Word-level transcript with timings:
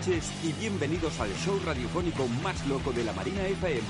Noches 0.00 0.32
y 0.42 0.52
bienvenidos 0.54 1.20
al 1.20 1.28
show 1.34 1.60
radiofónico 1.62 2.26
más 2.42 2.66
loco 2.66 2.90
de 2.90 3.04
la 3.04 3.12
Marina 3.12 3.46
FM. 3.46 3.86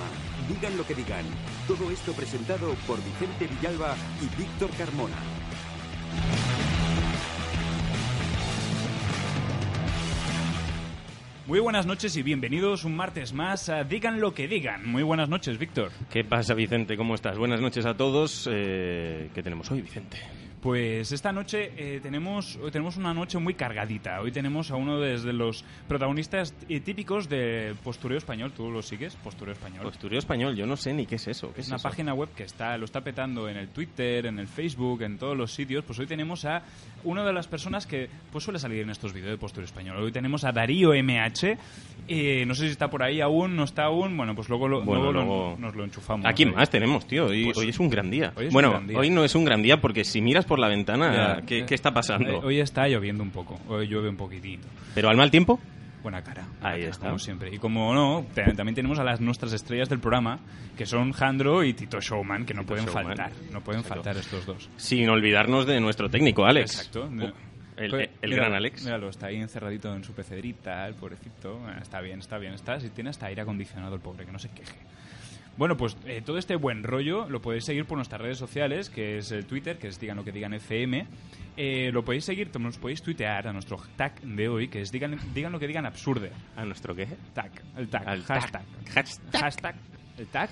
Digan 0.49 0.77
lo 0.77 0.85
que 0.85 0.97
digan. 0.97 1.25
Todo 1.69 1.89
esto 1.89 2.13
presentado 2.15 2.75
por 2.85 2.99
Vicente 3.05 3.47
Villalba 3.47 3.95
y 4.21 4.37
Víctor 4.37 4.71
Carmona. 4.77 5.15
Muy 11.47 11.61
buenas 11.61 11.87
noches 11.87 12.17
y 12.17 12.25
bienvenidos 12.25 12.85
un 12.85 12.97
martes 12.97 13.33
más 13.33 13.69
a 13.69 13.85
Digan 13.85 14.21
lo 14.21 14.35
que 14.35 14.49
digan. 14.49 14.85
Muy 14.89 15.05
buenas 15.05 15.29
noches, 15.29 15.59
Víctor. 15.59 15.93
¿Qué 16.11 16.25
pasa, 16.25 16.55
Vicente? 16.55 16.97
¿Cómo 16.97 17.15
estás? 17.15 17.39
Buenas 17.39 17.61
noches 17.61 17.87
a 17.87 17.97
todos. 17.97 18.49
Eh, 18.51 19.31
¿Qué 19.33 19.45
tenemos 19.45 19.71
hoy, 19.71 19.81
Vicente? 19.83 20.19
Pues 20.61 21.11
esta 21.13 21.33
noche 21.33 21.73
eh, 21.79 22.01
tenemos, 22.03 22.57
hoy 22.63 22.71
tenemos 22.71 22.99
una 22.99 23.15
noche 23.15 23.39
muy 23.39 23.55
cargadita. 23.55 24.21
Hoy 24.21 24.31
tenemos 24.31 24.71
a 24.71 24.77
uno 24.77 25.01
de, 25.01 25.19
de 25.19 25.33
los 25.33 25.65
protagonistas 25.89 26.55
eh, 26.69 26.81
típicos 26.81 27.31
de 27.31 27.75
Postureo 27.83 28.19
Español. 28.19 28.53
¿Tú 28.55 28.71
lo 28.71 28.83
sigues? 28.83 29.17
Postureo 29.17 29.55
Español. 29.55 29.83
Postureo 29.85 30.19
Español, 30.19 30.55
yo 30.55 30.67
no 30.67 30.77
sé 30.77 30.93
ni 30.93 31.07
qué 31.07 31.15
es 31.15 31.29
eso. 31.29 31.51
¿Qué 31.55 31.63
es 31.63 31.69
una 31.69 31.77
eso? 31.77 31.89
página 31.89 32.13
web 32.13 32.29
que 32.37 32.43
está 32.43 32.77
lo 32.77 32.85
está 32.85 33.01
petando 33.01 33.49
en 33.49 33.57
el 33.57 33.69
Twitter, 33.69 34.27
en 34.27 34.39
el 34.39 34.49
Facebook, 34.49 35.01
en 35.01 35.17
todos 35.17 35.35
los 35.35 35.51
sitios. 35.51 35.83
Pues 35.83 35.99
hoy 35.99 36.07
tenemos 36.07 36.45
a 36.45 36.63
una 37.05 37.25
de 37.25 37.33
las 37.33 37.49
personas 37.49 37.87
que 37.87 38.11
pues 38.31 38.45
suele 38.45 38.59
salir 38.59 38.83
en 38.83 38.91
estos 38.91 39.15
vídeos 39.15 39.31
de 39.31 39.39
Postureo 39.39 39.65
Español. 39.65 39.97
Hoy 39.97 40.13
tenemos 40.13 40.45
a 40.45 40.53
Darío 40.53 40.91
MH. 40.93 41.57
Eh, 42.07 42.45
no 42.45 42.55
sé 42.55 42.67
si 42.67 42.73
está 42.73 42.91
por 42.91 43.03
ahí 43.03 43.23
aún, 43.23 43.57
no 43.57 43.65
está 43.65 43.85
aún. 43.85 44.15
Bueno, 44.15 44.35
pues 44.35 44.51
luego, 44.51 44.69
lo, 44.69 44.83
Bueno, 44.83 45.11
luego 45.11 45.53
lo- 45.53 45.57
nos 45.59 45.75
lo 45.75 45.85
enchufamos. 45.85 46.27
¿A 46.27 46.35
quién 46.35 46.51
Hoy. 46.51 46.57
más 46.57 46.69
tenemos, 46.69 47.07
tío? 47.07 47.29
Hoy, 47.29 47.45
Pues- 47.47 47.57
hoy 47.57 47.69
es 47.71 47.79
un 47.81 47.89
gran 47.89 48.11
día. 48.11 48.35
hoy 48.37 48.49
bueno, 48.51 48.73
gran 48.73 48.87
día. 48.87 48.99
hoy 48.99 49.09
no 49.09 49.25
es 49.25 49.35
un 49.35 49.47
gran 49.47 49.63
día 49.63 49.81
porque 49.81 50.05
si 50.05 50.21
miras 50.21 50.45
por 50.51 50.59
la 50.59 50.69
ventana, 50.69 51.37
Ya, 51.39 51.47
¿qué, 51.47 51.65
qué 51.65 51.75
está 51.75 51.93
pasando? 51.93 52.29
eh, 52.29 52.41
Hoy 52.43 52.61
está 52.61 52.87
lloviendo 52.89 53.23
un 53.23 53.31
poco. 53.31 53.59
Hoy 53.69 53.87
llueve 53.87 54.09
un 54.11 54.17
poquitito. 54.17 54.67
¿Pero 54.95 55.09
al 55.09 55.17
mal 55.17 55.31
tiempo? 55.31 55.59
Buena 56.03 56.23
cara. 56.23 56.43
Ahí 56.43 56.49
buena 56.61 56.77
cara, 56.79 56.89
está. 56.91 57.07
Como 57.07 57.19
siempre. 57.19 57.55
Y 57.55 57.59
como 57.59 57.95
no, 57.95 58.27
también 58.57 58.75
tenemos 58.75 58.99
a 58.99 59.05
las 59.05 59.21
nuestras 59.21 59.53
estrellas 59.53 59.89
del 59.89 60.01
programa, 60.01 60.39
que 60.77 60.85
son 60.87 61.13
Jandro 61.13 61.63
y 61.65 61.73
Tito 61.75 62.01
Showman, 62.01 62.45
que 62.45 62.53
no 62.55 62.63
Tito 62.63 62.69
pueden 62.69 62.87
Showman. 62.87 63.07
faltar. 63.17 63.33
No 63.53 63.61
pueden 63.63 63.81
Exacto. 63.83 64.03
faltar 64.03 64.17
estos 64.21 64.45
dos. 64.47 64.69
Sin 64.77 65.09
olvidarnos 65.09 65.67
de 65.67 65.81
nuestro 65.81 66.09
técnico, 66.11 66.45
Alex. 66.45 66.75
Exacto. 66.87 67.05
Uh, 67.11 67.33
el, 67.77 67.91
Pues, 67.91 68.11
el 68.23 68.31
míralo, 68.31 68.49
gran 68.49 68.57
Alex. 68.59 68.85
Míralo, 68.85 69.09
está 69.09 69.27
ahí 69.29 69.37
encerradito 69.37 69.95
en 69.95 70.03
su 70.05 70.13
pecedrita, 70.13 70.87
el 70.87 70.95
pobrecito. 70.95 71.61
Está 71.81 72.01
bien, 72.01 72.19
está 72.19 72.39
bien. 72.39 72.55
Está, 72.55 72.79
si 72.81 72.91
tiene 72.91 73.11
hasta 73.11 73.27
aire 73.27 73.43
acondicionado 73.43 73.95
el 73.95 74.01
pobre, 74.01 74.27
que 74.27 74.33
no 74.33 74.39
se 74.39 74.49
queje. 74.51 74.77
Bueno, 75.61 75.77
pues 75.77 75.95
eh, 76.07 76.23
todo 76.25 76.39
este 76.39 76.57
buen 76.57 76.83
rollo 76.83 77.29
lo 77.29 77.43
podéis 77.43 77.67
seguir 77.67 77.85
por 77.85 77.99
nuestras 77.99 78.19
redes 78.19 78.39
sociales, 78.39 78.89
que 78.89 79.19
es 79.19 79.31
el 79.31 79.45
Twitter, 79.45 79.77
que 79.77 79.89
es 79.89 80.01
digan 80.01 80.17
lo 80.17 80.25
que 80.25 80.33
digan 80.33 80.55
FM. 80.55 81.07
Eh, 81.55 81.91
lo 81.93 82.03
podéis 82.03 82.25
seguir, 82.25 82.49
nos 82.59 82.79
podéis 82.79 83.03
tuitear 83.03 83.47
a 83.47 83.53
nuestro 83.53 83.77
tag 83.95 84.19
de 84.23 84.49
hoy, 84.49 84.69
que 84.69 84.81
es 84.81 84.91
digan, 84.91 85.21
digan 85.35 85.53
lo 85.53 85.61
que 85.61 85.67
digan 85.67 85.85
absurde. 85.85 86.33
¿A 86.57 86.65
nuestro 86.65 86.95
qué? 86.95 87.09
Tag, 87.35 87.51
el 87.77 87.91
tag, 87.91 88.09
Al 88.09 88.23
hashtag. 88.23 88.65
tag. 88.65 88.95
Hashtag. 88.95 89.41
Hashtag, 89.43 89.75
el 90.17 90.27
tag. 90.29 90.51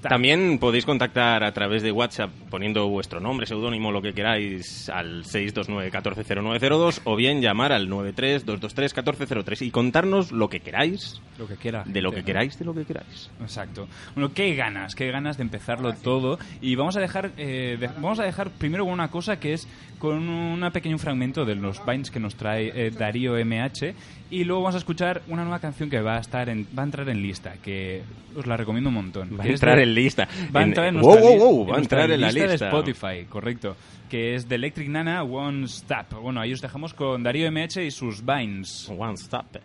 También 0.00 0.58
podéis 0.58 0.86
contactar 0.86 1.42
a 1.44 1.52
través 1.52 1.82
de 1.82 1.90
WhatsApp 1.90 2.30
poniendo 2.50 2.88
vuestro 2.88 3.18
nombre, 3.20 3.46
seudónimo, 3.46 3.90
lo 3.90 4.00
que 4.00 4.12
queráis 4.12 4.88
al 4.88 5.24
629-140902 5.24 7.00
o 7.04 7.16
bien 7.16 7.40
llamar 7.40 7.72
al 7.72 7.88
93-223-1403 7.88 9.62
y 9.66 9.70
contarnos 9.70 10.30
lo 10.32 10.48
que 10.48 10.60
queráis, 10.60 11.20
Lo 11.38 11.46
que 11.48 11.56
quiera. 11.56 11.82
de 11.86 12.00
lo 12.02 12.12
que 12.12 12.20
¿no? 12.20 12.24
queráis, 12.26 12.58
de 12.58 12.64
lo 12.64 12.74
que 12.74 12.84
queráis. 12.84 13.30
Exacto. 13.40 13.88
Bueno, 14.14 14.32
qué 14.32 14.54
ganas, 14.54 14.94
qué 14.94 15.10
ganas 15.10 15.36
de 15.36 15.42
empezarlo 15.42 15.92
todo. 15.94 16.38
Y 16.60 16.76
vamos 16.76 16.96
a 16.96 17.00
dejar, 17.00 17.32
eh, 17.36 17.76
de- 17.78 17.88
vamos 17.88 18.18
a 18.20 18.24
dejar 18.24 18.50
primero 18.50 18.84
con 18.84 18.92
una 18.92 19.08
cosa 19.10 19.40
que 19.40 19.52
es 19.54 19.66
con 19.98 20.28
un 20.28 20.70
pequeño 20.72 20.98
fragmento 20.98 21.44
de 21.44 21.54
los 21.54 21.84
Vines 21.86 22.10
que 22.10 22.20
nos 22.20 22.34
trae 22.36 22.70
eh, 22.74 22.90
Darío 22.90 23.36
MH. 23.38 23.94
Y 24.30 24.44
luego 24.44 24.62
vamos 24.62 24.74
a 24.74 24.78
escuchar 24.78 25.22
una 25.28 25.42
nueva 25.42 25.60
canción 25.60 25.88
que 25.90 26.00
va 26.00 26.16
a 26.16 26.20
estar 26.20 26.48
en, 26.48 26.66
va 26.76 26.82
a 26.82 26.86
entrar 26.86 27.08
en 27.08 27.22
lista, 27.22 27.54
que 27.62 28.02
os 28.36 28.46
la 28.46 28.56
recomiendo 28.56 28.88
un 28.88 28.94
montón. 28.94 29.23
Va 29.24 29.44
a 29.44 29.46
entrar 29.48 29.76
de- 29.76 29.82
en 29.82 29.94
lista. 29.94 30.28
Va 30.54 30.60
a 30.60 30.62
En- 30.62 30.68
entrar 30.70 30.86
en 30.88 31.00
wow, 31.00 31.14
nuestra, 31.14 31.22
wow, 31.28 31.32
li- 31.32 31.38
wow, 31.38 31.50
en 31.50 31.58
va 31.58 31.62
a 31.74 31.76
nuestra 31.78 31.98
entrar 32.02 32.10
en 32.14 32.20
la 32.20 32.32
de 32.32 32.48
lista. 32.48 32.66
Spotify, 32.66 33.24
correcto. 33.28 33.76
Que 34.08 34.34
es 34.34 34.48
de 34.48 34.54
Electric 34.56 34.88
Nana 34.88 35.22
One 35.22 35.64
Stop. 35.66 36.20
Bueno, 36.20 36.40
ahí 36.40 36.52
os 36.52 36.60
dejamos 36.60 36.94
con 36.94 37.22
Darío 37.22 37.46
MH 37.50 37.82
y 37.84 37.90
sus 37.90 38.24
Vines. 38.24 38.88
One 38.88 39.14
stop. 39.14 39.56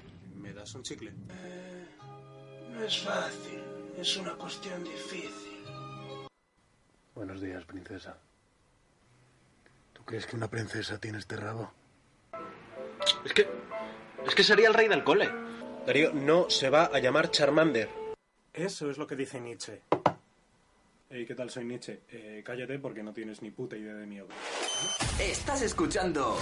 ¿Me 0.42 0.54
das 0.54 0.74
un 0.76 0.84
chicle? 0.84 1.12
no 2.74 2.84
es 2.86 2.98
fácil. 3.00 3.60
Es 4.00 4.16
una 4.18 4.32
cuestión 4.34 4.84
difícil. 4.84 5.30
Buenos 7.14 7.42
días, 7.42 7.66
princesa. 7.66 8.16
¿Tú 9.94 10.04
crees 10.06 10.26
que 10.26 10.36
una 10.38 10.48
princesa 10.50 10.98
tiene 11.00 11.18
este 11.18 11.36
rabo? 11.36 11.72
Es 13.26 13.34
que. 13.34 13.48
Es 14.26 14.34
que 14.36 14.44
sería 14.44 14.68
el 14.70 14.74
rey 14.74 14.88
del 14.88 15.04
cole. 15.04 15.30
Darío 15.86 16.14
no 16.14 16.50
se 16.50 16.70
va 16.70 16.86
a 16.86 17.00
llamar 17.00 17.30
Charmander. 17.32 17.90
Eso 18.54 18.90
es 18.90 18.98
lo 18.98 19.08
que 19.08 19.16
dice 19.16 19.40
Nietzsche. 19.40 19.82
Hey, 21.10 21.26
¿qué 21.26 21.36
tal? 21.36 21.50
Soy 21.50 21.66
Nietzsche. 21.66 22.02
Eh, 22.12 22.44
cállate 22.46 22.78
porque 22.80 23.02
no 23.04 23.14
tienes 23.14 23.42
ni 23.42 23.52
puta 23.52 23.76
idea 23.76 23.96
de 23.96 24.06
mi 24.06 24.20
obra. 24.20 24.36
Estás 25.20 25.62
escuchando 25.62 26.38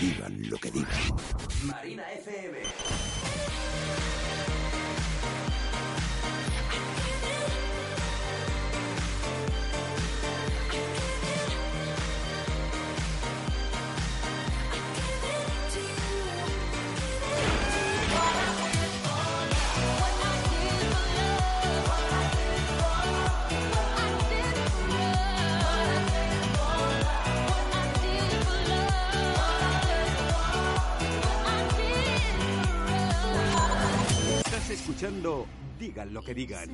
Digan 0.00 0.50
lo 0.50 0.58
que 0.58 0.70
digan. 0.70 0.90
Marina 1.64 2.12
FM. 2.12 2.58
Escuchando 34.76 35.46
Digan 35.78 36.12
lo 36.12 36.22
que 36.22 36.34
digan. 36.34 36.68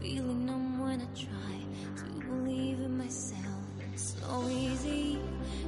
Feeling 0.00 0.46
numb 0.46 0.78
when 0.78 1.00
I 1.00 1.06
try 1.12 1.58
to 1.96 2.26
believe 2.26 2.78
in 2.78 2.96
myself. 2.96 3.64
It's 3.92 4.14
so 4.20 4.48
easy 4.48 5.18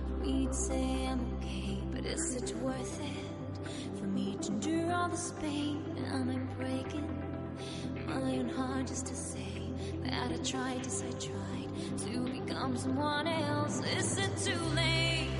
for 0.06 0.25
me 0.25 0.47
to 0.47 0.54
say 0.54 1.09
I'm 1.09 1.20
okay, 1.34 1.78
but 1.91 2.06
is 2.06 2.37
it 2.37 2.56
worth 2.59 3.00
it 3.00 3.99
for 3.99 4.06
me 4.06 4.37
to 4.43 4.53
endure 4.53 4.93
all 4.94 5.09
this 5.09 5.34
pain? 5.41 5.82
Am 6.12 6.31
I 6.31 6.38
breaking 6.62 7.08
my 8.06 8.38
own 8.38 8.49
heart 8.50 8.87
just 8.87 9.06
to 9.06 9.17
say 9.17 9.73
that 10.05 10.31
I 10.31 10.37
tried, 10.44 10.84
yes 10.84 11.02
I 11.02 11.11
tried 11.19 11.39
to 12.05 12.21
become 12.21 12.77
someone 12.77 13.27
else? 13.27 13.81
Is 13.99 14.19
it 14.19 14.37
too 14.38 14.61
late? 14.75 15.31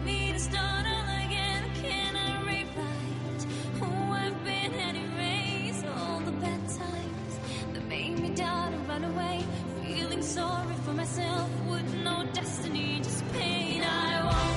for 0.00 0.06
me 0.06 0.32
to 0.32 0.38
start 0.38 0.86
all 0.86 1.26
again. 1.26 1.62
Can 1.82 2.16
I 2.16 2.42
rewrite 2.42 3.42
who 3.78 4.12
I've 4.12 4.44
been 4.44 4.72
and 4.74 4.96
erase 4.96 5.84
all 5.96 6.20
the 6.20 6.32
bad 6.32 6.60
times 6.68 7.32
that 7.72 7.84
made 7.86 8.18
me 8.18 8.30
doubt 8.30 8.72
and 8.72 8.88
run 8.88 9.04
away? 9.04 9.44
Feeling 9.84 10.22
sorry 10.22 10.74
for 10.84 10.92
myself 10.92 11.50
with 11.68 11.94
no 12.04 12.26
destiny, 12.32 13.00
just 13.02 13.26
pain. 13.32 13.82
I 13.82 14.24
won't 14.24 14.49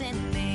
In 0.00 0.30
me. 0.32 0.47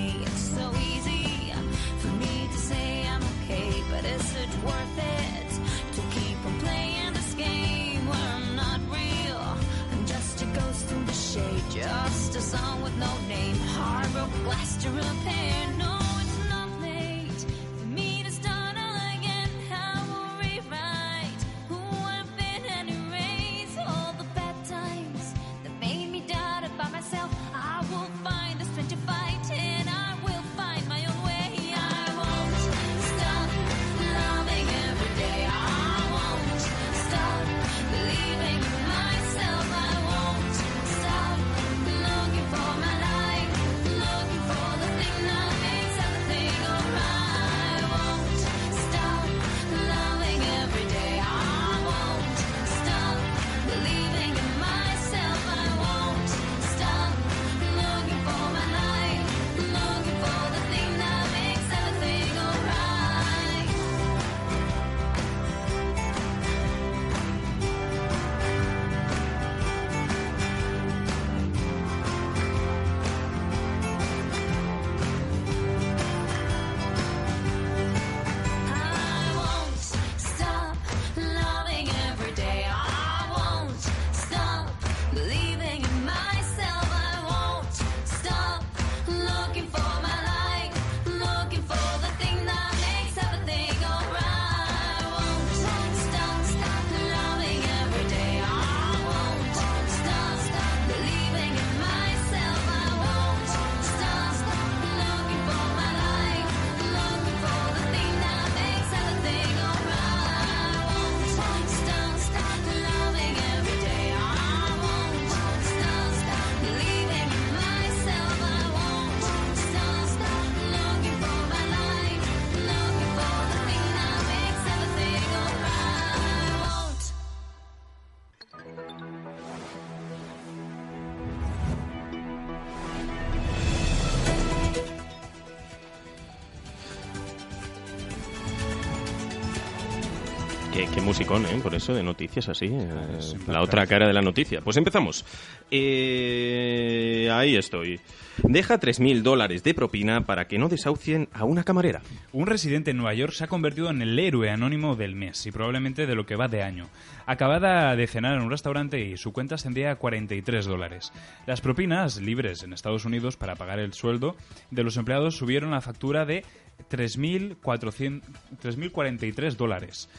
Musicón, 141.13 141.45
¿eh? 141.45 141.59
Por 141.61 141.75
eso, 141.75 141.93
de 141.93 142.01
noticias 142.01 142.49
así. 142.49 142.65
eh, 142.65 142.89
es 143.19 143.35
la 143.47 143.61
otra 143.61 143.85
cara 143.85 144.07
de 144.07 144.13
la 144.13 144.23
noticia. 144.23 144.61
Pues 144.61 144.77
empezamos. 144.77 145.23
Eh, 145.69 147.29
ahí 147.31 147.55
estoy. 147.55 147.99
Deja 148.41 148.79
3.000 148.79 149.21
dólares 149.21 149.61
de 149.63 149.75
propina 149.75 150.25
para 150.25 150.47
que 150.47 150.57
no 150.57 150.69
desahucien 150.69 151.29
a 151.31 151.43
una 151.43 151.63
camarera. 151.63 152.01
Un 152.31 152.47
residente 152.47 152.89
en 152.89 152.97
Nueva 152.97 153.13
York 153.13 153.33
se 153.33 153.43
ha 153.43 153.47
convertido 153.47 153.91
en 153.91 154.01
el 154.01 154.17
héroe 154.17 154.49
anónimo 154.49 154.95
del 154.95 155.13
mes 155.13 155.45
y 155.45 155.51
probablemente 155.51 156.07
de 156.07 156.15
lo 156.15 156.25
que 156.25 156.35
va 156.35 156.47
de 156.47 156.63
año. 156.63 156.89
Acabada 157.27 157.95
de 157.95 158.07
cenar 158.07 158.35
en 158.35 158.41
un 158.41 158.49
restaurante 158.49 158.99
y 158.99 159.15
su 159.17 159.33
cuenta 159.33 159.53
ascendía 159.53 159.91
a 159.91 159.97
43 159.97 160.65
dólares. 160.65 161.13
Las 161.45 161.61
propinas 161.61 162.19
libres 162.19 162.63
en 162.63 162.73
Estados 162.73 163.05
Unidos 163.05 163.37
para 163.37 163.55
pagar 163.55 163.77
el 163.77 163.93
sueldo 163.93 164.35
de 164.71 164.83
los 164.83 164.97
empleados 164.97 165.37
subieron 165.37 165.69
la 165.69 165.81
factura 165.81 166.25
de 166.25 166.43
3.400 166.89 168.21
3.043 168.63 169.55
dólares. 169.55 170.09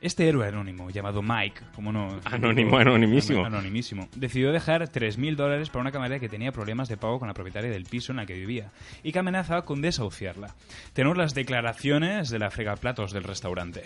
Este 0.00 0.26
héroe 0.26 0.48
anónimo, 0.48 0.88
llamado 0.88 1.20
Mike, 1.20 1.60
como 1.74 1.92
no... 1.92 2.20
Anónimo, 2.24 2.78
anonimísimo. 2.78 3.44
Anonimísimo. 3.44 4.08
Decidió 4.16 4.50
dejar 4.50 4.90
3.000 4.90 5.36
dólares 5.36 5.68
para 5.68 5.82
una 5.82 5.92
camarera 5.92 6.18
que 6.18 6.28
tenía 6.30 6.52
problemas 6.52 6.88
de 6.88 6.96
pago 6.96 7.18
con 7.18 7.28
la 7.28 7.34
propietaria 7.34 7.70
del 7.70 7.84
piso 7.84 8.12
en 8.12 8.16
la 8.16 8.24
que 8.24 8.32
vivía 8.32 8.70
y 9.02 9.12
que 9.12 9.18
amenazaba 9.18 9.62
con 9.66 9.82
desahuciarla. 9.82 10.54
Tenemos 10.94 11.18
las 11.18 11.34
declaraciones 11.34 12.30
de 12.30 12.38
la 12.38 12.50
fregaplatos 12.50 13.12
del 13.12 13.24
restaurante. 13.24 13.82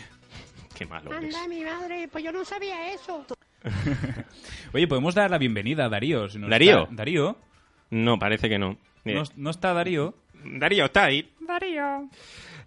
Qué 0.78 0.86
malo 0.86 1.12
eres. 1.16 1.34
Anda, 1.34 1.48
mi 1.48 1.64
madre, 1.64 2.06
pues 2.06 2.22
yo 2.22 2.30
no 2.30 2.44
sabía 2.44 2.92
eso. 2.92 3.26
Oye, 4.72 4.86
podemos 4.86 5.16
dar 5.16 5.30
la 5.32 5.38
bienvenida 5.38 5.86
a 5.86 5.88
Darío. 5.88 6.28
si 6.28 6.38
¿Darío? 6.38 6.82
está- 6.84 6.94
¿Darío? 6.94 7.36
No, 7.90 8.18
parece 8.20 8.48
que 8.48 8.58
no. 8.58 8.76
Eh, 9.04 9.14
¿No, 9.14 9.24
no 9.36 9.50
está 9.50 9.72
Darío? 9.72 10.14
Darío, 10.44 10.84
está 10.84 11.04
ahí. 11.06 11.28
Darío. 11.40 12.08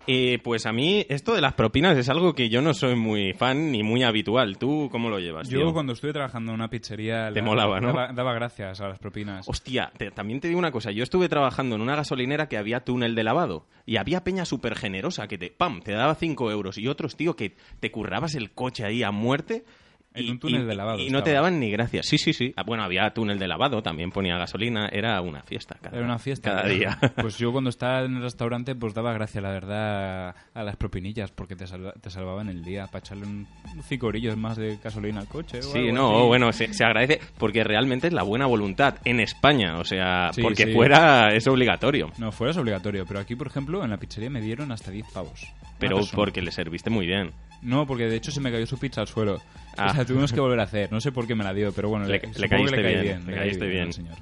Eh, 0.08 0.40
pues 0.42 0.66
a 0.66 0.72
mí 0.72 1.06
esto 1.10 1.34
de 1.36 1.42
las 1.42 1.54
propinas 1.54 1.98
es 1.98 2.08
algo 2.08 2.34
que 2.34 2.48
yo 2.50 2.62
no 2.62 2.74
soy 2.74 2.96
muy 2.96 3.34
fan 3.34 3.72
ni 3.74 3.84
muy 3.84 4.04
habitual. 4.04 4.58
¿Tú 4.58 4.88
cómo 4.90 5.10
lo 5.10 5.20
llevas, 5.20 5.50
Yo 5.50 5.60
tío? 5.60 5.74
cuando 5.74 5.92
estuve 5.94 6.14
trabajando 6.14 6.52
en 6.52 6.56
una 6.56 6.70
pizzería... 6.70 7.30
Te 7.34 7.42
la- 7.42 7.46
molaba, 7.46 7.82
¿no? 7.82 7.88
Daba, 7.90 8.14
daba 8.14 8.34
gracias 8.34 8.80
a 8.80 8.88
las 8.88 9.00
propinas. 9.00 9.48
Hostia, 9.50 9.92
te- 9.98 10.12
también 10.12 10.40
te 10.40 10.48
digo 10.48 10.60
una 10.60 10.72
cosa. 10.72 10.92
Yo 10.92 11.04
estuve 11.04 11.28
trabajando 11.28 11.76
en 11.76 11.82
una 11.82 11.96
gasolinera 11.98 12.48
que 12.48 12.58
había 12.58 12.80
túnel 12.86 13.16
de 13.16 13.24
lavado. 13.26 13.68
Y 13.86 13.98
había 13.98 14.24
peña 14.24 14.46
súper 14.46 14.76
generosa 14.76 15.28
que 15.28 15.38
te, 15.38 15.50
pam, 15.52 15.82
te 15.82 15.92
daba 15.92 16.16
5 16.16 16.52
euros. 16.52 16.78
Y 16.78 16.88
otros, 16.88 17.18
tío, 17.18 17.36
que 17.36 17.56
te 17.82 17.92
currabas 17.92 18.36
el 18.36 18.52
coche 18.52 18.86
ahí 18.86 19.04
a 19.04 19.12
muerte. 19.12 19.66
En 20.18 20.26
y- 20.26 20.30
un 20.32 20.40
túnel 20.40 20.64
y- 20.64 20.66
de 20.66 20.76
lavado 20.76 21.00
Y 21.00 21.10
no 21.10 21.24
te 21.24 21.32
daban 21.32 21.60
ni 21.60 21.70
gracias. 21.72 22.06
Sí, 22.08 22.18
sí, 22.18 22.34
sí. 22.34 22.54
Ah, 22.56 22.64
Bueno, 22.66 22.84
había 22.84 23.10
túnel 23.12 23.40
de 23.40 23.48
lavado, 23.48 23.82
también 23.82 24.12
ponía 24.12 24.38
gasolina. 24.38 24.90
Era 24.92 25.22
una 25.22 25.42
fiesta. 25.44 25.78
Cada, 25.82 25.96
Era 25.98 26.06
una 26.06 26.20
fiesta. 26.20 26.52
Cada 26.52 26.68
día. 26.68 26.98
Pues 27.16 27.38
yo 27.38 27.52
cuando 27.52 27.70
estaba 27.70 28.02
en 28.04 28.18
el 28.18 28.22
restaurante, 28.22 28.76
pues 28.76 28.94
daba 28.94 29.14
gracias, 29.14 29.44
la 29.44 29.52
verdad, 29.52 30.36
a 30.54 30.64
las 30.64 30.76
propinillas, 30.76 31.32
porque 31.32 31.56
te, 31.56 31.66
salva- 31.68 31.94
te 31.94 32.10
salvaban 32.10 32.50
el 32.50 32.64
día 32.64 32.88
para 32.88 33.00
echarle 33.00 33.26
un, 33.26 33.48
un 33.76 33.84
cinco 33.84 34.08
orillos 34.08 34.36
más 34.38 34.58
de 34.58 34.78
gasolina 34.84 35.20
al 35.22 35.28
coche. 35.28 35.60
o 35.60 35.64
Sí, 35.64 35.80
algo 35.80 35.94
no, 35.94 36.18
así. 36.20 36.28
bueno, 36.28 36.52
se, 36.54 36.74
se 36.74 36.84
agradece 36.84 37.20
porque 37.38 37.64
realmente 37.64 38.08
es 38.08 38.14
la 38.14 38.24
buena 38.24 38.46
voluntad 38.46 38.96
en 39.06 39.20
España, 39.20 39.78
o 39.80 39.84
sea, 39.84 40.32
Sí, 40.34 40.42
porque 40.42 40.66
sí. 40.66 40.74
fuera 40.74 41.34
es 41.34 41.48
obligatorio, 41.48 42.12
No, 42.18 42.32
fuera 42.32 42.52
es 42.52 42.58
obligatorio, 42.58 43.06
pero 43.06 43.20
aquí, 43.20 43.36
por 43.36 43.48
ejemplo, 43.48 43.84
en 43.84 43.90
la 43.92 43.98
pizzería 43.98 44.30
me 44.30 44.42
dieron 44.42 44.72
hasta 44.72 44.92
10 44.92 45.06
pavos. 45.14 45.48
pero 45.80 45.98
persona. 45.98 46.16
porque 46.16 46.42
le 46.42 46.52
serviste 46.52 46.90
muy 46.90 47.06
bien. 47.06 47.32
No, 47.62 47.86
porque 47.88 48.06
de 48.06 48.16
hecho 48.16 48.32
se 48.32 48.40
me 48.40 48.52
cayó 48.52 48.66
su 48.68 48.78
pizza 48.78 49.02
al 49.02 49.08
suelo. 49.08 49.42
Ah. 49.78 49.88
Tuvimos 50.08 50.32
que 50.34 50.40
volver 50.40 50.60
a 50.60 50.64
hacer. 50.64 50.92
No 50.92 51.00
sé 51.02 51.12
por 51.12 51.28
qué 51.28 51.36
me 51.36 51.44
la 51.44 51.54
dio, 51.54 51.72
pero 51.74 51.90
bueno, 51.90 52.06
Le- 52.06 52.14
le, 52.14 52.20
caíste 52.50 52.82
bien, 52.82 53.26
le 53.28 53.34
caí 53.34 53.36
caíste 53.36 53.68
bien. 53.68 53.84
al 53.88 53.94
señor. 53.94 54.16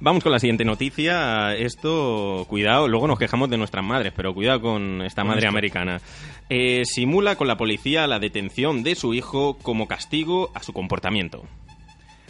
Vamos 0.00 0.24
con 0.24 0.32
la 0.32 0.40
siguiente 0.40 0.64
noticia. 0.64 1.54
Esto, 1.54 2.44
cuidado, 2.48 2.88
luego 2.88 3.06
nos 3.06 3.18
quejamos 3.20 3.48
de 3.50 3.56
nuestras 3.56 3.84
madres, 3.84 4.12
pero 4.16 4.34
cuidado 4.34 4.60
con 4.60 5.00
esta 5.02 5.22
madre 5.22 5.46
americana. 5.46 6.00
Eh, 6.50 6.82
simula 6.84 7.36
con 7.36 7.46
la 7.46 7.56
policía 7.56 8.08
la 8.08 8.18
detención 8.18 8.82
de 8.82 8.96
su 8.96 9.14
hijo 9.14 9.56
como 9.62 9.86
castigo 9.86 10.50
a 10.54 10.62
su 10.64 10.72
comportamiento. 10.72 11.44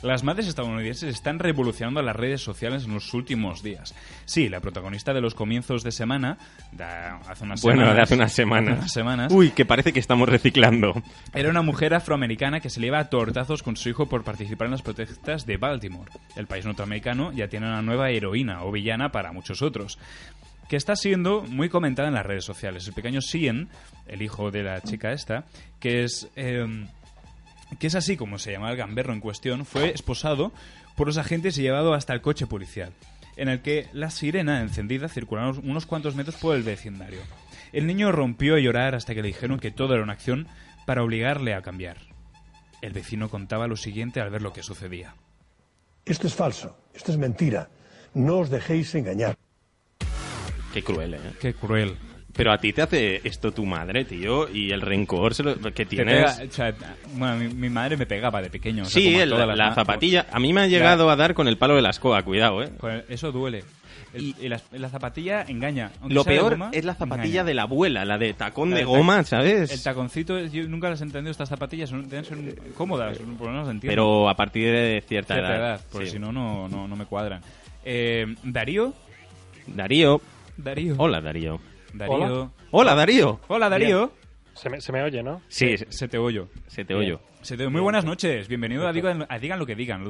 Las 0.03 0.25
madres 0.25 0.49
estadounidenses 0.49 1.15
están 1.15 1.39
revolucionando 1.39 2.03
las 2.03 2.17
redes 2.17 2.41
sociales 2.41 2.85
en 2.85 2.95
los 2.95 3.15
últimos 3.15 3.63
días. 3.63 3.95
Sí, 4.25 4.49
la 4.49 4.61
protagonista 4.61 5.15
de 5.15 5.21
los 5.21 5.35
comienzos 5.35 5.85
de 5.85 5.93
semana, 5.93 6.39
de 6.73 6.85
hace 6.85 7.45
unas 7.45 7.63
bueno, 7.63 7.83
semanas, 7.83 7.97
de 7.97 8.03
hace 8.03 8.15
unas 8.15 8.33
semanas. 8.33 8.79
unas 8.79 8.93
semanas, 8.93 9.33
Uy, 9.33 9.51
que 9.51 9.65
parece 9.65 9.93
que 9.93 10.01
estamos 10.01 10.29
reciclando. 10.29 10.93
Era 11.33 11.51
una 11.51 11.63
mujer 11.63 11.95
afroamericana 11.95 12.59
que 12.61 12.69
se 12.69 12.81
le 12.81 12.89
iba 12.89 12.99
a 12.99 13.11
tortazos 13.11 13.63
con 13.63 13.77
su 13.77 13.89
hijo 13.89 14.07
por 14.07 14.25
participar 14.25 14.67
en 14.67 14.73
las 14.73 14.83
protestas 14.83 15.47
de 15.47 15.57
Baltimore. 15.57 16.11
El 16.35 16.49
país 16.49 16.67
norteamericano 16.67 17.33
ya 17.33 17.47
tiene 17.49 17.69
una 17.69 17.83
nueva 17.83 18.11
heroína 18.11 18.65
o 18.65 18.73
villana 18.73 19.13
para 19.13 19.33
muchos 19.33 19.63
otros 19.63 19.99
que 20.69 20.77
está 20.77 20.97
siendo 20.97 21.43
muy 21.43 21.69
comentada 21.69 22.09
en 22.09 22.15
las 22.15 22.25
redes 22.25 22.45
sociales. 22.45 22.89
El 22.89 22.95
pequeño 22.95 23.21
Sien, 23.21 23.69
el 24.07 24.23
hijo 24.23 24.51
de 24.51 24.63
la 24.63 24.81
chica 24.81 25.13
esta, 25.13 25.45
que 25.79 26.05
es... 26.05 26.29
eh, 26.35 26.87
que 27.79 27.87
es 27.87 27.95
así 27.95 28.17
como 28.17 28.39
se 28.39 28.53
llamaba 28.53 28.73
el 28.73 28.79
gamberro 28.79 29.13
en 29.13 29.21
cuestión, 29.21 29.65
fue 29.65 29.91
esposado 29.91 30.53
por 30.97 31.07
los 31.07 31.19
agentes 31.19 31.57
y 31.59 31.63
llevado 31.63 31.95
hasta 31.95 32.13
el 32.13 32.21
coche 32.21 32.47
policial, 32.47 32.93
en 33.37 33.49
el 33.49 33.63
que 33.63 33.89
la 33.93 34.11
sirena 34.11 34.61
encendida 34.61 35.09
circularon 35.09 35.61
unos 35.69 35.87
cuantos 35.87 36.15
metros 36.15 36.37
por 36.37 36.55
el 36.57 36.63
vecindario. 36.63 37.21
El 37.73 37.87
niño 37.87 38.13
rompió 38.13 38.57
a 38.57 38.61
llorar 38.61 38.95
hasta 38.95 39.15
que 39.15 39.23
le 39.23 39.29
dijeron 39.29 39.59
que 39.59 39.71
todo 39.71 39.95
era 39.95 40.03
una 40.03 40.13
acción 40.13 40.47
para 40.85 41.03
obligarle 41.03 41.55
a 41.55 41.63
cambiar. 41.63 41.99
El 42.83 42.93
vecino 42.93 43.31
contaba 43.31 43.69
lo 43.69 43.77
siguiente 43.77 44.21
al 44.21 44.31
ver 44.31 44.43
lo 44.43 44.53
que 44.53 44.63
sucedía. 44.63 45.15
Esto 46.05 46.27
es 46.27 46.35
falso, 46.35 46.77
esto 46.95 47.13
es 47.13 47.19
mentira. 47.19 47.71
No 48.13 48.39
os 48.39 48.51
dejéis 48.51 48.95
engañar. 48.95 49.37
Qué 50.75 50.83
cruel, 50.83 51.15
¿eh? 51.15 51.21
Qué 51.41 51.55
cruel. 51.55 51.97
Pero 52.35 52.51
a 52.53 52.57
ti 52.59 52.73
te 52.73 52.81
hace 52.83 53.21
esto 53.25 53.53
tu 53.53 53.67
madre, 53.67 54.05
tío, 54.07 54.49
y 54.49 54.71
el 54.71 54.81
rencor 54.81 55.35
se 55.35 55.43
lo- 55.43 55.55
que 55.75 55.85
tienes... 55.85 56.39
pega- 56.39 56.49
o 56.49 56.53
sea, 56.53 56.75
bueno, 57.15 57.37
mi, 57.37 57.49
mi 57.53 57.69
madre 57.69 57.97
me 57.99 58.07
pegaba 58.07 58.41
de 58.41 58.49
pequeño. 58.49 58.85
o 58.85 58.87
sea, 58.87 59.03
Sí, 59.03 59.15
el- 59.17 59.29
la 59.31 59.47
ma- 59.47 59.75
zapatilla. 59.75 60.27
A 60.33 60.41
mí 60.41 60.53
me 60.53 60.63
ha 60.63 60.67
llegado 60.67 61.11
a 61.11 61.17
dar 61.17 61.35
con 61.35 61.47
el 61.47 61.59
palo 61.59 61.77
de 61.77 61.83
la 61.83 61.91
escoba, 61.91 62.23
cuidado, 62.23 62.63
¿eh? 62.63 62.71
El- 62.83 63.05
Eso 63.09 63.33
duele. 63.33 63.65
El- 64.15 64.35
y, 64.41 64.49
la 64.49 64.89
zapatilla 64.89 65.43
engaña. 65.49 65.91
Aunque 66.01 66.15
Lo 66.15 66.25
peor 66.25 66.53
goma, 66.53 66.71
es 66.73 66.85
la 66.85 66.95
zapatilla 66.95 67.25
engaña. 67.27 67.45
de 67.45 67.55
la 67.55 67.63
abuela, 67.63 68.05
la 68.07 68.17
de 68.19 68.33
tacón 68.35 68.71
La 68.71 68.77
de 68.77 68.83
tac- 68.85 68.87
goma, 68.89 69.25
¿sabes? 69.25 69.71
El 69.71 69.83
taconcito, 69.83 70.39
yo 70.39 70.67
nunca 70.69 70.89
las 70.91 71.01
he 71.01 71.05
entendido 71.05 71.31
estas 71.31 71.49
zapatillas, 71.51 71.91
son, 71.91 72.09
deben 72.09 72.25
ser 72.25 72.39
cómodas, 72.75 73.19
por 73.19 73.47
lo 73.49 73.53
menos 73.53 73.69
entiendo. 73.69 73.91
Pero 73.93 74.29
a 74.31 74.35
partir 74.35 74.71
de 74.73 75.03
cierta, 75.07 75.35
Cierta 75.35 75.51
edad. 75.57 75.61
edad, 75.61 75.81
porque 75.91 76.07
sí. 76.07 76.13
si 76.13 76.19
no, 76.19 76.31
no, 76.33 76.67
no, 76.69 76.89
no 76.89 76.97
me 76.97 77.05
cuadran. 77.07 77.41
Eh, 77.85 78.27
Darío. 78.43 78.93
Darío. 79.67 80.21
Darío. 80.57 80.95
Hola, 80.99 81.21
Darío. 81.21 81.61
Darío. 81.93 82.53
Hola, 82.71 82.95
Darío. 82.95 83.41
Hola, 83.49 83.69
Darío. 83.69 84.13
Se 84.55 84.69
me, 84.69 84.81
se 84.81 84.93
me 84.93 85.03
oye, 85.03 85.23
¿no? 85.23 85.41
Sí, 85.49 85.77
Se, 85.79 85.91
se 85.91 86.09
te 86.09 86.19
oyo. 86.19 86.49
se 86.67 86.85
te 86.85 86.95
Bien. 86.95 87.07
oyo. 87.07 87.21
Se 87.43 87.57
te- 87.57 87.69
Muy 87.69 87.81
buenas 87.81 88.05
noches. 88.05 88.49
Bienvenido 88.49 88.87
a 88.87 88.93
Digan, 88.93 89.27
a 89.29 89.39
Digan 89.39 89.59
lo 89.59 89.67
que 89.67 89.75
digan. 89.75 90.05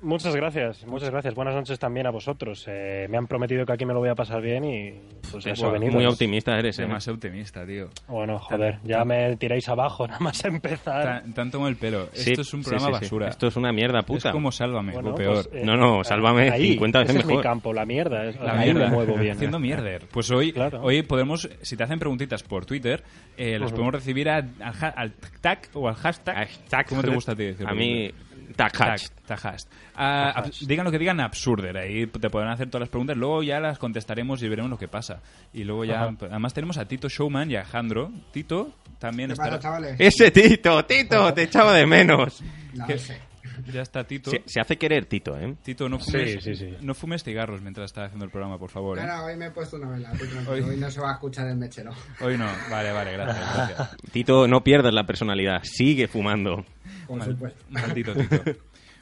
Muchas 0.00 0.36
gracias, 0.36 0.86
muchas 0.86 1.10
gracias. 1.10 1.34
Buenas 1.34 1.56
noches 1.56 1.76
también 1.80 2.06
a 2.06 2.10
vosotros. 2.10 2.64
Eh, 2.68 3.08
me 3.10 3.16
han 3.18 3.26
prometido 3.26 3.66
que 3.66 3.72
aquí 3.72 3.84
me 3.84 3.92
lo 3.92 3.98
voy 3.98 4.08
a 4.08 4.14
pasar 4.14 4.40
bien 4.40 4.64
y 4.64 4.92
pues 5.32 5.44
eso 5.44 5.64
Buah, 5.64 5.72
venido. 5.72 5.92
Muy 5.94 6.06
optimista 6.06 6.56
eres, 6.56 6.78
¿eh? 6.78 6.82
Demasiado 6.82 7.16
optimista, 7.16 7.66
tío. 7.66 7.88
Bueno, 8.06 8.38
joder, 8.38 8.78
ya 8.84 9.04
me 9.04 9.34
tiráis 9.38 9.68
abajo 9.68 10.06
nada 10.08 10.20
más 10.20 10.44
empezar. 10.44 11.02
Tan- 11.22 11.34
Tanto 11.34 11.58
como 11.58 11.66
el 11.66 11.74
pelo. 11.74 12.08
Sí, 12.12 12.30
Esto 12.30 12.42
es 12.42 12.54
un 12.54 12.62
sí, 12.62 12.70
programa 12.70 12.98
sí, 12.98 12.98
sí. 13.00 13.04
basura. 13.06 13.28
Esto 13.28 13.46
es 13.48 13.56
una 13.56 13.72
mierda 13.72 14.02
puta. 14.02 14.28
Es 14.28 14.32
como 14.32 14.52
Sálvame, 14.52 14.92
Bueno, 14.92 15.10
o 15.10 15.14
peor. 15.16 15.48
pues, 15.50 15.62
eh, 15.62 15.66
No, 15.66 15.76
no, 15.76 16.04
sálvame 16.04 16.48
ahí, 16.50 16.68
50 16.74 16.98
veces 17.00 17.10
ese 17.16 17.20
es 17.20 17.26
mi 17.26 17.32
mejor. 17.32 17.42
campo, 17.42 17.72
la 17.72 17.84
mierda. 17.84 18.24
es- 18.26 18.38
La 18.40 18.54
mierda. 18.54 18.86
me 18.88 18.94
muevo 18.94 19.16
bien. 19.16 19.32
Haciendo 19.32 19.58
mierder. 19.58 20.04
Pues 20.12 20.30
hoy, 20.30 20.52
Claro. 20.52 20.80
hoy 20.80 21.02
podemos, 21.02 21.48
si 21.62 21.76
te 21.76 21.82
hacen 21.82 21.98
preguntitas 21.98 22.44
por 22.44 22.66
Twitter, 22.66 23.02
eh, 23.36 23.58
las 23.58 23.72
podemos 23.72 23.94
recibir 23.94 24.28
a- 24.30 24.36
al, 24.36 24.92
al 24.94 25.12
tag 25.40 25.58
o 25.74 25.88
al 25.88 25.96
hashtag. 25.96 26.46
¿Cómo 26.88 27.02
te 27.02 27.10
gusta 27.10 27.32
a 27.32 27.34
ti 27.34 27.42
decirlo? 27.46 27.68
A 27.72 27.74
mí, 27.74 28.12
Tag 28.56 28.72
hash. 28.80 29.06
Ah, 29.94 30.44
digan 30.66 30.84
lo 30.84 30.90
que 30.90 30.98
digan, 30.98 31.20
absurder. 31.20 31.76
Ahí 31.76 32.06
te 32.06 32.30
podrán 32.30 32.50
hacer 32.52 32.68
todas 32.68 32.80
las 32.80 32.88
preguntas. 32.88 33.16
Luego 33.16 33.42
ya 33.42 33.60
las 33.60 33.78
contestaremos 33.78 34.42
y 34.42 34.48
veremos 34.48 34.70
lo 34.70 34.78
que 34.78 34.88
pasa. 34.88 35.20
Y 35.52 35.64
luego 35.64 35.84
ya, 35.84 36.02
Ajá. 36.04 36.16
además 36.30 36.54
tenemos 36.54 36.78
a 36.78 36.86
Tito 36.86 37.08
Showman 37.08 37.50
y 37.50 37.56
a 37.56 37.64
Jandro. 37.64 38.10
Tito 38.32 38.72
también 38.98 39.28
¿Qué 39.28 39.32
estará. 39.34 39.50
pasa, 39.56 39.62
chavales? 39.62 39.96
Ese 39.98 40.30
Tito, 40.30 40.84
Tito, 40.84 41.32
te 41.34 41.42
echaba 41.44 41.72
de 41.74 41.86
menos. 41.86 42.42
No. 42.74 42.86
Ya 43.72 43.82
está 43.82 44.04
Tito. 44.04 44.30
Se, 44.30 44.42
se 44.46 44.60
hace 44.60 44.76
querer 44.76 45.06
Tito, 45.06 45.36
¿eh? 45.36 45.56
Tito, 45.64 45.88
no 45.88 45.98
fumes, 45.98 46.44
Sí, 46.44 46.54
sí, 46.54 46.54
sí. 46.54 46.76
no 46.80 46.94
fumes 46.94 47.24
cigarros 47.24 47.60
mientras 47.60 47.86
estás 47.86 48.04
haciendo 48.06 48.24
el 48.24 48.30
programa, 48.30 48.56
por 48.56 48.70
favor. 48.70 48.98
¿eh? 48.98 49.02
No, 49.04 49.24
hoy 49.24 49.36
me 49.36 49.46
he 49.46 49.50
puesto 49.50 49.76
una 49.76 49.88
vela. 49.90 50.12
Hoy- 50.48 50.60
Hoy 50.60 50.76
no 50.76 50.88
se 50.90 51.00
va 51.00 51.10
a 51.10 51.12
escuchar 51.14 51.48
el 51.48 51.56
mechero. 51.56 51.90
Hoy 52.20 52.38
no. 52.38 52.46
Vale, 52.70 52.92
vale, 52.92 53.12
gracias. 53.14 53.54
gracias. 53.56 53.96
Tito, 54.12 54.46
no 54.46 54.62
pierdas 54.62 54.94
la 54.94 55.04
personalidad. 55.04 55.60
Sigue 55.64 56.06
fumando. 56.06 56.64
Por 57.08 57.18
Mal- 57.18 57.28
supuesto. 57.30 57.64
Maldito 57.70 58.14
Tito. 58.14 58.42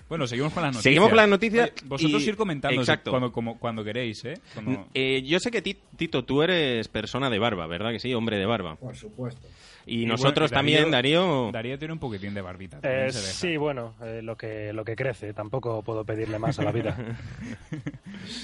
Bueno, 0.09 0.27
seguimos 0.29 0.53
con 0.53 0.63
las 0.63 0.69
noticias. 0.71 0.85
Seguimos 0.85 1.09
con 1.09 1.17
las 1.17 1.29
noticias 1.29 1.73
Oye, 1.75 1.89
vosotros 1.89 2.23
y- 2.23 2.29
ir 2.29 2.37
comentando 2.37 2.81
Exacto. 2.81 3.11
cuando, 3.11 3.33
como- 3.33 3.59
cuando 3.59 3.83
queréis, 3.85 4.25
¿eh? 4.25 4.35
Cuando- 4.55 4.87
Eh, 4.95 5.23
yo 5.27 5.41
sé 5.41 5.51
que 5.51 5.61
Ti- 5.63 5.77
Tito, 5.97 6.25
tú 6.25 6.43
eres 6.43 6.87
persona 6.89 7.29
de 7.29 7.39
barba, 7.41 7.67
¿verdad 7.67 7.91
que 7.91 7.99
sí? 7.99 8.15
Hombre 8.15 8.39
de 8.39 8.47
barba. 8.47 8.77
Por 8.77 8.95
supuesto. 8.97 9.47
Y, 9.89 10.03
Y 10.03 10.07
nosotros 10.07 10.51
bueno, 10.51 10.69
y 10.69 10.75
también, 10.75 10.91
Darío... 10.91 11.51
Darío 11.53 11.79
tiene 11.79 11.93
un 11.93 12.01
poquitín 12.01 12.35
de 12.35 12.41
barbita. 12.41 12.81
Eh, 12.83 13.13
sí, 13.13 13.57
bueno, 13.57 13.95
eh, 14.03 14.21
lo 14.23 14.37
que 14.37 14.73
lo 14.73 14.85
que 14.85 14.97
crece, 14.97 15.33
tampoco 15.33 15.81
puedo 15.83 16.05
pedirle 16.05 16.39
más 16.41 16.59
a 16.59 16.65
la 16.65 16.73
vida. 16.73 16.97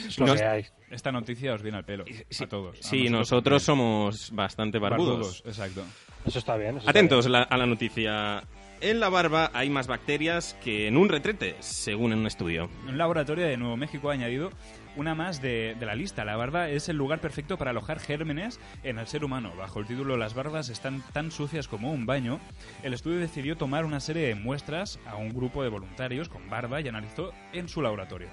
es 0.07 0.19
lo 0.19 0.26
Nos- 0.26 0.40
que 0.40 0.45
hay. 0.47 0.64
Esta 0.90 1.11
noticia 1.12 1.54
os 1.54 1.62
viene 1.62 1.78
al 1.78 1.85
pelo. 1.85 2.04
Sí, 2.28 2.45
a 2.45 2.49
todos. 2.49 2.78
A 2.78 2.83
sí, 2.83 3.09
nosotros 3.09 3.62
somos 3.62 4.31
bastante 4.33 4.78
también. 4.78 4.99
barbudos. 4.99 5.42
Exacto. 5.47 5.83
Eso 6.26 6.38
está 6.38 6.57
bien. 6.57 6.71
eso 6.71 6.78
está 6.81 6.90
Atentos 6.90 7.26
la- 7.28 7.42
a 7.42 7.57
la 7.57 7.66
noticia. 7.66 8.42
En 8.83 8.99
la 8.99 9.09
barba 9.11 9.49
hay 9.55 9.71
más 9.71 9.87
bacterias 9.87 10.57
que 10.61 10.89
en 10.89 10.97
un 10.97 11.09
retrete, 11.09 11.55
según 11.61 12.12
un 12.12 12.27
estudio. 12.27 12.69
Un 12.89 12.99
laboratorio 12.99 13.47
de 13.47 13.57
Nuevo 13.57 13.77
México 13.77 14.11
ha 14.11 14.15
añadido 14.15 14.51
una 14.97 15.15
más 15.15 15.41
de, 15.41 15.77
la 15.81 15.95
lista. 15.95 16.25
La 16.25 16.35
barba 16.35 16.69
es 16.69 16.89
el 16.89 16.97
lugar 16.97 17.21
perfecto 17.21 17.57
para 17.57 17.71
alojar 17.71 18.01
gérmenes 18.01 18.59
en 18.83 18.99
el 18.99 19.07
ser 19.07 19.25
humano. 19.25 19.53
Bajo 19.57 19.79
el 19.79 19.87
título 19.87 20.17
Las 20.17 20.35
barbas 20.35 20.69
están 20.69 21.01
tan 21.12 21.31
sucias 21.31 21.69
como 21.69 21.93
un 21.93 22.07
baño, 22.07 22.41
el 22.83 22.93
estudio 22.93 23.21
decidió 23.21 23.57
tomar 23.57 23.85
una 23.85 24.01
serie 24.01 24.27
de 24.27 24.35
muestras 24.35 24.99
a 25.07 25.15
un 25.15 25.33
grupo 25.33 25.62
de 25.62 25.69
voluntarios 25.69 26.29
con 26.29 26.51
barba 26.51 26.81
y 26.81 26.89
analizó 26.89 27.33
en 27.53 27.69
su 27.69 27.83
laboratorio. 27.83 28.31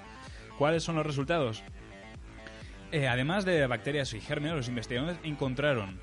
¿Cuáles 0.58 0.82
son 0.82 0.96
los 0.96 1.06
resultados? 1.06 1.62
Eh, 2.90 3.06
además 3.06 3.44
de 3.44 3.68
bacterias 3.68 4.14
y 4.14 4.20
gérmenes, 4.20 4.56
los 4.56 4.68
investigadores 4.68 5.16
encontraron, 5.22 6.00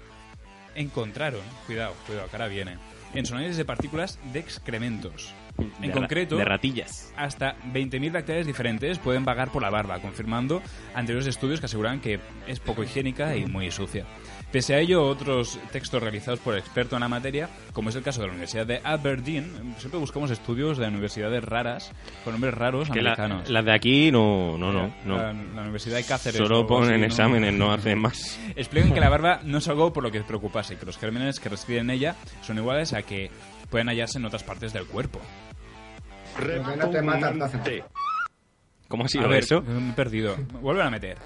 encontraron, 0.74 1.42
cuidado, 1.66 1.96
cuidado, 2.06 2.30
ahora 2.32 2.48
viene, 2.48 2.78
en 3.14 3.26
su 3.26 3.34
análisis 3.34 3.58
de 3.58 3.66
partículas 3.66 4.20
de 4.34 4.40
excrementos. 4.40 5.34
En 5.58 5.72
De 5.82 5.92
concreto, 5.92 6.38
de 6.38 6.46
ratillas. 6.46 7.12
hasta 7.16 7.56
20.000 7.74 8.12
bacterias 8.12 8.46
diferentes 8.46 9.00
pueden 9.00 9.26
vagar 9.26 9.52
por 9.52 9.62
la 9.64 9.72
barba, 9.72 10.00
confirmando 10.00 10.62
anteriores 10.94 11.28
estudios 11.28 11.60
que 11.60 11.66
aseguran 11.66 12.00
que 12.00 12.20
es 12.48 12.60
poco 12.60 12.84
higiénica 12.84 13.36
y 13.36 13.46
muy 13.48 13.72
sucia. 13.72 14.06
Pese 14.52 14.76
a 14.76 14.80
ello, 14.80 15.04
otros 15.06 15.60
textos 15.74 16.02
realizados 16.02 16.40
por 16.40 16.58
expertos 16.58 16.96
en 16.96 17.02
la 17.02 17.10
materia, 17.10 17.50
como 17.74 17.90
es 17.90 17.96
el 17.98 18.02
caso 18.04 18.22
de 18.22 18.28
la 18.28 18.32
Universidad 18.32 18.66
de 18.66 18.80
Aberdeen, 18.82 19.76
siempre 19.78 20.00
buscamos 20.00 20.32
estudios 20.32 20.78
de 20.78 20.88
universidades 20.88 21.44
raras, 21.44 21.92
con 22.24 22.32
nombres 22.34 22.54
raros 22.54 22.90
Que 22.90 23.00
americanos. 23.00 23.50
las 23.50 23.66
de 23.66 23.74
aquí 23.74 24.10
no, 24.10 24.58
no, 24.58 24.72
no. 24.72 24.94
no. 25.04 25.18
La, 25.18 25.34
la 25.34 25.62
Universidad 25.64 25.98
de 25.98 26.06
Cáceres. 26.06 26.38
Solo 26.38 26.66
ponen 26.66 26.92
así, 26.92 27.00
¿no? 27.00 27.06
exámenes, 27.08 27.54
no 27.54 27.74
hacen 27.74 28.00
más. 28.00 28.40
Explican 28.56 28.94
que 28.94 29.02
la 29.02 29.10
barba 29.10 29.42
no 29.44 29.58
es 29.58 29.68
algo 29.68 29.92
por 29.92 30.02
lo 30.04 30.12
que 30.12 30.22
preocuparse, 30.22 30.76
y 30.76 30.78
que 30.78 30.86
los 30.86 30.98
gérmenes 30.98 31.42
que 31.42 31.50
residen 31.50 31.90
en 31.90 31.98
ella 31.98 32.16
son 32.42 32.58
iguales 32.58 32.94
a 32.94 33.02
que 33.02 33.30
pueden 33.70 33.90
hallarse 33.90 34.18
en 34.18 34.26
otras 34.26 34.44
partes 34.44 34.72
del 34.72 34.86
cuerpo. 34.86 35.20
No 36.78 36.90
te 36.90 36.98
te 36.98 37.02
mal. 37.02 37.84
¿Cómo 38.88 39.04
ha 39.04 39.06
A 39.08 39.10
sido 39.10 39.28
ver, 39.28 39.40
eso? 39.44 39.62
me 39.62 39.90
he 39.90 39.94
perdido. 39.94 40.38
Vuelven 40.62 40.88
a 40.88 40.90
meter. 40.90 41.18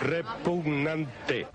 Repugnante. 0.00 1.48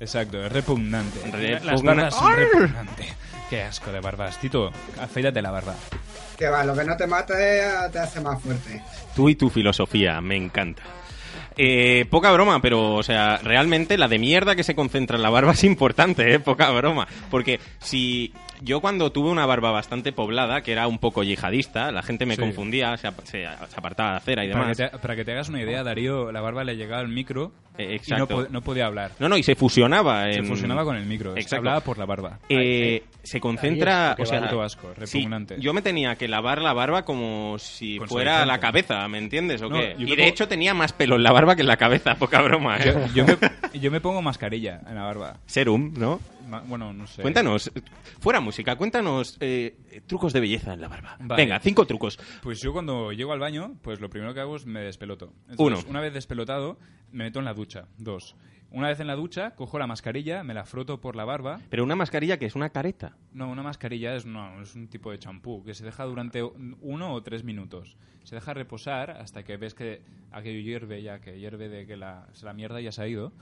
Exacto, 0.00 0.44
es 0.44 0.52
repugnante. 0.52 1.20
Repugna- 1.30 1.64
Las 1.64 1.82
barbas 1.82 2.14
son 2.14 2.32
repugnantes. 2.36 3.06
Qué 3.50 3.62
asco 3.62 3.90
de 3.90 4.00
barbas. 4.00 4.38
Tito, 4.38 4.70
afeítate 5.00 5.40
la 5.42 5.50
barba. 5.50 5.74
Que 6.36 6.48
va, 6.48 6.64
lo 6.64 6.74
que 6.76 6.84
no 6.84 6.96
te 6.96 7.06
mata 7.06 7.34
te 7.90 7.98
hace 7.98 8.20
más 8.20 8.40
fuerte. 8.42 8.82
Tú 9.16 9.28
y 9.28 9.34
tu 9.34 9.48
filosofía, 9.50 10.20
me 10.20 10.36
encanta. 10.36 10.82
Eh, 11.56 12.06
poca 12.08 12.30
broma, 12.30 12.60
pero, 12.60 12.94
o 12.94 13.02
sea, 13.02 13.38
realmente 13.38 13.98
la 13.98 14.06
de 14.06 14.18
mierda 14.20 14.54
que 14.54 14.62
se 14.62 14.76
concentra 14.76 15.16
en 15.16 15.22
la 15.24 15.30
barba 15.30 15.52
es 15.52 15.64
importante, 15.64 16.32
¿eh? 16.34 16.38
Poca 16.38 16.70
broma. 16.70 17.08
Porque 17.30 17.58
si 17.80 18.32
yo 18.62 18.80
cuando 18.80 19.12
tuve 19.12 19.30
una 19.30 19.46
barba 19.46 19.70
bastante 19.70 20.12
poblada, 20.12 20.62
que 20.62 20.72
era 20.72 20.86
un 20.88 20.98
poco 20.98 21.22
yihadista, 21.22 21.90
la 21.92 22.02
gente 22.02 22.26
me 22.26 22.34
Sí. 22.36 22.40
confundía, 22.40 22.96
se, 22.96 23.08
se- 23.24 23.46
apartaba 23.46 24.14
de 24.14 24.20
cera 24.20 24.44
y 24.44 24.48
Para 24.52 24.66
que, 24.66 24.74
demás. 24.74 24.92
te, 24.92 24.98
para 24.98 25.16
que 25.16 25.24
te 25.24 25.32
hagas 25.32 25.48
una 25.48 25.62
idea, 25.62 25.82
Darío, 25.82 26.32
la 26.32 26.40
barba 26.40 26.64
le 26.64 26.76
llegaba 26.76 27.00
al 27.00 27.08
micro 27.08 27.52
Eh, 27.78 27.84
y 27.84 27.86
no, 27.86 27.92
exacto. 27.94 28.26
po- 28.28 28.46
no 28.50 28.60
podía 28.62 28.86
hablar. 28.86 29.12
No, 29.20 29.28
no, 29.28 29.36
y 29.36 29.42
se 29.44 29.54
fusionaba. 29.54 30.32
Se 30.32 30.42
fusionaba 30.42 30.84
con 30.84 30.96
el 30.96 31.06
micro. 31.06 31.32
Exacto. 31.36 31.56
Hablaba 31.58 31.80
por 31.80 31.96
la 31.98 32.06
barba. 32.06 32.38
Eh, 32.48 33.04
se 33.22 33.40
concentra, 33.40 34.16
o 34.18 34.26
sea, 34.26 34.40
puto 34.42 34.62
asco, 34.62 34.92
sí, 35.04 35.18
repugnante. 35.18 35.56
yo 35.60 35.72
me 35.74 35.82
tenía 35.82 36.16
que 36.16 36.26
lavar 36.28 36.60
la 36.62 36.72
barba 36.72 37.04
como 37.04 37.56
si 37.58 37.98
Con 37.98 38.08
fuera 38.08 38.44
la 38.46 38.58
cabeza, 38.58 39.06
¿me 39.08 39.18
entiendes 39.18 39.60
o 39.62 39.68
No, 39.68 39.76
qué? 39.78 39.94
Y 39.98 40.04
de 40.06 40.16
pongo- 40.16 40.22
hecho 40.28 40.48
tenía 40.48 40.74
más 40.74 40.92
pelo 40.92 41.16
en 41.16 41.22
la 41.22 41.30
barba 41.32 41.54
que 41.54 41.60
en 41.62 41.68
la 41.68 41.76
cabeza, 41.76 42.14
poca 42.18 42.40
broma, 42.42 42.78
¿eh? 42.78 42.94
Yo, 43.14 43.24
yo 43.24 43.26
me, 43.26 43.36
yo 43.80 43.90
me 43.90 44.00
pongo 44.00 44.22
mascarilla 44.22 44.80
en 44.88 44.94
la 44.96 45.02
barba. 45.04 45.36
Serum, 45.46 45.92
¿no? 45.96 46.20
Bueno, 46.66 46.92
no 46.92 47.06
sé. 47.06 47.22
Cuéntanos, 47.22 47.70
fuera 48.20 48.40
música, 48.40 48.76
cuéntanos 48.76 49.36
eh, 49.40 50.02
trucos 50.06 50.32
de 50.32 50.40
belleza 50.40 50.74
en 50.74 50.80
la 50.80 50.88
barba. 50.88 51.16
Vale. 51.20 51.42
Venga, 51.42 51.60
cinco 51.60 51.86
trucos. 51.86 52.18
Pues 52.42 52.60
yo 52.60 52.72
cuando 52.72 53.12
llego 53.12 53.32
al 53.32 53.38
baño, 53.40 53.76
pues 53.82 54.00
lo 54.00 54.10
primero 54.10 54.34
que 54.34 54.40
hago 54.40 54.56
es 54.56 54.66
me 54.66 54.80
despeloto. 54.80 55.32
Entonces, 55.48 55.84
Uno. 55.84 55.90
Una 55.90 56.00
vez 56.00 56.12
despelotado, 56.12 56.78
me 57.12 57.24
meto 57.24 57.38
en 57.38 57.44
la 57.44 57.54
ducha. 57.54 57.86
Dos. 57.98 58.36
Una 58.70 58.88
vez 58.88 59.00
en 59.00 59.06
la 59.06 59.16
ducha, 59.16 59.54
cojo 59.54 59.78
la 59.78 59.86
mascarilla, 59.86 60.44
me 60.44 60.52
la 60.52 60.66
froto 60.66 61.00
por 61.00 61.16
la 61.16 61.24
barba. 61.24 61.58
Pero 61.70 61.84
una 61.84 61.96
mascarilla 61.96 62.38
que 62.38 62.44
es 62.44 62.54
una 62.54 62.68
careta. 62.68 63.16
No, 63.32 63.50
una 63.50 63.62
mascarilla 63.62 64.14
es, 64.14 64.26
no, 64.26 64.60
es 64.60 64.74
un 64.74 64.88
tipo 64.88 65.10
de 65.10 65.18
champú 65.18 65.64
que 65.64 65.72
se 65.72 65.86
deja 65.86 66.04
durante 66.04 66.42
uno 66.42 67.14
o 67.14 67.22
tres 67.22 67.44
minutos. 67.44 67.96
Se 68.24 68.34
deja 68.34 68.52
reposar 68.52 69.10
hasta 69.12 69.42
que 69.42 69.56
ves 69.56 69.72
que 69.72 70.02
aquello 70.32 70.60
hierve 70.60 71.02
ya, 71.02 71.18
que 71.18 71.38
hierve 71.38 71.70
de 71.70 71.86
que 71.86 71.96
la, 71.96 72.28
la 72.42 72.52
mierda 72.52 72.78
ya 72.82 72.92
se 72.92 73.00
ha 73.00 73.08
ido. 73.08 73.32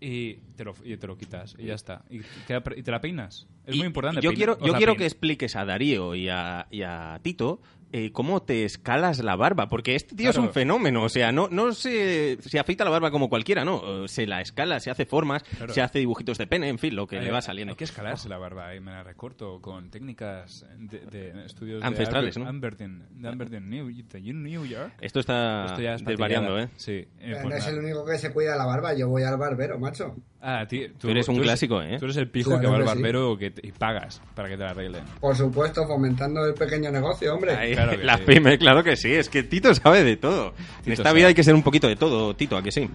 Y 0.00 0.34
te 0.56 0.64
lo, 0.64 0.74
y 0.82 0.96
te 0.96 1.06
lo 1.06 1.16
quitas 1.16 1.54
y 1.58 1.66
ya 1.66 1.74
está. 1.74 2.04
Y, 2.08 2.18
y 2.18 2.82
te 2.82 2.90
la 2.90 3.00
peinas. 3.00 3.48
Es 3.66 3.74
Y- 3.74 3.78
muy 3.78 3.86
importante. 3.86 4.20
Yo 4.20 4.32
quiero, 4.34 4.58
yo 4.60 4.74
quiero 4.74 4.96
que 4.96 5.04
expliques 5.06 5.56
a 5.56 5.64
Darío 5.64 6.14
y 6.14 6.28
a, 6.28 6.66
y 6.70 6.82
a 6.82 7.18
Tito 7.22 7.60
eh, 7.96 8.10
cómo 8.10 8.42
te 8.42 8.64
escalas 8.64 9.22
la 9.22 9.36
barba, 9.36 9.68
porque 9.68 9.94
este 9.94 10.16
tío 10.16 10.28
es 10.30 10.36
un 10.36 10.50
fenómeno, 10.52 11.04
o 11.04 11.08
sea, 11.08 11.30
no, 11.30 11.46
no 11.48 11.72
se, 11.72 12.38
se 12.42 12.58
afeita 12.58 12.82
la 12.82 12.90
barba 12.90 13.12
como 13.12 13.28
cualquiera, 13.28 13.64
no, 13.64 14.08
se 14.08 14.26
la 14.26 14.40
escala, 14.40 14.80
se 14.80 14.90
hace 14.90 15.06
formas, 15.06 15.44
Claro. 15.44 15.72
se 15.72 15.80
hace 15.80 16.00
dibujitos 16.00 16.36
de 16.36 16.48
pene, 16.48 16.68
en 16.70 16.80
fin, 16.80 16.96
lo 16.96 17.06
que 17.06 17.18
Hay- 17.20 17.24
le 17.26 17.30
va 17.30 17.40
saliendo. 17.40 17.70
Hay 17.70 17.76
que 17.76 17.84
escalarse 17.84 18.28
la 18.28 18.36
barba 18.36 18.74
y 18.74 18.80
me 18.80 18.90
la 18.90 19.04
recorto 19.04 19.60
con 19.60 19.90
técnicas 19.92 20.66
de, 20.76 20.98
de 21.06 21.46
estudios 21.46 21.84
Ancestrales, 21.84 22.34
de 22.34 22.40
¿no? 22.40 22.48
Aberdeen, 22.48 23.04
de 23.12 23.28
Aberdeen, 23.28 23.70
New, 23.70 24.66
York. 24.66 24.92
Esto 25.00 25.20
está 25.20 25.66
Esto 25.66 25.80
ya 25.80 25.94
es 25.94 26.04
desvariando. 26.04 26.58
¿eh? 26.58 26.70
Sí. 26.74 26.92
eh, 26.92 27.08
Pero 27.20 27.36
pues 27.42 27.44
no 27.44 27.54
es 27.54 27.64
nada. 27.64 27.70
el 27.78 27.84
único 27.84 28.04
que 28.04 28.18
se 28.18 28.32
cuida 28.32 28.56
la 28.56 28.66
barba, 28.66 28.92
yo 28.94 29.08
voy 29.08 29.22
al 29.22 29.36
barbero, 29.36 29.78
macho. 29.78 30.16
Ah, 30.46 30.66
tí- 30.68 30.88
Tú 30.98 31.08
eres 31.08 31.26
un 31.28 31.38
clásico, 31.40 31.80
¿eh? 31.80 31.96
Tú 31.98 32.04
eres 32.06 32.16
el 32.18 32.28
pijo 32.28 32.50
Claro 32.50 32.60
que 32.62 32.66
va 32.66 32.74
al 32.74 32.82
que 32.82 32.88
sí. 32.88 32.94
barbero 32.96 33.38
que 33.38 33.50
te- 33.52 33.53
y 33.62 33.72
pagas 33.72 34.20
para 34.34 34.48
que 34.48 34.56
te 34.56 34.64
la 34.64 34.70
arreglen. 34.70 35.04
Por 35.20 35.36
supuesto, 35.36 35.86
fomentando 35.86 36.44
el 36.46 36.54
pequeño 36.54 36.90
negocio, 36.90 37.34
hombre. 37.34 37.52
Ahí, 37.54 37.72
Claro 37.74 37.90
que 37.98 38.04
las 38.04 38.20
sí. 38.20 38.24
pymes, 38.26 38.58
claro 38.58 38.82
que 38.84 38.96
sí, 38.96 39.12
es 39.12 39.28
que 39.28 39.42
Tito 39.42 39.74
sabe 39.74 40.04
de 40.04 40.16
todo. 40.16 40.54
en 40.84 40.92
esta 40.92 41.04
sabe. 41.04 41.18
vida 41.18 41.28
hay 41.28 41.34
que 41.34 41.44
ser 41.44 41.54
un 41.54 41.62
poquito 41.62 41.86
de 41.88 41.96
todo, 41.96 42.34
Tito, 42.34 42.56
¿a 42.56 42.62
que 42.62 42.72
sí? 42.72 42.88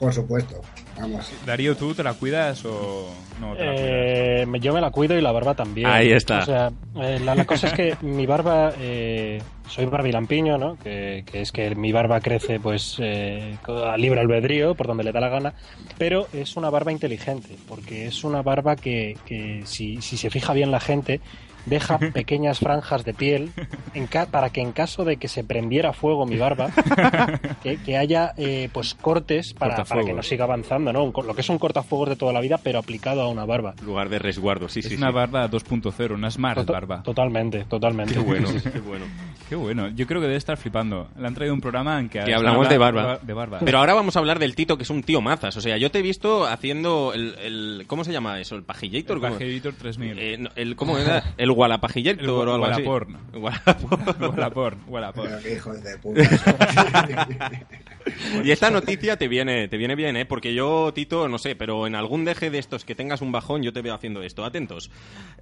Por 0.00 0.12
supuesto. 0.12 0.60
Vamos. 0.98 1.30
Darío, 1.46 1.76
¿tú 1.76 1.94
te 1.94 2.02
la 2.02 2.14
cuidas 2.14 2.64
o 2.64 3.08
no 3.40 3.54
te 3.54 3.64
la 3.64 3.72
cuidas? 3.74 3.90
Eh, 3.90 4.44
me- 4.48 4.58
yo 4.58 4.72
me 4.74 4.80
la 4.80 4.90
cuido 4.90 5.16
y 5.16 5.20
la 5.20 5.30
barba 5.30 5.54
también. 5.54 5.86
Ahí 5.88 6.10
está. 6.10 6.40
O 6.40 6.44
sea, 6.44 6.72
eh, 7.00 7.20
la, 7.22 7.34
la 7.34 7.44
cosa 7.44 7.68
es 7.68 7.74
que 7.74 7.96
mi 8.00 8.26
barba, 8.26 8.72
eh, 8.80 9.40
soy 9.68 9.84
barbilampiño, 9.86 10.58
¿no? 10.58 10.76
Que, 10.78 11.22
que 11.30 11.42
es 11.42 11.52
que 11.52 11.74
mi 11.74 11.92
barba 11.92 12.20
crece 12.20 12.58
pues 12.60 12.96
eh, 12.98 13.56
a 13.86 13.96
libre 13.96 14.20
albedrío, 14.20 14.74
por 14.74 14.86
donde 14.88 15.04
le 15.04 15.12
da 15.12 15.20
la 15.20 15.28
gana, 15.28 15.54
pero 15.98 16.26
es 16.32 16.56
una 16.56 16.70
barba 16.70 16.92
inteligente, 16.92 17.56
porque 17.68 18.06
es 18.06 18.24
una 18.24 18.42
barba 18.42 18.74
que, 18.76 19.16
que 19.26 19.62
si, 19.66 20.00
si 20.02 20.16
se 20.16 20.28
fija 20.30 20.54
bien 20.54 20.70
la 20.70 20.80
gente, 20.80 21.20
deja 21.66 21.98
pequeñas 21.98 22.58
franjas 22.58 23.04
de 23.04 23.14
piel 23.14 23.50
en 23.94 24.06
ca- 24.06 24.26
para 24.26 24.50
que 24.50 24.60
en 24.60 24.72
caso 24.72 25.04
de 25.04 25.16
que 25.16 25.28
se 25.28 25.44
prendiera 25.44 25.92
fuego 25.92 26.26
mi 26.26 26.36
barba, 26.36 26.70
que, 27.62 27.76
que 27.78 27.96
haya 27.96 28.32
eh, 28.36 28.68
pues 28.72 28.94
cortes 28.94 29.52
para, 29.54 29.84
para 29.84 30.04
que 30.04 30.12
no 30.12 30.22
siga 30.22 30.44
avanzando, 30.44 30.92
¿no? 30.92 31.12
Lo 31.22 31.34
que 31.34 31.40
es 31.40 31.48
un 31.48 31.58
cortafuegos 31.58 32.08
de 32.08 32.16
toda 32.16 32.32
la 32.32 32.40
vida, 32.40 32.58
pero 32.62 32.78
aplicado 32.78 33.22
a 33.22 33.28
una 33.28 33.44
barba. 33.44 33.74
Lugar 33.84 34.08
de 34.08 34.18
resguardo, 34.18 34.68
sí, 34.68 34.80
es 34.80 34.86
sí, 34.88 34.94
una 34.96 35.08
sí. 35.08 35.14
barba 35.14 35.48
2.0, 35.50 36.14
una 36.14 36.30
smart 36.30 36.66
barba. 36.66 37.02
Totalmente, 37.02 37.64
totalmente. 37.64 38.14
Qué 38.14 38.20
bueno, 38.20 38.48
Sí, 38.48 38.54
sí, 38.54 38.60
sí. 38.60 38.70
qué 38.70 38.80
bueno. 38.80 39.04
Qué 39.48 39.54
bueno. 39.56 39.88
Yo 39.88 40.06
creo 40.06 40.20
que 40.20 40.26
debe 40.26 40.38
estar 40.38 40.56
flipando. 40.56 41.08
Le 41.18 41.26
han 41.26 41.34
traído 41.34 41.54
un 41.54 41.60
programa 41.60 41.98
en 41.98 42.08
que, 42.08 42.20
hablamos 42.20 42.68
de 42.68 42.78
barba. 42.78 43.18
De 43.20 43.32
barba. 43.32 43.58
Pero 43.64 43.78
ahora 43.78 43.94
vamos 43.94 44.16
a 44.16 44.18
hablar 44.20 44.38
del 44.38 44.54
Tito, 44.54 44.76
que 44.76 44.84
es 44.84 44.90
un 44.90 45.02
tío 45.02 45.20
mazas. 45.20 45.56
O 45.56 45.60
sea, 45.60 45.76
yo 45.76 45.90
te 45.90 45.98
he 45.98 46.02
visto 46.02 46.46
haciendo 46.46 47.12
el... 47.14 47.34
el- 47.42 47.84
¿Cómo 47.86 48.04
se 48.04 48.12
llama 48.12 48.38
eso? 48.40 48.54
¿El 48.56 48.62
pajillator? 48.62 49.16
El 49.16 49.22
¿Cómo? 49.22 49.34
Pajillator 49.34 49.74
3000. 49.74 50.18
Eh, 50.18 50.36
no, 50.38 50.50
el, 50.54 50.76
¿Cómo 50.76 50.96
era? 50.98 51.22
¿El 51.36 51.49
El 52.20 52.28
o 52.28 52.54
algo 52.54 52.66
así? 52.66 52.82
Wallaporn. 52.82 53.18
Wallaporn. 54.88 55.30
Pero 55.30 55.42
qué 55.42 55.52
hijos 55.54 55.82
de 55.82 55.98
puta. 55.98 56.22
Y 58.42 58.50
esta 58.50 58.70
noticia 58.70 59.16
te 59.16 59.28
viene, 59.28 59.68
te 59.68 59.76
viene 59.76 59.94
bien, 59.94 60.16
¿eh? 60.16 60.24
Porque 60.24 60.54
yo, 60.54 60.92
Tito, 60.94 61.28
no 61.28 61.38
sé, 61.38 61.54
pero 61.54 61.86
en 61.86 61.94
algún 61.94 62.24
deje 62.24 62.50
de 62.50 62.58
estos 62.58 62.84
que 62.84 62.94
tengas 62.94 63.20
un 63.20 63.30
bajón, 63.30 63.62
yo 63.62 63.72
te 63.72 63.82
veo 63.82 63.94
haciendo 63.94 64.22
esto. 64.22 64.44
Atentos. 64.44 64.90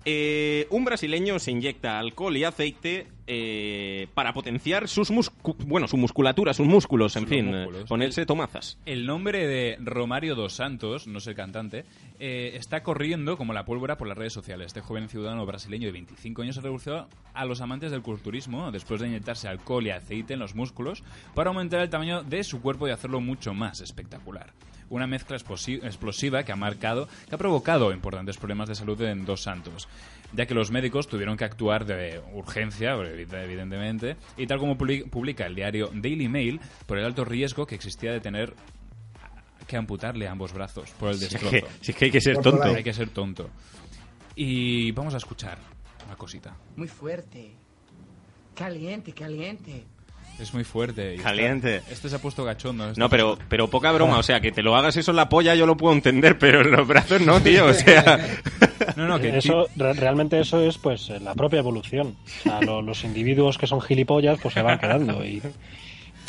Eh, 0.04 0.66
un 0.70 0.84
brasileño 0.84 1.38
se 1.38 1.52
inyecta 1.52 1.98
alcohol 1.98 2.36
y 2.36 2.44
aceite 2.44 3.06
eh, 3.30 4.08
para 4.14 4.32
potenciar 4.32 4.88
sus 4.88 5.12
muscu- 5.12 5.54
bueno, 5.66 5.86
su 5.86 5.96
musculatura, 5.98 6.54
sus 6.54 6.66
músculos, 6.66 7.14
en 7.16 7.22
Sus 7.22 7.28
fin, 7.30 7.46
músculos. 7.46 7.82
eh, 7.82 7.84
ponerse 7.86 8.24
tomazas. 8.26 8.78
El 8.86 9.04
nombre 9.06 9.46
de 9.46 9.76
Romario 9.80 10.34
dos 10.34 10.54
Santos, 10.54 11.06
no 11.06 11.20
sé 11.20 11.30
el 11.30 11.36
cantante, 11.36 11.84
eh, 12.18 12.52
está 12.54 12.82
corriendo 12.82 13.36
como 13.36 13.52
la 13.52 13.64
pólvora 13.66 13.98
por 13.98 14.08
las 14.08 14.16
redes 14.16 14.32
sociales. 14.32 14.68
Este 14.68 14.80
joven 14.80 15.08
ciudadano 15.08 15.44
brasileño 15.46 15.86
de 15.86 15.92
25 15.92 16.42
años 16.42 16.56
ha 16.58 16.62
revolucionado 16.62 17.08
a 17.34 17.44
los 17.44 17.60
amantes 17.60 17.90
del 17.90 18.02
culturismo 18.02 18.72
después 18.72 19.00
de 19.00 19.08
inyectarse 19.08 19.46
alcohol 19.46 19.86
y 19.86 19.90
aceite 19.90 20.32
en 20.34 20.40
los 20.40 20.54
músculos 20.54 21.04
para 21.34 21.50
aumentar 21.50 21.80
el 21.80 21.90
tamaño 21.90 22.22
de 22.22 22.42
su 22.44 22.60
cuerpo 22.62 22.88
y 22.88 22.92
hacerlo 22.92 23.20
mucho 23.20 23.52
más 23.52 23.80
espectacular. 23.82 24.52
Una 24.90 25.06
mezcla 25.06 25.36
explosi- 25.36 25.82
explosiva 25.84 26.42
que 26.44 26.52
ha 26.52 26.56
marcado, 26.56 27.08
que 27.28 27.34
ha 27.34 27.38
provocado 27.38 27.92
importantes 27.92 28.36
problemas 28.38 28.68
de 28.68 28.74
salud 28.74 29.00
en 29.02 29.24
Dos 29.26 29.42
Santos, 29.42 29.86
ya 30.32 30.46
que 30.46 30.54
los 30.54 30.70
médicos 30.70 31.08
tuvieron 31.08 31.36
que 31.36 31.44
actuar 31.44 31.84
de 31.84 32.20
urgencia, 32.32 32.92
evidentemente, 32.94 34.16
y 34.36 34.46
tal 34.46 34.58
como 34.58 34.76
publi- 34.78 35.08
publica 35.10 35.46
el 35.46 35.54
diario 35.54 35.90
Daily 35.92 36.28
Mail, 36.28 36.60
por 36.86 36.98
el 36.98 37.04
alto 37.04 37.24
riesgo 37.24 37.66
que 37.66 37.74
existía 37.74 38.12
de 38.12 38.20
tener 38.20 38.54
que 39.66 39.76
amputarle 39.76 40.26
ambos 40.26 40.54
brazos 40.54 40.90
por 40.92 41.10
el 41.10 41.18
Si 41.18 41.26
es 41.26 41.32
destrozo. 41.32 41.50
que- 41.66 41.84
si 41.84 41.90
es 41.92 41.96
que 41.98 42.04
hay 42.06 42.10
que 42.10 42.20
ser 42.22 42.38
tonto. 42.38 42.62
Hay 42.64 42.82
que 42.82 42.94
ser 42.94 43.10
tonto. 43.10 43.50
Y 44.34 44.92
vamos 44.92 45.12
a 45.12 45.18
escuchar 45.18 45.58
una 46.06 46.16
cosita. 46.16 46.56
Muy 46.76 46.88
fuerte. 46.88 47.52
Caliente, 48.54 49.12
caliente. 49.12 49.84
Es 50.40 50.54
muy 50.54 50.64
fuerte. 50.64 51.16
y 51.16 51.18
Caliente. 51.18 51.76
está- 51.76 51.92
Este 51.92 52.08
se 52.08 52.16
ha 52.16 52.18
puesto 52.20 52.44
cachondo. 52.44 52.88
este 52.88 53.00
No, 53.00 53.08
pero, 53.08 53.36
pero 53.48 53.68
poca 53.68 53.90
broma, 53.92 54.18
o 54.18 54.22
sea, 54.22 54.40
que 54.40 54.52
te 54.52 54.62
lo 54.62 54.76
hagas 54.76 54.96
eso 54.96 55.10
en 55.10 55.16
la 55.16 55.28
polla 55.28 55.54
yo 55.54 55.66
lo 55.66 55.76
puedo 55.76 55.94
entender, 55.94 56.38
pero 56.38 56.60
en 56.60 56.70
los 56.70 56.86
brazos 56.86 57.20
no, 57.22 57.40
tío, 57.40 57.66
o 57.66 57.74
sea... 57.74 58.18
No, 58.96 59.06
no, 59.06 59.20
que 59.20 59.36
eso, 59.36 59.66
re- 59.76 59.92
realmente 59.92 60.40
eso 60.40 60.60
es 60.62 60.78
pues 60.78 61.10
eh, 61.10 61.20
la 61.20 61.34
propia 61.34 61.58
evolución. 61.58 62.16
O 62.40 62.42
sea, 62.42 62.60
lo- 62.60 62.80
los 62.82 63.04
individuos 63.04 63.58
que 63.58 63.66
son 63.66 63.80
gilipollas 63.80 64.38
pues 64.40 64.54
se 64.54 64.62
van 64.62 64.78
quedando 64.78 65.24
y, 65.24 65.42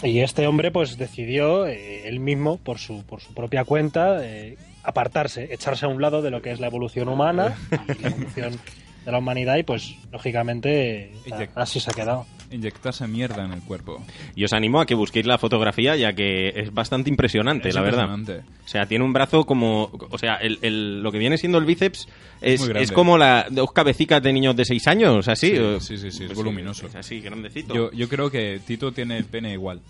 y 0.03 0.19
este 0.19 0.45
hombre 0.47 0.69
pues 0.71 0.97
decidió 0.97 1.65
eh, 1.67 2.07
él 2.07 2.19
mismo 2.19 2.57
por 2.57 2.77
su 2.79 3.03
por 3.03 3.21
su 3.21 3.33
propia 3.33 3.63
cuenta 3.65 4.17
eh, 4.25 4.57
apartarse, 4.83 5.51
echarse 5.53 5.85
a 5.85 5.89
un 5.89 6.01
lado 6.01 6.21
de 6.21 6.31
lo 6.31 6.41
que 6.41 6.51
es 6.51 6.59
la 6.59 6.67
evolución 6.67 7.07
humana 7.09 7.55
y 7.97 8.01
la 8.03 8.09
evolución 8.09 8.59
de 9.05 9.11
la 9.11 9.17
humanidad 9.19 9.55
y 9.57 9.63
pues 9.63 9.95
lógicamente 10.11 11.11
eh, 11.25 11.49
así 11.55 11.79
se 11.79 11.89
ha 11.91 11.93
quedado. 11.93 12.25
Inyectarse 12.51 13.07
mierda 13.07 13.45
en 13.45 13.53
el 13.53 13.61
cuerpo. 13.61 14.03
Y 14.35 14.43
os 14.43 14.53
animo 14.53 14.81
a 14.81 14.85
que 14.85 14.95
busquéis 14.95 15.25
la 15.25 15.37
fotografía, 15.37 15.95
ya 15.95 16.13
que 16.13 16.49
es 16.49 16.73
bastante 16.73 17.09
impresionante, 17.09 17.69
Es 17.69 17.75
la 17.75 17.81
verdad. 17.81 18.09
impresionante. 18.09 18.51
O 18.65 18.67
sea, 18.67 18.85
tiene 18.85 19.03
un 19.05 19.13
brazo 19.13 19.45
como... 19.45 19.91
O 20.09 20.17
sea, 20.17 20.35
el, 20.35 20.59
el- 20.61 21.01
lo 21.01 21.11
que 21.11 21.19
viene 21.19 21.37
siendo 21.37 21.57
el 21.57 21.65
bíceps 21.65 22.07
es, 22.41 22.61
es 22.75 22.91
como 22.91 23.17
la 23.17 23.47
dos 23.49 23.71
cabecitas 23.71 24.21
de 24.23 24.33
niños 24.33 24.55
de 24.55 24.65
6 24.65 24.87
años, 24.87 25.27
así. 25.27 25.51
Sí, 25.51 25.57
o- 25.57 25.79
sí, 25.79 25.97
sí, 25.97 26.11
sí, 26.11 26.23
es 26.23 26.27
pues 26.29 26.37
voluminoso. 26.37 26.87
es 26.87 26.95
así, 26.95 27.19
grandecito. 27.21 27.73
Yo, 27.73 27.91
yo 27.91 28.07
creo 28.09 28.29
que 28.31 28.59
Tito 28.65 28.91
tiene 28.91 29.17
el 29.17 29.25
pene 29.25 29.53
igual. 29.53 29.81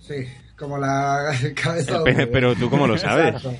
Sí, 0.00 0.14
como 0.56 0.78
la 0.78 1.32
cabeza 1.54 1.98
El 1.98 2.02
pene, 2.04 2.26
pero 2.26 2.54
tú 2.54 2.70
cómo 2.70 2.86
lo 2.86 2.96
sabes. 2.98 3.34
Exacto. 3.34 3.54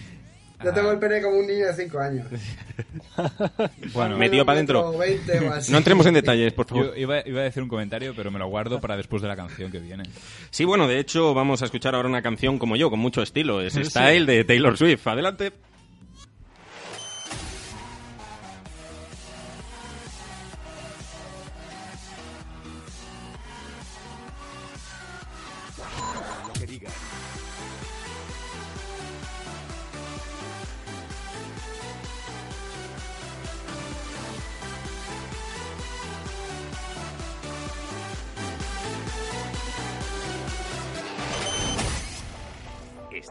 Yo 0.64 0.72
tengo 0.72 0.90
el 0.90 0.98
pene 0.98 1.20
como 1.22 1.36
un 1.38 1.46
niño 1.46 1.66
de 1.66 1.74
5 1.74 1.98
años. 1.98 2.26
Bueno, 3.94 4.16
Metido 4.18 4.44
para 4.44 4.56
adentro. 4.56 4.96
20 4.98 5.48
o 5.48 5.52
así. 5.52 5.72
No 5.72 5.78
entremos 5.78 6.04
en 6.06 6.14
detalles, 6.14 6.52
por 6.52 6.66
favor. 6.66 6.86
Yo 6.88 6.96
iba, 6.96 7.26
iba 7.26 7.40
a 7.40 7.44
decir 7.44 7.62
un 7.62 7.68
comentario, 7.68 8.12
pero 8.14 8.30
me 8.30 8.38
lo 8.38 8.46
guardo 8.48 8.80
para 8.80 8.96
después 8.96 9.22
de 9.22 9.28
la 9.28 9.36
canción 9.36 9.70
que 9.70 9.78
viene. 9.78 10.04
Sí, 10.50 10.64
bueno, 10.64 10.86
de 10.86 10.98
hecho 10.98 11.32
vamos 11.32 11.62
a 11.62 11.64
escuchar 11.66 11.94
ahora 11.94 12.08
una 12.08 12.20
canción 12.22 12.58
como 12.58 12.76
yo, 12.76 12.90
con 12.90 12.98
mucho 12.98 13.22
estilo. 13.22 13.60
Es 13.62 13.72
Sí. 13.74 13.84
Style 13.84 14.26
de 14.26 14.44
Taylor 14.44 14.76
Swift. 14.76 15.06
Adelante. 15.06 15.52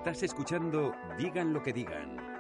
Estás 0.06 0.22
escuchando 0.22 0.94
Digan 1.18 1.52
lo 1.52 1.64
que 1.64 1.74
digan. 1.74 2.35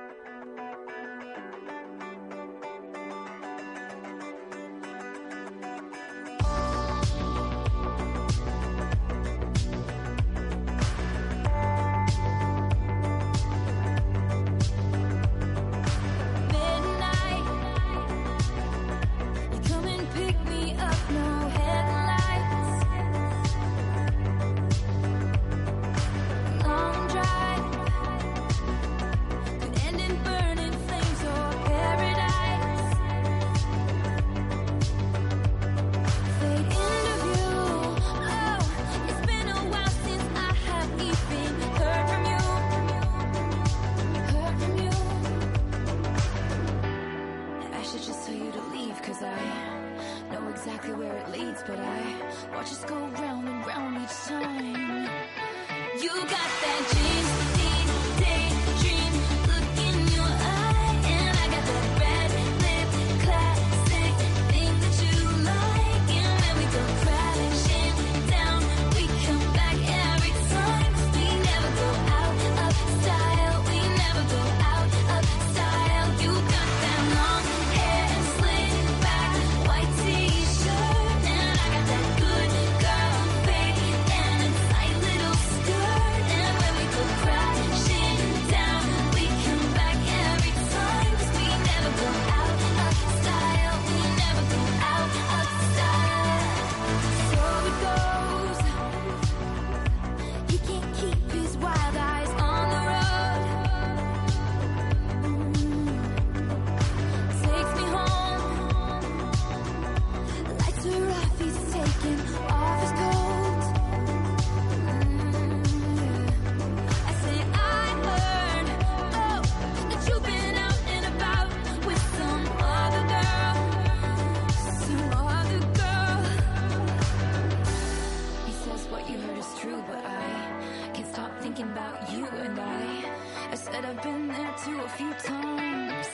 I've 133.88 134.02
been 134.02 134.28
there 134.30 134.56
too 134.66 134.80
a 134.82 134.90
few 134.90 135.14
times. 135.14 136.08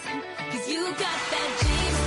Cause 0.52 0.68
you 0.68 0.84
got 0.92 1.20
that 1.32 1.50
dream, 1.62 2.01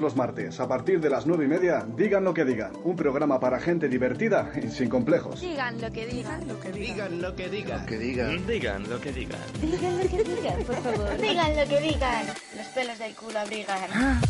Todos 0.00 0.14
los 0.14 0.16
martes, 0.16 0.58
a 0.60 0.66
partir 0.66 0.98
de 0.98 1.10
las 1.10 1.26
nueve 1.26 1.44
y 1.44 1.48
media, 1.48 1.84
digan 1.94 2.24
lo 2.24 2.32
que 2.32 2.46
digan. 2.46 2.72
Un 2.84 2.96
programa 2.96 3.38
para 3.38 3.60
gente 3.60 3.86
divertida 3.86 4.50
y 4.56 4.70
sin 4.70 4.88
complejos. 4.88 5.42
Digan 5.42 5.78
lo 5.78 5.92
que 5.92 6.06
digan. 6.06 6.48
Lo 6.48 6.58
que 6.58 6.72
digan. 6.72 7.20
lo 7.20 7.36
que 7.36 7.50
digan. 7.50 7.84
Que 7.84 7.98
digan. 7.98 8.46
Digan 8.46 8.88
lo 8.88 8.98
que 8.98 9.12
digan. 9.12 9.38
Digan 9.60 9.98
lo 9.98 10.08
que 10.08 10.24
digan, 10.24 10.62
por 10.62 10.76
favor. 10.76 11.18
Digan 11.20 11.54
lo 11.54 11.68
que 11.68 11.80
digan. 11.80 12.26
Los 12.56 12.66
pelos 12.68 12.98
del 12.98 13.14
culo 13.14 13.40
abrigan. 13.40 14.20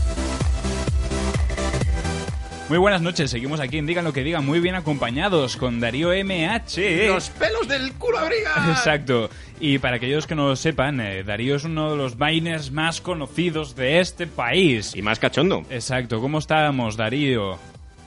Muy 2.69 2.79
buenas 2.79 3.03
noches, 3.03 3.31
seguimos 3.31 3.61
aquí 3.61 3.79
en 3.79 3.87
Digan 3.87 4.05
lo 4.05 4.13
que 4.13 4.25
digan, 4.25 4.45
muy 4.47 4.59
bien 4.59 4.75
acompañados 4.75 5.57
con 5.57 5.79
Darío 5.79 6.11
MH. 6.11 7.07
Los 7.07 7.31
pelos 7.31 7.69
del 7.69 7.93
culo 7.95 8.19
abrigan. 8.19 8.71
Exacto. 8.71 9.31
Y 9.63 9.79
para 9.79 9.97
aquellos 9.97 10.27
que 10.27 10.35
no 10.35 10.49
lo 10.49 10.57
sepan, 10.57 11.01
eh, 11.01 11.23
Darío 11.23 11.57
es 11.57 11.65
uno 11.65 11.91
de 11.91 11.97
los 11.99 12.17
vainers 12.17 12.71
más 12.73 13.01
conocidos 13.03 13.77
de 13.77 14.01
este 14.01 14.27
país. 14.27 14.97
Y 14.97 15.03
más 15.03 15.19
cachondo. 15.19 15.63
Exacto. 15.71 16.19
¿Cómo 16.21 16.39
estamos, 16.39 16.97
Darío? 16.97 17.59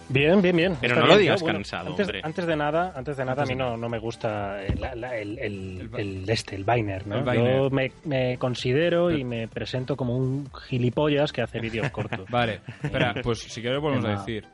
Bien, 0.09 0.41
bien, 0.41 0.55
bien. 0.57 0.77
Pero 0.81 0.95
Está 0.95 1.01
no 1.01 1.07
lo 1.07 1.13
bien, 1.13 1.21
digas. 1.21 1.41
Bueno, 1.41 1.59
cansado, 1.59 1.89
antes, 1.91 2.05
hombre. 2.07 2.21
Antes 2.23 2.45
de 2.47 2.55
nada, 2.55 2.93
antes 2.95 3.17
de 3.17 3.25
nada 3.25 3.43
a 3.43 3.45
mí 3.45 3.55
no, 3.55 3.77
no 3.77 3.87
me 3.87 3.99
gusta 3.99 4.63
el, 4.65 4.81
la- 4.81 5.17
el, 5.17 5.37
el- 5.39 5.89
el- 5.95 6.29
este, 6.29 6.55
el 6.55 6.63
Viner, 6.65 7.05
¿no? 7.07 7.33
Yo 7.33 7.69
me, 7.69 7.91
me 8.03 8.37
considero 8.37 9.11
y 9.11 9.23
me 9.23 9.47
presento 9.47 9.95
como 9.95 10.17
un 10.17 10.49
gilipollas 10.67 11.31
que 11.31 11.41
hace 11.43 11.59
vídeos 11.59 11.89
cortos. 11.91 12.25
Vale, 12.29 12.61
espera, 12.83 13.13
pues 13.23 13.39
si 13.39 13.61
quieres 13.61 13.79
volvemos 13.79 14.05
a 14.05 14.09
decir. 14.19 14.45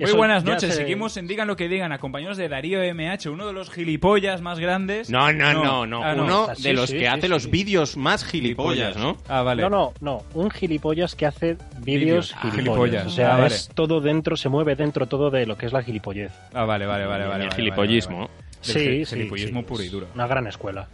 Muy 0.00 0.08
Eso 0.08 0.16
buenas 0.16 0.44
noches, 0.44 0.70
se- 0.74 0.76
seguimos 0.80 1.16
en 1.18 1.26
Digan 1.26 1.46
lo 1.46 1.56
que 1.56 1.68
digan, 1.68 1.92
acompañados 1.92 2.36
de 2.38 2.48
Darío 2.48 2.80
MH, 2.82 3.28
uno 3.30 3.46
de 3.46 3.52
los 3.52 3.70
gilipollas 3.70 4.40
más 4.40 4.58
grandes. 4.58 5.10
No, 5.10 5.30
no, 5.32 5.52
no, 5.52 5.86
no. 5.86 6.02
Ah, 6.02 6.14
Uno 6.16 6.46
Ah, 6.48 6.54
sí, 6.54 6.62
de 6.62 6.72
los 6.72 6.88
sí, 6.88 6.94
que 6.94 7.00
sí, 7.00 7.06
hace 7.06 7.20
sí. 7.22 7.28
los 7.28 7.50
vídeos 7.50 7.96
más 7.98 8.24
gilipollas, 8.24 8.96
¿no? 8.96 9.18
Ah, 9.28 9.42
vale. 9.42 9.62
No, 9.62 9.68
no, 9.68 9.92
no. 10.00 10.22
Un 10.34 10.50
gilipollas 10.50 11.14
que 11.14 11.26
hace 11.26 11.56
vídeos. 11.80 12.32
Ah, 12.34 12.50
gilipollas. 12.50 12.64
gilipollas. 12.64 13.06
O 13.06 13.10
sea, 13.10 13.34
Ah, 13.34 13.40
vale. 13.40 13.54
es 13.54 13.68
todo 13.74 14.00
dentro, 14.00 14.36
se 14.36 14.48
mueve 14.48 14.74
dentro 14.74 15.06
todo 15.06 15.30
de 15.30 15.44
lo 15.44 15.58
que 15.58 15.66
es 15.66 15.72
la 15.72 15.82
gilipollez. 15.82 16.32
Ah, 16.54 16.64
vale, 16.64 16.86
vale, 16.86 17.04
vale, 17.06 17.26
vale. 17.26 17.44
El 17.44 17.52
gilipollismo. 17.52 18.18
vale, 18.20 18.30
Sí, 18.62 18.72
gi- 18.78 19.04
sí, 19.06 19.16
Gilipollismo 19.16 19.60
sí, 19.60 19.66
puro 19.66 19.82
y 19.82 19.88
duro. 19.88 20.06
Una 20.14 20.26
gran 20.26 20.46
escuela. 20.46 20.88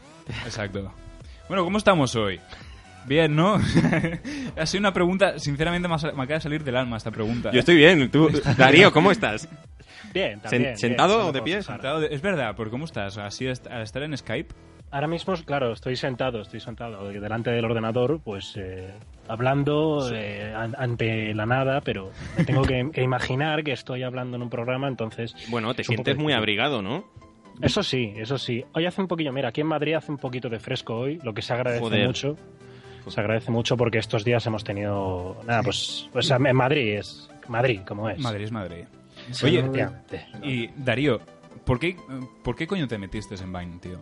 Exacto. 0.45 0.93
Bueno, 1.49 1.63
¿cómo 1.65 1.79
estamos 1.79 2.15
hoy? 2.17 2.41
Bien, 3.07 3.35
¿no? 3.37 3.55
ha 4.57 4.67
sido 4.67 4.81
una 4.81 4.93
pregunta, 4.93 5.39
sinceramente, 5.39 5.89
me 5.89 5.95
ha 5.95 5.99
sal- 5.99 6.15
me 6.15 6.23
acaba 6.25 6.37
de 6.37 6.41
salir 6.41 6.65
del 6.65 6.77
alma 6.77 6.97
esta 6.97 7.11
pregunta. 7.11 7.51
Yo 7.53 7.61
estoy 7.61 7.77
bien. 7.77 8.11
¿Tú, 8.11 8.29
Darío, 8.59 8.93
cómo 8.93 9.11
estás? 9.11 9.49
Bien, 10.13 10.39
Sen- 10.39 10.43
también. 10.43 10.63
bien, 10.63 10.77
¿Sentado 10.79 11.19
o 11.19 11.27
de 11.27 11.33
puedo 11.33 11.45
pie? 11.45 11.63
Sentado 11.63 12.01
de- 12.01 12.09
Es 12.15 12.23
verdad, 12.23 12.55
¿por 12.57 12.71
cómo 12.71 12.85
estás? 12.85 13.17
Así 13.19 13.47
est- 13.47 13.67
al 13.69 13.83
estar 13.83 14.03
en 14.03 14.17
Skype. 14.17 14.55
Ahora 14.91 15.09
mismo, 15.09 15.35
claro, 15.45 15.73
estoy 15.73 15.97
sentado, 15.97 16.41
estoy 16.41 16.61
sentado 16.61 17.09
delante 17.11 17.51
del 17.51 17.65
ordenador, 17.65 18.21
pues 18.25 18.55
eh, 18.57 18.89
hablando 19.29 20.09
eh, 20.15 20.53
an- 20.57 20.77
ante 20.79 21.35
la 21.35 21.45
nada, 21.45 21.81
pero 21.81 22.13
me 22.39 22.45
tengo 22.45 22.63
que, 22.63 22.89
que 22.93 23.03
imaginar 23.03 23.65
que 23.65 23.73
estoy 23.73 24.05
hablando 24.05 24.37
en 24.37 24.43
un 24.45 24.49
programa, 24.51 24.87
entonces... 24.89 25.35
Bueno, 25.49 25.75
te 25.75 25.83
es 25.83 25.89
un 25.89 25.97
poco 25.97 26.05
sientes 26.05 26.17
muy 26.17 26.33
difícil. 26.33 26.39
abrigado, 26.39 26.83
¿no? 26.83 27.05
Eso 27.61 27.83
sí, 27.83 28.13
eso 28.17 28.39
sí. 28.39 28.65
Hoy 28.75 28.87
hace 28.87 29.01
un 29.01 29.09
poquillo, 29.09 29.33
mira, 29.33 29.49
aquí 29.49 29.61
en 29.63 29.67
Madrid 29.67 29.95
hace 29.95 30.13
un 30.13 30.19
poquito 30.19 30.49
de 30.49 30.61
fresco 30.61 30.95
hoy, 30.95 31.19
lo 31.25 31.35
que 31.35 31.43
se 31.43 31.53
agradece 31.53 31.81
Joder. 31.83 32.07
mucho. 32.07 32.37
Se 33.09 33.21
agradece 33.21 33.51
mucho 33.51 33.77
porque 33.77 33.99
estos 33.99 34.25
días 34.25 34.45
hemos 34.47 34.65
tenido... 34.65 35.37
Nada, 35.47 35.63
pues, 35.63 36.09
pues 36.13 36.31
en 36.31 36.57
Madrid 36.57 36.99
es... 36.99 37.29
Madrid, 37.49 37.81
como 37.87 38.09
es. 38.09 38.19
Madrid 38.19 38.45
es 38.45 38.53
Madrid. 38.53 38.85
Sí, 39.31 39.47
Oye, 39.47 39.89
y 40.43 40.69
Darío, 40.77 41.21
¿por 41.65 41.79
qué, 41.79 41.97
¿por 42.43 42.55
qué 42.55 42.67
coño 42.67 42.87
te 42.87 42.99
metiste 42.99 43.35
en 43.37 43.53
Vine, 43.53 43.79
tío? 43.79 43.99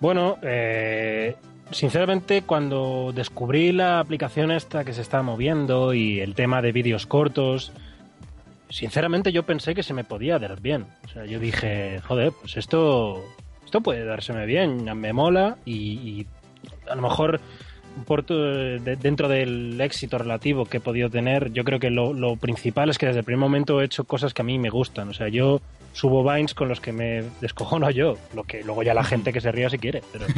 Bueno, 0.00 0.38
eh, 0.42 1.36
sinceramente 1.70 2.42
cuando 2.42 3.12
descubrí 3.14 3.72
la 3.72 4.00
aplicación 4.00 4.50
esta 4.50 4.84
que 4.84 4.92
se 4.92 5.02
está 5.02 5.22
moviendo 5.22 5.94
y 5.94 6.20
el 6.20 6.34
tema 6.34 6.62
de 6.62 6.72
vídeos 6.72 7.06
cortos, 7.06 7.72
sinceramente 8.68 9.32
yo 9.32 9.44
pensé 9.44 9.74
que 9.74 9.82
se 9.82 9.94
me 9.94 10.04
podía 10.04 10.38
dar 10.38 10.60
bien. 10.60 10.86
O 11.04 11.08
sea, 11.08 11.24
yo 11.24 11.38
dije, 11.38 12.00
joder, 12.06 12.32
pues 12.32 12.56
esto 12.56 13.24
esto 13.64 13.80
puede 13.80 14.04
dárseme 14.04 14.46
bien, 14.46 14.84
me 14.98 15.12
mola 15.12 15.58
y, 15.64 15.74
y 15.74 16.26
a 16.88 16.94
lo 16.94 17.02
mejor 17.02 17.40
por 18.04 18.22
tu- 18.22 18.34
de- 18.34 18.96
dentro 19.00 19.28
del 19.28 19.80
éxito 19.80 20.18
relativo 20.18 20.66
que 20.66 20.76
he 20.76 20.80
podido 20.80 21.08
tener, 21.10 21.52
yo 21.52 21.64
creo 21.64 21.78
que 21.80 21.90
lo, 21.90 22.12
lo 22.12 22.36
principal 22.36 22.90
es 22.90 22.98
que 22.98 23.06
desde 23.06 23.20
el 23.20 23.24
primer 23.24 23.40
momento 23.40 23.80
he 23.80 23.84
hecho 23.84 24.04
cosas 24.04 24.34
que 24.34 24.42
a 24.42 24.44
mí 24.44 24.58
me 24.58 24.68
gustan. 24.70 25.08
O 25.08 25.14
sea, 25.14 25.28
yo 25.28 25.60
subo 25.96 26.22
Vines 26.22 26.52
con 26.52 26.68
los 26.68 26.78
que 26.78 26.92
me 26.92 27.22
descojono 27.40 27.88
yo, 27.90 28.18
lo 28.34 28.44
que 28.44 28.62
luego 28.62 28.82
ya 28.82 28.92
la 28.92 29.02
gente 29.02 29.32
que 29.32 29.40
se 29.40 29.50
ría 29.50 29.70
si 29.70 29.78
quiere. 29.78 30.02
Pero... 30.12 30.26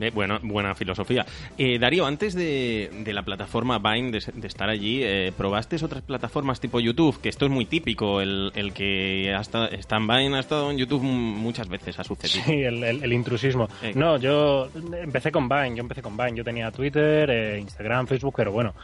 Eh, 0.00 0.10
bueno, 0.14 0.38
buena 0.42 0.74
filosofía. 0.74 1.26
Eh, 1.58 1.78
Darío, 1.78 2.06
antes 2.06 2.32
de, 2.34 2.88
de 3.04 3.12
la 3.12 3.22
plataforma 3.22 3.78
Vine, 3.78 4.12
de, 4.12 4.22
de 4.34 4.46
estar 4.46 4.70
allí, 4.70 5.00
eh, 5.02 5.30
¿probaste 5.36 5.76
otras 5.84 6.02
plataformas 6.02 6.58
tipo 6.58 6.80
YouTube? 6.80 7.20
Que 7.20 7.28
esto 7.28 7.44
es 7.44 7.50
muy 7.50 7.66
típico. 7.66 8.20
El, 8.22 8.50
el 8.54 8.72
que 8.72 9.34
ha 9.36 9.40
estado- 9.42 9.68
está 9.68 9.96
en 9.96 10.06
Vine 10.08 10.36
ha 10.36 10.40
estado 10.40 10.70
en 10.70 10.78
YouTube 10.78 11.02
muchas 11.02 11.68
veces, 11.68 11.98
ha 11.98 12.04
sucedido. 12.04 12.44
Sí, 12.46 12.62
el, 12.62 12.82
el- 12.82 13.04
el 13.04 13.12
intrusismo. 13.12 13.68
Eh. 13.82 13.92
No, 13.94 14.16
yo 14.16 14.68
empecé 15.02 15.30
con 15.32 15.48
Vine, 15.50 15.74
yo 15.76 15.80
empecé 15.82 16.00
con 16.00 16.16
Vine. 16.16 16.34
Yo 16.36 16.44
tenía 16.44 16.70
Twitter, 16.70 17.28
eh, 17.30 17.58
Instagram, 17.60 18.06
Facebook, 18.06 18.34
pero 18.36 18.52
bueno, 18.52 18.74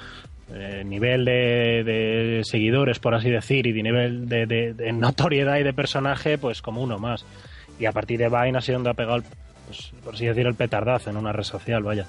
eh, 0.52 0.82
nivel 0.84 1.24
de, 1.24 1.82
de 1.84 2.40
seguidores, 2.44 2.98
por 2.98 3.14
así 3.14 3.30
decir, 3.30 3.66
y 3.66 3.72
de 3.72 3.82
nivel 3.82 4.28
de, 4.28 4.46
de- 4.46 4.74
de 4.74 4.92
notoriedad 4.92 5.58
y 5.58 5.62
de 5.64 5.72
personaje, 5.72 6.38
pues 6.38 6.62
como 6.62 6.82
uno 6.82 6.98
más. 6.98 7.24
Y 7.78 7.86
a 7.86 7.92
partir 7.92 8.18
de 8.18 8.28
Vine 8.28 8.58
ha 8.58 8.60
sido 8.60 8.76
donde 8.78 8.90
ha 8.90 8.94
pegado, 8.94 9.16
el, 9.16 9.22
pues, 9.66 9.92
por 10.04 10.14
así 10.14 10.26
decir, 10.26 10.46
el 10.46 10.54
petardazo 10.54 11.10
en 11.10 11.16
una 11.16 11.32
red 11.32 11.42
social, 11.44 11.82
vaya. 11.82 12.06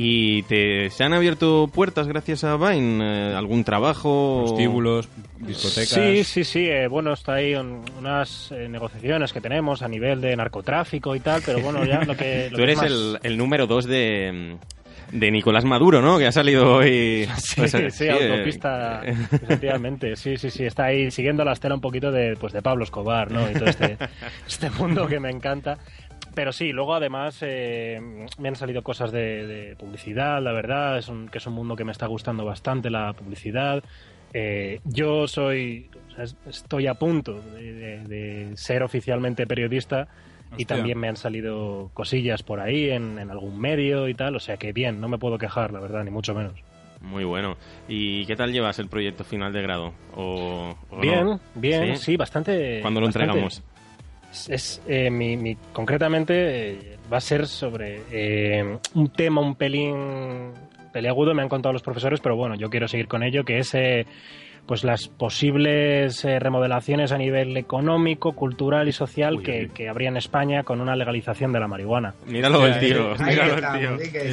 ¿Y 0.00 0.42
te, 0.44 0.90
se 0.90 1.02
han 1.02 1.12
abierto 1.12 1.68
puertas 1.74 2.06
gracias 2.06 2.44
a 2.44 2.56
Vine? 2.56 3.02
Eh, 3.32 3.34
¿Algún 3.34 3.64
trabajo? 3.64 4.44
Prostíbulos, 4.46 5.08
discotecas. 5.40 5.88
Sí, 5.88 6.22
sí, 6.22 6.44
sí. 6.44 6.66
eh, 6.68 6.86
bueno, 6.86 7.12
está 7.12 7.34
ahí 7.34 7.56
un- 7.56 7.82
unas 7.98 8.52
eh, 8.52 8.68
negociaciones 8.68 9.32
que 9.32 9.40
tenemos 9.40 9.82
a 9.82 9.88
nivel 9.88 10.20
de 10.20 10.36
narcotráfico 10.36 11.16
y 11.16 11.20
tal, 11.20 11.42
pero 11.44 11.60
bueno, 11.60 11.84
ya 11.84 12.04
lo 12.04 12.16
que... 12.16 12.44
lo 12.50 12.50
Tú 12.50 12.56
que 12.58 12.62
eres 12.62 12.76
es 12.76 12.82
más- 12.82 12.90
el, 12.92 13.18
el 13.24 13.36
número 13.38 13.66
dos 13.66 13.86
de, 13.86 14.56
de 15.12 15.30
Nicolás 15.30 15.64
Maduro, 15.64 16.02
¿no? 16.02 16.18
Que 16.18 16.26
ha 16.26 16.32
salido 16.32 16.74
hoy... 16.76 17.26
Sí, 17.38 17.54
pues, 17.60 17.94
sí, 17.94 18.04
eh, 18.04 18.10
autopista, 18.10 19.02
efectivamente. 19.04 20.16
Sí, 20.16 20.36
sí, 20.36 20.50
sí. 20.50 20.64
Está 20.64 20.84
ahí 20.86 21.10
siguiendo 21.10 21.44
la 21.44 21.52
estela 21.52 21.74
un 21.74 21.80
poquito 21.80 22.10
de, 22.12 22.36
pues, 22.36 22.52
de 22.52 22.62
Pablo 22.62 22.84
Escobar, 22.84 23.30
¿no? 23.30 23.50
Y 23.50 23.54
todo 23.54 23.66
este, 23.66 23.96
este 24.46 24.70
mundo 24.70 25.06
que 25.06 25.20
me 25.20 25.30
encanta. 25.30 25.78
Pero 26.34 26.52
sí, 26.52 26.72
luego 26.72 26.94
además 26.94 27.38
eh, 27.40 28.00
me 28.38 28.48
han 28.48 28.54
salido 28.56 28.82
cosas 28.82 29.10
de, 29.10 29.46
de 29.46 29.76
publicidad, 29.76 30.40
la 30.42 30.52
verdad, 30.52 30.98
es 30.98 31.08
un, 31.08 31.28
que 31.28 31.38
es 31.38 31.46
un 31.46 31.54
mundo 31.54 31.74
que 31.74 31.84
me 31.84 31.92
está 31.92 32.06
gustando 32.06 32.44
bastante 32.44 32.90
la 32.90 33.12
publicidad. 33.12 33.82
Eh, 34.34 34.80
yo 34.84 35.26
soy, 35.26 35.88
o 36.10 36.14
sea, 36.14 36.24
es- 36.24 36.36
estoy 36.46 36.86
a 36.86 36.94
punto 36.94 37.40
de, 37.40 37.72
de- 37.72 38.04
de 38.04 38.56
ser 38.56 38.82
oficialmente 38.82 39.46
periodista 39.46 40.06
y 40.56 40.64
también 40.64 40.98
me 40.98 41.08
han 41.08 41.16
salido 41.16 41.90
cosillas 41.94 42.42
por 42.42 42.60
ahí 42.60 42.90
en, 42.90 43.18
en 43.18 43.30
algún 43.30 43.60
medio 43.60 44.08
y 44.08 44.14
tal, 44.14 44.36
o 44.36 44.40
sea 44.40 44.56
que 44.56 44.72
bien, 44.72 45.00
no 45.00 45.08
me 45.08 45.18
puedo 45.18 45.38
quejar, 45.38 45.72
la 45.72 45.80
verdad, 45.80 46.04
ni 46.04 46.10
mucho 46.10 46.34
menos. 46.34 46.54
Muy 47.00 47.22
bueno. 47.24 47.56
¿Y 47.86 48.26
qué 48.26 48.34
tal 48.34 48.52
llevas 48.52 48.78
el 48.80 48.88
proyecto 48.88 49.22
final 49.24 49.52
de 49.52 49.62
grado? 49.62 49.92
¿O, 50.16 50.74
o 50.90 51.00
Bien, 51.00 51.24
no? 51.24 51.40
bien, 51.54 51.96
sí, 51.98 52.16
bastante. 52.16 52.80
¿Cuándo 52.82 53.00
lo 53.00 53.06
bastante. 53.06 53.30
entregamos? 53.38 53.62
Es, 54.48 54.82
eh, 54.86 55.08
mi, 55.10 55.36
mi- 55.36 55.56
concretamente 55.72 56.34
eh, 56.72 56.96
va 57.10 57.18
a 57.18 57.20
ser 57.20 57.46
sobre 57.46 58.02
eh, 58.10 58.78
un 58.94 59.08
tema 59.10 59.40
un 59.40 59.54
pelín 59.54 60.52
peliagudo, 60.92 61.34
me 61.34 61.42
han 61.42 61.48
contado 61.48 61.72
los 61.72 61.82
profesores, 61.82 62.20
pero 62.20 62.34
bueno, 62.36 62.54
yo 62.56 62.68
quiero 62.68 62.88
seguir 62.88 63.06
con 63.08 63.22
ello, 63.22 63.44
que 63.44 63.58
es 63.58 63.74
eh, 63.74 64.04
pues 64.68 64.84
las 64.84 65.08
posibles 65.08 66.22
eh, 66.26 66.38
remodelaciones 66.38 67.10
a 67.10 67.16
nivel 67.16 67.56
económico, 67.56 68.32
cultural 68.32 68.86
y 68.86 68.92
social 68.92 69.42
que, 69.42 69.70
que 69.72 69.88
habría 69.88 70.10
en 70.10 70.18
España 70.18 70.62
con 70.62 70.82
una 70.82 70.94
legalización 70.94 71.54
de 71.54 71.58
la 71.58 71.66
marihuana. 71.66 72.14
Míralo 72.26 72.66
el 72.66 72.78
tío, 72.78 73.14
Ahí 73.18 73.30
míralo 73.30 73.54
está, 73.54 73.74
el 73.74 73.80
tío. 73.80 73.90
Monique. 73.92 74.32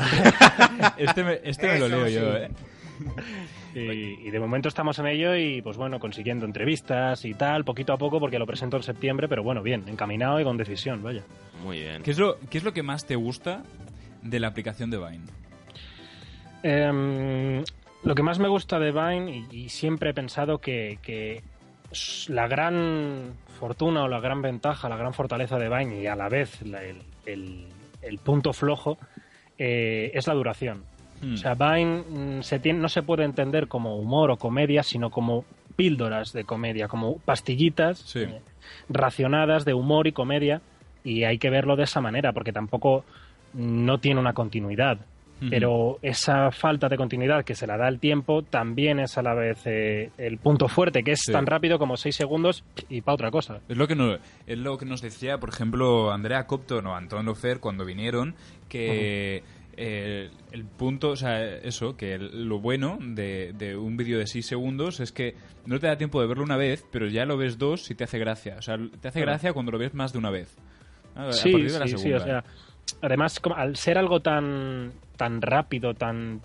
este 0.97 1.23
me, 1.23 1.39
este 1.41 1.67
me 1.67 1.79
lo 1.79 1.87
leo 1.87 2.07
sí. 2.07 2.13
yo, 2.13 2.35
¿eh? 2.35 2.49
Y, 3.75 4.27
y 4.27 4.29
de 4.29 4.39
momento 4.39 4.67
estamos 4.67 4.99
en 4.99 5.07
ello 5.07 5.37
y 5.37 5.61
pues 5.61 5.77
bueno, 5.77 5.99
consiguiendo 5.99 6.45
entrevistas 6.45 7.23
y 7.23 7.33
tal, 7.33 7.63
poquito 7.63 7.93
a 7.93 7.97
poco, 7.97 8.19
porque 8.19 8.37
lo 8.37 8.45
presento 8.45 8.75
en 8.75 8.83
septiembre, 8.83 9.29
pero 9.29 9.41
bueno, 9.41 9.63
bien, 9.63 9.85
encaminado 9.87 10.37
y 10.41 10.43
con 10.43 10.57
decisión, 10.57 11.01
vaya. 11.01 11.23
Muy 11.63 11.79
bien. 11.79 12.03
¿Qué 12.03 12.11
es, 12.11 12.19
lo, 12.19 12.37
¿Qué 12.49 12.57
es 12.57 12.63
lo 12.65 12.73
que 12.73 12.83
más 12.83 13.05
te 13.05 13.15
gusta 13.15 13.63
de 14.21 14.39
la 14.41 14.47
aplicación 14.47 14.89
de 14.91 14.97
Vine? 14.97 15.25
Em, 16.63 17.63
lo 18.05 18.15
que 18.15 18.23
más 18.23 18.39
me 18.39 18.47
gusta 18.47 18.79
de 18.79 18.91
Vine, 18.91 19.45
y, 19.51 19.63
y 19.65 19.69
siempre 19.69 20.11
he 20.11 20.13
pensado 20.13 20.59
que, 20.59 21.41
la 22.29 22.47
gran 22.47 23.33
fortuna 23.59 24.03
o 24.03 24.07
la 24.07 24.19
gran 24.19 24.41
ventaja, 24.41 24.89
la 24.89 24.97
gran 24.97 25.13
fortaleza 25.13 25.57
de 25.57 25.69
Vine 25.69 26.01
y 26.01 26.07
a 26.07 26.15
la 26.15 26.29
vez 26.29 26.61
la- 26.63 26.83
el, 26.83 26.97
el- 27.25 27.65
el 28.01 28.17
punto 28.19 28.53
flojo 28.53 28.97
eh, 29.57 30.11
es 30.13 30.27
la 30.27 30.33
duración. 30.33 30.83
Hmm. 31.21 31.33
O 31.33 31.37
sea, 31.37 31.55
Vine 31.55 32.03
mm, 32.09 32.41
se 32.43 32.59
tiene, 32.59 32.79
no 32.79 32.89
se 32.89 33.01
puede 33.03 33.23
entender 33.23 33.67
como 33.67 33.95
humor 33.97 34.29
o 34.31 34.37
comedia, 34.37 34.83
sino 34.83 35.09
como 35.09 35.45
píldoras 35.75 36.33
de 36.33 36.43
comedia, 36.43 36.87
como 36.87 37.17
pastillitas 37.19 38.01
eh, 38.25 38.41
racionadas 38.89 39.65
de 39.65 39.73
humor 39.73 40.07
y 40.07 40.11
comedia, 40.11 40.61
y 41.03 41.23
hay 41.23 41.37
que 41.37 41.49
verlo 41.49 41.75
de 41.75 41.83
esa 41.83 42.01
manera, 42.01 42.33
porque 42.33 42.51
tampoco 42.51 43.03
no 43.53 43.99
tiene 43.99 44.19
una 44.19 44.33
continuidad. 44.33 44.97
Pero 45.49 45.99
esa 46.01 46.49
falta 46.49 46.87
de 46.87 46.95
continuidad 46.97 47.43
que 47.43 47.55
se 47.55 47.67
la 47.67 47.77
da 47.77 47.87
el 47.89 47.99
tiempo 47.99 48.41
también 48.43 48.99
es 48.99 49.17
a 49.17 49.21
la 49.21 49.33
vez 49.33 49.59
eh, 49.65 50.09
el 50.17 50.37
punto 50.37 50.67
fuerte, 50.69 51.03
que 51.03 51.11
es 51.11 51.21
Sí. 51.25 51.31
tan 51.33 51.45
rápido 51.45 51.77
como 51.77 51.97
seis 51.97 52.15
segundos 52.15 52.63
y 52.89 53.01
para 53.01 53.15
otra 53.15 53.31
cosa. 53.31 53.59
Es 53.67 53.75
lo 53.77 53.87
que 53.87 53.95
nos, 53.95 54.19
es 54.47 54.57
lo 54.57 54.77
que 54.77 54.85
nos 54.85 55.01
decía, 55.01 55.37
por 55.37 55.49
ejemplo, 55.49 56.11
Andrea 56.11 56.47
Copton 56.47 56.87
o 56.87 56.95
Anton 56.95 57.25
Lofer 57.25 57.59
cuando 57.59 57.83
vinieron, 57.85 58.33
que 58.69 59.43
eh, 59.77 60.29
el 60.53 60.63
punto, 60.63 61.09
o 61.09 61.15
sea, 61.17 61.43
eso, 61.57 61.97
que 61.97 62.13
el- 62.13 62.47
lo 62.47 62.59
bueno 62.59 62.97
de, 63.01 63.51
de 63.57 63.75
un 63.75 63.97
vídeo 63.97 64.17
de 64.17 64.27
6 64.27 64.45
segundos 64.45 65.01
es 65.01 65.11
que 65.11 65.35
no 65.65 65.79
te 65.79 65.87
da 65.87 65.97
tiempo 65.97 66.21
de 66.21 66.27
verlo 66.27 66.43
una 66.45 66.55
vez, 66.55 66.85
pero 66.93 67.07
ya 67.07 67.25
lo 67.25 67.35
ves 67.35 67.57
dos 67.57 67.91
y 67.91 67.95
te 67.95 68.05
hace 68.05 68.17
gracia. 68.17 68.55
O 68.57 68.61
sea, 68.61 68.77
te 69.01 69.09
hace 69.09 69.19
gracia 69.19 69.51
cuando 69.51 69.73
lo 69.73 69.77
ves 69.77 69.93
más 69.93 70.13
de 70.13 70.19
una 70.19 70.29
vez. 70.29 70.55
A- 71.13 71.27
a 71.27 71.33
Sí, 71.33 71.51
partir 71.51 71.71
de 71.73 71.79
la 71.79 71.87
sí, 71.87 71.97
sí, 71.97 72.13
o 72.13 72.19
sea, 72.21 72.43
además, 73.01 73.39
como 73.41 73.55
al 73.57 73.75
ser 73.75 73.97
algo 73.97 74.21
tan, 74.21 74.93
tan 75.15 75.41
rápido, 75.41 75.93
tan... 75.93 76.41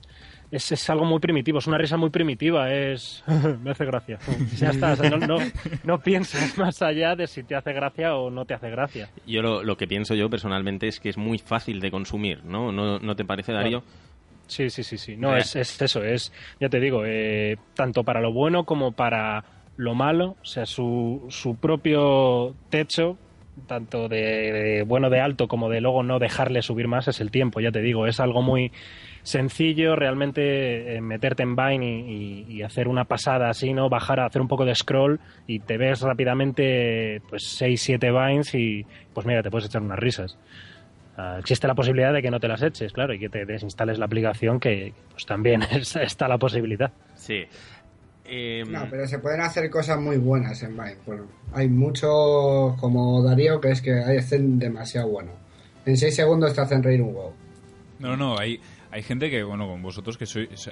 Es, 0.50 0.72
es 0.72 0.90
algo 0.90 1.04
muy 1.04 1.20
primitivo, 1.20 1.60
es 1.60 1.66
una 1.68 1.78
risa 1.78 1.96
muy 1.96 2.10
primitiva, 2.10 2.72
es... 2.72 3.22
me 3.62 3.70
hace 3.70 3.84
gracia. 3.84 4.18
ya 4.56 4.70
está, 4.70 4.92
o 4.92 4.96
sea, 4.96 5.08
no, 5.10 5.18
no, 5.18 5.36
no 5.84 5.98
piensas 6.00 6.58
más 6.58 6.82
allá 6.82 7.14
de 7.14 7.28
si 7.28 7.44
te 7.44 7.54
hace 7.54 7.72
gracia 7.72 8.16
o 8.16 8.30
no 8.30 8.44
te 8.44 8.54
hace 8.54 8.68
gracia. 8.70 9.08
Yo 9.26 9.42
lo, 9.42 9.62
lo 9.62 9.76
que 9.76 9.86
pienso 9.86 10.14
yo 10.16 10.28
personalmente 10.28 10.88
es 10.88 10.98
que 10.98 11.08
es 11.08 11.16
muy 11.16 11.38
fácil 11.38 11.78
de 11.80 11.90
consumir, 11.92 12.42
¿no? 12.44 12.72
¿No, 12.72 12.98
no 12.98 13.14
te 13.14 13.24
parece, 13.24 13.52
Darío? 13.52 13.84
Sí, 14.48 14.68
sí, 14.70 14.82
sí, 14.82 14.98
sí. 14.98 15.16
No, 15.16 15.36
Eh. 15.36 15.40
es, 15.40 15.54
es 15.54 15.80
eso, 15.80 16.02
es, 16.02 16.32
ya 16.58 16.68
te 16.68 16.80
digo, 16.80 17.02
eh, 17.06 17.56
tanto 17.74 18.02
para 18.02 18.20
lo 18.20 18.32
bueno 18.32 18.64
como 18.64 18.90
para 18.90 19.44
lo 19.76 19.94
malo, 19.94 20.36
o 20.42 20.44
sea, 20.44 20.66
su, 20.66 21.26
su 21.28 21.54
propio 21.54 22.56
techo, 22.68 23.16
tanto 23.66 24.08
de, 24.08 24.84
bueno 24.86 25.10
de 25.10 25.20
alto 25.20 25.48
como 25.48 25.68
de 25.68 25.80
luego 25.80 26.02
no 26.02 26.18
dejarle 26.18 26.62
subir 26.62 26.88
más, 26.88 27.08
es 27.08 27.20
el 27.20 27.30
tiempo, 27.30 27.60
ya 27.60 27.70
te 27.70 27.80
digo, 27.80 28.06
es 28.06 28.20
algo 28.20 28.42
muy 28.42 28.72
sencillo 29.22 29.96
realmente 29.96 30.96
eh, 30.96 31.00
meterte 31.00 31.42
en 31.42 31.54
Vine 31.56 31.84
y, 31.86 32.44
y- 32.48 32.52
y 32.56 32.62
hacer 32.62 32.88
una 32.88 33.04
pasada 33.04 33.50
así, 33.50 33.72
¿no? 33.74 33.88
Bajar 33.88 34.20
a 34.20 34.26
hacer 34.26 34.40
un 34.42 34.48
poco 34.48 34.64
de 34.64 34.74
scroll 34.74 35.20
y 35.46 35.58
te 35.60 35.76
ves 35.76 36.00
rápidamente 36.02 37.20
pues 37.28 37.44
6, 37.56 37.80
7 37.82 38.10
Vines 38.10 38.54
y 38.54 38.84
pues 39.12 39.26
mira, 39.26 39.42
te 39.42 39.50
puedes 39.50 39.66
echar 39.68 39.82
unas 39.82 39.98
risas. 39.98 40.38
Ah, 41.16 41.36
existe 41.38 41.66
la 41.66 41.74
posibilidad 41.74 42.12
de 42.14 42.22
que 42.22 42.30
no 42.30 42.40
te 42.40 42.48
las 42.48 42.62
eches, 42.62 42.92
claro, 42.92 43.12
y 43.12 43.18
que 43.18 43.28
te 43.28 43.44
desinstales 43.44 43.98
la 43.98 44.06
aplicación, 44.06 44.58
que 44.58 44.94
pues 45.10 45.26
también 45.26 45.62
es- 45.70 45.96
está 45.96 46.26
la 46.28 46.38
posibilidad. 46.38 46.90
Sí. 47.14 47.44
Em, 48.32 48.70
No, 48.70 48.86
pero 48.88 49.08
se 49.08 49.18
pueden 49.18 49.40
hacer 49.40 49.68
cosas 49.70 50.00
muy 50.00 50.16
buenas 50.16 50.62
en 50.62 50.76
Vine. 50.76 50.96
Bueno, 51.04 51.24
hay 51.52 51.68
muchos 51.68 52.78
como 52.80 53.20
Darío 53.22 53.60
que 53.60 53.72
es 53.72 53.82
que 53.82 53.92
hacen 53.92 54.58
demasiado 54.58 55.08
bueno. 55.08 55.32
En 55.84 55.96
6 55.96 56.14
segundos 56.14 56.54
te 56.54 56.60
hacen 56.60 56.82
reír 56.82 57.02
un 57.02 57.08
huevo. 57.08 57.34
No, 57.98 58.16
no, 58.16 58.38
hay, 58.38 58.60
hay 58.90 59.02
gente 59.02 59.30
que, 59.30 59.42
bueno, 59.42 59.66
con 59.68 59.82
vosotros 59.82 60.16
que 60.18 60.26
sois... 60.26 60.70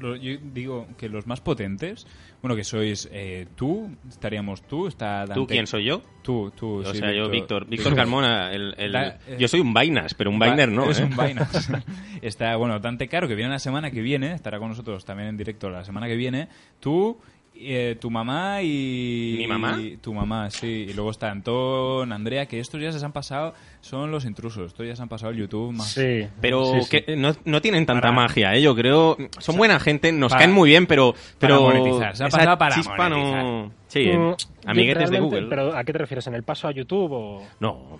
Yo 0.00 0.14
digo 0.42 0.86
que 0.96 1.08
los 1.10 1.26
más 1.26 1.40
potentes, 1.42 2.06
bueno, 2.40 2.56
que 2.56 2.64
sois 2.64 3.06
eh, 3.12 3.46
tú, 3.54 3.90
estaríamos 4.08 4.62
tú, 4.62 4.86
está 4.86 5.18
Dante... 5.26 5.34
¿Tú 5.34 5.46
quién 5.46 5.66
soy 5.66 5.84
yo? 5.84 6.00
Tú, 6.22 6.50
tú, 6.56 6.76
O 6.78 6.84
sí, 6.92 6.98
sea, 6.98 7.12
yo, 7.12 7.28
Víctor. 7.28 7.66
Víctor 7.66 7.94
Carmona, 7.94 8.50
el, 8.52 8.74
el- 8.78 8.92
Da- 8.92 9.18
eh, 9.26 9.36
yo 9.38 9.46
soy 9.46 9.60
un 9.60 9.74
Vainas, 9.74 10.14
pero 10.14 10.30
un 10.30 10.40
Va- 10.40 10.46
Vainer 10.46 10.70
no. 10.72 10.84
eres 10.84 11.00
¿eh? 11.00 11.04
un 11.04 11.14
Vainas. 11.16 11.70
Está, 12.22 12.56
bueno, 12.56 12.78
Dante 12.80 13.08
Caro, 13.08 13.28
que 13.28 13.34
viene 13.34 13.50
la 13.50 13.58
semana 13.58 13.90
que 13.90 14.00
viene, 14.00 14.32
estará 14.32 14.58
con 14.58 14.68
nosotros 14.68 15.04
también 15.04 15.28
en 15.28 15.36
directo 15.36 15.68
la 15.68 15.84
semana 15.84 16.06
que 16.06 16.16
viene. 16.16 16.48
Tú, 16.80 17.18
eh, 17.54 17.96
tu 18.00 18.10
mamá 18.10 18.62
y... 18.62 19.36
¿Mi 19.38 19.46
mamá? 19.46 19.78
y 19.80 19.96
tu 19.98 20.14
mamá, 20.14 20.48
sí. 20.50 20.86
Y 20.88 20.92
luego 20.94 21.10
está 21.10 21.30
Antón, 21.30 22.12
Andrea, 22.12 22.46
que 22.46 22.58
estos 22.60 22.80
ya 22.80 22.90
se 22.92 23.04
han 23.04 23.12
pasado, 23.12 23.54
son 23.80 24.10
los 24.10 24.24
intrusos. 24.24 24.68
Estos 24.68 24.86
ya 24.86 24.96
se 24.96 25.02
han 25.02 25.08
pasado 25.08 25.32
el 25.32 25.38
YouTube 25.38 25.72
más... 25.72 25.98
Pero 26.40 26.64
Sí, 26.66 26.82
sí. 26.82 27.00
que 27.04 27.16
no, 27.16 27.32
no 27.44 27.60
tienen 27.60 27.84
tanta 27.86 28.02
Para- 28.02 28.12
magia, 28.12 28.54
¿eh? 28.54 28.62
Yo 28.62 28.74
creo... 28.74 29.16
Son 29.38 29.56
buena 29.56 29.78
gente, 29.80 30.10
nos 30.12 30.30
para- 30.32 30.40
caen 30.44 30.52
muy 30.54 30.70
bien, 30.70 30.86
pero... 30.86 31.12
para 31.12 31.56
pero 31.56 31.62
monetizar, 31.62 32.16
se 32.16 32.24
ha 32.24 32.28
pasado 32.28 32.58
para 32.58 32.74
chispa 32.74 33.08
no... 33.08 33.72
Sí, 33.88 34.06
Mm, 34.12 34.34
amiguetes 34.66 35.10
de 35.10 35.18
Google. 35.20 35.46
¿Pero 35.48 35.76
a 35.76 35.82
qué 35.84 35.92
te 35.92 35.98
refieres? 35.98 36.26
¿En 36.28 36.34
el 36.34 36.44
paso 36.44 36.68
a 36.68 36.70
YouTube 36.72 37.10
o...? 37.12 37.42
No. 37.58 37.98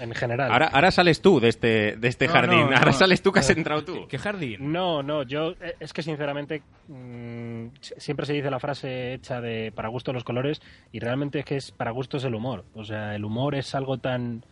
En 0.00 0.12
general. 0.14 0.50
Ahora, 0.50 0.66
ahora 0.68 0.90
sales 0.90 1.20
tú 1.20 1.38
de 1.40 1.48
este, 1.48 1.96
de 1.96 2.08
este 2.08 2.26
No, 2.26 2.32
jardín. 2.32 2.58
no, 2.70 2.76
ahora 2.76 2.86
no. 2.86 2.92
sales 2.92 3.22
tú 3.22 3.30
que 3.32 3.40
has 3.40 3.50
entrado 3.50 3.84
tú. 3.84 4.06
¿Qué 4.08 4.18
jardín? 4.18 4.72
No, 4.72 5.02
no, 5.02 5.22
yo 5.22 5.52
eh, 5.60 5.76
es 5.78 5.92
que 5.92 6.02
sinceramente 6.02 6.62
mm, 6.88 7.66
si- 7.80 7.94
siempre 7.98 8.26
se 8.26 8.32
dice 8.32 8.50
la 8.50 8.58
frase 8.58 9.14
hecha 9.14 9.40
de 9.40 9.72
para 9.74 9.88
gusto 9.88 10.12
los 10.12 10.24
colores 10.24 10.60
y 10.92 11.00
realmente 11.00 11.38
es 11.40 11.44
que 11.44 11.56
es 11.56 11.70
para 11.70 11.90
gusto 11.90 12.16
es 12.16 12.24
el 12.24 12.34
humor. 12.34 12.64
O 12.74 12.84
sea, 12.84 13.14
el 13.14 13.24
humor 13.24 13.54
es 13.54 13.74
algo 13.74 13.98
tan 13.98 14.44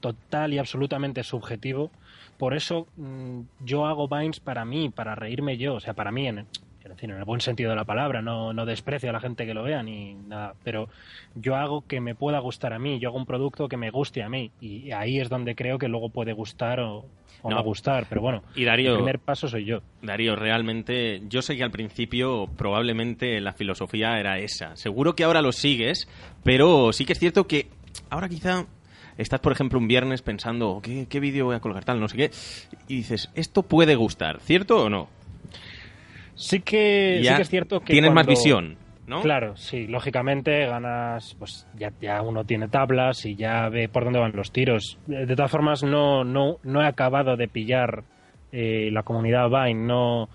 total 0.00 0.52
y 0.54 0.58
absolutamente 0.58 1.22
subjetivo. 1.24 1.90
Por 2.38 2.54
eso 2.54 2.86
mm, 2.96 3.40
yo 3.60 3.86
hago 3.86 4.08
Vines 4.08 4.40
para 4.40 4.64
mí, 4.64 4.90
para 4.90 5.14
reírme 5.14 5.56
yo, 5.58 5.74
o 5.74 5.80
sea, 5.80 5.94
para 5.94 6.12
mí 6.12 6.26
en, 6.28 6.46
en 7.00 7.10
el 7.10 7.24
buen 7.24 7.40
sentido 7.40 7.70
de 7.70 7.76
la 7.76 7.84
palabra, 7.84 8.22
no, 8.22 8.52
no 8.52 8.66
desprecio 8.66 9.10
a 9.10 9.12
la 9.12 9.20
gente 9.20 9.46
que 9.46 9.54
lo 9.54 9.62
vea 9.62 9.82
ni 9.82 10.14
nada, 10.14 10.54
pero 10.64 10.88
yo 11.34 11.56
hago 11.56 11.86
que 11.86 12.00
me 12.00 12.14
pueda 12.14 12.38
gustar 12.40 12.72
a 12.72 12.78
mí, 12.78 12.98
yo 12.98 13.08
hago 13.08 13.18
un 13.18 13.26
producto 13.26 13.68
que 13.68 13.76
me 13.76 13.90
guste 13.90 14.22
a 14.22 14.28
mí 14.28 14.50
y 14.60 14.90
ahí 14.92 15.20
es 15.20 15.28
donde 15.28 15.54
creo 15.54 15.78
que 15.78 15.88
luego 15.88 16.08
puede 16.10 16.32
gustar 16.32 16.80
o, 16.80 17.04
o 17.42 17.50
no, 17.50 17.56
No. 17.56 17.62
gustar, 17.62 18.06
pero 18.08 18.20
bueno, 18.20 18.42
Y 18.54 18.64
Darío- 18.64 18.90
el 18.92 18.96
primer 18.96 19.18
paso 19.20 19.46
soy 19.48 19.64
yo. 19.64 19.80
Darío, 20.02 20.34
realmente, 20.36 21.22
yo 21.28 21.42
sé 21.42 21.56
que 21.56 21.62
al 21.62 21.70
principio 21.70 22.48
probablemente 22.56 23.40
la 23.40 23.52
filosofía 23.52 24.18
era 24.18 24.38
esa. 24.38 24.74
Seguro 24.76 25.14
que 25.14 25.24
ahora 25.24 25.42
lo 25.42 25.52
sigues, 25.52 26.08
pero 26.42 26.92
sí 26.92 27.04
que 27.04 27.12
es 27.12 27.18
cierto 27.18 27.46
que 27.46 27.68
ahora 28.10 28.28
quizá 28.28 28.66
estás, 29.16 29.40
por 29.40 29.52
ejemplo, 29.52 29.78
un 29.78 29.88
viernes 29.88 30.22
pensando, 30.22 30.80
¿qué, 30.82 31.06
qué 31.08 31.20
vídeo 31.20 31.46
voy 31.46 31.56
a 31.56 31.60
colgar 31.60 31.84
tal? 31.84 32.00
No 32.00 32.08
sé 32.08 32.16
qué. 32.16 32.30
Y 32.88 32.96
dices, 32.96 33.30
esto 33.34 33.62
puede 33.62 33.94
gustar, 33.96 34.40
¿cierto 34.40 34.84
o 34.84 34.88
no? 34.90 35.08
Sí 36.40 36.60
que, 36.60 37.20
Ya 37.22 37.32
sí 37.32 37.36
que 37.36 37.42
es 37.42 37.48
cierto 37.50 37.80
que 37.80 37.92
tienes 37.94 38.12
más 38.12 38.24
visión, 38.26 38.76
¿no? 39.08 39.20
Claro, 39.22 39.56
sí, 39.56 39.88
lógicamente 39.88 40.66
ganas, 40.66 41.34
pues 41.36 41.66
ya, 41.74 41.90
ya 42.00 42.22
uno 42.22 42.44
tiene 42.44 42.68
tablas 42.68 43.26
y 43.26 43.34
ya 43.34 43.68
ve 43.68 43.88
por 43.88 44.04
dónde 44.04 44.20
van 44.20 44.30
los 44.36 44.52
tiros. 44.52 44.98
Eh, 45.10 45.26
De 45.26 45.34
todas 45.34 45.50
formas, 45.50 45.82
no, 45.82 46.22
no, 46.22 46.58
no 46.62 46.80
he 46.80 46.86
acabado 46.86 47.36
de 47.36 47.48
pillar 47.48 48.04
eh, 48.52 48.88
la 48.92 49.02
comunidad 49.02 49.48
Vine, 49.50 49.84
no... 49.86 50.28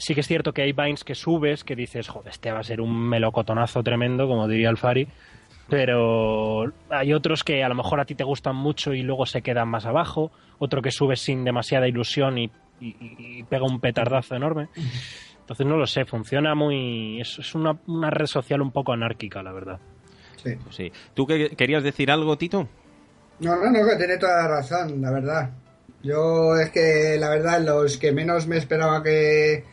Sí 0.00 0.14
que 0.14 0.20
es 0.20 0.28
cierto 0.28 0.52
que 0.52 0.62
hay 0.62 0.70
Vines 0.72 1.02
que 1.02 1.16
subes 1.16 1.64
que 1.64 1.74
dices, 1.74 2.06
joder, 2.06 2.28
este 2.30 2.52
va 2.52 2.60
a 2.60 2.62
ser 2.62 2.80
un 2.80 2.96
melocotonazo 3.08 3.82
tremendo, 3.82 4.28
como 4.28 4.46
diría 4.46 4.70
el 4.70 4.76
Fari, 4.76 5.08
pero 5.68 6.72
hay 6.88 7.12
otros 7.12 7.42
que 7.44 7.62
a 7.64 7.68
lo 7.68 7.74
mejor 7.74 8.00
a 8.00 8.04
ti 8.04 8.14
te 8.14 8.24
gustan 8.24 8.56
mucho 8.56 8.94
y 8.94 9.02
luego 9.02 9.26
se 9.26 9.42
quedan 9.42 9.68
más 9.68 9.86
abajo, 9.86 10.30
otro 10.58 10.82
que 10.82 10.90
subes 10.92 11.20
sin 11.20 11.44
demasiada 11.44 11.88
ilusión 11.88 12.38
y, 12.38 12.44
y- 12.80 12.94
y 13.00 13.42
pega 13.42 13.64
un 13.64 13.80
petardazo 13.80 14.34
enorme. 14.36 14.68
Entonces 15.48 15.66
no 15.66 15.78
lo 15.78 15.86
sé, 15.86 16.04
funciona 16.04 16.54
muy... 16.54 17.18
Es, 17.22 17.38
es 17.38 17.54
una, 17.54 17.74
una 17.86 18.10
red 18.10 18.26
social 18.26 18.60
un 18.60 18.70
poco 18.70 18.92
anárquica, 18.92 19.42
la 19.42 19.50
verdad. 19.52 19.78
Sí. 20.36 20.50
Sí. 20.68 20.92
¿Tú 21.14 21.26
qué- 21.26 21.56
querías 21.56 21.82
decir 21.82 22.10
algo, 22.10 22.36
Tito? 22.36 22.68
No, 23.40 23.56
no, 23.56 23.70
no, 23.70 23.88
que 23.88 23.96
tiene 23.96 24.18
toda 24.18 24.42
la 24.42 24.48
razón, 24.48 25.00
la 25.00 25.10
verdad. 25.10 25.50
Yo 26.02 26.54
es 26.56 26.68
que, 26.70 27.16
la 27.18 27.30
verdad, 27.30 27.62
los 27.64 27.96
que 27.96 28.12
menos 28.12 28.46
me 28.46 28.58
esperaba 28.58 29.02
que 29.02 29.64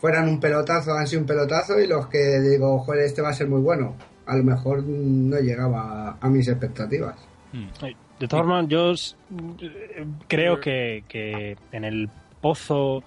fueran 0.00 0.28
un 0.28 0.38
pelotazo 0.38 0.92
han 0.94 1.08
sido 1.08 1.22
un 1.22 1.26
pelotazo 1.26 1.80
y 1.80 1.88
los 1.88 2.06
que 2.06 2.38
digo, 2.40 2.78
joder, 2.78 3.04
este 3.06 3.20
va 3.20 3.30
a 3.30 3.34
ser 3.34 3.48
muy 3.48 3.60
bueno. 3.60 3.96
A 4.26 4.36
lo 4.36 4.44
mejor 4.44 4.84
no 4.84 5.38
llegaba 5.40 6.18
a 6.20 6.28
mis 6.28 6.46
expectativas. 6.46 7.16
De 8.20 8.28
todas 8.28 8.44
formas, 8.46 8.66
yo 8.68 8.92
eh, 8.92 10.06
creo 10.28 10.60
que, 10.60 11.02
que 11.08 11.56
en 11.72 11.84
el 11.84 12.08
pozo 12.40 13.02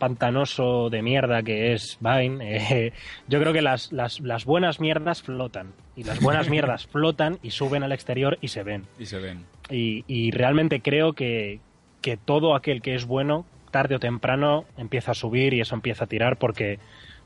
pantanoso 0.00 0.90
de 0.90 1.02
mierda 1.02 1.44
que 1.44 1.72
es 1.72 1.96
Vine, 2.00 2.38
eh, 2.56 2.92
yo 3.28 3.38
creo 3.38 3.52
que 3.52 3.62
las, 3.62 3.92
las, 3.92 4.18
las 4.18 4.44
buenas 4.44 4.80
mierdas 4.80 5.22
flotan. 5.22 5.72
Y 5.94 6.02
las 6.02 6.20
buenas 6.20 6.50
mierdas 6.50 6.88
flotan 6.88 7.38
y 7.42 7.50
suben 7.50 7.84
al 7.84 7.92
exterior 7.92 8.36
y 8.40 8.48
se 8.48 8.64
ven. 8.64 8.86
Y 8.98 9.06
se 9.06 9.18
ven. 9.18 9.44
Y, 9.70 10.04
y 10.08 10.32
realmente 10.32 10.80
creo 10.80 11.12
que, 11.12 11.60
que 12.02 12.16
todo 12.16 12.56
aquel 12.56 12.82
que 12.82 12.96
es 12.96 13.04
bueno, 13.04 13.46
tarde 13.70 13.94
o 13.94 14.00
temprano, 14.00 14.64
empieza 14.76 15.12
a 15.12 15.14
subir 15.14 15.54
y 15.54 15.60
eso 15.60 15.76
empieza 15.76 16.04
a 16.04 16.08
tirar 16.08 16.38
porque, 16.38 16.80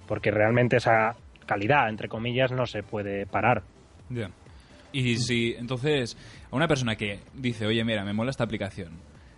porque 0.06 0.30
realmente 0.30 0.76
esa 0.76 1.16
calidad, 1.46 1.88
entre 1.88 2.08
comillas, 2.08 2.52
no 2.52 2.66
se 2.66 2.82
puede 2.82 3.24
parar. 3.24 3.62
Ya. 4.10 4.30
Y 4.92 5.16
si, 5.16 5.54
entonces, 5.58 6.16
a 6.50 6.56
una 6.56 6.68
persona 6.68 6.96
que 6.96 7.20
dice, 7.34 7.66
oye, 7.66 7.82
mira, 7.84 8.04
me 8.04 8.12
mola 8.12 8.30
esta 8.30 8.44
aplicación, 8.44 8.92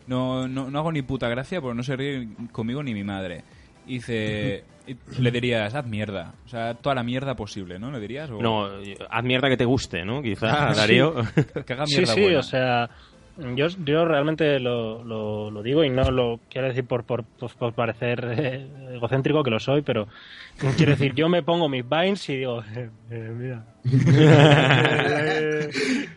no, 0.06 0.46
no, 0.48 0.70
no 0.70 0.78
hago 0.78 0.92
ni 0.92 1.02
puta 1.02 1.28
gracia 1.28 1.60
porque 1.60 1.76
no 1.76 1.82
se 1.82 1.96
ríe 1.96 2.28
conmigo 2.52 2.82
ni 2.82 2.94
mi 2.94 3.04
madre. 3.04 3.42
Y 3.86 3.94
dice, 3.94 4.64
y 4.86 4.96
le 5.20 5.30
dirías, 5.30 5.74
haz 5.74 5.86
mierda. 5.86 6.34
O 6.44 6.48
sea, 6.48 6.74
toda 6.74 6.94
la 6.94 7.02
mierda 7.04 7.36
posible, 7.36 7.78
¿no? 7.78 7.90
¿Le 7.92 8.00
dirías? 8.00 8.30
O- 8.30 8.40
No, 8.42 8.68
haz 9.10 9.24
mierda 9.24 9.48
que 9.48 9.56
te 9.56 9.64
guste, 9.64 10.04
¿no? 10.04 10.22
Quizá, 10.22 10.72
Darío. 10.74 11.14
que 11.66 11.72
haga 11.72 11.86
Sí, 11.86 11.96
mierda 11.98 12.12
sí, 12.14 12.20
buena. 12.22 12.38
o 12.38 12.42
sea, 12.42 12.90
yo, 13.54 13.66
yo 13.84 14.04
realmente 14.04 14.58
lo, 14.58 15.04
lo, 15.04 15.50
lo 15.52 15.62
digo 15.62 15.84
y 15.84 15.90
no 15.90 16.10
lo 16.10 16.40
quiero 16.50 16.66
decir 16.68 16.84
por, 16.84 17.04
por, 17.04 17.22
pues, 17.38 17.52
por 17.54 17.74
parecer 17.74 18.24
eh, 18.36 18.66
egocéntrico, 18.94 19.44
que 19.44 19.50
lo 19.50 19.60
soy, 19.60 19.82
pero 19.82 20.08
quiero 20.76 20.92
decir, 20.92 21.14
yo 21.14 21.28
me 21.28 21.42
pongo 21.44 21.68
mis 21.68 21.88
vines 21.88 22.28
y 22.28 22.38
digo, 22.38 22.62
eh, 22.74 22.90
eh, 23.10 23.32
mira. 23.36 23.64
Eh, 25.18 25.68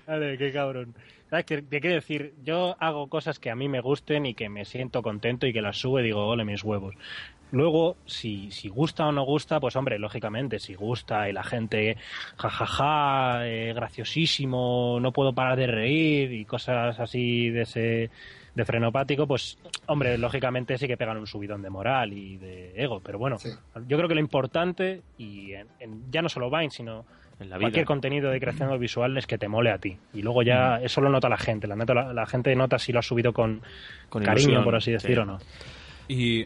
Vale, 0.08 0.38
qué 0.38 0.52
cabrón. 0.52 0.94
¿Sabes 1.30 1.46
qué, 1.46 1.64
qué 1.70 1.80
quiero 1.80 1.96
decir? 1.96 2.34
Yo 2.44 2.76
hago 2.80 3.08
cosas 3.08 3.38
que 3.40 3.52
a 3.52 3.56
mí 3.56 3.68
me 3.70 3.82
gusten 3.82 4.26
y 4.26 4.34
que 4.34 4.50
me 4.50 4.66
siento 4.66 5.02
contento 5.04 5.46
y 5.46 5.54
que 5.54 5.62
las 5.62 5.78
subo 5.78 6.00
y 6.00 6.04
digo, 6.04 6.28
ole 6.28 6.44
mis 6.46 6.64
huevos. 6.64 6.96
Luego, 7.52 7.98
si, 8.06 8.52
si 8.52 8.68
gusta 8.70 9.08
o 9.08 9.12
no 9.12 9.24
gusta, 9.24 9.60
pues 9.60 9.76
hombre, 9.76 9.98
lógicamente, 10.00 10.60
si 10.60 10.76
gusta 10.76 11.30
y 11.30 11.34
la 11.34 11.44
gente, 11.44 11.98
jajaja, 12.38 13.48
eh, 13.48 13.74
graciosísimo, 13.74 15.00
no 15.02 15.12
puedo 15.12 15.34
parar 15.34 15.58
de 15.58 15.68
reír 15.68 16.32
y 16.34 16.46
cosas 16.46 17.00
así 17.00 17.50
de 17.50 17.62
ese 17.62 18.10
de 18.56 18.66
frenopático, 18.66 19.26
pues 19.26 19.58
hombre, 19.86 20.18
lógicamente 20.18 20.78
sí 20.78 20.88
que 20.88 20.98
pegan 20.98 21.18
un 21.18 21.28
subidón 21.28 21.62
de 21.62 21.70
moral 21.70 22.12
y 22.12 22.38
de 22.38 22.74
ego, 22.76 23.00
pero 23.00 23.18
bueno, 23.18 23.38
yo 23.88 23.96
creo 23.96 24.10
que 24.10 24.16
lo 24.16 24.20
importante, 24.20 25.02
y 25.18 25.54
en- 25.54 25.68
en- 25.80 26.12
ya 26.12 26.22
no 26.22 26.28
solo 26.30 26.50
Vine, 26.50 26.70
sino 26.72 27.06
En 27.40 27.50
la 27.50 27.58
vida. 27.58 27.66
cualquier 27.68 27.86
contenido 27.86 28.30
de 28.32 28.40
creación 28.40 28.68
audiovisual 28.70 29.18
es 29.18 29.26
que 29.26 29.38
te 29.38 29.48
mole 29.48 29.72
a 29.72 29.78
ti. 29.78 29.98
Y 30.14 30.22
luego 30.22 30.44
ya 30.44 30.78
eso 30.82 31.00
lo 31.02 31.10
nota 31.10 31.30
la 31.30 31.38
gente, 31.38 31.68
la, 31.68 31.76
neta- 31.76 31.94
la, 31.94 32.14
la 32.14 32.26
gente 32.26 32.54
nota 32.56 32.78
si 32.80 32.92
lo 32.92 33.00
has 33.00 33.06
subido 33.08 33.32
con, 33.34 33.62
Con 34.10 34.24
cariño, 34.24 34.44
ilusión, 34.50 34.64
por 34.66 34.76
así 34.76 34.92
decir, 34.92 35.16
sí. 35.16 35.22
o 35.22 35.26
no. 35.26 35.40
Y, 36.10 36.46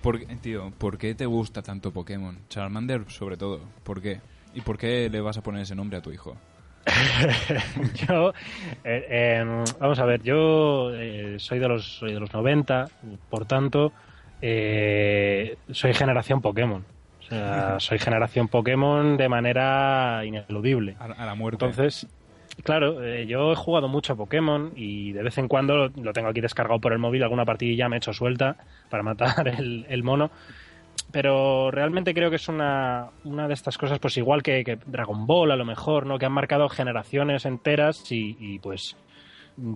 por, 0.00 0.18
qué- 0.18 0.36
tío, 0.36 0.72
¿por 0.78 0.96
qué 0.98 1.14
te 1.14 1.26
gusta 1.26 1.60
tanto 1.62 1.92
Pokémon? 1.92 2.38
Charmander, 2.48 3.04
sobre 3.10 3.36
todo. 3.36 3.60
¿Por 3.82 4.00
qué? 4.00 4.20
¿Y 4.54 4.60
por 4.62 4.78
qué 4.78 5.10
le 5.10 5.20
vas 5.20 5.36
a 5.36 5.42
poner 5.42 5.62
ese 5.62 5.74
nombre 5.74 5.98
a 5.98 6.00
tu 6.00 6.10
hijo? 6.12 6.36
yo, 8.08 8.30
eh, 8.84 9.06
eh, 9.08 9.64
vamos 9.80 9.98
a 9.98 10.04
ver, 10.04 10.22
yo 10.22 10.90
eh, 10.94 11.36
soy 11.38 11.58
de 11.58 11.68
los 11.68 11.84
soy 11.98 12.12
de 12.12 12.20
los 12.20 12.32
90, 12.32 12.86
por 13.30 13.46
tanto, 13.46 13.92
eh, 14.42 15.56
soy 15.70 15.94
generación 15.94 16.40
Pokémon. 16.40 16.84
O 17.24 17.28
sea, 17.28 17.80
soy 17.80 17.98
generación 17.98 18.48
Pokémon 18.48 19.16
de 19.16 19.28
manera 19.28 20.22
ineludible. 20.24 20.96
A, 20.98 21.04
a 21.04 21.26
la 21.26 21.34
muerte. 21.34 21.64
Entonces, 21.64 22.06
claro, 22.62 23.02
eh, 23.04 23.26
yo 23.26 23.52
he 23.52 23.56
jugado 23.56 23.88
mucho 23.88 24.12
a 24.12 24.16
Pokémon 24.16 24.72
y 24.76 25.12
de 25.12 25.22
vez 25.22 25.38
en 25.38 25.48
cuando 25.48 25.76
lo, 25.76 25.88
lo 25.88 26.12
tengo 26.12 26.28
aquí 26.28 26.40
descargado 26.40 26.80
por 26.80 26.92
el 26.92 26.98
móvil, 26.98 27.22
alguna 27.22 27.44
partidilla 27.44 27.88
me 27.88 27.96
he 27.96 27.98
hecho 27.98 28.12
suelta 28.12 28.56
para 28.90 29.02
matar 29.02 29.48
el, 29.58 29.86
el 29.88 30.02
mono. 30.02 30.30
Pero 31.10 31.70
realmente 31.70 32.14
creo 32.14 32.30
que 32.30 32.36
es 32.36 32.48
una, 32.48 33.10
una 33.24 33.46
de 33.46 33.54
estas 33.54 33.78
cosas, 33.78 33.98
pues 33.98 34.16
igual 34.16 34.42
que, 34.42 34.64
que 34.64 34.78
Dragon 34.86 35.26
Ball 35.26 35.50
a 35.52 35.56
lo 35.56 35.64
mejor, 35.64 36.06
¿no? 36.06 36.18
Que 36.18 36.26
han 36.26 36.32
marcado 36.32 36.68
generaciones 36.68 37.44
enteras 37.44 38.10
y, 38.10 38.36
y, 38.40 38.58
pues 38.58 38.96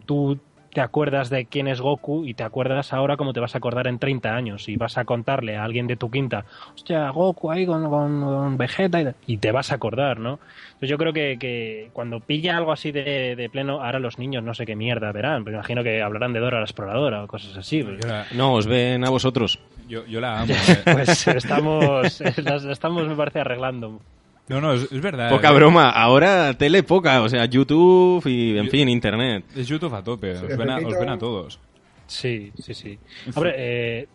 tú 0.04 0.38
te 0.72 0.80
acuerdas 0.80 1.30
de 1.30 1.46
quién 1.46 1.66
es 1.66 1.80
Goku 1.80 2.24
y 2.26 2.34
te 2.34 2.42
acuerdas 2.44 2.92
ahora 2.92 3.16
como 3.16 3.32
te 3.32 3.40
vas 3.40 3.54
a 3.54 3.58
acordar 3.58 3.86
en 3.86 3.98
30 3.98 4.34
años 4.36 4.68
y 4.68 4.76
vas 4.76 4.98
a 4.98 5.04
contarle 5.04 5.56
a 5.56 5.64
alguien 5.64 5.86
de 5.86 5.96
tu 5.96 6.10
quinta, 6.10 6.44
hostia, 6.74 7.08
Goku 7.10 7.50
ahí 7.50 7.64
con, 7.66 7.88
con- 7.88 8.20
con 8.22 8.56
Vegeta 8.58 9.00
y, 9.00 9.04
tal", 9.04 9.14
y 9.26 9.36
te 9.38 9.50
vas 9.52 9.72
a 9.72 9.76
acordar, 9.76 10.18
¿no? 10.18 10.38
Entonces 10.68 10.90
yo 10.90 10.98
creo 10.98 11.12
que, 11.12 11.38
que 11.40 11.90
cuando 11.92 12.20
pilla 12.20 12.56
algo 12.56 12.70
así 12.72 12.92
de, 12.92 13.34
de 13.34 13.48
pleno, 13.50 13.82
ahora 13.82 13.98
los 13.98 14.18
niños 14.18 14.44
no 14.44 14.54
sé 14.54 14.66
qué 14.66 14.76
mierda 14.76 15.10
verán, 15.12 15.42
pero 15.44 15.56
imagino 15.56 15.82
que 15.82 16.02
hablarán 16.02 16.32
de 16.32 16.40
Dora 16.40 16.58
la 16.58 16.64
exploradora 16.64 17.24
o 17.24 17.26
cosas 17.26 17.56
así. 17.56 17.84
No, 18.32 18.52
os 18.54 18.66
ven 18.66 19.04
a 19.04 19.10
vosotros. 19.10 19.58
Yo, 19.88 20.04
yo 20.06 20.20
la 20.20 20.40
amo. 20.40 20.54
Pues 20.84 21.26
estamos, 21.28 22.20
las- 22.44 22.64
estamos 22.64 23.08
me 23.08 23.16
parece 23.16 23.40
arreglando. 23.40 24.00
No, 24.48 24.60
no, 24.60 24.72
es, 24.72 24.90
es 24.90 25.00
verdad. 25.00 25.30
Poca 25.30 25.50
eh. 25.50 25.54
broma. 25.54 25.90
Ahora 25.90 26.54
tele 26.54 26.82
poca. 26.82 27.22
O 27.22 27.28
sea, 27.28 27.44
YouTube 27.44 28.26
y, 28.26 28.56
en 28.58 28.68
fin, 28.68 28.88
Internet. 28.88 29.44
Es 29.54 29.66
YouTube 29.68 29.94
a 29.94 30.02
tope. 30.02 30.32
Os 30.32 30.56
ven 30.56 30.70
a, 30.70 30.76
Pepito. 30.76 30.94
os 30.94 31.00
ven 31.00 31.08
a 31.10 31.18
todos. 31.18 31.60
Sí, 32.06 32.52
sí, 32.58 32.74
sí. 32.74 32.98
Hombre, 33.34 33.54
eh, 33.56 34.08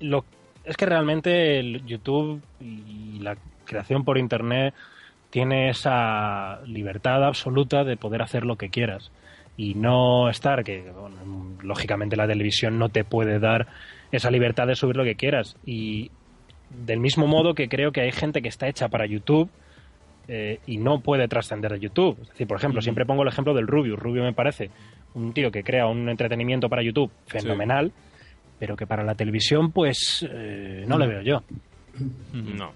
lo, 0.00 0.24
es 0.64 0.76
que 0.76 0.86
realmente 0.86 1.60
el 1.60 1.84
YouTube 1.86 2.42
y 2.60 3.20
la 3.20 3.36
creación 3.64 4.04
por 4.04 4.18
Internet 4.18 4.74
tiene 5.30 5.70
esa 5.70 6.60
libertad 6.66 7.24
absoluta 7.24 7.84
de 7.84 7.96
poder 7.96 8.22
hacer 8.22 8.44
lo 8.44 8.56
que 8.56 8.70
quieras 8.70 9.10
y 9.56 9.74
no 9.74 10.28
estar, 10.30 10.64
que 10.64 10.90
bueno, 10.90 11.16
lógicamente 11.62 12.16
la 12.16 12.26
televisión 12.26 12.78
no 12.78 12.88
te 12.88 13.04
puede 13.04 13.38
dar 13.38 13.66
esa 14.10 14.30
libertad 14.30 14.66
de 14.66 14.76
subir 14.76 14.96
lo 14.96 15.04
que 15.04 15.16
quieras. 15.16 15.56
Y 15.64 16.10
del 16.70 17.00
mismo 17.00 17.26
modo 17.26 17.54
que 17.54 17.68
creo 17.68 17.92
que 17.92 18.00
hay 18.00 18.12
gente 18.12 18.42
que 18.42 18.48
está 18.48 18.68
hecha 18.68 18.88
para 18.88 19.06
YouTube 19.06 19.50
eh, 20.28 20.60
y 20.66 20.76
no 20.78 21.00
puede 21.00 21.26
trascender 21.26 21.72
de 21.72 21.80
YouTube. 21.80 22.18
Es 22.22 22.28
decir, 22.28 22.46
por 22.46 22.58
ejemplo, 22.58 22.80
siempre 22.82 23.06
pongo 23.06 23.22
el 23.22 23.28
ejemplo 23.28 23.54
del 23.54 23.66
Rubius. 23.66 23.98
Rubio 23.98 24.22
me 24.22 24.32
parece 24.34 24.70
un 25.14 25.32
tío 25.32 25.50
que 25.50 25.62
crea 25.64 25.86
un 25.86 26.08
entretenimiento 26.08 26.68
para 26.68 26.82
YouTube 26.82 27.10
fenomenal, 27.26 27.92
pero 28.58 28.76
que 28.76 28.86
para 28.86 29.02
la 29.04 29.14
televisión, 29.14 29.72
pues, 29.72 30.26
eh, 30.30 30.84
no 30.86 30.98
le 30.98 31.06
veo 31.06 31.22
yo. 31.22 31.42
No. 32.32 32.72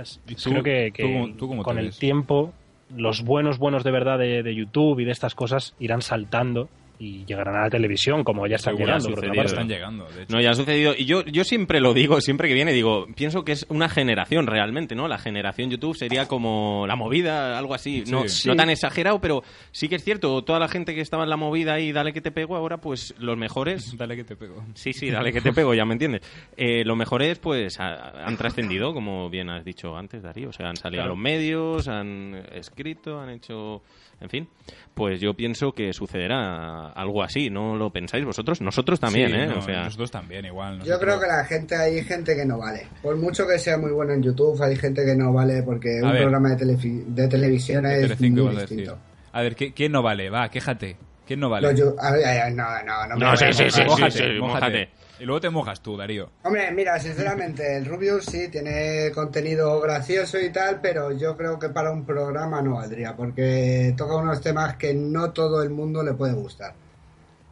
Es- 0.00 0.20
¿Y 0.28 0.34
tú- 0.36 0.50
creo 0.50 0.62
que, 0.62 0.92
tú 1.38 1.46
tú 1.48 1.62
con 1.62 1.78
el 1.78 1.96
tiempo 1.98 2.52
los 2.96 3.22
buenos 3.24 3.58
buenos 3.58 3.84
de 3.84 3.90
verdad 3.90 4.18
de, 4.18 4.42
de 4.42 4.54
YouTube 4.54 5.00
y 5.00 5.04
de 5.04 5.12
estas 5.12 5.34
cosas 5.34 5.74
irán 5.80 6.02
saltando 6.02 6.68
y 7.02 7.24
llegarán 7.24 7.56
a 7.56 7.62
la 7.62 7.70
televisión 7.70 8.22
como 8.22 8.46
ya 8.46 8.56
están 8.56 8.76
Seguro, 8.76 8.86
llegando. 8.98 9.42
Están 9.44 9.68
de 9.68 9.74
hecho. 10.22 10.32
No, 10.34 10.40
ya 10.40 10.50
ha 10.50 10.54
sucedido. 10.54 10.94
Y 10.96 11.04
yo, 11.04 11.24
yo 11.24 11.42
siempre 11.44 11.80
lo 11.80 11.94
digo, 11.94 12.20
siempre 12.20 12.46
que 12.48 12.54
viene, 12.54 12.72
digo, 12.72 13.06
pienso 13.16 13.44
que 13.44 13.52
es 13.52 13.66
una 13.68 13.88
generación 13.88 14.46
realmente, 14.46 14.94
¿no? 14.94 15.08
La 15.08 15.18
generación 15.18 15.70
YouTube 15.70 15.96
sería 15.96 16.26
como 16.28 16.84
la 16.86 16.94
movida, 16.94 17.58
algo 17.58 17.74
así. 17.74 18.04
No, 18.08 18.28
Sí. 18.28 18.46
no 18.48 18.52
Sí. 18.52 18.56
tan 18.56 18.70
exagerado, 18.70 19.20
pero 19.20 19.42
sí 19.72 19.88
que 19.88 19.96
es 19.96 20.04
cierto. 20.04 20.42
Toda 20.42 20.58
la 20.60 20.68
gente 20.68 20.94
que 20.94 21.00
estaba 21.00 21.24
en 21.24 21.30
la 21.30 21.36
movida 21.36 21.80
y 21.80 21.90
dale 21.92 22.12
que 22.12 22.20
te 22.20 22.30
pego, 22.30 22.54
ahora 22.56 22.76
pues 22.78 23.14
los 23.18 23.36
mejores. 23.36 23.96
Dale 23.98 24.14
que 24.16 24.24
te 24.24 24.36
pego. 24.36 24.64
Sí, 24.74 24.92
sí, 24.92 25.10
dale 25.10 25.32
que 25.32 25.40
te 25.40 25.52
pego, 25.52 25.74
ya 25.74 25.84
me 25.84 25.94
entiendes. 25.94 26.22
Eh, 26.56 26.84
los 26.84 26.96
mejores 26.96 27.38
pues 27.38 27.80
ha- 27.80 28.24
han 28.26 28.36
trascendido, 28.36 28.94
como 28.94 29.28
bien 29.28 29.50
has 29.50 29.64
dicho 29.64 29.96
antes, 29.96 30.22
Darío. 30.22 30.50
O 30.50 30.52
sea, 30.52 30.68
han 30.68 30.76
salido 30.76 31.00
Claro. 31.02 31.12
a 31.12 31.16
los 31.16 31.22
medios, 31.22 31.88
han 31.88 32.42
escrito, 32.52 33.18
han 33.20 33.30
hecho... 33.30 33.82
En 34.22 34.30
fin, 34.30 34.48
pues 34.94 35.20
yo 35.20 35.34
pienso 35.34 35.72
que 35.72 35.92
sucederá 35.92 36.90
algo 36.92 37.22
así, 37.22 37.50
¿no 37.50 37.76
lo 37.76 37.90
pensáis 37.90 38.24
vosotros? 38.24 38.60
Nosotros 38.60 39.00
también, 39.00 39.30
Sí, 39.30 39.34
¿eh? 39.36 39.46
no, 39.46 39.58
o 39.58 39.62
sea, 39.62 39.84
Nosotros 39.84 40.10
también, 40.12 40.44
igual. 40.44 40.80
Yo 40.84 40.98
creo 41.00 41.18
que 41.20 41.26
la 41.26 41.44
gente, 41.44 41.74
hay 41.76 42.02
gente 42.04 42.36
que 42.36 42.44
no 42.46 42.58
vale. 42.58 42.86
Por 43.02 43.16
mucho 43.16 43.46
que 43.46 43.58
sea 43.58 43.76
muy 43.78 43.90
bueno 43.90 44.12
en 44.12 44.22
YouTube, 44.22 44.62
hay 44.62 44.76
gente 44.76 45.04
que 45.04 45.16
no 45.16 45.32
vale 45.32 45.62
porque 45.64 45.98
A 46.00 46.06
un 46.06 46.12
ver. 46.12 46.20
programa 46.22 46.50
de, 46.54 46.64
telefi- 46.64 47.04
de 47.04 47.26
televisión 47.28 47.82
De 47.84 47.94
es 47.96 48.00
Telecinco 48.02 48.44
muy 48.44 48.56
a 48.56 48.60
distinto. 48.60 48.98
A 49.32 49.42
ver, 49.42 49.56
¿qué- 49.56 49.72
¿quién 49.72 49.90
no 49.92 50.02
vale? 50.02 50.30
Va, 50.30 50.48
quéjate. 50.50 50.96
¿Quién 51.26 51.40
no 51.40 51.48
vale? 51.50 51.74
Yu- 51.74 51.96
a 51.98 52.12
ver, 52.12 52.24
a 52.24 52.44
ver, 52.44 52.54
no, 52.54 52.64
no, 52.84 53.06
no. 53.08 53.14
me 53.16 53.20
No, 53.24 53.36
sí, 53.36 53.46
sí, 53.52 53.64
sí, 53.70 53.70
sí, 53.70 53.82
sí, 53.82 53.88
mójate. 53.88 54.38
mójate. 54.38 54.88
Y 55.22 55.24
luego 55.24 55.40
te 55.40 55.50
mojas 55.50 55.80
tú, 55.80 55.96
Darío. 55.96 56.30
Hombre, 56.42 56.72
mira, 56.72 56.98
sinceramente, 56.98 57.76
el 57.76 57.84
Rubius 57.86 58.24
sí 58.24 58.48
tiene 58.50 59.12
contenido 59.14 59.80
gracioso 59.80 60.36
y 60.40 60.50
tal, 60.50 60.80
pero 60.82 61.16
yo 61.16 61.36
creo 61.36 61.60
que 61.60 61.68
para 61.68 61.92
un 61.92 62.04
programa 62.04 62.60
no 62.60 62.74
valdría, 62.74 63.14
porque 63.14 63.94
toca 63.96 64.16
unos 64.16 64.40
temas 64.40 64.74
que 64.76 64.92
no 64.94 65.30
todo 65.30 65.62
el 65.62 65.70
mundo 65.70 66.02
le 66.02 66.12
puede 66.14 66.32
gustar. 66.34 66.74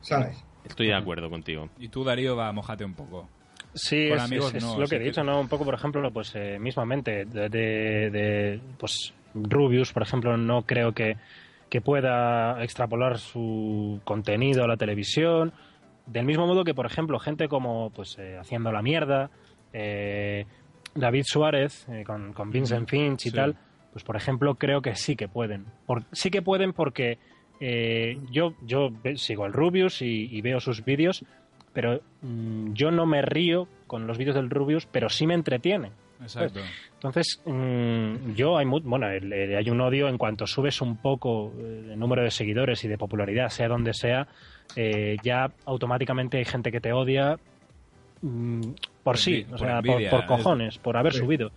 ¿Sabes? 0.03 0.43
estoy 0.65 0.89
de 0.89 0.95
acuerdo 0.95 1.31
contigo. 1.31 1.69
Y 1.79 1.89
tú, 1.89 2.03
Darío, 2.05 2.35
va, 2.37 2.51
mójate 2.53 2.85
un 2.85 2.95
poco. 2.95 3.29
Sí, 3.75 4.09
Con 4.09 4.19
es, 4.19 4.25
amigos 4.25 4.49
es- 4.49 4.55
es 4.57 4.63
no, 4.65 4.79
lo 4.81 4.87
que 4.89 4.97
he 4.97 4.99
que- 4.99 5.05
dicho, 5.05 5.23
¿no? 5.23 5.41
Un 5.41 5.49
poco, 5.49 5.65
por 5.65 5.75
ejemplo, 5.75 6.11
pues 6.13 6.33
eh, 6.35 6.59
mismamente, 6.59 7.25
de, 7.25 7.49
de- 7.49 8.11
de, 8.11 8.61
pues 8.79 9.13
Rubius, 9.35 9.93
por 9.93 10.03
ejemplo, 10.03 10.37
no 10.37 10.63
creo 10.63 10.93
que, 10.93 11.17
que 11.69 11.81
pueda 11.81 12.63
extrapolar 12.65 13.19
su 13.19 14.01
contenido 14.05 14.65
a 14.65 14.69
la 14.69 14.77
televisión, 14.77 15.53
del 16.13 16.25
mismo 16.27 16.47
modo 16.47 16.65
que, 16.65 16.75
por 16.75 16.87
ejemplo, 16.87 17.19
gente 17.19 17.49
como, 17.49 17.91
pues, 17.91 18.19
eh, 18.19 18.37
Haciendo 18.39 18.73
la 18.73 18.83
Mierda, 18.83 19.31
eh, 19.73 20.47
David 20.95 21.23
Suárez, 21.25 21.87
eh, 21.89 22.05
con, 22.05 22.33
con 22.33 22.51
Vincent 22.51 22.89
Finch 22.89 23.27
y 23.27 23.31
Sí. 23.31 23.37
tal, 23.37 23.57
pues, 23.93 24.05
por 24.05 24.17
ejemplo, 24.17 24.55
creo 24.57 24.83
que 24.83 24.95
sí 24.97 25.17
que 25.17 25.29
pueden. 25.29 25.65
Por- 25.87 26.05
sí 26.13 26.31
que 26.31 26.43
pueden 26.43 26.73
porque 26.73 27.19
eh, 27.61 28.19
yo, 28.31 28.55
yo 28.63 28.91
sigo 29.17 29.45
al 29.45 29.53
Rubius 29.53 30.01
y, 30.03 30.29
y 30.35 30.41
veo 30.41 30.61
sus 30.61 30.85
vídeos, 30.85 31.25
pero 31.73 32.01
mm, 32.23 32.73
yo 32.73 32.91
no 32.91 33.05
me 33.07 33.21
río 33.23 33.69
con 33.87 34.07
los 34.07 34.17
vídeos 34.19 34.35
del 34.37 34.49
Rubius, 34.51 34.87
pero 34.87 35.09
sí 35.11 35.27
me 35.27 35.35
entretiene. 35.35 35.91
Exacto. 36.23 36.61
Entonces, 36.95 37.41
mm, 37.45 38.33
yo 38.35 38.57
hay, 38.59 38.67
bueno, 38.67 39.07
hay 39.07 39.71
un 39.71 39.81
odio 39.81 40.09
en 40.09 40.19
cuanto 40.19 40.47
subes 40.47 40.81
un 40.81 40.97
poco 40.97 41.53
eh, 41.59 41.91
el 41.93 41.99
número 41.99 42.23
de 42.23 42.31
seguidores 42.31 42.83
y 42.85 42.89
de 42.89 42.99
popularidad, 42.99 43.49
sea 43.51 43.69
donde 43.69 43.93
sea, 43.95 44.27
eh, 44.77 45.17
ya 45.23 45.51
automáticamente 45.67 46.39
hay 46.39 46.45
gente 46.45 46.71
que 46.73 46.81
te 46.81 46.93
odia 46.93 47.39
mm, 48.23 48.61
por 48.63 48.75
Por 49.03 49.19
sí, 49.19 49.45
envi- 49.45 49.47
o 49.47 49.51
por 49.51 49.59
sea, 49.59 49.81
por, 49.81 49.91
envidia, 49.91 50.11
por 50.11 50.27
cojones, 50.27 50.79
por 50.79 50.97
haber 50.97 51.13
Sí. 51.13 51.19
subido. 51.21 51.51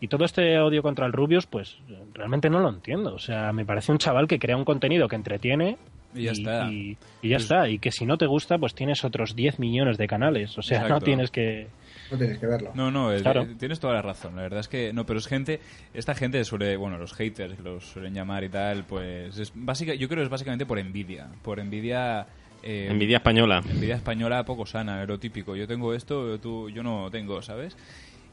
Y 0.00 0.08
todo 0.08 0.24
este 0.24 0.58
odio 0.60 0.82
contra 0.82 1.06
el 1.06 1.12
Rubius, 1.12 1.46
pues 1.46 1.78
realmente 2.14 2.50
no 2.50 2.60
lo 2.60 2.68
entiendo. 2.68 3.14
O 3.14 3.18
sea, 3.18 3.52
me 3.52 3.64
parece 3.64 3.92
un 3.92 3.98
chaval 3.98 4.28
que 4.28 4.38
crea 4.38 4.56
un 4.56 4.64
contenido 4.64 5.08
que 5.08 5.16
entretiene. 5.16 5.78
Y 6.14 6.24
ya 6.24 6.32
está. 6.32 6.70
Y, 6.70 6.96
y 7.22 7.28
ya 7.30 7.36
Pues- 7.36 7.42
está. 7.44 7.68
Y 7.68 7.78
que 7.78 7.90
si 7.90 8.04
no 8.06 8.16
te 8.18 8.26
gusta, 8.26 8.58
pues 8.58 8.74
tienes 8.74 9.04
otros 9.04 9.34
10 9.34 9.58
millones 9.58 9.96
de 9.98 10.06
canales. 10.06 10.56
O 10.58 10.62
sea, 10.62 10.86
no 10.88 11.00
tienes 11.00 11.30
que. 11.30 11.68
No 12.10 12.18
tienes 12.18 12.38
que 12.38 12.46
verlo. 12.46 12.70
No, 12.74 12.90
no, 12.90 13.10
Claro. 13.20 13.46
tienes 13.58 13.80
toda 13.80 13.94
la 13.94 14.02
razón. 14.02 14.36
La 14.36 14.42
verdad 14.42 14.60
es 14.60 14.68
que 14.68 14.92
no, 14.92 15.04
pero 15.06 15.18
es 15.18 15.26
gente, 15.26 15.60
esta 15.92 16.14
gente 16.14 16.44
suele, 16.44 16.76
bueno, 16.76 16.98
los 16.98 17.12
haters 17.14 17.58
los 17.58 17.84
suelen 17.86 18.14
llamar 18.14 18.44
y 18.44 18.48
tal, 18.48 18.84
pues 18.84 19.36
es 19.38 19.50
básica, 19.56 19.92
yo 19.94 20.06
creo 20.08 20.18
que 20.20 20.24
es 20.24 20.30
básicamente 20.30 20.66
por 20.66 20.78
envidia, 20.78 21.26
por 21.42 21.58
envidia. 21.58 22.26
Eh, 22.62 22.88
Envidia 22.90 23.18
española. 23.18 23.62
Envidia 23.68 23.96
española 23.96 24.44
poco 24.44 24.66
sana, 24.66 25.04
lo 25.04 25.18
típico. 25.18 25.54
Yo 25.56 25.66
tengo 25.66 25.94
esto, 25.94 26.38
tú, 26.40 26.68
yo 26.70 26.82
no 26.82 27.10
tengo, 27.10 27.42
¿sabes? 27.42 27.76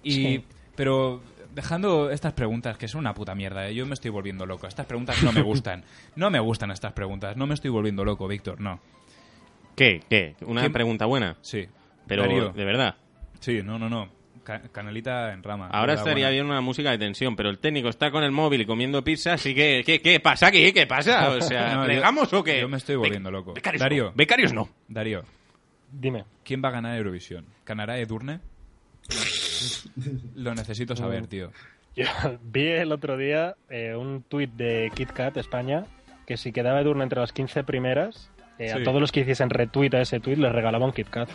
Y, 0.03 0.11
Sí. 0.13 0.43
pero 0.76 1.21
dejando 1.53 2.09
estas 2.11 2.34
preguntas 2.34 2.78
que 2.78 2.88
son 2.88 2.99
una 2.99 3.13
puta 3.13 3.36
mierda, 3.36 3.67
¿eh? 3.67 3.76
yo 3.76 3.86
me 3.86 3.93
estoy 3.93 4.09
volviendo 4.11 4.45
loco. 4.45 4.67
Estas 4.67 4.86
preguntas 4.86 5.21
no 5.24 5.32
me 5.32 5.41
gustan, 5.43 5.84
no 6.15 6.30
me 6.30 6.39
gustan 6.39 6.71
estas 6.71 6.93
preguntas. 6.93 7.38
No 7.38 7.45
me 7.47 7.53
estoy 7.53 7.69
volviendo 7.69 8.03
loco, 8.03 8.28
Víctor, 8.28 8.59
no. 8.59 8.80
¿Qué? 9.76 10.01
¿Qué? 10.09 10.36
¿Una 10.45 10.61
¿Quién- 10.61 10.74
pregunta 10.74 11.05
buena? 11.05 11.38
Sí. 11.41 11.67
Pero, 12.07 12.24
Darío. 12.24 12.49
de 12.49 12.65
verdad. 12.65 12.95
Sí, 13.39 13.61
no, 13.63 13.80
no, 13.80 13.89
no. 13.89 14.09
Ca- 14.44 14.62
canalita 14.72 15.32
en 15.34 15.41
rama. 15.44 15.68
Ahora 15.70 15.94
estaría 15.94 16.26
buena. 16.26 16.30
bien 16.32 16.46
una 16.46 16.62
música 16.62 16.91
de 16.91 16.98
tensión, 16.98 17.36
pero 17.36 17.50
el 17.50 17.60
técnico 17.60 17.88
está 17.89 18.12
con 18.12 18.24
el 18.24 18.32
móvil 18.32 18.62
y 18.62 18.66
comiendo 18.66 19.04
pizza, 19.04 19.34
así 19.34 19.56
que... 19.56 19.84
¿Qué, 19.86 20.02
qué 20.02 20.20
pasa 20.20 20.48
aquí? 20.48 20.74
¿Qué 20.74 20.86
pasa? 20.86 21.30
O 21.30 21.41
sea, 21.41 21.68
No, 21.76 21.82
yo- 21.82 21.86
¿plegamos 21.86 22.34
o 22.34 22.44
qué? 22.44 22.60
Yo 22.60 22.68
me 22.70 22.78
estoy 22.78 22.96
volviendo 22.98 23.32
loco. 23.32 23.54
becarios 23.54 23.80
Darío. 23.82 24.04
no, 24.06 24.12
becarios 24.16 24.54
no. 24.54 24.70
Darío, 24.88 25.24
Dime. 25.91 26.26
¿quién 26.44 26.62
va 26.64 26.70
a 26.70 26.72
ganar 26.74 26.98
Eurovisión? 26.98 27.46
¿Ganará 27.66 27.98
Edurne? 28.00 28.39
Lo 30.36 30.54
necesito 30.56 30.96
saber, 30.96 31.28
tío. 31.28 31.52
Yo 31.96 32.06
vi 32.41 32.68
el 32.68 32.91
otro 32.91 33.18
día 33.18 33.56
eh, 33.70 33.96
un 33.96 34.24
tuit 34.24 34.52
de 34.54 34.91
KitKat 34.96 35.38
España 35.38 35.86
que 36.26 36.38
si 36.38 36.52
quedaba 36.52 36.82
Edurne 36.82 37.04
entre 37.04 37.20
las 37.20 37.34
15 37.34 37.64
primeras, 37.64 38.32
eh, 38.58 38.70
Sí. 38.70 38.80
a 38.80 38.84
todos 38.84 39.00
los 39.02 39.12
que 39.12 39.20
hiciesen 39.22 39.50
retweet 39.50 39.94
a 39.94 40.02
ese 40.02 40.20
tuit 40.20 40.38
les 40.38 40.52
regalaba 40.52 40.86
un 40.86 40.94
KitKat. 40.94 41.30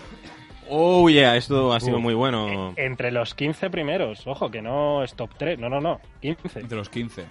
Oh, 0.70 1.08
yeah, 1.08 1.36
esto 1.36 1.72
ha 1.72 1.80
sido 1.80 1.96
Uh. 1.96 2.00
muy 2.00 2.14
bueno. 2.14 2.72
Entre 2.76 3.10
los 3.10 3.34
15 3.34 3.70
primeros, 3.70 4.26
ojo, 4.26 4.50
que 4.50 4.60
no 4.62 5.02
es 5.02 5.14
top 5.14 5.30
3, 5.36 5.58
no, 5.58 5.68
no, 5.68 5.80
no, 5.80 6.00
15. 6.20 6.60
Entre 6.60 6.76
los 6.78 6.88
15. 6.88 7.24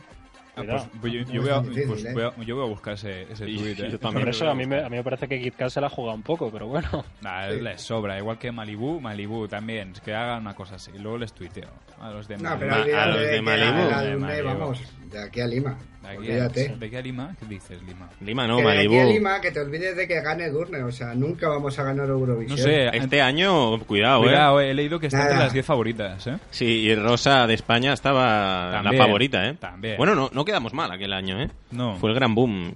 Ah, 0.59 0.63
pues, 0.99 1.13
yo, 1.13 1.19
yo 1.21 1.33
No 1.35 1.41
voy 1.43 1.49
a, 1.51 1.57
es 1.57 1.63
difícil, 1.69 1.88
pues 1.88 2.05
¿eh? 2.05 2.13
voy 2.15 2.23
a- 2.23 2.33
yo 2.43 2.55
voy 2.55 2.65
a 2.65 2.67
buscar 2.67 2.93
ese, 2.95 3.23
ese 3.31 3.45
tweet. 3.45 3.73
eh. 3.73 3.89
yo 3.91 3.99
también. 3.99 4.23
Por 4.25 4.29
eso 4.29 4.49
a 4.49 4.55
mí, 4.55 4.65
me, 4.65 4.79
a 4.83 4.89
mí 4.89 4.95
me 4.97 5.03
parece 5.03 5.27
que 5.27 5.39
KitKat 5.39 5.69
se 5.69 5.79
la 5.81 5.88
juega 5.89 6.13
un 6.13 6.23
poco, 6.23 6.49
pero 6.51 6.65
bueno. 6.65 7.05
Nah, 7.21 7.45
les 7.49 7.79
sobra. 7.79 8.17
Igual 8.17 8.39
que 8.39 8.51
Malibu, 8.51 8.99
Malibu 8.99 9.47
también. 9.47 9.93
Que 10.03 10.15
hagan 10.15 10.41
una 10.41 10.55
cosa 10.55 10.75
así. 10.77 10.91
Luego 10.97 11.19
les 11.19 11.31
tuiteo. 11.31 11.69
A 11.99 12.11
los 12.11 12.27
de 12.27 12.37
No, 12.37 12.49
Malibu. 12.57 12.95
a 12.95 13.05
los 13.07 13.19
de 13.21 13.29
que 13.31 13.41
Malibu. 13.41 13.77
De 13.89 14.15
Malibu. 14.17 14.47
vamos, 14.47 14.81
de 15.11 15.23
aquí 15.23 15.41
a 15.41 15.47
Lima. 15.47 15.77
¿De 16.01 16.07
aquí, 16.09 16.15
a, 16.15 16.19
Olvídate. 16.19 16.75
¿De 16.77 16.85
aquí 16.85 16.95
a 16.95 17.01
Lima? 17.01 17.35
¿Qué 17.39 17.45
dices, 17.47 17.81
Lima? 17.83 18.09
Lima 18.21 18.47
no, 18.47 18.57
que 18.57 18.63
de 18.63 18.69
aquí 18.69 18.85
a 18.85 18.89
Malibu. 18.89 19.13
Lima, 19.13 19.41
que 19.41 19.51
te 19.51 19.59
olvides 19.59 19.95
de 19.97 20.07
que 20.07 20.21
gane 20.21 20.49
Durne, 20.49 20.83
o 20.83 20.91
sea, 20.91 21.13
nunca 21.15 21.49
vamos 21.49 21.77
a 21.79 21.83
ganar 21.83 22.07
Eurovisión. 22.07 22.57
No 22.57 22.63
sé. 22.63 22.87
Este 22.95 23.21
año, 23.21 23.79
cuidado, 23.85 24.21
Cuidado, 24.21 24.61
¿eh? 24.61 24.69
he 24.69 24.73
leído 24.73 24.99
que 24.99 25.07
está 25.07 25.23
entre 25.23 25.37
las 25.39 25.53
10 25.53 25.65
favoritas, 25.65 26.27
¿eh? 26.27 26.37
Sí, 26.51 26.65
y 26.65 26.95
Rosa 26.95 27.45
de 27.47 27.55
España 27.55 27.93
estaba 27.93 28.69
También, 28.73 28.97
la 28.99 29.03
favorita, 29.05 29.47
¿eh? 29.47 29.53
también. 29.55 29.97
Bueno, 29.97 30.13
no, 30.15 30.29
no 30.31 30.45
quedamos 30.45 30.73
mal 30.73 30.91
aquel 30.91 31.11
año, 31.13 31.41
¿eh? 31.41 31.49
No. 31.71 31.95
Fue 31.97 32.09
el 32.11 32.15
gran 32.15 32.35
boom. 32.35 32.73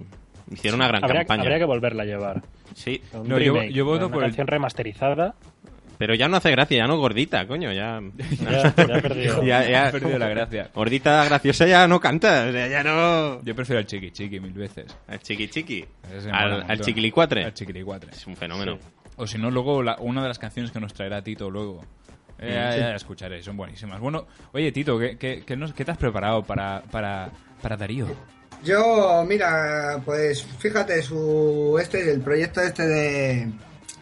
Hicieron 0.50 0.80
una 0.80 0.88
gran 0.88 1.02
Habría, 1.04 1.20
campaña. 1.20 1.42
habría 1.42 1.58
que 1.58 1.64
volverla 1.64 2.02
a 2.02 2.06
llevar. 2.06 2.42
Sí, 2.74 3.00
No, 3.14 3.38
yo- 3.38 3.54
remake, 3.54 3.72
yo 3.72 3.84
voto 3.86 4.06
una 4.06 4.14
por 4.14 4.24
el- 4.24 4.30
canción 4.30 4.46
remasterizada. 4.46 5.34
Pero 6.02 6.16
ya 6.16 6.26
no 6.26 6.36
hace 6.36 6.50
gracia, 6.50 6.78
ya 6.78 6.86
no 6.88 6.96
gordita, 6.98 7.46
coño, 7.46 7.72
ya... 7.72 8.00
Ya, 8.40 8.74
ya 8.74 9.00
perdido. 9.00 9.42
Ya- 9.44 9.70
ya- 9.70 9.88
He 9.88 9.92
perdido 9.92 10.18
la 10.18 10.28
gracia. 10.30 10.68
Gordita 10.74 11.24
graciosa 11.26 11.64
ya 11.64 11.86
no 11.86 12.00
canta, 12.00 12.46
o 12.48 12.50
sea, 12.50 12.66
ya 12.66 12.82
no... 12.82 13.40
Yo 13.44 13.54
prefiero 13.54 13.78
al 13.78 13.86
chiqui 13.86 14.10
chiqui 14.10 14.40
mil 14.40 14.52
veces. 14.52 14.86
Al 15.06 15.20
chiqui 15.20 15.46
chiqui. 15.46 15.84
Al, 16.32 16.64
al 16.68 16.80
chiquilicuatre. 16.80 17.44
Al 17.44 17.54
chiquilicuatre. 17.54 18.10
Es 18.10 18.26
un 18.26 18.34
fenómeno. 18.34 18.80
O 19.14 19.28
si 19.28 19.38
no, 19.38 19.48
luego 19.48 19.80
la- 19.80 19.94
una 20.00 20.22
de 20.22 20.26
las 20.28 20.40
canciones 20.40 20.72
que 20.72 20.80
nos 20.80 20.92
traerá 20.92 21.22
Tito 21.22 21.48
luego. 21.48 21.84
Eh, 22.40 22.48
Mm. 22.50 22.54
ya, 22.54 22.76
ya 22.76 22.88
la 22.88 22.96
escucharéis, 22.96 23.44
son 23.44 23.56
buenísimas. 23.56 24.00
Bueno, 24.00 24.26
oye 24.50 24.72
Tito, 24.72 24.98
¿qué, 24.98 25.16
qué, 25.16 25.44
qué 25.46 25.56
nos- 25.56 25.72
qué 25.72 25.84
te 25.84 25.92
has 25.92 25.98
preparado 25.98 26.42
para, 26.42 26.82
para, 26.90 27.30
para 27.60 27.76
Darío? 27.76 28.08
Yo, 28.64 29.24
mira, 29.24 30.00
pues 30.04 30.42
fíjate, 30.58 31.00
su 31.02 31.78
este 31.80 32.10
el 32.10 32.20
proyecto 32.22 32.60
este 32.60 32.84
de 32.88 33.48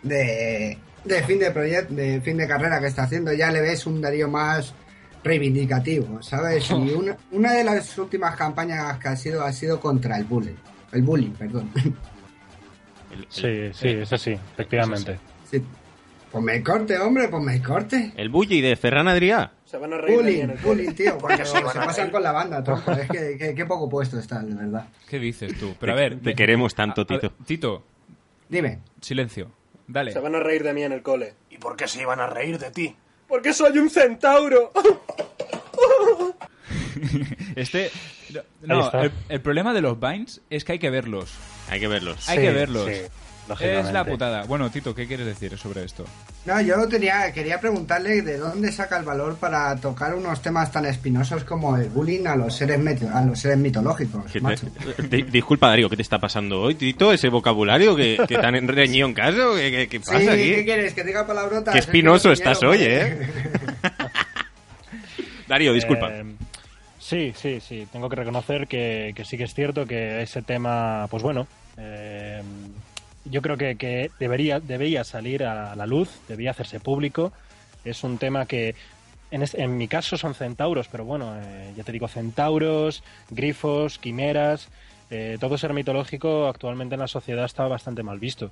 de, 0.03 0.79
de 1.05 1.23
fin 1.25 1.39
de 1.39 1.51
proyecto, 1.51 1.95
de 1.95 2.21
fin 2.21 2.37
de 2.37 2.47
carrera 2.47 2.81
que 2.81 2.87
está 2.87 3.05
haciendo, 3.05 3.33
ya 3.33 3.51
le 3.51 3.61
ves 3.61 3.87
un 3.87 4.01
Darío 4.01 4.29
más 4.29 4.75
reivindicativo, 5.25 6.23
¿sabes? 6.23 6.71
Y 6.71 6.75
una, 6.95 7.17
una 7.33 7.53
de 7.53 7.65
las 7.65 7.97
últimas 7.99 8.37
campañas 8.37 8.99
que 8.99 9.09
ha 9.09 9.17
sido 9.17 9.43
ha 9.45 9.53
sido 9.53 9.81
contra 9.81 10.17
el 10.19 10.25
bullying, 10.25 10.57
el 10.93 11.03
bullying, 11.03 11.31
perdón. 11.33 11.71
Sí, 13.29 13.71
sí, 13.73 13.89
eso 13.89 14.17
sí, 14.17 14.33
efectivamente. 14.33 15.19
Sí. 15.51 15.63
Ponme 16.31 16.57
el 16.57 16.63
corte, 16.63 16.97
hombre, 16.97 17.27
ponme 17.29 17.57
el 17.57 17.63
corte. 17.63 18.13
El 18.17 18.29
bully 18.29 18.61
de 18.61 18.77
Ferran 18.77 19.09
Adrià. 19.09 19.51
Se 19.65 19.77
van 19.79 19.93
a 19.93 19.99
reír 19.99 20.17
Bullying, 20.17 20.43
el 20.51 20.59
bullying, 20.59 20.93
tío. 20.93 21.19
Cuando 21.19 21.43
Porque 21.45 21.45
se 21.45 21.61
pasan 21.75 22.11
con 22.11 22.23
la 22.23 22.31
banda, 22.31 22.63
tronco. 22.63 22.93
Es 22.93 23.09
que, 23.09 23.37
que- 23.37 23.53
qué 23.53 23.67
poco 23.67 23.89
puesto 23.89 24.17
están, 24.17 24.49
de 24.49 24.55
verdad. 24.55 24.87
¿Qué 25.09 25.19
dices 25.19 25.59
tú? 25.59 25.75
Pero 25.81 25.93
a 25.93 25.97
ver... 25.97 26.21
te 26.21 26.35
queremos 26.37 26.73
tanto, 26.77 27.01
a- 27.01 27.05
a 27.05 27.07
ver, 27.09 27.21
Tito. 27.21 27.35
Tito, 27.45 27.87
Dime. 28.49 28.79
silencio. 29.01 29.51
Dale. 29.91 30.13
Se 30.13 30.21
van 30.21 30.37
a 30.37 30.41
reír 30.41 30.63
de 30.63 30.73
mí 30.73 30.85
en 30.85 30.93
el 30.93 31.03
cole. 31.03 31.35
¿Y 31.51 31.59
por 31.59 31.77
qué 31.77 31.89
se 31.89 32.01
iban 32.01 32.21
a 32.21 32.29
reír 32.29 32.59
de 32.59 32.71
ti? 32.71 32.95
Porque 33.27 33.53
soy 33.53 33.79
un 33.79 33.91
centauro. 33.91 34.73
Este... 37.57 37.91
No, 38.63 38.93
el, 38.93 39.11
el 39.29 39.41
problema 39.41 39.73
de 39.73 39.81
los 39.81 39.99
Vines 39.99 40.41
es 40.51 40.65
que 40.65 40.73
hay 40.73 40.79
que 40.79 40.91
verlos. 40.91 41.33
Hay 41.69 41.81
que 41.81 41.89
verlos. 41.89 42.29
Hay 42.29 42.39
que 42.39 42.51
verlos. 42.53 42.87
sí, 42.87 43.01
es 43.59 43.93
la 43.93 44.05
putada. 44.05 44.45
Bueno, 44.45 44.71
Tito, 44.71 44.95
¿qué 44.95 45.07
quieres 45.07 45.27
decir 45.27 45.57
sobre 45.59 45.85
esto? 45.85 46.05
No, 46.47 46.61
yo 46.61 46.87
tenía, 46.89 47.33
quería 47.33 47.61
preguntarle 47.61 48.23
de 48.23 48.39
dónde 48.39 48.71
saca 48.73 48.99
el 48.99 49.05
valor 49.05 49.37
para 49.37 49.77
tocar 49.77 50.15
unos 50.15 50.41
temas 50.43 50.71
tan 50.73 50.87
espinosos 50.87 51.45
como 51.45 51.77
el 51.77 51.89
bullying 51.89 52.27
a 52.27 52.37
los 52.37 52.55
seres, 52.55 52.79
a 53.13 53.25
los 53.25 53.39
seres 53.39 53.59
mitológicos, 53.59 54.25
¿Qué 54.27 54.33
te- 54.35 54.41
macho. 54.41 54.67
di- 55.11 55.23
disculpa, 55.23 55.69
Darío, 55.69 55.89
¿qué 55.91 55.97
te 55.97 56.03
está 56.03 56.19
pasando 56.19 56.61
hoy, 56.63 56.75
Tito? 56.75 57.13
¿Ese 57.13 57.29
vocabulario 57.29 57.97
que, 57.97 58.19
que 58.29 58.37
tan 58.39 58.55
reñido 58.69 59.07
en 59.09 59.15
caso? 59.15 59.55
¿Qué, 59.57 59.71
qué- 59.71 59.89
qué 59.89 59.99
Sí, 59.99 60.05
pasa 60.13 60.33
aquí? 60.33 60.55
¿qué 60.55 60.65
quieres? 60.65 60.95
¿Que 60.95 61.05
diga 61.05 61.27
palabrotas? 61.27 61.73
Qué 61.73 61.79
Es 61.81 61.87
que 61.87 61.91
espinoso 61.91 62.29
no 62.29 62.35
estás 62.35 62.63
hoy. 62.63 62.79
¿eh? 62.81 63.19
Darío, 65.49 65.73
disculpa. 65.73 66.09
Eh, 66.13 66.25
sí, 66.99 67.33
sí, 67.37 67.61
sí. 67.61 67.87
Tengo 67.93 68.09
que 68.09 68.17
reconocer 68.17 68.67
que, 68.69 69.13
que 69.15 69.25
sí 69.25 69.37
que 69.37 69.45
es 69.45 69.55
cierto 69.55 69.87
que 69.87 70.23
ese 70.23 70.43
tema, 70.43 71.07
pues 71.11 71.23
bueno, 71.23 71.47
eh, 71.77 72.43
yo 73.31 73.43
creo 73.43 73.57
que, 73.57 73.77
que 73.77 74.11
debería, 74.19 74.61
debería 74.61 75.05
salir 75.05 75.45
a 75.45 75.75
la 75.77 75.87
luz, 75.87 76.11
debía 76.29 76.51
hacerse 76.51 76.81
público. 76.81 77.33
Es 77.85 78.05
un 78.05 78.19
tema 78.19 78.47
que, 78.47 78.75
en, 79.31 79.43
es- 79.43 79.55
en 79.55 79.77
mi 79.79 79.89
caso, 79.89 80.17
son 80.19 80.35
centauros, 80.35 80.89
pero 80.89 81.05
bueno, 81.05 81.35
eh, 81.41 81.73
ya 81.77 81.85
te 81.85 81.93
digo, 81.93 82.09
centauros, 82.09 83.03
grifos, 83.31 83.99
quimeras, 83.99 84.69
eh, 85.11 85.39
todo 85.41 85.59
ser 85.59 85.73
mitológico 85.73 86.47
actualmente 86.49 86.95
en 86.95 87.01
la 87.01 87.09
sociedad 87.09 87.45
está 87.45 87.67
bastante 87.67 88.03
mal 88.03 88.19
visto. 88.19 88.51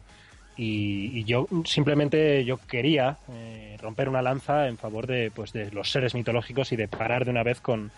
Y, 0.57 1.23
yo 1.25 1.47
simplemente 1.65 2.45
yo 2.45 2.59
quería 2.67 3.19
eh, 3.31 3.77
romper 3.81 4.09
una 4.09 4.23
lanza 4.23 4.67
en 4.67 4.77
favor 4.77 5.07
de, 5.07 5.31
pues, 5.31 5.53
de 5.53 5.71
los 5.71 5.91
seres 5.93 6.15
mitológicos 6.15 6.73
y 6.73 6.77
de 6.77 6.89
parar 6.89 7.25
de 7.25 7.31
una 7.31 7.45
vez 7.45 7.61
con, 7.61 7.93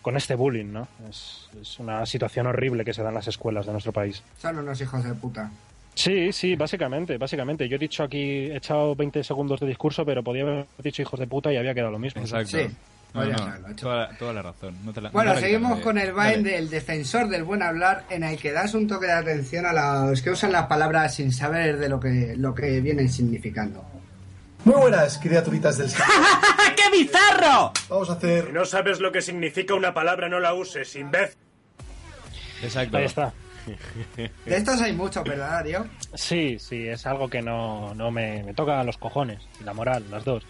con 0.00 0.16
este 0.16 0.34
bullying, 0.34 0.72
¿no? 0.72 0.88
Es, 1.10 1.50
es 1.60 1.78
una 1.78 2.06
situación 2.06 2.46
horrible 2.46 2.84
que 2.86 2.94
se 2.94 3.02
da 3.02 3.10
en 3.10 3.14
las 3.16 3.28
escuelas 3.28 3.66
de 3.66 3.72
nuestro 3.72 3.92
país. 3.92 4.22
Son 4.40 4.56
unos 4.58 4.80
hijos 4.80 5.04
de 5.04 5.12
puta. 5.14 5.50
Sí, 5.98 6.32
sí, 6.32 6.54
básicamente, 6.54 7.18
básicamente. 7.18 7.68
Yo 7.68 7.74
he 7.74 7.78
dicho 7.78 8.04
aquí, 8.04 8.20
he 8.20 8.56
echado 8.56 8.94
20 8.94 9.24
segundos 9.24 9.58
de 9.58 9.66
discurso, 9.66 10.04
pero 10.06 10.22
podía 10.22 10.42
haber 10.42 10.66
dicho 10.78 11.02
hijos 11.02 11.18
de 11.18 11.26
puta 11.26 11.52
y 11.52 11.56
había 11.56 11.74
quedado 11.74 11.90
lo 11.90 11.98
mismo. 11.98 12.20
Exacto. 12.22 12.56
Sí, 12.56 12.68
No, 13.14 13.24
no, 13.24 13.32
hecho. 13.70 13.74
toda, 13.80 14.16
toda 14.16 14.32
la 14.32 14.42
razón. 14.42 14.76
No 14.84 14.92
te 14.92 15.00
la- 15.00 15.10
Bueno, 15.10 15.30
no 15.30 15.34
la 15.34 15.40
seguimos 15.40 15.80
con 15.80 15.98
el. 15.98 16.12
Vine 16.12 16.36
del 16.52 16.70
defensor 16.70 17.28
del 17.28 17.42
buen 17.42 17.64
hablar, 17.64 18.04
en 18.10 18.22
el 18.22 18.38
que 18.38 18.52
das 18.52 18.74
un 18.74 18.86
toque 18.86 19.06
de 19.06 19.12
atención 19.12 19.66
a 19.66 20.06
los 20.06 20.22
que 20.22 20.30
usan 20.30 20.52
las 20.52 20.66
palabras 20.66 21.16
sin 21.16 21.32
saber 21.32 21.78
de 21.78 21.88
lo 21.88 21.98
que, 21.98 22.34
lo 22.36 22.54
que 22.54 22.80
vienen 22.80 23.08
significando. 23.08 23.84
Muy 24.64 24.76
buenas, 24.76 25.18
criaturitas 25.18 25.78
del 25.78 25.88
¡Qué 26.76 26.96
bizarro! 26.96 27.72
Vamos 27.88 28.08
a 28.10 28.12
hacer... 28.12 28.46
Si 28.46 28.52
no 28.52 28.64
sabes 28.66 29.00
lo 29.00 29.10
que 29.10 29.20
significa 29.20 29.74
una 29.74 29.92
palabra, 29.92 30.28
no 30.28 30.38
la 30.38 30.54
uses, 30.54 30.94
imbécil. 30.94 31.36
Exacto. 32.62 32.98
Ahí 32.98 33.04
está. 33.06 33.32
De 34.44 34.56
estos 34.56 34.80
hay 34.80 34.92
muchos, 34.92 35.24
¿verdad, 35.24 35.50
Darío? 35.50 35.86
Sí, 36.14 36.58
sí, 36.58 36.86
es 36.88 37.06
algo 37.06 37.28
que 37.28 37.42
no, 37.42 37.94
no 37.94 38.10
me, 38.10 38.42
me 38.42 38.54
toca 38.54 38.80
a 38.80 38.84
los 38.84 38.98
cojones 38.98 39.40
la 39.64 39.74
moral, 39.74 40.04
las 40.10 40.24
dos, 40.24 40.44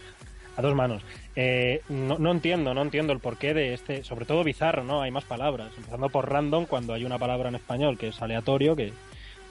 a 0.57 0.61
dos 0.61 0.75
manos. 0.75 1.03
Eh, 1.35 1.81
no, 1.89 2.17
no 2.17 2.31
entiendo, 2.31 2.73
no 2.73 2.81
entiendo 2.81 3.13
el 3.13 3.19
porqué 3.19 3.53
de 3.53 3.73
este, 3.73 4.03
sobre 4.03 4.25
todo 4.25 4.43
bizarro, 4.43 4.83
¿no? 4.83 5.01
Hay 5.01 5.11
más 5.11 5.23
palabras, 5.25 5.71
empezando 5.77 6.09
por 6.09 6.29
random 6.29 6.65
cuando 6.65 6.93
hay 6.93 7.05
una 7.05 7.17
palabra 7.17 7.49
en 7.49 7.55
español 7.55 7.97
que 7.97 8.09
es 8.09 8.21
aleatorio, 8.21 8.75
que 8.75 8.93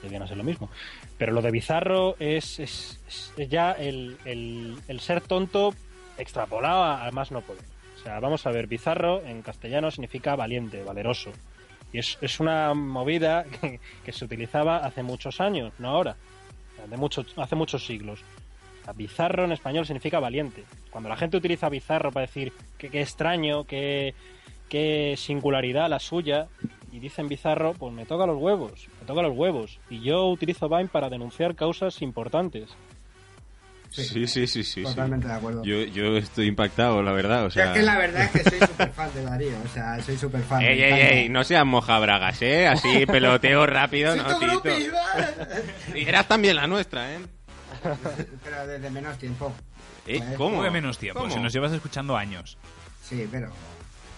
deberían 0.01 0.27
ser 0.27 0.37
lo 0.37 0.43
mismo. 0.43 0.69
Pero 1.17 1.33
lo 1.33 1.41
de 1.41 1.51
bizarro 1.51 2.15
es, 2.19 2.59
es, 2.59 3.33
ya 3.49 3.71
el, 3.71 4.17
el, 4.25 4.77
el 4.87 4.99
ser 4.99 5.21
tonto 5.21 5.73
extrapolado 6.17 6.83
a 6.83 7.07
a 7.07 7.11
más 7.11 7.31
no 7.31 7.41
poder. 7.41 7.63
O 7.99 8.01
sea, 8.01 8.19
vamos 8.19 8.45
a 8.45 8.51
ver, 8.51 8.67
bizarro 8.67 9.21
en 9.25 9.41
castellano 9.41 9.91
significa 9.91 10.35
valiente, 10.35 10.83
valeroso. 10.83 11.31
Y 11.91 11.99
es, 11.99 12.17
es 12.21 12.39
una 12.39 12.73
movida 12.73 13.45
que, 14.05 14.11
se 14.11 14.25
utilizaba 14.25 14.77
hace 14.77 15.03
muchos 15.03 15.41
años, 15.41 15.73
no 15.79 15.89
ahora. 15.89 16.15
De 16.89 16.97
muchos, 16.97 17.33
hace 17.37 17.55
muchos 17.55 17.85
siglos. 17.85 18.21
Bizarro 18.95 19.45
en 19.45 19.51
español 19.51 19.85
significa 19.85 20.19
valiente. 20.19 20.63
Cuando 20.89 21.09
la 21.09 21.17
gente 21.17 21.37
utiliza 21.37 21.69
bizarro 21.69 22.11
para 22.11 22.25
decir 22.25 22.53
que, 22.77 22.89
que 22.89 23.01
extraño, 23.01 23.65
que, 23.65 24.15
que 24.67 25.15
singularidad 25.17 25.89
la 25.89 25.99
suya, 25.99 26.47
y 26.91 26.99
dicen 26.99 27.27
bizarro, 27.27 27.73
pues 27.73 27.93
me 27.93 28.05
toca 28.05 28.25
los 28.25 28.41
huevos, 28.41 28.87
me 28.99 29.05
toca 29.05 29.21
los 29.21 29.37
huevos. 29.37 29.79
Y 29.89 30.01
yo 30.01 30.27
utilizo 30.27 30.69
Vine 30.69 30.87
para 30.87 31.09
denunciar 31.09 31.55
causas 31.55 32.01
importantes. 32.01 32.69
Sí, 33.89 34.27
sí, 34.27 34.47
sí, 34.47 34.63
sí. 34.63 34.83
Totalmente 34.83 35.25
sí. 35.25 35.31
de 35.31 35.37
acuerdo. 35.37 35.63
Yo, 35.63 35.83
yo 35.83 36.17
estoy 36.17 36.47
impactado, 36.47 37.01
la 37.01 37.11
verdad. 37.11 37.45
O 37.45 37.49
sea... 37.49 37.65
Es 37.65 37.79
que 37.79 37.81
la 37.83 37.97
verdad 37.97 38.23
es 38.23 38.31
que 38.31 38.49
soy 38.49 38.59
súper 38.59 38.91
fan 38.91 39.13
de 39.13 39.23
Darío, 39.23 39.57
o 39.65 39.67
sea, 39.67 40.01
soy 40.03 40.17
súper 40.17 40.41
fan. 40.43 40.61
Ey, 40.61 40.81
ey, 40.81 40.93
ey, 40.93 41.29
no 41.29 41.43
seas 41.43 41.65
mojabragas, 41.65 42.41
¿eh? 42.41 42.67
Así, 42.67 43.05
peloteo 43.05 43.65
rápido, 43.65 44.15
no, 44.15 44.37
Tito. 44.37 44.69
Y 45.95 46.07
eras 46.07 46.27
también 46.27 46.55
la 46.55 46.67
nuestra, 46.67 47.13
¿eh? 47.13 47.19
Pero 48.43 48.67
desde 48.67 48.89
menos 48.89 49.17
tiempo. 49.17 49.53
¿Eh? 50.05 50.17
Pues, 50.19 50.37
¿Cómo? 50.37 50.49
¿Cómo 50.49 50.63
que 50.63 50.71
menos 50.71 50.97
tiempo? 50.97 51.21
¿Cómo? 51.21 51.33
Si 51.33 51.39
nos 51.39 51.53
llevas 51.53 51.71
escuchando 51.71 52.15
años. 52.15 52.57
Sí, 53.03 53.27
pero. 53.31 53.49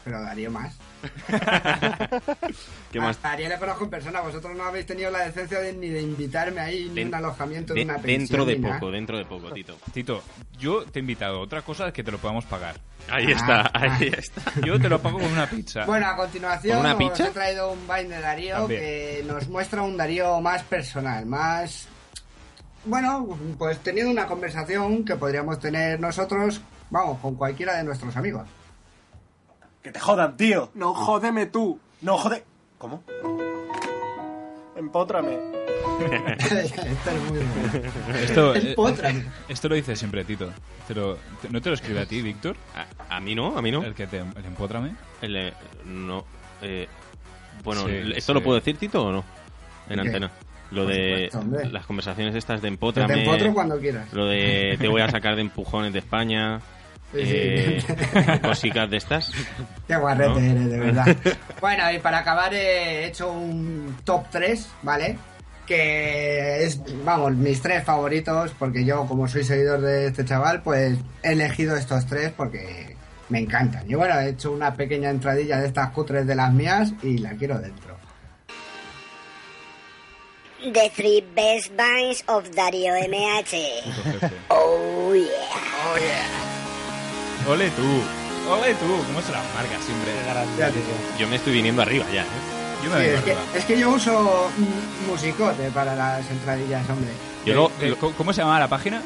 Pero 0.03 0.19
Darío 0.21 0.49
más. 0.49 0.75
¿Qué 2.91 2.99
A 2.99 3.01
más? 3.01 3.21
Darío 3.21 3.49
le 3.49 3.57
conozco 3.57 3.83
en 3.85 3.89
persona, 3.89 4.21
vosotros 4.21 4.55
no 4.55 4.63
habéis 4.63 4.85
tenido 4.85 5.11
la 5.11 5.19
decencia 5.25 5.59
de, 5.59 5.73
ni 5.73 5.89
de 5.89 6.01
invitarme 6.01 6.59
ahí, 6.59 6.85
ni 6.89 6.95
Den- 6.95 7.07
un 7.09 7.15
alojamiento, 7.15 7.73
ni 7.73 7.81
De- 7.81 7.85
una 7.85 7.95
pensión. 7.99 8.19
dentro 8.19 8.45
de 8.45 8.57
nada. 8.59 8.73
poco, 8.79 8.91
dentro 8.91 9.17
de 9.17 9.25
poco, 9.25 9.51
Tito. 9.51 9.77
Tito, 9.93 10.23
yo 10.59 10.83
te 10.85 10.99
he 10.99 11.01
invitado. 11.01 11.39
Otra 11.39 11.61
cosa 11.61 11.87
es 11.87 11.93
que 11.93 12.03
te 12.03 12.11
lo 12.11 12.17
podamos 12.17 12.45
pagar. 12.45 12.75
Ahí 13.09 13.31
está, 13.31 13.69
ahí 13.73 14.11
está. 14.15 14.41
Yo 14.65 14.79
te 14.79 14.87
lo 14.87 15.01
pago 15.01 15.17
con 15.19 15.31
una 15.31 15.47
pizza. 15.49 15.85
Bueno, 15.85 16.05
a 16.07 16.15
continuación 16.15 16.77
¿Con 16.77 16.85
una 16.85 16.93
os 16.93 16.99
pizza? 17.11 17.27
he 17.27 17.31
traído 17.31 17.71
un 17.71 17.79
Vine 17.87 18.15
de 18.15 18.21
Darío 18.21 18.55
También. 18.57 18.79
que 18.79 19.23
nos 19.27 19.47
muestra 19.49 19.81
un 19.81 19.97
Darío 19.97 20.39
más 20.39 20.61
personal, 20.63 21.25
más... 21.25 21.87
Bueno, 22.85 23.27
pues 23.57 23.79
teniendo 23.79 24.11
una 24.11 24.27
conversación 24.27 25.03
que 25.03 25.15
podríamos 25.15 25.59
tener 25.59 25.99
nosotros, 25.99 26.61
vamos, 26.91 27.19
con 27.19 27.35
cualquiera 27.35 27.75
de 27.77 27.83
nuestros 27.83 28.15
amigos. 28.15 28.47
Que 29.83 29.91
te 29.91 29.99
jodan, 29.99 30.37
tío. 30.37 30.69
No 30.75 30.93
jódeme 30.93 31.45
tú. 31.47 31.79
No 32.01 32.17
jode... 32.17 32.43
¿Cómo? 32.77 33.03
Empótrame. 34.75 35.37
Esto 36.39 36.55
es 37.11 37.21
muy 37.29 37.39
bueno. 37.39 38.17
Esto, 38.23 38.53
El 38.55 38.67
eh, 38.67 39.25
esto 39.49 39.69
lo 39.69 39.75
dice 39.75 39.95
siempre 39.95 40.23
Tito. 40.23 40.51
Te 40.87 40.93
te- 41.41 41.49
¿No 41.49 41.61
te 41.61 41.69
lo 41.69 41.75
escribe 41.75 41.99
a 42.01 42.05
ti, 42.05 42.21
Víctor? 42.21 42.55
A, 43.09 43.17
a 43.17 43.19
mí 43.19 43.35
no, 43.35 43.55
a 43.57 43.61
mí 43.61 43.71
no. 43.71 43.83
El 43.83 43.93
que 43.93 44.07
te 44.07 44.17
el 44.17 44.45
empótrame. 44.45 44.95
El, 45.21 45.35
eh, 45.35 45.53
no. 45.85 46.25
eh, 46.61 46.87
bueno, 47.63 47.85
Sí, 47.85 47.91
¿esto 48.15 48.33
sí. 48.33 48.33
lo 48.33 48.43
puedo 48.43 48.55
decir, 48.59 48.77
Tito, 48.77 49.05
o 49.05 49.11
no? 49.11 49.23
En 49.89 49.95
¿Qué? 49.95 50.07
antena. 50.07 50.31
Lo 50.71 50.83
Por 50.85 50.93
de 50.93 51.13
supuesto, 51.29 51.39
hombre. 51.39 51.69
las 51.69 51.85
conversaciones 51.85 52.33
estas 52.35 52.61
de 52.61 52.67
Te 52.67 52.73
empótrame. 52.73 53.23
empotro 53.23 53.53
cuando 53.53 53.77
quieras. 53.79 54.11
Lo 54.13 54.25
de 54.25 54.77
te 54.79 54.87
voy 54.87 55.01
a 55.01 55.09
sacar 55.11 55.35
de 55.35 55.41
empujones 55.41 55.93
de 55.93 55.99
España. 55.99 56.61
Eh, 57.13 57.83
cositas 58.41 58.89
de 58.89 58.97
estas. 58.97 59.31
Qué 59.87 59.95
guarrete 59.95 60.29
¿No? 60.29 60.39
eres, 60.39 60.69
de 60.69 60.79
verdad. 60.79 61.17
bueno, 61.61 61.91
y 61.91 61.99
para 61.99 62.19
acabar 62.19 62.53
he 62.53 63.05
hecho 63.07 63.31
un 63.31 63.97
top 64.03 64.25
3, 64.31 64.67
¿vale? 64.81 65.17
Que 65.65 66.63
es, 66.63 66.81
vamos, 67.05 67.33
mis 67.33 67.61
tres 67.61 67.83
favoritos, 67.83 68.51
porque 68.57 68.83
yo, 68.83 69.05
como 69.05 69.27
soy 69.27 69.43
seguidor 69.43 69.81
de 69.81 70.07
este 70.07 70.25
chaval, 70.25 70.61
pues 70.61 70.97
he 71.23 71.31
elegido 71.31 71.77
estos 71.77 72.05
tres 72.05 72.31
porque 72.35 72.95
me 73.29 73.39
encantan. 73.39 73.89
Y 73.89 73.95
bueno, 73.95 74.19
he 74.19 74.29
hecho 74.29 74.51
una 74.51 74.75
pequeña 74.75 75.09
entradilla 75.09 75.59
de 75.59 75.67
estas 75.67 75.91
cutres 75.91 76.27
de 76.27 76.35
las 76.35 76.51
mías 76.51 76.93
y 77.03 77.19
la 77.19 77.31
quiero 77.31 77.59
dentro. 77.59 77.91
The 80.61 80.91
three 80.95 81.23
best 81.35 81.71
vines 81.75 82.23
of 82.27 82.51
Dario 82.51 82.93
MH. 82.93 83.55
Oh 84.49 85.15
yeah. 85.15 86.50
Ole 87.47 87.69
tú. 87.71 88.01
Ole 88.51 88.73
tú. 88.75 89.03
¿Cómo 89.07 89.21
se 89.21 89.31
las 89.31 89.43
marcas 89.55 89.83
siempre? 89.85 90.11
Yo 91.19 91.27
me 91.27 91.35
estoy 91.37 91.53
viniendo 91.53 91.81
arriba 91.81 92.05
ya. 92.13 92.23
¿eh? 92.23 92.25
Yo 92.83 92.89
me 92.91 92.97
Sí, 93.03 93.09
es, 93.11 93.23
que, 93.23 93.31
arriba. 93.31 93.45
es 93.55 93.65
que 93.65 93.79
yo 93.79 93.89
uso 93.91 94.49
mm, 94.57 95.09
musicote 95.11 95.69
para 95.71 95.95
las 95.95 96.29
entradillas, 96.29 96.89
hombre. 96.89 97.11
Yo 97.45 97.53
lo- 97.53 97.71
Eh, 97.81 97.89
lo- 97.89 97.97
¿cómo- 97.97 98.13
¿Cómo 98.15 98.33
se 98.33 98.41
llama 98.41 98.59
la 98.59 98.67
página? 98.67 99.01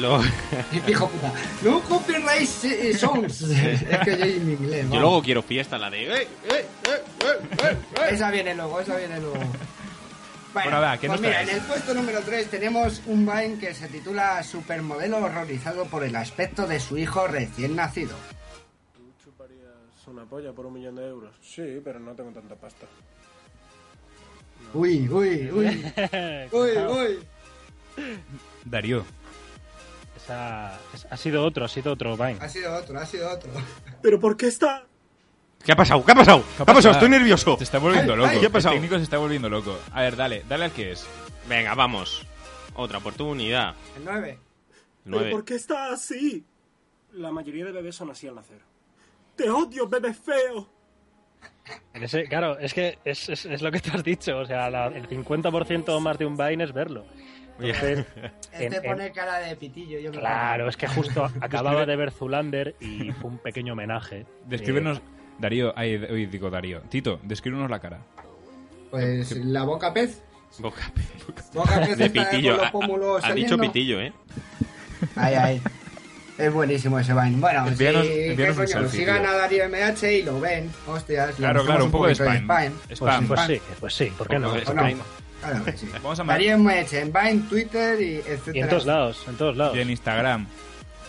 Lo- 0.00 0.20
Hijo 0.88 1.08
puta. 1.08 1.32
No 1.62 1.80
copyright 1.82 2.48
eh, 2.64 2.96
songs. 2.96 3.42
es 3.42 3.98
que 4.04 4.18
yo 4.18 4.24
en 4.24 4.50
inglés. 4.50 4.82
yo 4.84 4.88
vamos. 4.88 5.00
luego 5.00 5.22
quiero 5.22 5.42
fiesta, 5.42 5.78
la 5.78 5.90
de. 5.90 6.04
"Eh, 6.04 6.08
eh, 6.22 6.28
eh, 6.48 6.66
eh, 6.88 7.38
eh, 7.64 7.76
eh". 7.96 8.08
Esa 8.12 8.30
viene 8.30 8.54
luego, 8.54 8.80
esa 8.80 8.96
viene 8.96 9.18
luego. 9.20 9.36
Bueno, 10.52 10.80
va, 10.80 10.98
¿qué 10.98 11.06
pues 11.06 11.20
nos 11.20 11.20
mira, 11.20 11.42
traes? 11.42 11.48
en 11.50 11.56
el 11.56 11.62
puesto 11.62 11.94
número 11.94 12.20
3 12.22 12.50
tenemos 12.50 13.02
un 13.06 13.24
Vine 13.24 13.58
que 13.58 13.72
se 13.74 13.88
titula 13.88 14.42
Supermodelo 14.42 15.18
horrorizado 15.18 15.84
por 15.86 16.02
el 16.02 16.16
aspecto 16.16 16.66
de 16.66 16.80
su 16.80 16.98
hijo 16.98 17.26
recién 17.28 17.76
nacido. 17.76 18.16
¿Chuparías 19.22 20.06
una 20.08 20.24
polla 20.24 20.52
por 20.52 20.66
un 20.66 20.74
millón 20.74 20.96
de 20.96 21.06
euros? 21.06 21.34
Sí, 21.40 21.80
pero 21.84 22.00
no 22.00 22.12
tengo 22.14 22.30
tanta 22.32 22.56
pasta. 22.56 22.86
Uy, 24.74 25.08
uy, 25.08 25.50
uy. 25.52 25.92
uy, 26.52 26.70
uy. 26.78 27.18
Darío. 28.64 29.04
Esa- 30.16 30.78
es- 30.94 31.06
ha 31.10 31.16
sido 31.16 31.44
otro, 31.44 31.64
ha 31.64 31.68
sido 31.68 31.92
otro 31.92 32.16
Vine. 32.16 32.38
Ha 32.40 32.48
sido 32.48 32.74
otro, 32.74 32.98
ha 32.98 33.06
sido 33.06 33.30
otro. 33.30 33.50
¿Pero 34.02 34.18
por 34.18 34.36
qué 34.36 34.48
está...? 34.48 34.84
¿Qué 35.64 35.72
ha 35.72 35.76
pasado? 35.76 36.04
¿Qué 36.04 36.12
ha 36.12 36.14
pasado? 36.14 36.42
¿Qué 36.56 36.62
ha 36.62 36.66
pasado? 36.66 36.94
Estoy 36.94 37.08
nervioso. 37.10 37.56
Te 37.56 37.64
está 37.64 37.78
volviendo 37.78 38.16
loco. 38.16 38.30
¿Qué 38.40 38.46
ha 38.46 38.50
pasado? 38.50 38.74
El 38.74 38.80
técnico 38.80 38.96
se 38.98 39.04
está 39.04 39.18
volviendo 39.18 39.48
loco. 39.48 39.78
A 39.92 40.00
ver, 40.02 40.16
dale, 40.16 40.44
dale 40.48 40.64
al 40.64 40.72
que 40.72 40.92
es. 40.92 41.06
Venga, 41.48 41.74
vamos. 41.74 42.26
Otra 42.74 42.98
oportunidad. 42.98 43.74
El 43.96 44.04
9. 44.04 44.38
Nueve. 45.04 45.24
¿Pero 45.26 45.36
por 45.36 45.44
qué 45.44 45.54
está 45.54 45.92
así? 45.92 46.44
La 47.12 47.30
mayoría 47.30 47.64
de 47.66 47.72
bebés 47.72 47.94
son 47.94 48.10
así 48.10 48.26
al 48.28 48.36
nacer. 48.36 48.58
¡Te 49.36 49.50
odio, 49.50 49.88
bebé 49.88 50.14
feo! 50.14 50.68
En 51.94 52.02
ese- 52.04 52.24
claro, 52.24 52.58
es 52.58 52.72
que 52.74 52.98
es, 53.04 53.28
es- 53.28 53.46
es 53.46 53.62
lo 53.62 53.70
que 53.70 53.80
te 53.80 53.90
has 53.90 54.02
dicho. 54.04 54.38
O 54.38 54.46
sea, 54.46 54.70
la- 54.70 54.86
el 54.86 55.08
50% 55.08 55.88
o 55.94 56.00
más 56.00 56.18
de 56.18 56.26
un 56.26 56.36
Vine 56.36 56.64
es 56.64 56.72
verlo. 56.72 57.04
Entonces, 57.58 58.06
Este 58.52 58.66
en- 58.66 58.74
en- 58.74 58.82
pone 58.82 59.12
cara 59.12 59.38
de 59.38 59.56
pitillo. 59.56 59.98
Yo 59.98 60.10
claro, 60.10 60.64
lo- 60.64 60.70
es 60.70 60.76
que 60.76 60.86
justo 60.88 61.24
acababa 61.40 61.84
de 61.86 61.96
ver 61.96 62.10
Zulander 62.12 62.76
y 62.80 63.10
fue 63.12 63.30
un 63.30 63.38
pequeño 63.38 63.72
homenaje. 63.74 64.26
Descríbenos. 64.46 65.00
Darío, 65.40 65.72
ay, 65.76 65.96
hoy 65.96 66.26
digo 66.26 66.50
Darío. 66.50 66.80
Tito, 66.82 67.18
descríbenos 67.22 67.70
la 67.70 67.78
cara. 67.80 67.98
Pues 68.90 69.32
la 69.36 69.62
boca 69.64 69.92
pez. 69.92 70.22
Boca 70.58 70.92
Boca 71.54 71.80
pez 71.80 71.96
de 71.96 72.10
pitillo. 72.10 72.58
Ha, 72.62 73.26
ha 73.26 73.32
dicho 73.34 73.56
pitillo, 73.56 74.00
¿eh? 74.00 74.12
Ay, 75.16 75.34
ay. 75.34 75.62
Es 76.36 76.52
buenísimo 76.52 76.98
ese 76.98 77.12
Vine. 77.12 77.36
Bueno, 77.36 77.66
Envíanos- 77.66 78.02
si, 78.02 78.08
¿qué 78.08 78.30
envíanos 78.30 78.56
un 78.56 78.64
coño? 78.64 78.72
selfie, 78.80 79.00
sigan 79.00 79.20
tío. 79.22 79.30
a 79.30 79.34
Darío 79.34 79.64
MH 79.68 80.12
y 80.18 80.22
lo 80.22 80.40
ven. 80.40 80.70
Hostias, 80.86 81.28
le 81.30 81.34
Claro, 81.36 81.64
claro, 81.64 81.84
un 81.84 81.90
poco 81.90 82.06
de 82.06 82.14
poquito 82.16 82.32
spam. 82.34 82.46
Pues, 82.86 82.98
Spam. 82.98 83.26
pues 83.28 83.40
sí, 83.46 83.60
pues 83.78 83.94
sí, 83.94 84.04
¿por 84.16 84.28
qué 84.28 84.38
no? 84.38 84.56
Spam. 84.56 84.94
Claro 85.40 85.64
sí. 85.76 85.88
Vamos 86.02 86.20
a 86.20 86.24
Darío 86.24 86.58
MH 86.58 87.00
en 87.00 87.12
Vine, 87.12 87.42
Twitter 87.48 88.00
y 88.00 88.14
etcétera. 88.16 88.56
Y 88.56 88.60
en 88.60 88.68
todos 88.68 88.86
lados, 88.86 89.24
en 89.28 89.36
todos 89.36 89.56
lados. 89.56 89.76
Y 89.76 89.80
en 89.80 89.90
Instagram. 89.90 90.46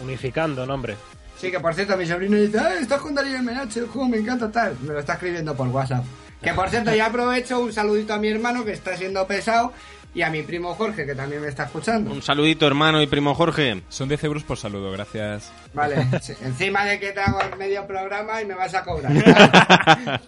Unificando 0.01 0.65
nombre. 0.65 0.95
Sí, 1.41 1.49
que 1.49 1.59
por 1.59 1.73
cierto, 1.73 1.97
mi 1.97 2.05
sobrino 2.05 2.37
dice, 2.37 2.59
"Ah, 2.59 2.75
estás 2.79 3.01
con 3.01 3.15
Darío 3.15 3.39
MH, 3.41 3.79
el 3.79 3.87
juego 3.87 4.07
me 4.07 4.17
encanta 4.17 4.51
tal. 4.51 4.77
Me 4.81 4.93
lo 4.93 4.99
está 4.99 5.13
escribiendo 5.13 5.55
por 5.55 5.67
WhatsApp. 5.69 6.05
Que 6.39 6.53
por 6.53 6.69
cierto, 6.69 6.93
ya 6.93 7.07
aprovecho 7.07 7.59
un 7.59 7.73
saludito 7.73 8.13
a 8.13 8.17
mi 8.19 8.29
hermano 8.29 8.63
que 8.63 8.71
está 8.73 8.95
siendo 8.95 9.25
pesado 9.27 9.73
y 10.13 10.23
a 10.23 10.29
mi 10.29 10.41
primo 10.43 10.73
Jorge 10.75 11.05
que 11.05 11.15
también 11.15 11.41
me 11.41 11.47
está 11.47 11.63
escuchando. 11.63 12.11
Un 12.11 12.21
saludito, 12.21 12.67
hermano 12.67 13.01
y 13.01 13.07
primo 13.07 13.33
Jorge. 13.33 13.81
Son 13.89 14.07
10 14.09 14.23
euros 14.25 14.43
por 14.43 14.57
saludo, 14.57 14.91
gracias. 14.91 15.51
Vale, 15.73 16.05
sí, 16.21 16.33
encima 16.43 16.83
de 16.85 16.99
que 16.99 17.11
te 17.11 17.21
hago 17.21 17.39
el 17.41 17.57
medio 17.57 17.85
programa 17.87 18.41
y 18.41 18.45
me 18.45 18.53
vas 18.55 18.73
a 18.75 18.83
cobrar. 18.83 19.11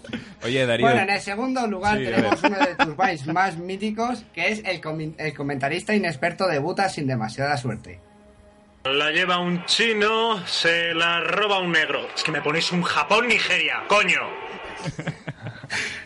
Oye, 0.44 0.66
Darío. 0.66 0.88
Bueno, 0.88 1.02
en 1.02 1.10
el 1.10 1.20
segundo 1.22 1.66
lugar 1.68 1.98
Sí, 1.98 2.06
tenemos 2.06 2.42
uno 2.44 2.58
de 2.60 2.76
tus 2.76 2.98
Vines 2.98 3.28
más 3.28 3.58
míticos, 3.58 4.24
que 4.34 4.52
es 4.52 4.62
el, 4.66 4.82
comi- 4.82 5.16
el 5.18 5.34
comentarista 5.34 5.94
inexperto 5.96 6.48
debuta 6.48 6.90
sin 6.90 7.08
demasiada 7.08 7.56
suerte. 7.58 8.00
La 8.84 9.12
lleva 9.12 9.40
un 9.40 9.64
chino, 9.66 10.46
se 10.46 10.94
la 10.94 11.22
roba 11.22 11.60
un 11.60 11.72
negro. 11.72 12.06
Es 12.16 12.22
que 12.24 12.32
me 12.32 12.42
ponéis 12.42 12.72
un 12.74 12.84
Japón-Nigeria, 12.84 13.84
coño. 13.88 14.20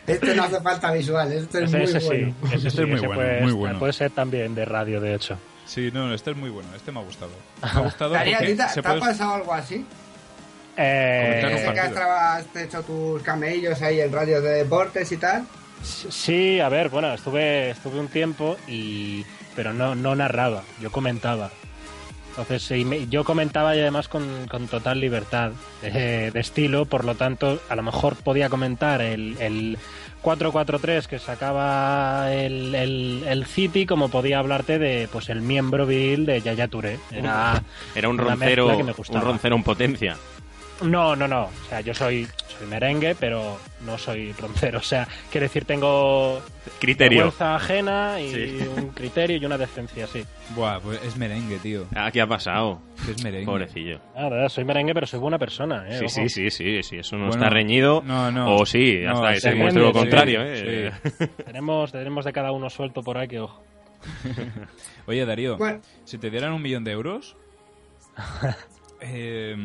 Este 0.06 0.34
no 0.36 0.44
hace 0.44 0.60
falta 0.60 0.92
visual, 0.92 1.32
este 1.32 1.64
es 1.64 1.72
Ese, 1.74 1.76
muy 1.76 1.84
ese 1.86 1.98
bueno. 2.06 2.34
sí, 2.42 2.46
ese 2.46 2.56
Este 2.56 2.70
sí, 2.70 2.80
es 2.82 2.86
muy 2.88 2.96
ese 2.98 3.06
bueno, 3.08 3.14
puede, 3.22 3.40
muy 3.42 3.52
bueno. 3.52 3.78
puede 3.80 3.92
ser 3.92 4.10
también 4.12 4.54
de 4.54 4.64
radio, 4.64 5.00
de 5.00 5.14
hecho. 5.14 5.36
Sí, 5.66 5.90
no, 5.92 6.14
este 6.14 6.30
es 6.30 6.36
muy 6.36 6.50
bueno. 6.50 6.68
Este 6.76 6.92
me 6.92 7.00
ha 7.00 7.02
gustado. 7.02 7.32
Me 7.62 7.68
ha 7.68 7.80
gustado 7.80 8.10
Darío, 8.12 8.36
¿a 8.36 8.38
porque 8.38 8.52
ti 8.52 8.58
te, 8.58 8.68
se 8.68 8.82
te 8.82 8.88
ha 8.88 8.98
pasado 9.00 9.34
algo 9.34 9.52
así? 9.52 9.84
Eh, 10.76 11.40
Sé 11.42 11.48
que 11.48 11.54
has, 11.54 11.74
partido. 11.74 11.94
traba- 11.94 12.36
has 12.36 12.56
hecho 12.56 12.82
tus 12.84 13.22
camellos 13.24 13.82
ahí 13.82 14.00
en 14.00 14.12
radios 14.12 14.42
de 14.44 14.50
deportes 14.50 15.10
y 15.10 15.16
tal. 15.16 15.44
Sí, 15.82 16.60
a 16.60 16.68
ver, 16.68 16.88
bueno, 16.88 17.12
estuve, 17.12 17.70
estuve 17.70 17.98
un 17.98 18.08
tiempo 18.08 18.56
y 18.68 19.24
pero 19.56 19.72
no, 19.72 19.96
no 19.96 20.14
narraba, 20.14 20.62
yo 20.80 20.90
comentaba. 20.92 21.50
Entonces, 22.38 22.62
me- 22.84 23.08
yo 23.08 23.24
comentaba 23.24 23.74
y 23.74 23.80
además 23.80 24.06
con, 24.06 24.46
con 24.48 24.68
total 24.68 25.00
libertad 25.00 25.50
de, 25.82 26.30
de 26.30 26.40
estilo, 26.40 26.84
por 26.84 27.04
lo 27.04 27.16
tanto, 27.16 27.58
a 27.68 27.74
lo 27.74 27.82
mejor 27.82 28.14
podía 28.14 28.48
comentar 28.48 29.02
el, 29.02 29.36
el 29.40 29.76
4-4-3 30.22 31.06
que 31.06 31.18
sacaba 31.18 32.32
el, 32.32 32.76
el, 32.76 33.24
el 33.26 33.44
City, 33.46 33.86
como 33.86 34.08
podía 34.08 34.38
hablarte 34.38 34.78
de 34.78 35.08
pues 35.10 35.30
el 35.30 35.40
miembro 35.40 35.84
viril 35.84 36.26
de 36.26 36.40
Yaya 36.40 36.68
Touré. 36.68 37.00
Era, 37.10 37.60
Era 37.96 38.08
un 38.08 38.18
roncero, 38.18 38.66
mezcla 38.68 38.76
que 38.76 38.84
me 38.84 39.18
un 39.18 39.20
roncero 39.24 39.56
en 39.56 39.62
potencia. 39.64 40.16
No, 40.82 41.16
no, 41.16 41.26
no. 41.26 41.44
O 41.44 41.68
sea, 41.68 41.80
yo 41.80 41.92
soy, 41.92 42.26
soy 42.46 42.66
merengue, 42.68 43.16
pero 43.18 43.58
no 43.84 43.98
soy 43.98 44.32
roncero. 44.32 44.78
O 44.78 44.82
sea, 44.82 45.08
quiero 45.30 45.44
decir, 45.46 45.64
tengo 45.64 46.40
Criterio. 46.78 47.18
vergüenza 47.24 47.56
ajena 47.56 48.20
y 48.20 48.30
Sí. 48.30 48.68
un 48.76 48.88
criterio 48.90 49.36
y 49.38 49.44
una 49.44 49.58
decencia, 49.58 50.06
sí. 50.06 50.24
Buah, 50.54 50.78
pues 50.80 51.02
es 51.02 51.16
merengue, 51.16 51.58
tío. 51.58 51.86
Ah, 51.96 52.10
¿qué 52.12 52.20
ha 52.20 52.26
pasado? 52.28 52.80
Es 53.10 53.22
merengue. 53.24 53.46
Pobrecillo. 53.46 54.00
La 54.14 54.28
verdad, 54.28 54.48
soy 54.48 54.64
merengue, 54.64 54.94
pero 54.94 55.06
soy 55.06 55.18
buena 55.18 55.38
persona, 55.38 55.84
¿eh? 55.88 55.98
Sí, 55.98 56.04
Ojo. 56.04 56.14
sí, 56.14 56.28
sí, 56.28 56.50
sí, 56.50 56.82
sí, 56.84 56.96
eso 56.98 57.16
no 57.16 57.26
Bueno, 57.26 57.42
está 57.42 57.50
reñido. 57.52 58.02
no, 58.04 58.30
no. 58.30 58.54
O 58.56 58.64
sí, 58.64 59.00
No, 59.02 59.14
hasta 59.14 59.28
que 59.34 59.40
se 59.40 59.50
sí, 59.50 59.56
demuestre 59.56 59.82
lo 59.82 59.92
contrario, 59.92 60.40
sí, 60.42 60.62
¿eh? 60.64 60.92
Tenemos, 61.44 61.90
tenemos 61.90 62.24
de 62.24 62.32
cada 62.32 62.52
uno 62.52 62.70
suelto 62.70 63.02
por 63.02 63.18
ahí 63.18 63.26
que, 63.26 63.40
ojo. 63.40 63.62
Oye, 65.06 65.26
Darío, 65.26 65.56
Bueno. 65.56 65.80
si 66.04 66.18
te 66.18 66.30
dieran 66.30 66.52
un 66.52 66.62
millón 66.62 66.84
de 66.84 66.92
euros... 66.92 67.36
eh, 69.00 69.56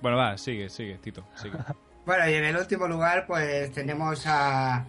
bueno, 0.00 0.16
va, 0.16 0.36
sigue, 0.38 0.68
sigue, 0.68 0.98
Tito, 0.98 1.24
sigue. 1.34 1.56
Bueno, 2.06 2.30
y 2.30 2.34
en 2.34 2.44
el 2.44 2.56
último 2.56 2.86
lugar, 2.86 3.26
pues 3.26 3.72
tenemos 3.72 4.22
a 4.26 4.84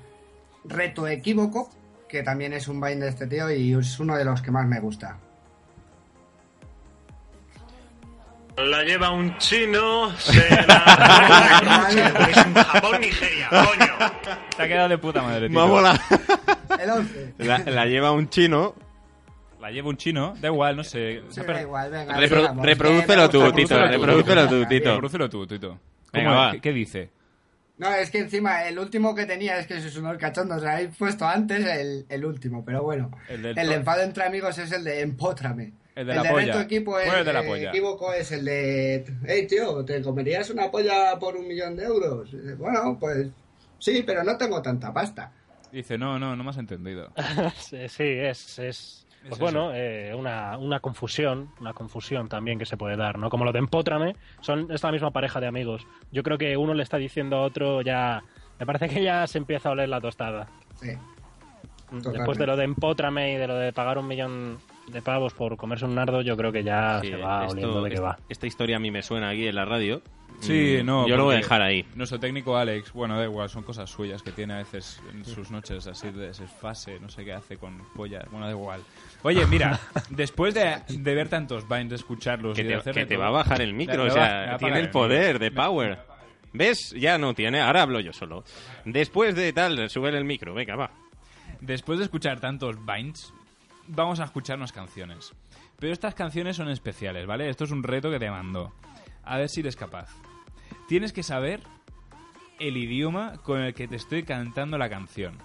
Reto 0.65 1.07
Equívoco, 1.07 1.67
que 2.07 2.21
también 2.21 2.53
es 2.53 2.67
un 2.67 2.79
Vine 2.79 3.05
de 3.05 3.09
este 3.09 3.25
tío 3.25 3.49
y 3.49 3.73
es 3.73 3.99
uno 3.99 4.15
de 4.15 4.23
los 4.23 4.39
que 4.43 4.51
más 4.51 4.67
me 4.67 4.79
gusta. 4.79 5.17
La 8.55 8.83
lleva 8.83 9.09
un 9.09 9.35
chino, 9.37 10.15
se 10.19 10.49
la 10.67 11.89
un 12.45 12.47
un 12.47 12.63
Japón-Nigeria, 12.63 13.49
coño. 13.49 14.11
Te 14.55 14.63
ha 14.63 14.67
quedado 14.67 14.89
de 14.89 14.97
puta 14.99 15.21
madre, 15.23 15.45
ha 15.45 15.49
molado. 15.49 15.99
El 16.79 16.89
11. 16.89 17.33
La, 17.39 17.57
la 17.59 17.85
lleva 17.85 18.11
un 18.11 18.29
chino. 18.29 18.75
La 19.67 19.73
lleva 19.73 19.89
un 19.89 19.97
chino, 19.97 20.33
da 20.39 20.47
igual, 20.47 20.77
no 20.77 20.83
sé. 20.85 21.21
Sí, 21.27 21.41
da 21.41 21.61
igual, 21.61 21.91
venga. 21.91 22.17
Repro- 22.17 22.37
sigamos, 22.39 22.65
reprodúcelo 22.65 23.29
tú, 23.29 23.51
Tito, 23.51 23.85
reprodúcelo 23.85 24.47
tú, 24.47 24.65
Tito. 24.65 24.89
Reprodúcelo 24.91 25.29
tú, 25.29 25.45
Tito. 25.45 25.79
Venga, 26.13 26.29
¿Cómo- 26.29 26.39
va. 26.41 26.51
¿Qué, 26.53 26.61
qué 26.61 26.71
dice? 26.71 27.09
No, 27.77 27.91
es 27.93 28.09
que 28.09 28.19
encima 28.19 28.63
el 28.63 28.79
último 28.79 29.13
que 29.13 29.25
tenía 29.25 29.59
es 29.59 29.67
que 29.67 29.81
se 29.81 29.89
sonó 29.89 30.11
el 30.11 30.17
cachondo. 30.17 30.55
O 30.55 30.59
sea, 30.59 30.79
he 30.79 30.87
puesto 30.87 31.27
antes 31.27 31.65
el, 31.65 32.05
el 32.07 32.25
último, 32.25 32.63
pero 32.63 32.81
bueno. 32.81 33.11
El 33.27 33.45
El, 33.45 33.55
del 33.55 33.71
enfado 33.73 34.03
entre 34.03 34.23
amigos 34.23 34.57
es 34.57 34.71
el 34.71 34.85
de 34.85 35.01
empótrame. 35.01 35.73
El 35.95 36.07
de 36.07 36.15
la 36.15 36.23
polla. 36.23 36.45
reto 36.45 36.61
equipo 36.61 36.97
es, 36.97 37.09
Pon 37.09 37.19
el 37.19 37.25
de 37.25 37.33
la 37.33 37.41
eh, 37.43 37.47
polla. 37.47 37.69
equívoco 37.69 38.13
es 38.13 38.31
el 38.31 38.45
de. 38.45 39.05
Hey, 39.25 39.47
tío, 39.47 39.83
¿te 39.83 40.01
comerías 40.01 40.49
una 40.49 40.71
polla 40.71 41.19
por 41.19 41.35
un 41.35 41.45
millón 41.47 41.75
de 41.75 41.83
euros? 41.83 42.31
Dice, 42.31 42.55
Bueno, 42.55 42.97
pues 42.99 43.27
sí, 43.79 44.01
pero 44.07 44.23
no 44.23 44.37
tengo 44.37 44.61
tanta 44.61 44.93
pasta. 44.93 45.31
Dice, 45.71 45.97
no, 45.97 46.17
no, 46.17 46.35
no 46.37 46.43
me 46.45 46.51
has 46.51 46.57
entendido. 46.57 47.11
sí, 47.57 47.77
sí, 47.89 48.03
es... 48.05 48.57
es 48.59 49.06
pues 49.29 49.33
Es 49.33 49.39
bueno, 49.39 49.71
eh, 49.73 50.13
una, 50.15 50.57
una 50.57 50.79
confusión, 50.79 51.49
una 51.59 51.73
confusión 51.73 52.27
también 52.29 52.57
que 52.59 52.65
se 52.65 52.77
puede 52.77 52.95
dar, 52.97 53.17
¿no? 53.19 53.29
Como 53.29 53.45
lo 53.45 53.51
de 53.51 53.59
Empótrame, 53.59 54.15
son 54.41 54.71
esta 54.71 54.91
misma 54.91 55.11
pareja 55.11 55.39
de 55.39 55.47
amigos. 55.47 55.85
Yo 56.11 56.23
creo 56.23 56.37
que 56.37 56.57
uno 56.57 56.73
le 56.73 56.83
está 56.83 56.97
diciendo 56.97 57.37
a 57.37 57.41
otro 57.41 57.81
ya... 57.81 58.23
Me 58.59 58.65
parece 58.65 58.89
que 58.89 59.03
ya 59.03 59.27
se 59.27 59.37
empieza 59.37 59.69
a 59.69 59.73
oler 59.73 59.89
la 59.89 60.01
tostada. 60.01 60.47
Sí. 60.75 60.89
Después 61.91 62.37
de 62.37 62.45
lo 62.47 62.57
de 62.57 62.65
Empótrame 62.65 63.33
y 63.33 63.35
de 63.37 63.47
lo 63.47 63.55
de 63.55 63.71
pagar 63.71 63.97
un 63.97 64.07
millón 64.07 64.57
de 64.87 65.01
pavos 65.01 65.33
por 65.33 65.55
comerse 65.55 65.85
un 65.85 65.95
nardo, 65.95 66.21
yo 66.21 66.35
creo 66.35 66.51
que 66.51 66.63
ya 66.63 66.99
Sí, 67.01 67.09
se 67.09 67.15
va 67.17 67.45
esto- 67.45 67.53
oliendo 67.55 67.81
de 67.83 67.89
que 67.89 67.95
esta, 67.95 68.05
va. 68.07 68.17
esta 68.27 68.47
historia 68.47 68.75
a 68.75 68.79
mí 68.79 68.91
me 68.91 69.01
suena 69.01 69.29
aquí 69.29 69.47
en 69.47 69.55
la 69.55 69.63
radio. 69.65 70.01
Sí, 70.39 70.79
Mm, 70.81 70.85
no. 70.85 71.07
Yo 71.07 71.17
lo 71.17 71.23
voy 71.23 71.35
a 71.35 71.37
dejar 71.37 71.61
ahí. 71.61 71.83
Nuestro 71.95 72.19
técnico 72.19 72.57
Alex, 72.57 72.91
bueno, 72.93 73.17
da 73.17 73.23
igual, 73.23 73.49
son 73.49 73.63
cosas 73.63 73.89
suyas 73.89 74.21
que 74.21 74.31
tiene 74.31 74.53
a 74.53 74.57
veces 74.57 75.01
en 75.13 75.23
sus 75.25 75.49
noches 75.49 75.87
así 75.87 76.11
de 76.11 76.27
desfase, 76.27 76.99
no 76.99 77.09
sé 77.09 77.23
qué 77.25 77.33
hace 77.33 77.57
con 77.57 77.77
pollas, 77.95 78.25
bueno, 78.29 78.45
da 78.45 78.51
igual. 78.51 78.81
Oye, 79.23 79.45
mira, 79.47 79.79
después 80.09 80.53
de, 80.53 80.81
de 80.89 81.15
ver 81.15 81.27
tantos 81.29 81.67
Vines, 81.67 81.89
de 81.89 81.95
escucharlos 81.95 82.55
Que 82.55 82.61
y 82.61 82.65
de 82.65 82.77
te, 82.77 82.91
que 82.91 82.99
de 83.01 83.05
te 83.05 83.15
todo- 83.15 83.23
va 83.23 83.27
a 83.27 83.31
bajar 83.31 83.61
el 83.61 83.73
micro, 83.73 84.03
o 84.05 84.09
sea, 84.09 84.57
tiene 84.57 84.79
el 84.79 84.89
poder 84.89 85.39
de 85.39 85.51
power. 85.51 85.99
¿Ves? 86.53 86.91
Ya 86.97 87.17
no 87.17 87.33
tiene, 87.33 87.59
ahora 87.61 87.81
hablo 87.83 87.99
yo 87.99 88.13
solo. 88.13 88.43
Después 88.85 89.35
de 89.35 89.51
tal, 89.53 89.89
sube 89.89 90.09
el 90.09 90.23
micro, 90.25 90.53
venga, 90.53 90.75
va. 90.75 90.91
Después 91.61 91.99
de 91.99 92.05
escuchar 92.05 92.39
tantos 92.39 92.77
Vines, 92.85 93.33
vamos 93.87 94.19
a 94.19 94.25
escuchar 94.25 94.57
unas 94.57 94.71
canciones. 94.71 95.33
Pero 95.79 95.93
estas 95.93 96.15
canciones 96.15 96.55
son 96.55 96.69
especiales, 96.69 97.25
¿vale? 97.27 97.49
Esto 97.49 97.65
es 97.65 97.71
un 97.71 97.83
reto 97.83 98.09
que 98.09 98.19
te 98.19 98.29
mando. 98.31 98.73
A 99.23 99.37
ver 99.37 99.49
si 99.49 99.59
eres 99.59 99.75
capaz. 99.75 100.09
Tienes 100.87 101.11
que 101.13 101.21
saber 101.21 101.59
el 102.59 102.77
idioma 102.77 103.33
con 103.43 103.61
el 103.61 103.73
que 103.73 103.87
te 103.87 103.95
estoy 103.97 104.23
cantando 104.23 104.77
la 104.77 104.89
canción. 104.89 105.37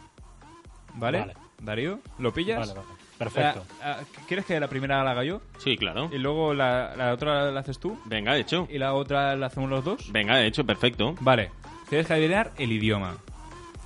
¿Vale? 0.95 1.21
Vale. 1.21 1.35
Darío, 1.61 2.01
¿lo 2.19 2.33
pillas? 2.33 2.59
Vale, 2.61 2.73
vale. 2.81 3.02
Perfecto. 3.19 3.65
La- 3.81 3.93
ah, 3.93 4.01
¿Quieres 4.27 4.45
que 4.47 4.59
la 4.59 4.69
primera 4.69 5.03
la 5.05 5.13
haga 5.13 5.23
yo? 5.25 5.43
Sí, 5.59 5.77
claro. 5.77 6.11
Y 6.13 6.19
luego 6.19 6.55
la, 6.55 6.95
la 6.97 7.13
otra 7.13 7.51
la 7.53 7.61
haces 7.61 7.79
tú. 7.79 7.99
Venga, 8.07 8.35
de 8.35 8.41
hecho. 8.41 8.67
Y 8.71 8.79
la 8.79 8.95
otra 8.95 9.37
la 9.37 9.47
hacemos 9.47 9.71
los 9.71 9.85
dos. 9.85 10.11
Venga, 10.11 10.37
de 10.37 10.47
hecho, 10.47 10.65
perfecto. 10.65 11.15
Vale. 11.21 11.51
Tienes 11.89 12.07
que 12.07 12.15
adivinar 12.15 12.53
el 12.59 12.73
idioma. 12.73 13.17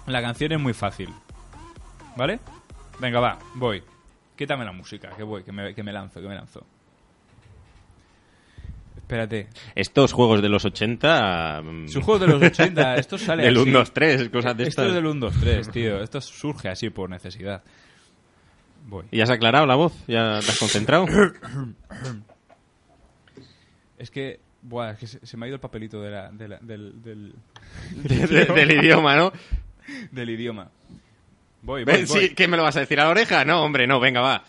La 0.07 0.23
canción 0.23 0.53
es 0.53 0.61
muy 0.61 0.73
fácil. 0.73 1.11
¿Vale? 2.17 2.41
Venga, 2.99 3.21
va, 3.21 3.39
voy. 3.55 3.83
Quítame 4.37 4.65
la 4.65 4.73
música, 4.73 5.11
que 5.17 5.23
voy, 5.23 5.43
que 5.43 5.53
me, 5.53 5.75
que 5.75 5.83
me 5.83 5.93
lanzo, 5.93 6.21
que 6.21 6.29
me 6.29 6.35
lanzo. 6.35 6.65
Espérate. 8.97 9.49
Estos 9.75 10.13
juegos 10.13 10.43
de 10.43 10.49
los 10.49 10.65
80... 10.65 11.63
mm, 11.63 11.89
Su 11.89 12.03
juego 12.03 12.19
de 12.21 12.27
los 12.27 12.43
80, 12.43 12.95
esto 12.97 13.19
sale 13.19 13.45
Del 13.45 13.57
así. 13.57 13.69
1, 13.69 13.79
2, 13.79 13.93
3, 13.93 14.29
cosas 14.31 14.57
de 14.57 14.65
Esto 14.65 14.83
estas. 14.83 14.87
es 14.89 14.95
del 14.95 15.07
1, 15.07 15.21
2, 15.27 15.35
3, 15.41 15.71
tío. 15.71 16.01
Esto 16.03 16.21
surge 16.21 16.69
así 16.69 16.91
por 16.91 17.09
necesidad. 17.09 17.63
Voy. 18.89 19.05
¿Ya 19.11 19.25
has 19.25 19.31
aclarado 19.31 19.67
la 19.67 19.75
voz? 19.75 19.93
¿Ya 20.07 20.39
te 20.41 20.51
has 20.51 20.59
concentrado? 20.59 21.07
Es 23.99 24.11
que, 24.11 24.41
buah, 24.61 24.91
es 24.91 24.99
que 24.99 25.07
se, 25.07 25.25
se 25.27 25.37
me 25.39 25.47
ha 25.47 25.49
ido 25.49 25.55
el 25.55 25.61
papelito 25.61 26.03
de 26.03 26.11
la, 26.11 26.31
de 26.31 26.49
la- 26.49 26.59
del, 26.61 27.03
del, 27.03 27.35
De- 28.05 28.27
de- 28.27 28.45
del 28.45 28.71
idioma, 28.73 29.17
¿no? 29.17 29.33
Del 30.13 30.29
idioma. 30.31 30.71
Voy, 31.63 31.83
voy, 31.85 31.95
Ven, 31.95 32.05
voy. 32.07 32.21
sí, 32.29 32.35
¿Qué 32.35 32.47
me 32.47 32.57
lo 32.59 32.63
vas 32.63 32.77
a 32.77 32.81
decir 32.81 33.01
a 33.01 33.05
la 33.05 33.11
oreja? 33.11 33.43
No, 33.47 33.63
hombre, 33.63 33.87
no, 33.87 33.99
venga, 34.01 34.21
va. 34.21 34.45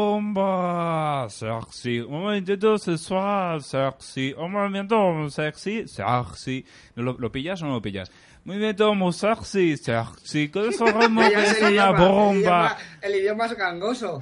Bomba 0.00 1.26
sexy, 1.28 2.00
un 2.00 2.22
movimiento 2.22 2.76
sensual 2.78 3.62
sexy, 3.62 4.34
un 4.36 4.50
movimiento 4.52 5.30
sexy 5.30 5.86
sexy. 5.86 6.64
¿No 6.96 7.02
¿Lo, 7.04 7.12
lo 7.18 7.30
pillas 7.30 7.62
o 7.62 7.66
no 7.66 7.72
lo 7.74 7.82
pillas? 7.82 8.10
Movimiento 8.44 8.94
muy 8.94 9.12
sexy 9.12 9.76
sexy, 9.76 10.50
eso 10.68 10.84
que 10.86 11.30
Ya 11.30 11.42
es 11.44 11.62
una 11.62 11.90
bomba. 11.92 12.76
el 13.02 13.14
idioma 13.16 13.46
es 13.46 13.56
gangoso. 13.56 14.20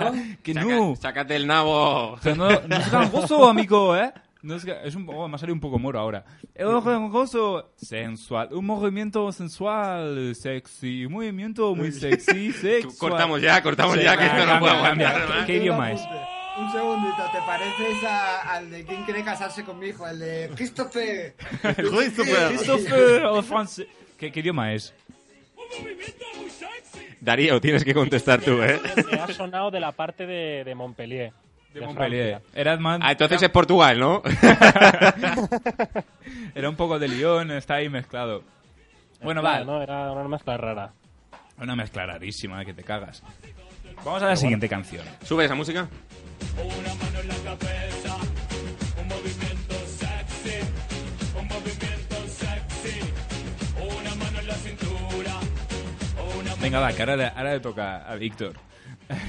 ¿no? 0.00 0.12
Que 0.42 0.54
no. 0.54 0.96
Sácate 0.96 1.36
el 1.36 1.46
nabo. 1.46 2.18
No, 2.24 2.48
no 2.66 2.76
es 2.76 2.90
gangoso, 2.90 3.48
amigo, 3.48 3.94
¿eh? 3.96 4.12
No 4.42 4.54
es, 4.54 4.64
es 4.64 4.94
un, 4.94 5.06
oh, 5.12 5.28
me 5.28 5.34
ha 5.34 5.38
salido 5.38 5.52
un 5.54 5.60
poco 5.60 5.78
moro 5.78 6.00
ahora. 6.00 6.24
Es 6.54 6.64
gangoso 6.66 7.72
sensual, 7.76 8.48
un 8.52 8.64
movimiento 8.64 9.30
sensual, 9.32 10.34
sexy, 10.34 11.04
un 11.04 11.12
movimiento 11.12 11.74
muy 11.74 11.92
sexy, 11.92 12.50
sexual. 12.52 13.10
Cortamos 13.10 13.42
ya, 13.42 13.62
cortamos 13.62 13.96
Sí, 13.96 14.02
ya, 14.02 14.16
que 14.16 14.24
esto 14.24 14.46
no 14.46 14.58
puedo 14.58 14.72
aguantar. 14.72 15.44
¿Qué 15.46 15.56
idioma 15.58 15.92
es? 15.92 16.00
Un 16.58 16.70
segundito, 16.72 17.22
¿te 17.32 17.38
pareces 17.46 18.04
a- 18.04 18.40
al 18.54 18.70
de 18.70 18.84
quién 18.84 19.04
quiere 19.04 19.24
casarse 19.24 19.64
con 19.64 19.78
mi 19.78 19.86
hijo? 19.88 20.06
El 20.06 20.18
de 20.18 20.50
Christopher. 20.54 21.34
Christopher, 21.76 23.24
o 23.26 23.42
francés. 23.42 23.86
¿Qué, 24.18 24.30
¿Qué 24.30 24.40
idioma 24.40 24.72
es? 24.74 24.92
Darío, 27.20 27.60
tienes 27.60 27.84
que 27.84 27.94
contestar 27.94 28.40
tú, 28.40 28.62
¿eh? 28.62 28.80
Me 29.10 29.18
ha 29.20 29.26
sonado 29.28 29.70
de 29.70 29.80
la 29.80 29.92
parte 29.92 30.26
de, 30.26 30.64
de 30.64 30.74
Montpellier. 30.74 31.32
De 31.72 31.80
Montpellier. 31.82 32.40
Era 32.54 32.76
más... 32.78 32.98
Ah, 33.02 33.12
entonces 33.12 33.40
es 33.42 33.48
Portugal, 33.50 33.98
¿no? 33.98 34.22
Era 36.54 36.68
un 36.68 36.76
poco 36.76 36.98
de 36.98 37.08
Lyon, 37.08 37.50
está 37.52 37.74
ahí 37.74 37.88
mezclado. 37.88 38.42
Bueno, 39.22 39.42
va. 39.42 39.62
No, 39.64 39.82
era 39.82 40.10
una 40.12 40.28
mezcla 40.28 40.56
rara. 40.56 40.92
Una 41.58 41.76
mezcla 41.76 42.06
rarísima, 42.06 42.64
que 42.64 42.72
te 42.74 42.82
cagas. 42.82 43.22
Vamos 44.04 44.22
a 44.22 44.26
la 44.26 44.36
siguiente 44.36 44.68
canción. 44.68 45.04
¿Sube 45.24 45.44
esa 45.44 45.54
música? 45.54 45.88
Venga, 56.60 56.78
va, 56.80 56.92
que 56.92 57.02
ahora 57.02 57.16
le, 57.16 57.26
ahora 57.26 57.52
le 57.54 57.60
toca 57.60 57.96
a 58.10 58.14
Víctor. 58.16 58.52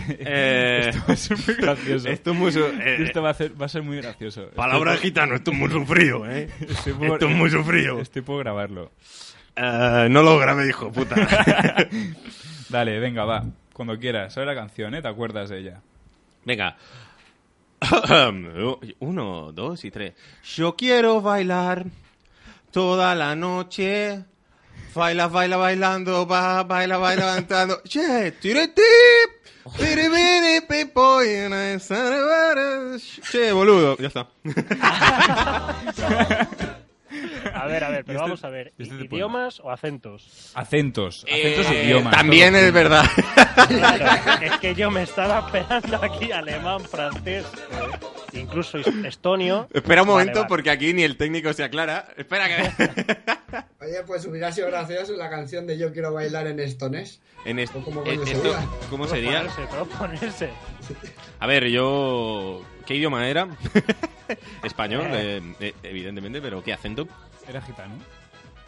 Eh, 0.09 0.89
esto 0.93 1.03
va 1.07 1.13
a 1.13 1.17
ser 1.17 1.37
muy 1.47 1.55
gracioso. 1.55 2.09
esto 2.09 2.31
es 2.31 2.37
muy 2.37 2.51
su- 2.51 2.65
eh, 2.65 2.97
Esto 3.03 3.21
va 3.21 3.29
a, 3.29 3.33
ser- 3.33 3.59
va 3.59 3.65
a 3.65 3.69
ser 3.69 3.81
muy 3.83 3.97
gracioso. 3.97 4.49
Palabra 4.55 4.93
Estoy 4.95 5.09
gitano, 5.09 5.35
esto 5.35 5.51
es 5.51 5.57
muy 5.57 5.69
sufrido, 5.71 6.29
¿eh? 6.29 6.49
Estoy 6.59 6.93
por- 6.93 7.07
Esto 7.13 7.27
es 7.29 7.35
muy 7.35 7.49
sufrido. 7.49 7.99
Estoy 7.99 8.21
por 8.21 8.39
grabarlo. 8.43 8.91
Eh, 9.55 10.07
no 10.09 10.23
lo 10.23 10.37
grabé, 10.37 10.67
hijo 10.67 10.91
puta. 10.91 11.15
Dale, 12.69 12.99
venga, 12.99 13.25
va. 13.25 13.43
Cuando 13.81 13.97
quieras. 13.99 14.31
¿Sabes 14.31 14.45
la 14.45 14.53
canción, 14.53 14.93
eh? 14.93 15.01
¿Te 15.01 15.07
acuerdas 15.07 15.49
de 15.49 15.57
ella? 15.57 15.81
Venga. 16.45 16.77
Uno, 18.99 19.51
dos 19.53 19.83
y 19.85 19.89
tres. 19.89 20.13
Yo 20.55 20.75
quiero 20.75 21.19
bailar 21.19 21.87
toda 22.69 23.15
la 23.15 23.35
noche. 23.35 24.23
Baila, 24.93 25.29
baila, 25.29 25.57
bailando, 25.57 26.27
va, 26.27 26.61
baila, 26.61 26.99
baila, 26.99 27.25
cantando. 27.33 27.81
Che, 27.89 28.33
tire, 28.39 28.67
tip, 28.67 29.73
piri, 29.79 30.09
piri, 30.09 30.61
pipo, 30.69 31.23
y 31.23 31.37
una 31.47 31.79
sana- 31.79 32.99
Che, 33.31 33.51
boludo. 33.51 33.97
Ya 33.97 34.09
está. 34.09 34.27
A 37.53 37.65
ver, 37.67 37.83
a 37.83 37.89
ver, 37.89 38.05
pero 38.05 38.19
Este- 38.19 38.23
vamos 38.29 38.43
a 38.43 38.49
ver. 38.49 38.73
este 38.77 38.95
te 38.97 39.03
¿Idiomas 39.05 39.59
o 39.59 39.69
acentos? 39.71 40.51
Acentos. 40.55 41.25
Acentos 41.27 41.65
Eh, 41.71 41.83
y 41.83 41.85
idiomas. 41.87 42.15
También 42.15 42.55
es 42.55 42.71
verdad. 42.73 43.05
Claro, 43.67 44.05
es 44.41 44.57
que 44.59 44.75
yo 44.75 44.89
me 44.91 45.03
estaba 45.03 45.39
esperando 45.39 45.97
aquí 46.03 46.31
alemán, 46.31 46.81
francés, 46.81 47.45
eh, 48.33 48.37
incluso 48.39 48.77
estonio. 48.77 49.67
Espera 49.73 50.03
un 50.03 50.07
momento 50.09 50.39
vale. 50.39 50.47
porque 50.47 50.69
aquí 50.69 50.93
ni 50.93 51.03
el 51.03 51.17
técnico 51.17 51.51
se 51.53 51.63
aclara. 51.63 52.07
Espera 52.17 52.47
que... 52.47 53.25
Oye, 53.85 54.03
pues 54.05 54.25
hubiera 54.25 54.51
sido 54.51 54.67
gracioso 54.67 55.13
la 55.17 55.29
canción 55.29 55.65
de 55.67 55.77
Yo 55.77 55.91
quiero 55.91 56.13
bailar 56.13 56.47
en 56.47 56.59
estones. 56.59 57.19
En 57.45 57.59
est- 57.59 57.75
¿O 57.75 57.83
cómo 57.83 58.01
eh, 58.01 58.15
coño 58.15 58.23
esto- 58.23 58.41
sería? 58.53 58.67
¿Cómo 58.89 59.07
sería? 59.07 59.41
Proponerse, 59.41 59.67
proponerse. 59.71 60.49
A 61.39 61.47
ver, 61.47 61.67
yo... 61.69 62.61
¿Qué 62.85 62.95
idioma 62.95 63.27
era? 63.27 63.47
Español, 64.63 65.07
eh, 65.11 65.41
eh, 65.59 65.73
evidentemente, 65.83 66.41
pero 66.41 66.63
¿qué 66.63 66.73
acento? 66.73 67.07
Era 67.47 67.61
gitano. 67.61 67.95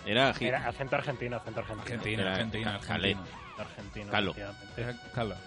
Era... 0.05 0.33
gi- 0.33 0.45
Era 0.47 0.67
acento 0.67 0.95
argentino, 0.95 1.37
acento 1.37 1.59
argentino. 1.61 1.83
Argentina, 1.93 2.21
Era- 2.21 2.31
Argentina, 2.33 2.79
Calé. 2.85 3.09
Argentina. 3.11 3.37
Argentino, 3.57 4.11
Carlo. 4.11 4.31
efectivamente. 4.31 4.81
Era 4.81 4.93
Carlos. 5.13 5.37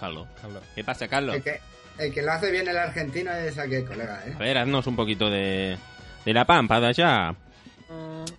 Carlos. 0.00 0.28
Carlos. 0.40 0.62
¿Qué 0.74 0.84
pasa, 0.84 1.08
Carlos? 1.08 1.36
El 1.36 1.42
que, 1.42 1.60
el 1.98 2.14
que 2.14 2.22
lo 2.22 2.32
hace 2.32 2.50
bien 2.50 2.68
el 2.68 2.76
argentino 2.78 3.32
es 3.32 3.58
aquel 3.58 3.84
colega, 3.84 4.22
¿eh? 4.26 4.32
A 4.34 4.38
ver, 4.38 4.58
haznos 4.58 4.86
un 4.86 4.96
poquito 4.96 5.28
de... 5.30 5.76
De 6.24 6.32
la 6.32 6.44
pampa 6.44 6.80
de 6.80 6.86
allá. 6.88 7.34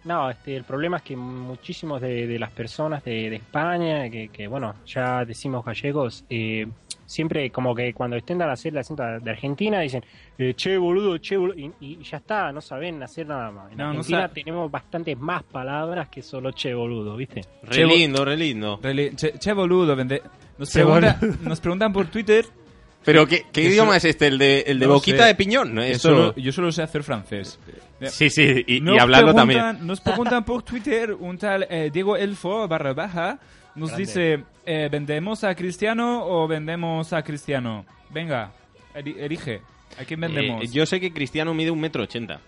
No, 0.03 0.29
este, 0.29 0.55
el 0.57 0.63
problema 0.63 0.97
es 0.97 1.03
que 1.03 1.15
muchísimos 1.15 2.01
de, 2.01 2.27
de 2.27 2.39
las 2.39 2.51
personas 2.51 3.03
de, 3.03 3.29
de 3.29 3.35
España, 3.37 4.09
que, 4.09 4.29
que, 4.29 4.47
bueno, 4.47 4.75
ya 4.85 5.23
decimos 5.25 5.63
gallegos, 5.63 6.25
eh, 6.29 6.67
siempre 7.05 7.49
como 7.49 7.73
que 7.73 7.93
cuando 7.93 8.17
intentan 8.17 8.49
hacer 8.49 8.73
la 8.73 8.81
acento 8.81 9.03
de 9.03 9.31
Argentina 9.31 9.79
dicen, 9.79 10.03
eh, 10.37 10.53
che 10.55 10.75
boludo, 10.77 11.17
che 11.19 11.37
boludo, 11.37 11.57
y, 11.57 11.71
y 11.79 12.03
ya 12.03 12.17
está, 12.17 12.51
no 12.51 12.59
saben 12.61 13.01
hacer 13.01 13.27
nada 13.27 13.49
más. 13.51 13.71
En 13.71 13.77
No, 13.77 13.89
Argentina 13.89 14.27
tenemos 14.27 14.69
bastantes 14.69 15.17
más 15.17 15.43
palabras 15.43 16.09
que 16.09 16.21
solo 16.21 16.51
che 16.51 16.73
boludo, 16.73 17.15
¿viste? 17.15 17.41
Re 17.63 17.75
Che, 17.75 17.85
lindo, 17.85 18.25
re 18.25 18.35
lindo. 18.35 18.79
Che, 18.81 19.33
che, 19.39 19.53
boludo, 19.53 19.95
vende- 19.95 20.21
Nos, 20.57 20.69
Che, 20.71 20.81
pregunta- 20.83 21.17
boludo. 21.21 21.37
nos 21.49 21.59
preguntan 21.61 21.93
por 21.93 22.07
Twitter. 22.07 22.45
Pero 23.05 23.25
¿qué, 23.25 23.45
idioma 23.61 23.95
es 23.95 24.03
este? 24.03 24.27
¿El 24.27 24.37
de, 24.37 24.61
el 24.67 24.79
de 24.79 24.87
No 24.87 24.93
boquita 24.95 25.19
sé. 25.19 25.27
de 25.27 25.35
piñón? 25.35 25.73
¿no? 25.73 25.81
Yo 25.81 25.87
Eso... 25.87 26.09
solo- 26.09 26.35
yo 26.35 26.51
solo 26.51 26.71
sé 26.73 26.81
hacer 26.81 27.03
francés. 27.03 27.57
Sí, 28.09 28.29
sí, 28.29 28.63
y, 28.67 28.79
preguntan- 29.33 29.35
también. 29.73 29.87
Nos 29.87 30.01
preguntan 30.01 30.43
por 30.45 30.61
Twitter 30.63 31.13
un 31.13 31.37
tal 31.37 31.65
eh, 31.69 31.89
Diego 31.91 32.15
Elfo 32.15 32.67
barra 32.67 32.93
baja. 32.93 33.39
Nos 33.75 33.89
Grande. 33.89 34.05
dice, 34.05 34.43
eh, 34.65 34.89
¿vendemos 34.91 35.43
a 35.43 35.53
Cristiano 35.55 36.25
o 36.25 36.47
vendemos 36.47 37.13
a 37.13 37.21
Cristiano? 37.23 37.85
Venga, 38.09 38.51
eri- 38.95 39.15
elige. 39.19 39.61
¿A 39.99 40.03
quién 40.05 40.19
vendemos? 40.19 40.63
Eh, 40.63 40.67
yo 40.67 40.85
sé 40.85 40.99
que 40.99 41.11
Cristiano 41.13 41.53
mide 41.53 41.71
un 41.71 41.79
metro 41.79 42.03
ochenta. 42.03 42.39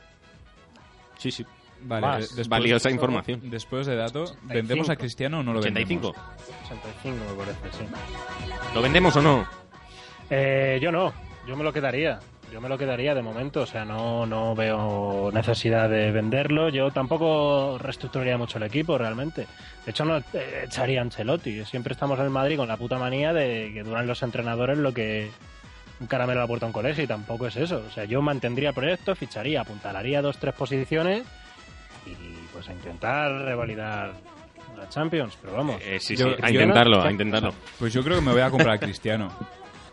Sí, 1.18 1.32
sí. 1.32 1.46
Vale, 1.82 2.02
Más. 2.06 2.20
después, 2.36 2.50
Valiosa 2.50 2.90
información. 2.92 3.42
Después 3.50 3.88
de 3.88 3.96
dato, 3.96 4.26
¿vendemos 4.44 4.90
a 4.90 4.96
Cristiano 4.98 5.40
o 5.40 5.44
no 5.44 5.54
lo 5.54 5.60
85. 5.60 6.14
vendemos? 6.14 6.40
85 6.66 7.18
me 7.32 7.38
parece, 7.46 7.78
sí. 7.78 7.86
¿Lo 8.76 8.82
vendemos 8.82 9.16
o 9.16 9.22
no? 9.22 9.48
Eh, 10.30 10.78
yo 10.82 10.92
no, 10.92 11.14
yo 11.48 11.56
me 11.56 11.64
lo 11.64 11.72
quedaría. 11.72 12.20
Yo 12.52 12.60
me 12.62 12.70
lo 12.70 12.78
quedaría 12.80 13.14
de 13.14 13.22
momento, 13.22 13.62
o 13.62 13.66
sea, 13.68 13.86
no, 13.86 14.26
no 14.26 14.56
veo 14.56 15.30
necesidad 15.32 15.88
de 15.88 16.12
venderlo. 16.12 16.70
Yo 16.70 16.90
tampoco 16.90 17.78
reestructuraría 17.78 18.38
mucho 18.40 18.58
el 18.58 18.64
equipo, 18.64 18.98
realmente. 18.98 19.46
De 19.86 19.92
hecho, 19.92 20.04
no 20.04 20.18
eh, 20.18 20.64
echaría 20.66 21.00
a 21.00 21.04
Ancelotti. 21.04 21.64
Siempre 21.66 21.94
estamos 21.94 22.18
en 22.18 22.26
el 22.26 22.32
Madrid 22.32 22.58
con 22.58 22.68
la 22.68 22.78
puta 22.78 22.98
manía 22.98 23.34
de 23.34 23.72
que 23.74 23.84
duran 23.84 24.08
los 24.08 24.24
entrenadores 24.24 24.78
lo 24.80 24.92
que 24.94 25.30
un 26.00 26.08
caramelo 26.08 26.40
a 26.40 26.44
la 26.44 26.48
puerta 26.48 26.66
a 26.66 26.68
un 26.68 26.74
colegio 26.74 27.04
y 27.04 27.08
tampoco 27.08 27.46
es 27.46 27.56
eso. 27.56 27.84
O 27.88 27.92
sea, 27.92 28.06
yo 28.06 28.22
mantendría 28.22 28.70
el 28.70 28.76
proyecto, 28.76 29.16
ficharía, 29.16 29.62
apuntalaría 29.62 30.22
dos, 30.24 30.38
tres 30.40 30.56
posiciones 30.56 31.24
y 32.08 32.14
pues 32.52 32.68
a 32.68 32.74
intentar 32.74 33.32
revalidar 33.44 34.14
la 34.76 34.90
Champions. 34.90 35.38
Pero 35.40 35.54
vamos, 35.56 35.80
Eh, 35.86 36.00
sí, 36.00 36.16
Yo- 36.16 36.30
sí, 36.30 36.36
a 36.42 36.50
intentarlo, 36.50 37.02
a 37.04 37.12
intentarlo. 37.12 37.54
Pues 37.78 37.94
yo 37.94 38.04
creo 38.04 38.16
que 38.20 38.26
me 38.26 38.32
voy 38.32 38.42
a 38.42 38.50
comprar 38.50 38.76
a 38.76 38.80
Cristiano. 38.80 39.30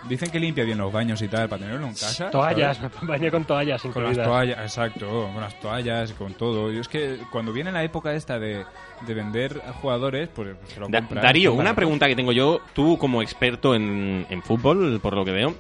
Dicen 0.09 0.31
que 0.31 0.39
limpia 0.39 0.65
bien 0.65 0.79
los 0.79 0.93
baños 0.93 1.21
y 1.23 1.29
tal, 1.29 1.49
para 1.49 1.63
tenerlo 1.63 1.87
en 1.87 1.93
casa. 1.95 2.31
Toallas, 2.31 2.77
¿sabes? 2.77 2.93
me 3.03 3.09
bañé 3.09 3.31
con 3.31 3.45
toallas 3.45 3.83
Con 3.83 3.91
incluidas. 3.91 4.17
las 4.19 4.27
toallas, 4.27 4.59
exacto, 4.61 5.31
con 5.33 5.41
las 5.41 5.61
toallas, 5.61 6.13
con 6.13 6.35
todo. 6.35 6.71
Yo 6.71 6.81
es 6.81 6.89
que 6.89 7.19
cuando 7.33 7.53
viene 7.53 7.73
la 7.73 7.83
época 7.83 8.13
esta 8.15 8.39
de, 8.39 8.65
de 9.07 9.15
vender 9.15 9.61
a 9.69 9.73
jugadores, 9.73 10.29
pues 10.35 10.57
se 10.69 10.79
lo 10.81 10.89
Da-. 10.89 11.01
Darío, 11.01 11.55
una 11.55 11.75
pregunta 11.75 12.07
que 12.07 12.15
tengo 12.15 12.33
yo, 12.33 12.61
tú 12.73 12.97
como 12.99 13.21
experto 13.23 13.75
en, 13.75 14.27
en 14.31 14.43
fútbol, 14.43 15.01
por 15.03 15.15
lo 15.15 15.25
que 15.25 15.33
veo, 15.33 15.55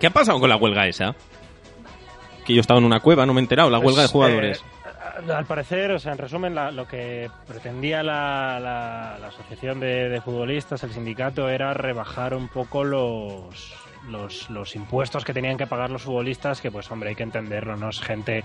¿qué 0.00 0.06
ha 0.06 0.10
pasado 0.10 0.40
con 0.40 0.48
la 0.48 0.56
huelga 0.56 0.86
esa? 0.86 1.14
Que 2.46 2.54
yo 2.54 2.60
estaba 2.60 2.78
en 2.78 2.86
una 2.86 3.00
cueva, 3.00 3.26
no 3.26 3.34
me 3.34 3.40
he 3.40 3.42
enterado, 3.42 3.68
la 3.70 3.78
Pues, 3.78 3.88
huelga 3.88 4.02
de 4.02 4.08
jugadores. 4.08 4.58
eh, 4.58 4.62
al 5.34 5.46
parecer, 5.46 5.90
o 5.92 5.98
sea, 5.98 6.12
en 6.12 6.18
resumen, 6.18 6.54
la- 6.54 6.70
lo 6.70 6.86
que 6.86 7.30
pretendía 7.46 8.02
la, 8.02 8.58
la- 8.60 9.16
asociación 9.28 9.80
de, 9.80 10.20
futbolistas, 10.24 10.82
el 10.84 10.92
sindicato, 10.92 11.48
era 11.48 11.72
rebajar 11.74 12.34
un 12.34 12.48
poco 12.48 12.84
los, 12.84 13.74
los, 14.10 14.50
los 14.50 14.76
impuestos 14.76 15.24
que 15.24 15.32
tenían 15.34 15.56
que 15.56 15.66
pagar 15.66 15.90
los 15.90 16.02
futbolistas, 16.02 16.60
que 16.60 16.70
pues 16.70 16.90
hombre, 16.90 17.10
hay 17.10 17.14
que 17.16 17.22
entenderlo, 17.22 17.76
¿no? 17.76 17.88
Es 17.90 18.00
gente, 18.00 18.44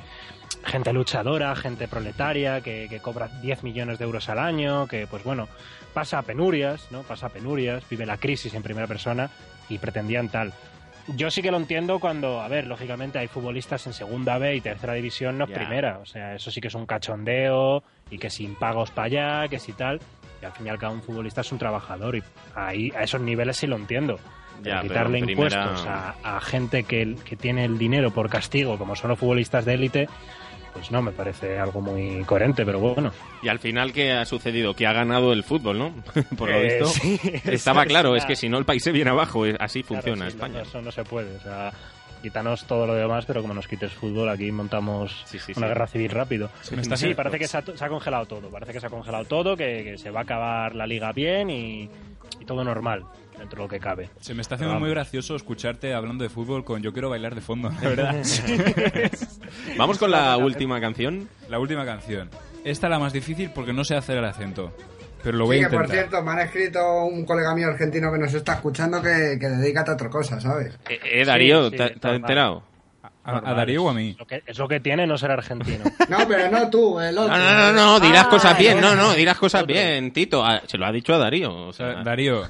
gente 0.65 0.93
luchadora, 0.93 1.55
gente 1.55 1.87
proletaria, 1.87 2.61
que, 2.61 2.87
que 2.89 2.99
cobra 2.99 3.27
10 3.41 3.63
millones 3.63 3.99
de 3.99 4.05
euros 4.05 4.29
al 4.29 4.39
año, 4.39 4.87
que 4.87 5.07
pues 5.07 5.23
bueno, 5.23 5.47
pasa 5.93 6.21
penurias, 6.21 6.87
¿no? 6.91 7.01
Pasa 7.03 7.29
penurias, 7.29 7.83
vive 7.89 8.05
la 8.05 8.17
crisis 8.17 8.53
en 8.53 8.63
primera 8.63 8.87
persona 8.87 9.29
y 9.69 9.77
pretendían 9.77 10.29
tal. 10.29 10.53
Yo 11.15 11.31
sí 11.31 11.41
que 11.41 11.51
lo 11.51 11.57
entiendo 11.57 11.99
cuando, 11.99 12.41
a 12.41 12.47
ver, 12.47 12.67
lógicamente 12.67 13.19
hay 13.19 13.27
futbolistas 13.27 13.85
en 13.87 13.93
segunda 13.93 14.37
B 14.37 14.55
y 14.55 14.61
tercera 14.61 14.93
división, 14.93 15.37
no 15.37 15.45
es 15.45 15.51
primera. 15.57 15.97
O 15.99 16.05
sea, 16.05 16.35
eso 16.35 16.51
sí 16.51 16.61
que 16.61 16.67
es 16.67 16.75
un 16.75 16.85
cachondeo 16.85 17.83
y 18.09 18.17
que 18.17 18.29
sin 18.29 18.55
pagos 18.55 18.91
para 18.91 19.05
allá, 19.41 19.47
que 19.47 19.59
si 19.59 19.73
tal. 19.73 19.99
Y 20.41 20.45
al 20.45 20.51
fin 20.53 20.67
y 20.67 20.69
al 20.69 20.77
cabo 20.79 20.93
un 20.93 21.01
futbolista 21.01 21.41
es 21.41 21.51
un 21.51 21.57
trabajador 21.59 22.15
y 22.15 22.23
ahí 22.55 22.91
a 22.97 23.03
esos 23.03 23.21
niveles 23.21 23.57
sí 23.57 23.67
lo 23.67 23.75
entiendo. 23.75 24.19
Quitarle 24.81 25.19
primera- 25.23 25.63
impuestos 25.63 25.87
a, 25.87 26.15
a 26.37 26.41
gente 26.41 26.83
que, 26.83 27.15
que 27.25 27.35
tiene 27.35 27.65
el 27.65 27.77
dinero 27.77 28.11
por 28.11 28.29
castigo, 28.29 28.77
como 28.77 28.95
son 28.95 29.09
los 29.09 29.17
futbolistas 29.19 29.65
de 29.65 29.73
élite, 29.73 30.07
pues 30.73 30.91
no, 30.91 31.01
me 31.01 31.11
parece 31.11 31.57
algo 31.59 31.81
muy 31.81 32.23
coherente, 32.25 32.65
pero 32.65 32.79
bueno. 32.79 33.11
Y 33.41 33.47
al 33.49 33.59
final, 33.59 33.93
¿qué 33.93 34.11
ha 34.13 34.25
sucedido? 34.25 34.73
Que 34.73 34.87
ha 34.87 34.93
ganado 34.93 35.33
el 35.33 35.43
fútbol, 35.43 35.77
¿no? 35.79 35.93
por 36.37 36.49
lo 36.49 36.55
Eh, 36.57 36.79
visto. 36.79 36.87
sí, 36.87 37.19
Estaba 37.45 37.85
claro, 37.85 38.15
es 38.15 38.25
que 38.25 38.35
si 38.35 38.49
no 38.49 38.57
el 38.57 38.65
país 38.65 38.83
se 38.83 38.91
viene 38.91 39.09
abajo, 39.11 39.45
eh, 39.45 39.55
así 39.59 39.83
funciona 39.83 40.25
sí, 40.29 40.35
España. 40.35 40.59
no, 40.59 40.61
eso 40.61 40.81
no 40.81 40.91
se 40.91 41.03
puede. 41.03 41.35
O 41.35 41.41
sea, 41.41 41.71
quítanos 42.21 42.65
todo 42.65 42.85
lo 42.85 42.93
demás, 42.93 43.25
pero 43.25 43.41
como 43.41 43.53
nos 43.53 43.67
quites 43.67 43.91
fútbol, 43.93 44.29
aquí 44.29 44.51
montamos 44.51 45.23
sí, 45.25 45.37
una 45.37 45.53
sí. 45.55 45.61
guerra 45.61 45.87
civil 45.87 46.11
rápido. 46.11 46.49
Sí, 46.61 47.13
parece 47.15 47.39
que 47.39 47.47
se 47.47 47.57
ha, 47.57 47.63
se 47.63 47.83
ha 47.85 47.89
congelado 47.89 48.25
todo. 48.25 48.49
Parece 48.49 48.73
que 48.73 48.79
se 48.79 48.87
ha 48.87 48.89
congelado 48.89 49.25
todo, 49.25 49.57
que, 49.57 49.83
que 49.83 49.97
se 49.97 50.11
va 50.11 50.19
a 50.19 50.23
acabar 50.23 50.75
la 50.75 50.85
liga 50.85 51.11
bien 51.13 51.49
y, 51.49 51.89
y 52.39 52.45
todo 52.45 52.63
normal, 52.63 53.03
dentro 53.41 53.57
de 53.57 53.63
lo 53.65 53.69
que 53.69 53.79
cabe. 53.79 54.09
Se 54.21 54.33
me 54.33 54.41
está 54.41 54.55
haciendo 54.55 54.79
muy 54.79 54.89
gracioso 54.89 55.35
escucharte 55.35 55.93
hablando 55.93 56.23
de 56.23 56.29
fútbol 56.29 56.63
con 56.63 56.81
Yo 56.81 56.93
quiero 56.93 57.09
bailar 57.09 57.35
de 57.35 57.41
fondo, 57.41 57.69
la 57.69 57.89
verdad. 57.89 58.15
Vamos 59.77 59.97
con 59.97 60.11
la 60.11 60.37
última 60.37 60.79
canción. 60.79 61.27
La 61.49 61.59
última 61.59 61.85
canción. 61.85 62.29
Esta 62.63 62.87
es 62.87 62.91
la 62.91 62.99
más 62.99 63.13
difícil 63.13 63.51
porque 63.53 63.73
no 63.73 63.83
sé 63.83 63.95
hacer 63.95 64.17
el 64.17 64.25
acento. 64.25 64.71
Pero 65.23 65.37
lo 65.37 65.45
voy 65.45 65.57
Sí, 65.59 65.63
a 65.63 65.69
que 65.69 65.75
por 65.75 65.85
intentar. 65.85 66.09
cierto, 66.09 66.25
me 66.25 66.31
han 66.31 66.39
escrito 66.39 67.03
un 67.05 67.25
colega 67.25 67.53
mío 67.53 67.67
argentino 67.67 68.11
que 68.11 68.17
nos 68.17 68.33
está 68.33 68.53
escuchando 68.53 69.01
que, 69.01 69.37
que 69.39 69.49
dedícate 69.49 69.91
a 69.91 69.93
otra 69.93 70.09
cosa, 70.09 70.39
¿sabes? 70.41 70.79
Eh, 70.89 70.99
eh, 71.03 71.25
Darío, 71.25 71.69
Sí, 71.69 71.77
¿te, 71.77 71.87
sí, 71.89 71.99
te 71.99 72.07
has 72.07 72.15
enterado? 72.15 72.63
¿A, 73.23 73.37
a 73.51 73.53
Darío 73.53 73.83
o 73.83 73.89
a 73.89 73.93
mí? 73.93 74.15
Lo 74.17 74.25
que- 74.25 74.41
es 74.45 74.57
lo 74.57 74.67
que 74.67 74.79
tiene 74.79 75.05
no 75.05 75.17
ser 75.17 75.31
argentino. 75.31 75.83
No, 76.09 76.27
pero 76.27 76.49
no 76.49 76.69
tú, 76.69 76.99
el 76.99 77.13
No, 77.15 77.21
otro. 77.23 77.37
no, 77.37 77.53
no, 77.53 77.71
no, 77.73 77.99
dirás 77.99 78.25
Ah, 78.25 78.29
cosas 78.29 78.57
bien, 78.57 78.81
no, 78.81 78.95
no, 78.95 79.13
dirás 79.13 79.37
cosas 79.37 79.65
bien, 79.65 80.11
Tito. 80.11 80.43
Ah, 80.45 80.61
se 80.65 80.77
lo 80.77 80.85
ha 80.85 80.91
dicho 80.91 81.13
a 81.13 81.17
Darío. 81.17 81.67
O 81.67 81.73
sea, 81.73 81.93
sea, 81.93 82.03
Darío. 82.03 82.43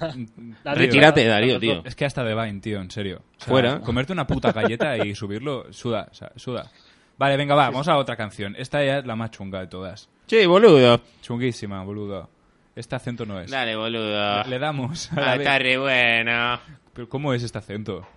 Retírate, 0.63 1.25
Darío, 1.25 1.59
tío. 1.59 1.81
Es 1.85 1.95
que 1.95 2.05
hasta 2.05 2.23
de 2.23 2.33
Vine, 2.35 2.59
tío, 2.59 2.79
en 2.81 2.89
serio. 2.91 3.21
O 3.37 3.39
sea, 3.39 3.47
Fuera. 3.47 3.79
Comerte 3.81 4.13
una 4.13 4.25
puta 4.27 4.51
galleta 4.51 4.97
y 5.05 5.13
subirlo, 5.15 5.71
suda, 5.73 6.07
o 6.11 6.13
sea, 6.13 6.31
suda. 6.35 6.69
Vale, 7.17 7.37
venga, 7.37 7.53
va, 7.55 7.65
vamos 7.69 7.87
a 7.87 7.97
otra 7.97 8.15
canción. 8.15 8.55
Esta 8.57 8.83
ya 8.83 8.99
es 8.99 9.05
la 9.05 9.15
más 9.15 9.31
chunga 9.31 9.59
de 9.59 9.67
todas. 9.67 10.09
Sí, 10.27 10.45
boludo. 10.45 11.01
Chunguísima, 11.21 11.83
boludo. 11.83 12.29
Este 12.75 12.95
acento 12.95 13.25
no 13.25 13.39
es. 13.39 13.51
Dale, 13.51 13.75
boludo. 13.75 14.43
Le, 14.43 14.49
le 14.51 14.59
damos. 14.59 15.11
a 15.11 15.15
la 15.19 15.31
Ah, 15.33 15.35
está 15.35 15.59
re 15.59 15.77
bueno. 15.77 16.59
Pero 16.93 17.09
¿cómo 17.09 17.33
es 17.33 17.43
este 17.43 17.57
acento? 17.57 18.07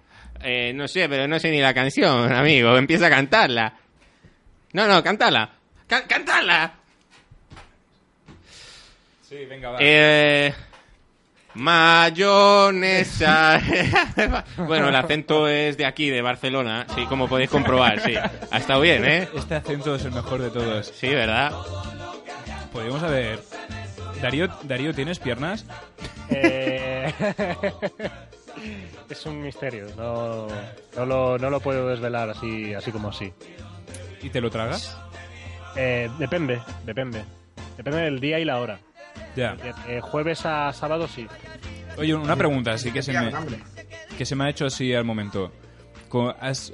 Eh, 0.42 0.72
no 0.74 0.88
sé, 0.88 1.08
pero 1.08 1.28
no 1.28 1.38
sé 1.38 1.50
ni 1.50 1.60
la 1.60 1.74
canción, 1.74 2.32
amigo. 2.36 2.76
Empieza 2.76 3.06
a 3.06 3.10
cantarla. 3.10 3.74
No, 4.72 4.86
no, 4.88 5.02
cantala. 5.02 5.50
Ca- 5.86 6.06
¡Cantala! 6.06 6.72
Sí, 9.28 9.44
venga, 9.46 9.70
va. 9.70 9.78
Eh, 9.80 10.52
mayonesa. 11.54 13.60
bueno, 14.58 14.88
el 14.88 14.96
acento 14.96 15.48
es 15.48 15.76
de 15.76 15.86
aquí, 15.86 16.10
de 16.10 16.22
Barcelona. 16.22 16.86
Sí, 16.94 17.04
como 17.06 17.28
podéis 17.28 17.50
comprobar, 17.50 18.00
sí. 18.00 18.14
Ha 18.16 18.58
estado 18.58 18.80
bien, 18.80 19.04
¿eh? 19.04 19.28
Este 19.34 19.54
acento 19.54 19.94
es 19.94 20.04
el 20.04 20.12
mejor 20.12 20.42
de 20.42 20.50
todos. 20.50 20.88
Sí, 20.88 21.08
¿verdad? 21.08 21.52
Podríamos 22.72 23.00
saber. 23.00 23.40
Darío, 24.20 24.48
Darío, 24.62 24.94
¿tienes 24.94 25.18
piernas? 25.18 25.64
Eh, 26.30 27.12
es 29.08 29.26
un 29.26 29.42
misterio, 29.42 29.86
no, 29.96 30.46
no, 30.96 31.06
lo, 31.06 31.38
no 31.38 31.50
lo 31.50 31.60
puedo 31.60 31.88
desvelar 31.88 32.30
así, 32.30 32.74
así 32.74 32.90
como 32.92 33.08
así. 33.08 33.32
¿Y 34.22 34.30
te 34.30 34.40
lo 34.40 34.50
tragas? 34.50 34.96
Eh, 35.76 36.10
depende, 36.18 36.60
depende. 36.84 37.24
Depende 37.76 38.00
del 38.02 38.20
día 38.20 38.38
y 38.38 38.44
la 38.44 38.60
hora. 38.60 38.78
Ya. 39.36 39.56
De, 39.56 39.72
de 39.94 40.00
jueves 40.00 40.46
a 40.46 40.72
sábado 40.72 41.08
sí. 41.08 41.26
Oye, 41.98 42.14
una 42.14 42.36
pregunta, 42.36 42.72
así 42.72 42.90
que 42.92 43.02
se 43.02 43.12
me, 43.12 43.32
que 44.16 44.24
se 44.24 44.34
me 44.36 44.44
ha 44.44 44.50
hecho 44.50 44.66
así 44.66 44.94
al 44.94 45.04
momento. 45.04 45.52
¿Has, 46.40 46.72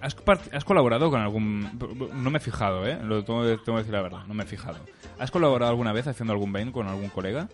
has, 0.00 0.64
colaborado 0.64 1.10
con 1.10 1.20
algún... 1.20 1.70
No 2.14 2.30
me 2.30 2.38
he 2.38 2.40
fijado, 2.40 2.86
¿eh? 2.86 2.98
Lo 3.02 3.24
tengo, 3.24 3.42
que- 3.42 3.58
tengo 3.58 3.78
que 3.78 3.82
decir 3.84 3.94
la 3.94 4.02
verdad, 4.02 4.24
no 4.26 4.34
me 4.34 4.44
he 4.44 4.46
fijado. 4.46 4.78
¿Has 5.18 5.30
colaborado 5.30 5.70
alguna 5.70 5.92
vez 5.92 6.06
haciendo 6.06 6.32
algún 6.32 6.52
Vine 6.52 6.72
con 6.72 6.88
algún 6.88 7.08
colega? 7.10 7.48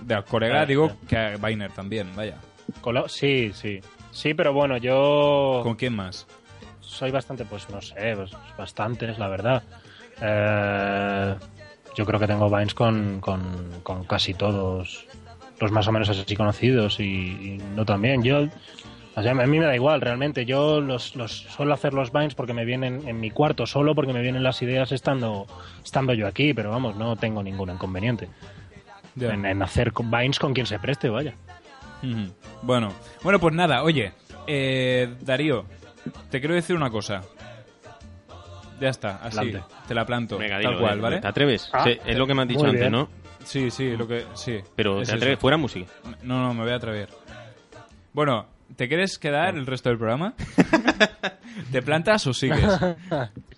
De 0.00 0.22
colega 0.22 0.62
Eh, 0.62 0.66
digo 0.66 0.92
que 1.08 1.16
a 1.16 1.36
también, 1.74 2.14
vaya. 2.14 2.36
Colo- 2.80 3.08
sí, 3.08 3.52
sí. 3.54 3.80
Sí, 4.10 4.34
pero 4.34 4.52
bueno, 4.52 4.76
yo 4.76 5.60
¿Con 5.62 5.74
quién 5.74 5.94
más? 5.96 6.26
soy 6.80 7.10
bastante, 7.10 7.44
pues 7.44 7.68
no 7.70 7.80
sé, 7.82 8.14
pues, 8.16 8.30
bastantes, 8.56 9.18
la 9.18 9.28
verdad. 9.28 9.62
Eh, 10.20 11.34
yo 11.96 12.06
creo 12.06 12.20
que 12.20 12.26
tengo 12.26 12.48
Vines 12.48 12.74
con, 12.74 13.20
con, 13.20 13.80
con 13.82 14.04
casi 14.04 14.34
todos 14.34 15.06
los 15.60 15.72
más 15.72 15.86
o 15.88 15.92
menos 15.92 16.08
así 16.08 16.36
conocidos 16.36 17.00
y, 17.00 17.04
y 17.04 17.58
no 17.74 17.84
también. 17.84 18.22
Yo, 18.22 18.42
o 19.16 19.22
sea, 19.22 19.32
a 19.32 19.34
mí 19.46 19.58
me 19.58 19.64
da 19.66 19.74
igual, 19.74 20.00
realmente. 20.00 20.44
Yo 20.44 20.80
los, 20.80 21.16
los 21.16 21.32
suelo 21.32 21.74
hacer 21.74 21.94
los 21.94 22.12
Vines 22.12 22.34
porque 22.34 22.52
me 22.54 22.64
vienen 22.64 23.06
en 23.08 23.20
mi 23.20 23.30
cuarto 23.30 23.66
solo, 23.66 23.94
porque 23.94 24.12
me 24.12 24.22
vienen 24.22 24.42
las 24.42 24.60
ideas 24.62 24.92
estando, 24.92 25.46
estando 25.84 26.14
yo 26.14 26.26
aquí, 26.26 26.54
pero 26.54 26.70
vamos, 26.70 26.96
no 26.96 27.16
tengo 27.16 27.42
ningún 27.42 27.70
inconveniente. 27.70 28.28
En, 29.20 29.46
en 29.46 29.62
hacer 29.62 29.92
con- 29.92 30.10
Vines 30.10 30.38
con 30.38 30.52
quien 30.54 30.66
se 30.66 30.78
preste, 30.78 31.08
vaya. 31.08 31.34
Bueno, 32.62 32.92
bueno, 33.22 33.38
pues 33.40 33.54
nada, 33.54 33.82
oye, 33.82 34.12
eh, 34.46 35.14
Darío, 35.22 35.64
te 36.30 36.38
quiero 36.40 36.54
decir 36.54 36.76
una 36.76 36.90
cosa. 36.90 37.22
Ya 38.80 38.88
está, 38.90 39.16
así, 39.22 39.36
Plante. 39.36 39.62
te 39.88 39.94
la 39.94 40.04
planto, 40.04 40.36
Venga, 40.36 40.60
tal 40.60 40.78
cual, 40.78 40.98
eh, 40.98 41.00
¿vale? 41.00 41.20
¿Te 41.20 41.28
atreves? 41.28 41.70
Ah, 41.72 41.84
Sí, 41.84 41.98
es 42.04 42.18
lo 42.18 42.26
que 42.26 42.34
me 42.34 42.42
has 42.42 42.48
dicho 42.48 42.64
antes, 42.64 42.80
bien. 42.80 42.92
¿no? 42.92 43.08
Sí, 43.44 43.70
sí, 43.70 43.96
lo 43.96 44.06
que 44.08 44.24
sí. 44.34 44.58
Pero 44.74 45.00
es 45.00 45.08
te 45.08 45.14
atreves, 45.14 45.34
eso. 45.34 45.40
fuera 45.40 45.56
música. 45.56 45.90
No, 46.22 46.42
no, 46.42 46.52
me 46.54 46.62
voy 46.64 46.72
a 46.72 46.76
atrever. 46.76 47.08
Bueno, 48.12 48.46
¿te 48.76 48.88
quieres 48.88 49.18
quedar 49.18 49.54
el 49.56 49.64
resto 49.66 49.88
del 49.90 49.98
programa? 49.98 50.34
¿Te 51.72 51.80
plantas 51.82 52.26
o 52.26 52.34
sigues? 52.34 52.64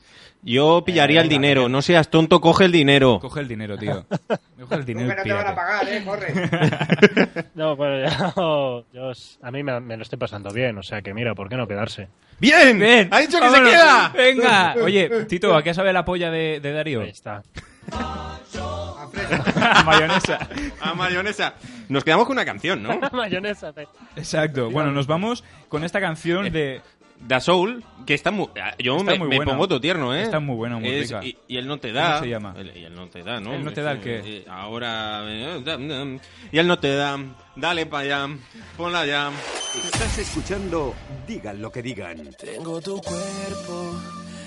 Yo 0.46 0.82
pillaría 0.84 1.20
el 1.20 1.28
dinero, 1.28 1.68
no 1.68 1.82
seas 1.82 2.08
tonto, 2.08 2.40
coge 2.40 2.64
el 2.66 2.72
dinero. 2.72 3.18
Coge 3.20 3.40
el 3.40 3.48
dinero, 3.48 3.76
tío. 3.76 4.06
Coge 4.60 4.74
el 4.76 4.84
dinero. 4.86 5.08
que 5.10 5.16
no 5.16 5.22
te 5.24 5.32
van 5.32 5.46
a 5.48 5.54
pagar, 5.54 5.88
eh, 5.88 6.02
corre. 6.04 7.44
No, 7.54 7.76
bueno, 7.76 8.08
yo, 8.08 8.84
yo- 8.92 9.12
a 9.42 9.50
mí 9.50 9.62
me, 9.62 9.78
me 9.80 9.96
lo 9.96 10.02
estoy 10.02 10.18
pasando 10.18 10.50
bien, 10.52 10.76
o 10.78 10.82
sea 10.82 11.02
que 11.02 11.12
mira, 11.14 11.34
¿por 11.34 11.48
qué 11.48 11.56
no 11.56 11.66
quedarse? 11.68 12.08
¡Bien! 12.38 12.78
Bien, 12.78 13.08
¡Ha 13.12 13.20
dicho 13.20 13.38
que 13.40 13.48
se 13.50 13.62
queda! 13.62 14.12
¡Venga! 14.14 14.74
Oye, 14.82 15.24
Tito, 15.26 15.54
¿a 15.54 15.62
qué 15.62 15.72
sabe 15.74 15.92
la 15.92 16.04
polla 16.04 16.30
de, 16.30 16.60
de 16.60 16.72
Darío? 16.72 17.00
Ahí 17.02 17.10
está. 17.10 17.42
A. 17.92 19.82
Mayonesa. 19.84 20.38
A 20.80 20.94
mayonesa. 20.94 21.54
Nos 21.88 22.04
quedamos 22.04 22.26
con 22.26 22.34
una 22.36 22.44
canción, 22.44 22.82
¿no? 22.82 22.98
Mayonesa. 23.12 23.72
te- 23.72 23.88
Exacto. 24.16 24.70
Bueno, 24.70 24.90
nos 24.92 25.06
vamos 25.06 25.44
con 25.68 25.84
esta 25.84 26.00
canción 26.00 26.50
de... 26.52 26.80
Da 27.20 27.40
Soul, 27.40 27.82
que 28.06 28.14
está 28.14 28.30
muy... 28.30 28.48
Yo 28.78 28.96
Está 28.98 29.12
me, 29.12 29.18
muy 29.18 29.28
me 29.38 29.44
pongo 29.44 29.66
todo 29.66 29.80
tierno, 29.80 30.14
¿eh? 30.14 30.22
Está 30.22 30.38
muy 30.38 30.54
buena, 30.56 30.78
muy 30.78 30.88
Es- 30.90 31.08
rica. 31.10 31.24
Y, 31.24 31.36
y 31.48 31.56
él 31.56 31.66
no 31.66 31.78
te 31.78 31.92
da... 31.92 32.12
¿Cómo 32.14 32.24
se 32.24 32.28
llama? 32.30 32.54
El- 32.56 32.76
y 32.76 32.84
él 32.84 32.94
no 32.94 33.08
te 33.08 33.22
da, 33.22 33.40
¿no? 33.40 33.52
¿Él 33.54 33.64
no 33.64 33.72
te 33.72 33.82
da 33.82 33.92
el 33.92 34.00
qué? 34.00 34.20
que, 34.22 34.36
eh, 34.38 34.44
Ahora... 34.48 35.22
eh, 35.26 36.18
Y 36.52 36.58
él 36.58 36.66
no 36.66 36.78
te 36.78 36.94
da... 36.94 37.18
Dale 37.56 37.86
para 37.86 38.24
allá. 38.24 38.34
Ponla 38.76 39.00
allá. 39.00 39.30
Estás 39.74 40.18
escuchando 40.18 40.94
Digan 41.26 41.60
lo 41.60 41.72
que 41.72 41.82
digan. 41.82 42.30
Tengo 42.38 42.80
tu 42.80 43.00
cuerpo 43.00 43.98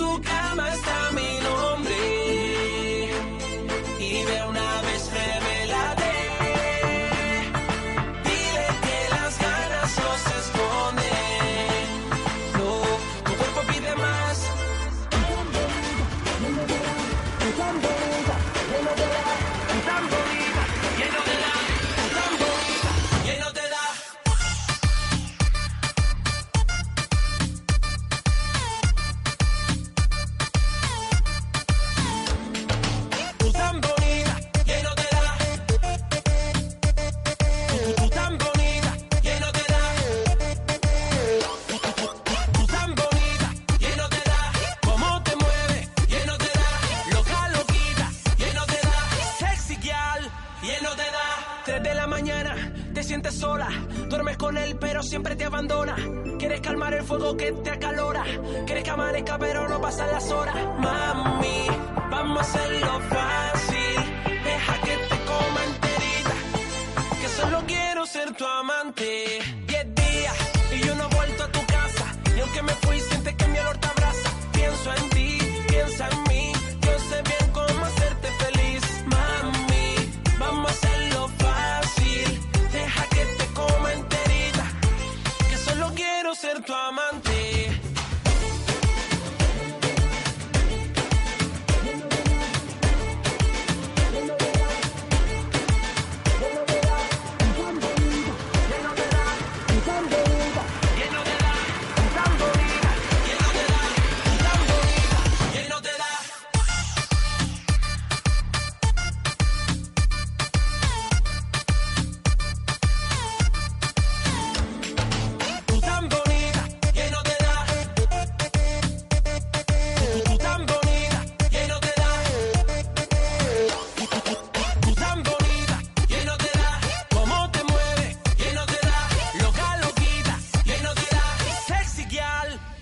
Que 0.00 0.06
en 0.06 1.44
tu 1.44 1.59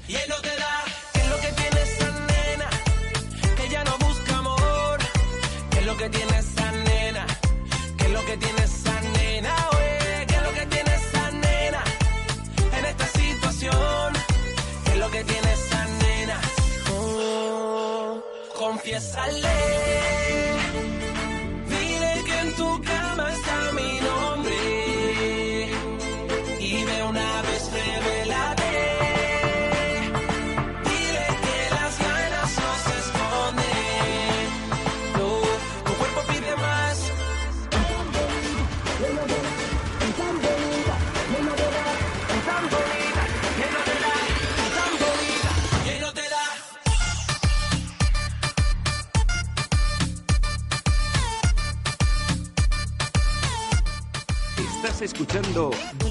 y 0.08 0.14
él 0.16 0.28
no 0.28 0.36
te 0.40 0.56
da. 0.56 0.84
¿Qué 1.12 1.20
es 1.20 1.28
lo 1.28 1.40
que 1.40 1.52
tiene 1.52 1.82
esa 1.82 2.10
nena? 2.32 2.70
Que 3.56 3.64
ella 3.66 3.84
no 3.84 3.98
busca 3.98 4.38
amor. 4.38 4.98
¿Qué 5.70 5.78
es 5.78 5.86
lo 5.86 5.96
que 5.96 6.08
tiene 6.08 6.38
esa 6.38 6.72
nena? 6.72 7.26
¿Qué 7.98 8.04
es 8.04 8.10
lo 8.12 8.24
que 8.24 8.36
tiene 8.38 8.62
esa 8.64 9.00
nena? 9.16 9.54
Oye, 9.76 10.26
¿qué 10.26 10.34
es 10.34 10.42
lo 10.42 10.52
que 10.54 10.66
tiene 10.66 10.94
esa 10.94 11.30
nena? 11.30 11.84
en 12.78 12.84
esta 12.86 13.06
situación. 13.06 14.12
¿Qué 14.84 14.90
es 14.92 14.98
lo 14.98 15.10
que 15.10 15.24
tiene 15.24 15.52
esa 15.52 15.84
nena? 16.02 16.40
Oh, 16.90 18.22
confiésale. 18.56 19.77
Escuchando 55.38 56.07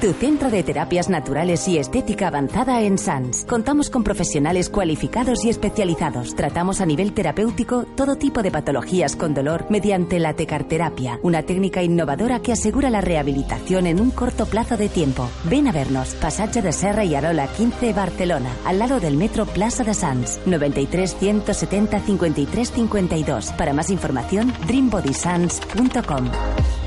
Tu 0.00 0.12
centro 0.12 0.50
de 0.50 0.62
terapias 0.62 1.08
naturales 1.08 1.66
y 1.66 1.78
estética 1.78 2.28
avanzada 2.28 2.82
en 2.82 2.98
Sans. 2.98 3.44
Contamos 3.44 3.90
con 3.90 4.04
profesionales 4.04 4.68
cualificados 4.68 5.44
y 5.44 5.50
especializados. 5.50 6.34
Tratamos 6.34 6.80
a 6.80 6.86
nivel 6.86 7.12
terapéutico 7.12 7.84
todo 7.96 8.16
tipo 8.16 8.42
de 8.42 8.50
patologías 8.50 9.16
con 9.16 9.34
dolor 9.34 9.66
mediante 9.70 10.18
la 10.18 10.34
tecarterapia, 10.34 11.18
una 11.22 11.42
técnica 11.42 11.82
innovadora 11.82 12.40
que 12.40 12.52
asegura 12.52 12.90
la 12.90 13.00
rehabilitación 13.00 13.86
en 13.86 14.00
un 14.00 14.10
corto 14.10 14.46
plazo 14.46 14.76
de 14.76 14.88
tiempo. 14.88 15.28
Ven 15.44 15.68
a 15.68 15.72
vernos, 15.72 16.14
Pasaje 16.14 16.62
de 16.62 16.72
Serra 16.72 17.04
y 17.04 17.14
Arola 17.14 17.48
15, 17.48 17.92
Barcelona, 17.92 18.50
al 18.64 18.78
lado 18.78 19.00
del 19.00 19.16
metro 19.16 19.46
Plaza 19.46 19.84
de 19.84 19.94
Sans, 19.94 20.40
93 20.46 21.16
170 21.18 22.00
53 22.00 22.70
52. 22.70 23.52
Para 23.52 23.72
más 23.72 23.90
información, 23.90 24.52
dreambodysans.com. 24.66 26.83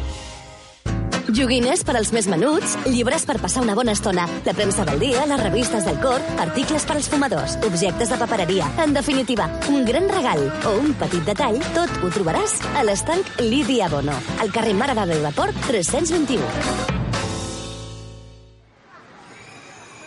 Joguines 1.27 1.81
per 1.83 1.97
als 1.99 2.13
més 2.15 2.27
menuts, 2.31 2.77
llibres 2.87 3.25
per 3.27 3.35
passar 3.43 3.59
una 3.65 3.73
bona 3.75 3.91
estona, 3.97 4.23
la 4.45 4.53
premsa 4.55 4.85
del 4.87 5.01
dia, 5.01 5.25
les 5.27 5.41
revistes 5.43 5.83
del 5.83 5.99
cor, 5.99 6.23
articles 6.39 6.85
per 6.87 6.95
als 6.95 7.09
fumadors, 7.11 7.57
objectes 7.67 8.13
de 8.13 8.19
papereria. 8.21 8.69
En 8.79 8.93
definitiva, 8.95 9.49
un 9.67 9.83
gran 9.83 10.07
regal 10.07 10.45
o 10.69 10.77
un 10.79 10.93
petit 10.95 11.27
detall, 11.27 11.59
tot 11.75 11.91
ho 11.99 12.11
trobaràs 12.15 12.55
a 12.79 12.85
l'estanc 12.87 13.43
Lídia 13.43 13.89
Bono, 13.91 14.15
al 14.39 14.53
carrer 14.55 14.71
Mare 14.79 14.95
de 14.95 15.07
Déu 15.11 15.27
de 15.27 15.33
Port 15.35 15.63
321. 15.67 16.47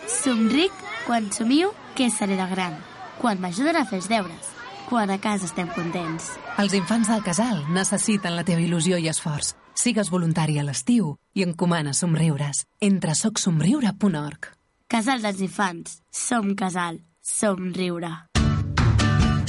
Somric 0.09 0.73
quan 1.05 1.29
somio 1.29 1.75
que 1.93 2.09
seré 2.09 2.33
de 2.33 2.49
gran, 2.49 2.79
quan 3.21 3.37
m'ajuden 3.37 3.77
a 3.77 3.85
fer 3.85 4.01
els 4.01 4.09
deures, 4.09 4.55
quan 4.89 5.13
a 5.13 5.21
casa 5.21 5.45
estem 5.45 5.69
contents. 5.69 6.33
Els 6.59 6.73
infants 6.77 7.07
del 7.09 7.21
casal 7.23 7.63
necessiten 7.73 8.35
la 8.35 8.43
teva 8.47 8.61
il·lusió 8.61 8.99
i 8.99 9.07
esforç. 9.11 9.53
Sigues 9.73 10.11
voluntari 10.11 10.59
a 10.59 10.65
l'estiu 10.67 11.15
i 11.33 11.45
encomana 11.45 11.93
somriures. 11.95 12.65
Entra 12.81 13.11
a 13.15 13.15
socsomriure.org. 13.15 14.51
Casal 14.91 15.21
dels 15.23 15.39
infants. 15.41 16.01
Som 16.11 16.55
casal. 16.59 16.99
Som 17.21 17.71
riure. 17.73 18.11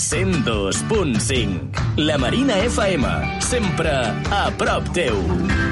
102.5 0.02 1.98
La 1.98 2.18
Marina 2.18 2.56
FM, 2.64 3.06
sempre 3.40 3.92
a 4.30 4.50
prop 4.58 4.88
teu. 4.94 5.71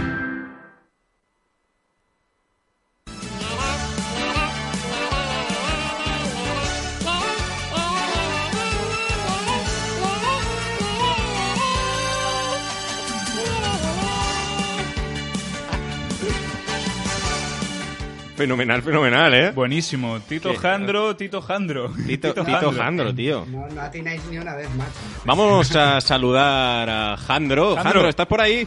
Fenomenal, 18.41 18.80
fenomenal, 18.80 19.34
¿eh? 19.34 19.51
Buenísimo. 19.51 20.18
Tito 20.20 20.53
¿Qué? 20.53 20.57
Jandro, 20.57 21.14
Tito 21.14 21.43
Jandro. 21.43 21.93
Tito, 22.07 22.32
Tito 22.45 22.72
Jandro, 22.72 23.14
tío. 23.14 23.45
No, 23.47 23.68
no 23.68 23.82
atináis 23.82 24.24
ni 24.30 24.38
una 24.38 24.55
vez, 24.57 24.66
macho. 24.76 24.93
Vamos 25.26 25.76
a 25.76 26.01
saludar 26.01 26.88
a 26.88 27.16
Jandro. 27.18 27.74
Jandro. 27.74 27.82
Jandro, 27.93 28.09
¿estás 28.09 28.26
por 28.26 28.41
ahí? 28.41 28.66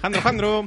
Jandro, 0.00 0.22
Jandro. 0.22 0.64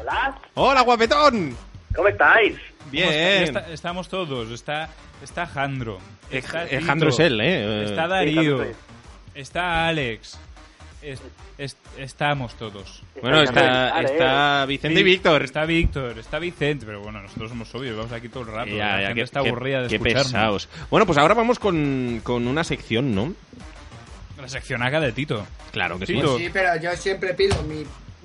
Hola, 0.00 0.38
Hola, 0.54 0.80
guapetón. 0.80 1.56
¿cómo 1.94 2.08
estáis? 2.08 2.56
Bien. 2.90 3.44
Está- 3.44 3.70
estamos 3.72 4.08
todos. 4.08 4.50
Está, 4.50 4.88
está 5.22 5.46
Jandro. 5.46 5.98
Está 6.32 6.64
eh, 6.64 6.78
Tito, 6.78 6.86
Jandro 6.86 7.08
es 7.10 7.18
él, 7.20 7.40
¿eh? 7.40 7.84
Está 7.84 8.08
Darío. 8.08 8.64
Está 9.36 9.86
Alex. 9.86 10.36
Es- 11.02 11.22
es- 11.56 11.76
estamos 11.96 12.54
todos. 12.54 13.02
Bueno, 13.22 13.40
está, 13.42 14.00
está 14.02 14.66
Vicente 14.66 15.00
y 15.00 15.02
Víctor. 15.02 15.42
Está 15.42 15.64
Víctor, 15.64 16.18
está 16.18 16.38
Vicente, 16.38 16.84
pero 16.84 17.00
bueno, 17.00 17.22
nosotros 17.22 17.48
somos 17.48 17.74
obvios, 17.74 17.96
vamos 17.96 18.12
aquí 18.12 18.28
todo 18.28 18.42
el 18.42 18.48
rato. 18.50 18.70
Ya, 18.70 18.76
la 18.96 19.00
ya, 19.00 19.06
gente 19.08 19.14
qué- 19.14 19.22
está 19.22 19.40
aburrida 19.40 19.82
de 19.82 19.88
qué 19.88 19.94
escucharnos. 19.96 20.26
pesados. 20.26 20.68
Bueno, 20.90 21.06
pues 21.06 21.16
ahora 21.18 21.32
vamos 21.34 21.58
con, 21.58 22.20
con 22.22 22.46
una 22.46 22.64
sección, 22.64 23.14
¿no? 23.14 23.32
La 24.40 24.48
seccionaga 24.48 25.00
de 25.00 25.12
Tito. 25.12 25.46
Claro 25.72 25.98
que 25.98 26.06
sí. 26.06 26.14
Tito. 26.14 26.36
Sí, 26.38 26.48
pero 26.52 26.76
yo 26.80 26.94
siempre 26.96 27.32
pido 27.34 27.62
mi, 27.62 27.84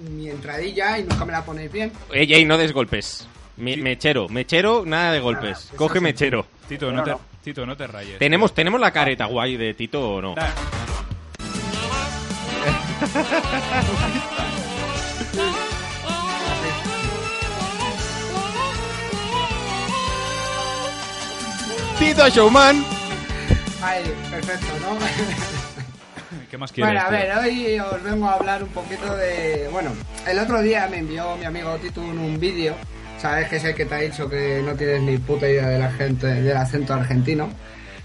mi 0.09 0.29
entradilla 0.29 0.97
y 0.99 1.03
nunca 1.03 1.23
me 1.25 1.31
la 1.31 1.45
ponéis 1.45 1.71
bien. 1.71 1.91
Ey, 2.11 2.33
ey, 2.33 2.43
no 2.45 2.57
des 2.57 2.73
golpes. 2.73 3.27
Me- 3.57 3.77
mechero, 3.77 4.27
mechero, 4.27 4.83
nada 4.85 5.13
de 5.13 5.19
golpes. 5.21 5.71
Coge 5.77 6.01
mechero. 6.01 6.45
Tito, 6.67 6.91
no, 6.91 7.03
te, 7.03 7.15
Tito, 7.41 7.65
no 7.65 7.77
te 7.77 7.87
rayes. 7.87 8.17
¿Tenemos, 8.19 8.53
¿Tenemos 8.53 8.81
la 8.81 8.91
careta 8.91 9.25
guay 9.27 9.55
de 9.55 9.73
Tito 9.73 10.15
o 10.15 10.21
no? 10.21 10.35
Tito 21.99 22.27
Showman. 22.29 22.83
Ay, 23.81 24.03
perfecto, 24.29 24.67
¿no? 24.81 24.97
¿Qué 26.49 26.57
más 26.57 26.71
quieres? 26.71 26.93
Bueno, 26.93 27.07
a 27.07 27.09
tío? 27.09 27.17
ver, 27.17 27.37
hoy 27.37 27.79
os 27.79 28.03
vengo 28.03 28.27
a 28.27 28.33
hablar 28.33 28.63
un 28.63 28.69
poquito 28.69 29.15
de... 29.15 29.69
Bueno, 29.71 29.91
el 30.27 30.39
otro 30.39 30.61
día 30.61 30.87
me 30.89 30.97
envió 30.99 31.35
mi 31.37 31.45
amigo 31.45 31.75
Tito 31.77 32.01
un, 32.01 32.17
un 32.19 32.39
vídeo, 32.39 32.75
sabes 33.17 33.47
que 33.49 33.57
es 33.57 33.63
el 33.63 33.75
que 33.75 33.85
te 33.85 33.95
ha 33.95 33.99
dicho 33.99 34.29
que 34.29 34.61
no 34.63 34.73
tienes 34.75 35.01
ni 35.01 35.17
puta 35.17 35.47
idea 35.47 35.67
de 35.67 35.79
la 35.79 35.91
gente, 35.91 36.27
del 36.27 36.57
acento 36.57 36.93
argentino. 36.93 37.49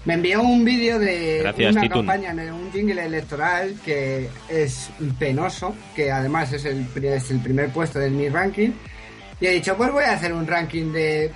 Me 0.05 0.15
envió 0.15 0.41
un 0.41 0.65
vídeo 0.65 0.97
de 0.97 1.39
Gracias, 1.43 1.71
una 1.73 1.81
Titun. 1.81 1.97
campaña, 2.07 2.31
en 2.31 2.51
un 2.53 2.71
jingle 2.71 3.05
electoral 3.05 3.75
que 3.85 4.29
es 4.49 4.89
penoso, 5.19 5.75
que 5.95 6.11
además 6.11 6.51
es 6.53 6.65
el, 6.65 6.87
es 7.03 7.29
el 7.29 7.39
primer 7.39 7.69
puesto 7.69 7.99
de 7.99 8.09
mi 8.09 8.27
ranking. 8.27 8.71
Y 9.39 9.45
he 9.45 9.51
dicho, 9.51 9.77
pues 9.77 9.91
voy 9.91 10.03
a 10.03 10.13
hacer 10.13 10.33
un 10.33 10.47
ranking 10.47 10.91
de, 10.91 11.31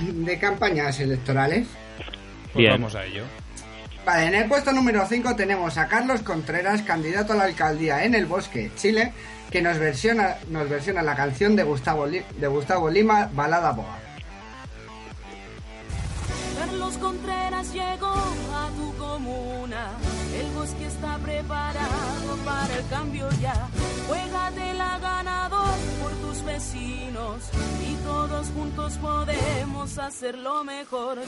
de 0.00 0.38
campañas 0.38 1.00
electorales. 1.00 1.66
Pues 2.52 2.54
Bien. 2.56 2.70
vamos 2.72 2.94
a 2.94 3.04
ello. 3.04 3.24
Vale, 4.06 4.26
en 4.26 4.34
el 4.36 4.48
puesto 4.48 4.72
número 4.72 5.04
5 5.06 5.34
tenemos 5.36 5.76
a 5.76 5.86
Carlos 5.88 6.22
Contreras, 6.22 6.82
candidato 6.82 7.32
a 7.32 7.36
la 7.36 7.44
alcaldía 7.44 8.04
en 8.04 8.14
El 8.14 8.26
Bosque, 8.26 8.70
Chile, 8.76 9.12
que 9.50 9.60
nos 9.60 9.76
versiona, 9.78 10.36
nos 10.50 10.68
versiona 10.68 11.02
la 11.02 11.14
canción 11.16 11.56
de 11.56 11.64
Gustavo, 11.64 12.06
Li- 12.06 12.22
de 12.38 12.46
Gustavo 12.46 12.88
Lima, 12.88 13.28
Balada 13.34 13.72
Boa. 13.72 13.98
Carlos 16.58 16.98
Contreras 16.98 17.72
llegó 17.72 18.12
a 18.12 18.70
tu 18.76 18.94
comuna. 18.96 19.92
El 20.36 20.46
bosque 20.52 20.86
está 20.86 21.16
preparado 21.18 22.36
para 22.44 22.76
el 22.76 22.86
cambio 22.88 23.28
ya. 23.40 23.68
Juégatela 24.08 24.98
ganador 24.98 25.74
por 26.02 26.12
tus 26.12 26.44
vecinos. 26.44 27.42
Y 27.88 27.94
todos 28.04 28.48
juntos 28.48 28.94
podemos 28.94 29.98
hacerlo 29.98 30.64
mejor. 30.64 31.18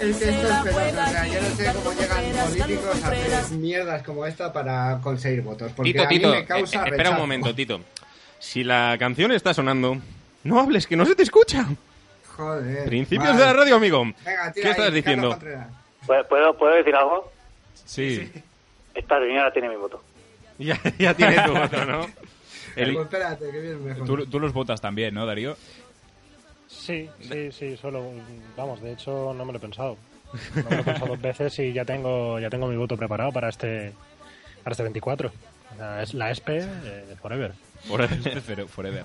Es 0.00 0.16
que 0.16 0.28
esto 0.28 0.48
es 0.48 0.54
penoso, 0.54 0.98
o 1.02 1.10
sea, 1.10 1.26
yo 1.26 1.40
no 1.40 1.56
sé 1.56 1.72
cómo 1.72 1.92
llegan 1.92 2.24
políticos 2.48 3.02
a 3.04 3.08
hacer 3.08 3.58
mierdas 3.58 4.02
como 4.02 4.26
esta 4.26 4.52
para 4.52 5.00
conseguir 5.00 5.42
votos, 5.42 5.72
porque 5.74 5.92
Tito, 5.92 6.02
a 6.02 6.08
mí 6.08 6.16
Tito, 6.16 6.30
me 6.30 6.44
causa 6.44 6.78
eh, 6.78 6.82
espera 6.84 6.96
rechazo. 6.96 7.12
un 7.12 7.20
momento, 7.20 7.54
Tito. 7.54 7.80
Si 8.38 8.64
la 8.64 8.96
canción 8.98 9.32
está 9.32 9.54
sonando, 9.54 9.98
no 10.44 10.60
hables, 10.60 10.86
que 10.86 10.96
no 10.96 11.06
se 11.06 11.14
te 11.14 11.22
escucha. 11.22 11.66
Joder. 12.36 12.84
Principios 12.86 13.28
vale. 13.28 13.40
de 13.40 13.46
la 13.46 13.52
radio, 13.52 13.76
amigo. 13.76 14.04
Venga, 14.04 14.52
tira 14.52 14.52
¿Qué 14.52 14.60
ahí, 14.62 14.70
estás 14.70 14.92
diciendo? 14.92 15.38
¿Puedo, 16.06 16.56
puedo, 16.56 16.74
decir 16.74 16.94
algo? 16.94 17.32
Sí. 17.84 18.30
Esta 18.94 19.18
señora 19.18 19.52
tiene 19.52 19.68
mi 19.70 19.76
voto. 19.76 20.02
Ya, 20.58 20.80
ya 20.98 21.14
tiene 21.14 21.40
tu 21.42 21.52
voto, 21.52 21.84
¿no? 21.84 22.06
El- 22.76 22.94
Pues 22.94 23.04
espérate, 23.06 23.50
que 23.50 23.60
viene 23.60 23.76
mejor. 23.76 24.06
Tú, 24.06 24.26
tú 24.26 24.40
los 24.40 24.52
votas 24.52 24.80
también, 24.80 25.14
¿no, 25.14 25.24
Darío? 25.26 25.56
Sí, 26.68 27.08
sí, 27.20 27.52
sí, 27.52 27.76
solo, 27.76 28.10
vamos, 28.56 28.82
de 28.82 28.92
hecho 28.92 29.32
no 29.36 29.44
me 29.44 29.52
lo 29.52 29.58
he 29.58 29.60
pensado. 29.60 29.96
No 30.56 30.62
me 30.70 30.76
lo 30.76 30.82
he 30.82 30.84
pensado 30.84 31.06
dos 31.06 31.20
veces 31.20 31.58
y 31.60 31.72
ya 31.72 31.84
tengo, 31.84 32.38
ya 32.40 32.50
tengo 32.50 32.66
mi 32.66 32.76
voto 32.76 32.96
preparado 32.96 33.30
para 33.32 33.48
este, 33.48 33.92
para 34.62 34.72
este 34.72 34.82
24. 34.82 35.32
Es 36.02 36.14
la 36.14 36.30
ESPE 36.30 36.58
eh, 36.58 37.16
Forever. 37.20 37.52
Forever. 38.68 39.04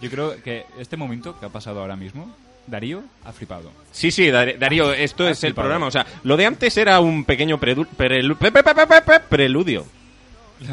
Yo 0.00 0.10
creo 0.10 0.42
que 0.42 0.64
este 0.78 0.96
momento 0.96 1.38
que 1.38 1.46
ha 1.46 1.48
pasado 1.50 1.80
ahora 1.80 1.96
mismo, 1.96 2.34
Darío 2.66 3.02
ha 3.24 3.32
flipado. 3.32 3.70
Sí, 3.92 4.10
sí, 4.10 4.30
Dar- 4.30 4.58
Darío, 4.58 4.92
esto 4.92 5.24
Has 5.26 5.38
es 5.38 5.44
el 5.44 5.54
programa. 5.54 5.86
O 5.86 5.90
sea, 5.90 6.04
lo 6.24 6.36
de 6.36 6.46
antes 6.46 6.76
era 6.76 7.00
un 7.00 7.24
pequeño 7.24 7.58
predu- 7.58 7.86
prelu- 7.96 8.36
pe- 8.36 9.20
preludio. 9.28 9.86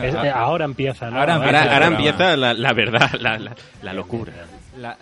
Es- 0.02 0.16
eh, 0.16 0.30
ahora 0.30 0.66
empieza, 0.66 1.10
¿no? 1.12 1.20
Ahora 1.20 1.88
empieza 1.88 2.36
la, 2.36 2.53
la 2.53 2.74
verdad, 2.74 3.12
la, 3.20 3.38
la- 3.38 3.56
la 3.84 3.94
locura. 3.94 4.34
La, 4.80 4.98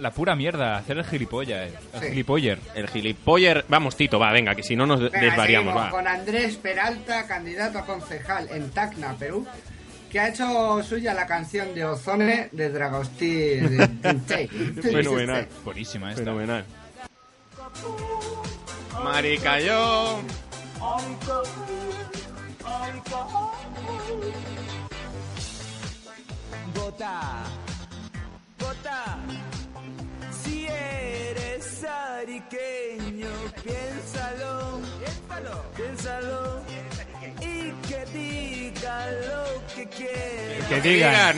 la, 0.00 0.10
pura 0.10 0.34
mierda, 0.36 0.76
hacer 0.76 0.98
el 0.98 1.04
gilipollas. 1.04 1.70
El 1.94 2.00
Sí. 2.00 2.06
gilipoller. 2.10 2.58
El 2.74 2.88
gilipoller. 2.88 3.64
Vamos, 3.68 3.96
Tito, 3.96 4.18
va, 4.18 4.32
venga, 4.32 4.54
que 4.54 4.62
si 4.62 4.76
no 4.76 4.86
nos 4.86 5.00
Venga, 5.00 5.20
desvariamos, 5.20 5.72
seguimos 5.72 5.86
va. 5.86 5.90
con 5.90 6.06
Andrés 6.08 6.56
Peralta, 6.56 7.26
candidato 7.26 7.78
a 7.78 7.86
concejal 7.86 8.48
en 8.50 8.70
Tacna, 8.70 9.14
Perú, 9.18 9.46
que 10.10 10.20
ha 10.20 10.28
hecho 10.28 10.82
suya 10.82 11.14
la 11.14 11.26
canción 11.26 11.74
de 11.74 11.84
Ozone 11.84 12.48
de 12.52 12.68
Dragostí. 12.70 13.60
Fenomenal. 14.82 15.48
Buenísima 15.64 16.10
esta. 16.10 16.22
Fenomenal. 16.22 16.64
Marica, 19.02 19.58
yo. 19.60 20.20
Vota, 26.74 27.44
vota. 28.58 29.18
Si 31.84 31.90
eres 31.90 31.92
ariqueño, 31.92 33.28
piénsalo, 33.62 34.80
piénsalo, 34.98 35.64
piénsalo. 35.76 36.62
Y 37.42 37.72
que 37.86 38.06
diga 38.12 39.06
lo 39.10 39.66
que 39.74 39.86
quieras. 39.88 40.68
Que 40.68 40.80
digan. 40.80 41.36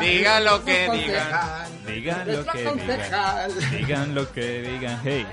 Digan 0.00 0.44
lo 0.44 0.64
que 0.64 0.90
digan. 0.92 1.86
Digan 1.86 2.32
lo 2.32 2.46
que 2.46 2.58
digan. 2.58 3.70
Digan 3.70 4.14
lo 4.14 4.32
que 4.32 4.62
digan. 4.62 5.00
Hey. 5.02 5.26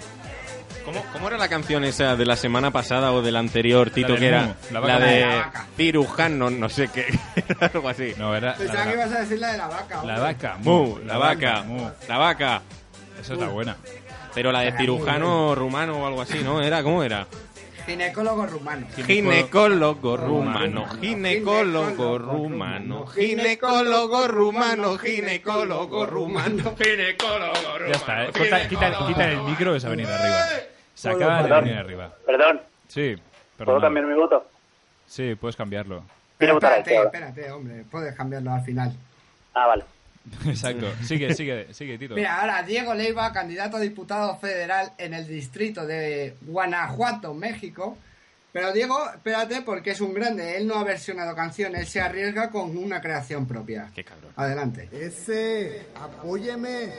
¿Cómo, 0.87 1.03
cómo 1.11 1.27
era 1.27 1.37
la 1.37 1.49
canción 1.49 1.83
esa 1.83 2.15
de 2.15 2.25
la 2.25 2.37
semana 2.37 2.71
pasada 2.71 3.11
o 3.11 3.21
de 3.21 3.29
la 3.33 3.39
anterior, 3.39 3.89
Tito? 3.89 4.13
del 4.13 4.19
que 4.21 4.27
era 4.29 4.55
la 4.71 4.79
la, 4.79 4.79
vaca. 4.79 4.99
de 5.05 5.19
La 5.19 5.35
vaca. 5.35 5.65
Cirujano, 5.75 6.49
no, 6.49 6.57
no 6.57 6.69
sé 6.69 6.87
qué. 6.87 7.05
Algo 7.59 7.89
así. 7.89 8.13
No, 8.17 8.33
era 8.33 8.55
Pensaba 8.55 8.85
la, 8.85 8.91
que 8.91 8.93
ibas 8.97 9.11
a 9.11 9.19
decir 9.19 9.39
la 9.39 9.51
de 9.51 9.57
la 9.57 9.67
vaca. 9.67 10.03
la 10.05 10.19
vaca. 10.19 10.57
Mu, 10.61 10.97
la 11.05 11.17
vaca, 11.17 11.63
Mu. 11.63 11.89
la 12.07 12.17
vaca. 12.17 12.61
Esa 13.19 13.33
está 13.33 13.47
buena. 13.49 13.75
Pero 14.33 14.53
la 14.53 14.61
de 14.61 14.71
cirujano 14.77 15.55
rumano 15.55 15.97
o 15.97 16.07
algo 16.07 16.21
así, 16.21 16.39
¿no? 16.41 16.61
¿Era? 16.61 16.81
¿Cómo 16.83 17.03
era? 17.03 17.27
Ginecólogo 17.85 18.45
rumano. 18.45 18.87
Ginecólogo 18.95 20.15
rumano, 20.17 20.85
ginecólogo 21.01 22.17
rumano, 22.17 23.07
ginecólogo 23.07 24.27
rumano, 24.27 24.97
ginecólogo 24.97 26.05
rumano, 26.05 26.75
ginecólogo 26.77 27.53
Ya 27.87 27.93
está, 27.95 28.23
¿eh? 28.25 28.29
Corta- 28.31 28.67
quita, 28.69 29.07
quita 29.07 29.31
el 29.31 29.41
micro 29.43 29.73
que 29.73 29.79
se 29.81 29.87
ha 29.87 29.89
venido 29.89 30.13
arriba. 30.13 30.37
Se 30.97 31.09
acaba 31.11 31.37
de 31.37 31.43
Perdón. 31.43 31.63
venir 31.65 31.77
arriba. 31.77 32.15
Perdón, 32.25 32.61
Sí, 32.87 33.15
¿puedo 33.55 33.57
perdón. 33.57 33.81
cambiar 33.81 34.05
mi 34.07 34.13
voto? 34.15 34.49
Sí, 35.05 35.35
puedes 35.35 35.55
cambiarlo. 35.55 36.03
Este 36.39 36.51
Espérate, 36.51 36.95
espérate, 36.95 37.51
hombre. 37.51 37.83
Puedes 37.89 38.15
cambiarlo 38.15 38.51
al 38.51 38.61
final. 38.63 38.93
Ah, 39.53 39.67
vale. 39.67 39.83
Exacto. 40.47 40.87
Sigue, 41.03 41.33
sigue, 41.35 41.71
sigue, 41.73 41.97
Tito. 41.99 42.15
Mira, 42.15 42.41
ahora 42.41 42.63
Diego 42.63 42.95
Leiva, 42.95 43.31
candidato 43.31 43.77
a 43.77 43.79
diputado 43.79 44.37
federal 44.37 44.91
en 44.97 45.13
el 45.13 45.27
distrito 45.27 45.85
de 45.85 46.35
Guanajuato, 46.41 47.33
México. 47.35 47.95
Pero 48.51 48.71
Diego, 48.73 48.97
espérate, 49.13 49.61
porque 49.61 49.91
es 49.91 50.01
un 50.01 50.15
grande. 50.15 50.57
Él 50.57 50.65
no 50.65 50.75
ha 50.79 50.83
versionado 50.83 51.35
canción, 51.35 51.75
él 51.75 51.85
se 51.85 52.01
arriesga 52.01 52.49
con 52.49 52.75
una 52.75 53.01
creación 53.01 53.45
propia. 53.45 53.91
Qué 53.93 54.03
cabrón. 54.03 54.31
Adelante. 54.35 54.89
Ese, 54.91 55.85
apóyeme. 55.95 56.89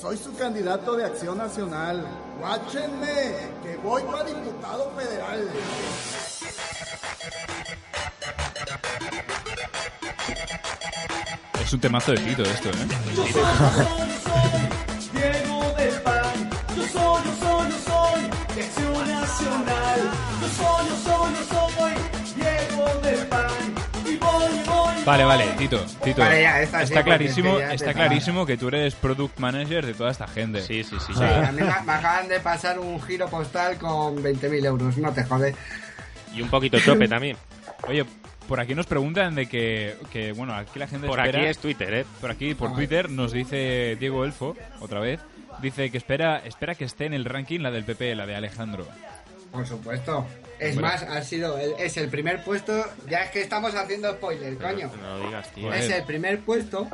Soy 0.00 0.16
su 0.16 0.32
candidato 0.36 0.94
de 0.94 1.04
Acción 1.04 1.38
Nacional. 1.38 2.06
Guáchenme, 2.38 3.50
que 3.64 3.76
voy 3.82 4.00
para 4.02 4.24
diputado 4.24 4.92
federal. 4.96 5.48
Es 11.60 11.72
un 11.72 11.80
temazo 11.80 12.12
de 12.12 12.18
Tito 12.18 12.42
esto, 12.44 12.68
¿eh? 12.70 14.14
Vale, 25.08 25.24
vale, 25.24 25.44
Tito, 25.56 25.84
Tito. 26.04 26.20
Vale, 26.20 26.42
ya, 26.42 26.60
esta 26.60 26.78
sí, 26.80 26.84
está 26.84 27.02
clarísimo, 27.02 27.58
ya 27.58 27.72
está 27.72 27.94
clarísimo 27.94 28.44
que 28.44 28.56
tú 28.58 28.68
eres 28.68 28.94
product 28.94 29.38
manager 29.38 29.86
de 29.86 29.94
toda 29.94 30.10
esta 30.10 30.28
gente. 30.28 30.60
Sí, 30.60 30.84
sí, 30.84 30.96
sí. 31.06 31.14
Sí, 31.14 31.22
a 31.24 31.50
mí 31.52 31.60
me, 31.62 31.64
me 31.66 31.92
acaban 31.92 32.28
de 32.28 32.40
pasar 32.40 32.78
un 32.78 33.00
giro 33.00 33.26
postal 33.28 33.78
con 33.78 34.22
20.000 34.22 34.64
euros, 34.66 34.98
no 34.98 35.12
te 35.12 35.24
jode. 35.24 35.54
Y 36.34 36.42
un 36.42 36.50
poquito 36.50 36.78
chope 36.78 37.08
también. 37.08 37.36
Oye, 37.86 38.04
por 38.46 38.60
aquí 38.60 38.74
nos 38.74 38.86
preguntan 38.86 39.34
de 39.34 39.46
que, 39.48 39.96
que, 40.12 40.32
bueno, 40.32 40.54
aquí 40.54 40.78
la 40.78 40.86
gente 40.86 41.06
Por 41.06 41.18
espera- 41.20 41.38
aquí 41.38 41.48
es 41.48 41.58
Twitter, 41.58 41.94
¿eh? 41.94 42.04
Por 42.20 42.30
aquí, 42.30 42.54
por 42.54 42.70
Ah. 42.70 42.74
Twitter, 42.74 43.08
nos 43.10 43.32
dice 43.32 43.96
Diego 43.98 44.24
Elfo, 44.26 44.56
otra 44.80 45.00
vez, 45.00 45.20
dice 45.62 45.90
que 45.90 45.96
espera, 45.98 46.42
espera 46.44 46.74
que 46.74 46.84
esté 46.84 47.06
en 47.06 47.14
el 47.14 47.24
ranking 47.24 47.60
la 47.60 47.70
del 47.70 47.84
PP, 47.84 48.14
la 48.14 48.26
de 48.26 48.36
Alejandro. 48.36 48.86
Por 49.52 49.66
supuesto. 49.66 50.26
Es 50.58 50.74
Bueno. 50.74 50.88
más, 50.88 51.02
ha 51.02 51.22
sido 51.22 51.56
el- 51.58 51.74
es 51.78 51.96
el 51.96 52.08
primer 52.08 52.42
puesto. 52.42 52.84
Ya 53.08 53.18
es 53.24 53.30
que 53.30 53.40
estamos 53.42 53.74
haciendo 53.74 54.12
spoiler, 54.12 54.56
coño. 54.58 54.90
No 55.00 55.18
lo 55.18 55.26
digas, 55.26 55.48
tío. 55.52 55.72
Es 55.72 55.88
el 55.90 56.02
primer 56.04 56.40
puesto. 56.40 56.88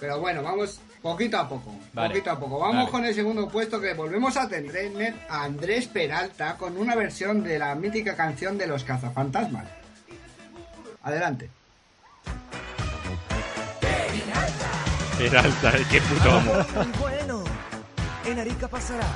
Pero 0.00 0.20
bueno, 0.20 0.42
vamos 0.42 0.80
poquito 1.02 1.38
a 1.38 1.48
poco. 1.48 1.74
Vale. 1.92 2.08
Poquito 2.10 2.30
a 2.30 2.38
poco. 2.40 2.58
Vamos 2.58 2.76
Vale. 2.76 2.90
con 2.90 3.04
el 3.04 3.14
segundo 3.14 3.48
puesto 3.48 3.80
que 3.80 3.92
volvemos 3.94 4.36
a 4.38 4.48
tener 4.48 5.14
a 5.28 5.44
Andrés 5.44 5.86
Peralta 5.86 6.56
con 6.56 6.76
una 6.78 6.94
versión 6.94 7.42
de 7.42 7.58
la 7.58 7.74
mítica 7.74 8.16
canción 8.16 8.56
de 8.56 8.66
los 8.66 8.84
cazafantasmas. 8.84 9.66
Adelante. 11.02 11.50
Peralta, 15.18 15.72
qué 15.90 16.00
puto 16.00 16.30
amo. 16.30 16.52
Bueno, 17.00 17.44
en 18.24 18.38
Arica 18.38 18.66
pasará. 18.68 19.06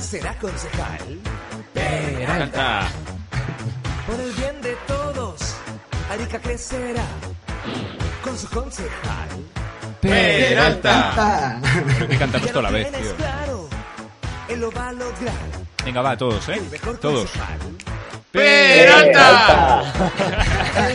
Será 0.00 0.34
concejal. 0.38 1.18
Peralta. 1.74 2.88
Por 4.06 4.20
el 4.20 4.32
bien 4.32 4.62
de 4.62 4.74
todos, 4.86 5.56
Arica 6.10 6.38
crecerá. 6.38 7.04
Con 8.22 8.38
su 8.38 8.48
concejal. 8.48 9.28
Peralta. 10.00 11.60
Pero 11.86 12.08
que 12.08 12.16
cantamos 12.16 12.50
toda 12.50 12.62
la 12.62 12.70
vez, 12.70 12.92
tío. 12.92 13.16
claro, 13.16 13.68
él 14.48 14.60
lo 14.60 14.70
va 14.72 14.88
a 14.88 14.92
lograr. 14.92 15.34
Venga, 15.84 16.02
va, 16.02 16.16
todos, 16.16 16.48
¿eh? 16.48 16.60
Todos. 17.00 17.30
Él 18.32 18.90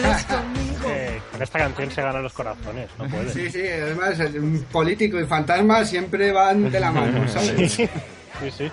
es 0.06 0.26
conmigo. 0.26 0.88
Eh, 0.88 1.22
con 1.32 1.42
esta 1.42 1.60
canción 1.60 1.92
se 1.92 2.02
ganan 2.02 2.24
los 2.24 2.34
corazones, 2.34 2.90
no 2.98 3.08
puede. 3.08 3.34
Sí, 3.34 3.50
sí, 3.50 3.62
además 3.68 4.20
el 4.20 4.66
político 4.72 5.20
y 5.20 5.26
fantasma 5.26 5.84
siempre 5.86 6.32
van 6.32 6.72
de 6.72 6.80
la 6.80 6.92
mano, 6.92 7.28
¿sabes? 7.28 7.74
Sí, 7.74 7.90
sí. 8.52 8.72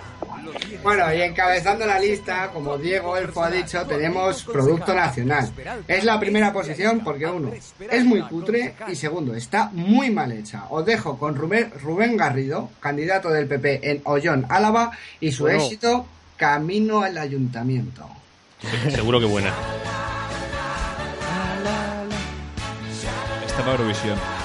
Bueno, 0.83 1.13
y 1.15 1.23
encabezando 1.23 1.87
la 1.87 1.99
lista, 1.99 2.51
como 2.53 2.79
Diego 2.79 3.17
Elfo 3.17 3.43
ha 3.45 3.51
dicho, 3.51 3.85
tenemos 3.87 4.45
Producto 4.45 4.95
Nacional. 4.95 5.51
Es 5.87 6.05
la 6.05 6.19
primera 6.19 6.53
posición 6.53 7.01
porque 7.01 7.27
uno, 7.27 7.51
es 7.91 8.05
muy 8.05 8.23
cutre 8.23 8.75
y 8.89 8.95
segundo, 8.95 9.35
está 9.35 9.71
muy 9.73 10.11
mal 10.11 10.33
hecha. 10.33 10.65
Os 10.71 10.85
dejo 10.85 11.19
con 11.19 11.35
Rubén, 11.37 11.73
Rubén 11.83 12.17
Garrido, 12.17 12.71
candidato 12.81 13.31
del 13.31 13.47
PP 13.47 13.91
en 13.91 14.01
Ollón, 14.05 14.47
Álava, 14.49 14.91
y 15.21 15.33
su 15.33 15.45
Bueno. 15.45 15.63
éxito, 15.63 16.07
Camino 16.37 17.03
al 17.03 17.19
Ayuntamiento. 17.19 18.09
Seguro 18.91 19.21
que 19.21 19.27
buena. 19.27 19.53
Esta 23.47 23.63
va 23.63 23.73
Eurovisión. 23.73 24.40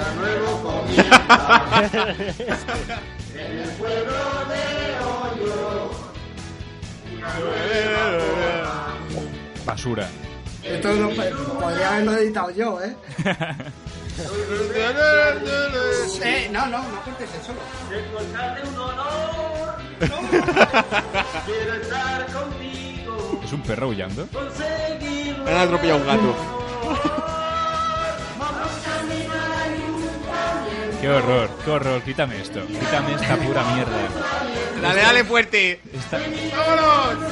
Día 0.00 0.12
nuevo 0.14 0.62
comienza. 0.62 1.84
en 3.34 3.58
el 3.58 3.70
pueblo 3.70 4.12
de 4.48 4.64
Hoyo. 5.04 5.90
Basura. 9.64 10.08
Esto 10.62 10.92
lo, 10.92 11.10
podría 11.10 11.88
haberlo 11.90 12.12
editado 12.16 12.50
yo, 12.50 12.82
¿eh? 12.82 12.96
Eh, 16.22 16.50
no, 16.52 16.66
no, 16.66 16.78
no 16.78 17.00
cortes 17.02 17.30
eso. 17.30 17.54
Quiero 21.46 21.74
estar 21.74 22.26
contigo. 22.26 23.40
¿Es 23.42 23.52
un 23.52 23.62
perro 23.62 23.86
aullando? 23.86 24.28
Han 25.46 25.56
atropellado 25.56 26.00
un 26.00 26.06
gato. 26.06 27.39
Qué 31.00 31.08
horror, 31.08 31.48
qué 31.64 31.70
horror. 31.70 32.02
Quítame 32.02 32.40
esto. 32.40 32.66
Quítame 32.66 33.14
esta 33.14 33.36
pura 33.36 33.64
mierda. 33.74 33.96
Dale, 34.82 35.00
dale 35.00 35.24
fuerte. 35.24 35.80
Esta- 35.94 36.18
¡Vámonos! 36.18 37.30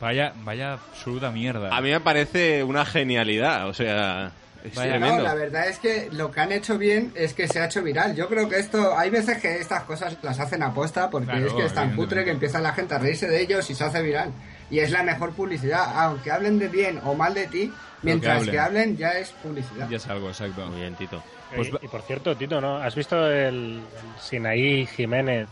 Vaya, 0.00 0.32
vaya 0.42 0.74
absoluta 0.74 1.30
mierda. 1.30 1.74
A 1.74 1.80
mí 1.80 1.90
me 1.90 2.00
parece 2.00 2.62
una 2.62 2.84
genialidad, 2.84 3.68
o 3.68 3.74
sea, 3.74 4.32
es 4.62 4.74
Vaya. 4.74 4.94
No, 4.94 4.98
tremendo. 5.06 5.22
la 5.24 5.34
verdad 5.34 5.68
es 5.68 5.78
que 5.78 6.08
lo 6.12 6.30
que 6.30 6.40
han 6.40 6.52
hecho 6.52 6.76
bien 6.76 7.12
es 7.14 7.32
que 7.32 7.48
se 7.48 7.60
ha 7.60 7.66
hecho 7.66 7.82
viral. 7.82 8.14
Yo 8.14 8.28
creo 8.28 8.48
que 8.48 8.58
esto, 8.58 8.96
hay 8.98 9.08
veces 9.10 9.38
que 9.38 9.56
estas 9.60 9.84
cosas 9.84 10.16
las 10.22 10.38
hacen 10.40 10.62
aposta 10.62 11.08
porque 11.08 11.30
Claro, 11.30 11.46
es 11.46 11.52
que 11.54 11.64
es 11.66 11.72
tan 11.74 11.96
cutre 11.96 12.24
que 12.24 12.32
empieza 12.32 12.60
la 12.60 12.72
gente 12.74 12.94
a 12.94 12.98
reírse 12.98 13.28
de 13.28 13.40
ellos 13.40 13.68
y 13.70 13.74
se 13.74 13.84
hace 13.84 14.02
viral. 14.02 14.30
Y 14.70 14.78
es 14.80 14.90
la 14.90 15.02
mejor 15.02 15.32
publicidad, 15.32 15.84
aunque 16.04 16.30
hablen 16.30 16.58
de 16.58 16.68
bien 16.68 17.00
o 17.04 17.14
mal 17.14 17.34
de 17.34 17.46
ti, 17.46 17.72
mientras 18.02 18.38
hablen. 18.38 18.50
que 18.52 18.58
hablen 18.58 18.96
ya 18.96 19.10
es 19.18 19.30
publicidad. 19.30 19.88
Ya 19.88 19.96
es 19.98 20.06
algo, 20.08 20.28
exacto. 20.28 20.66
Muy 20.66 20.80
bien, 20.80 20.94
Tito. 20.94 21.22
Pues 21.54 21.68
y, 21.68 21.84
y 21.84 21.88
por 21.88 22.02
cierto, 22.02 22.34
Tito, 22.36 22.60
¿no? 22.60 22.76
¿Has 22.78 22.94
visto 22.94 23.30
el, 23.30 23.34
el 23.54 23.80
Sinaí 24.20 24.86
Jiménez, 24.86 25.46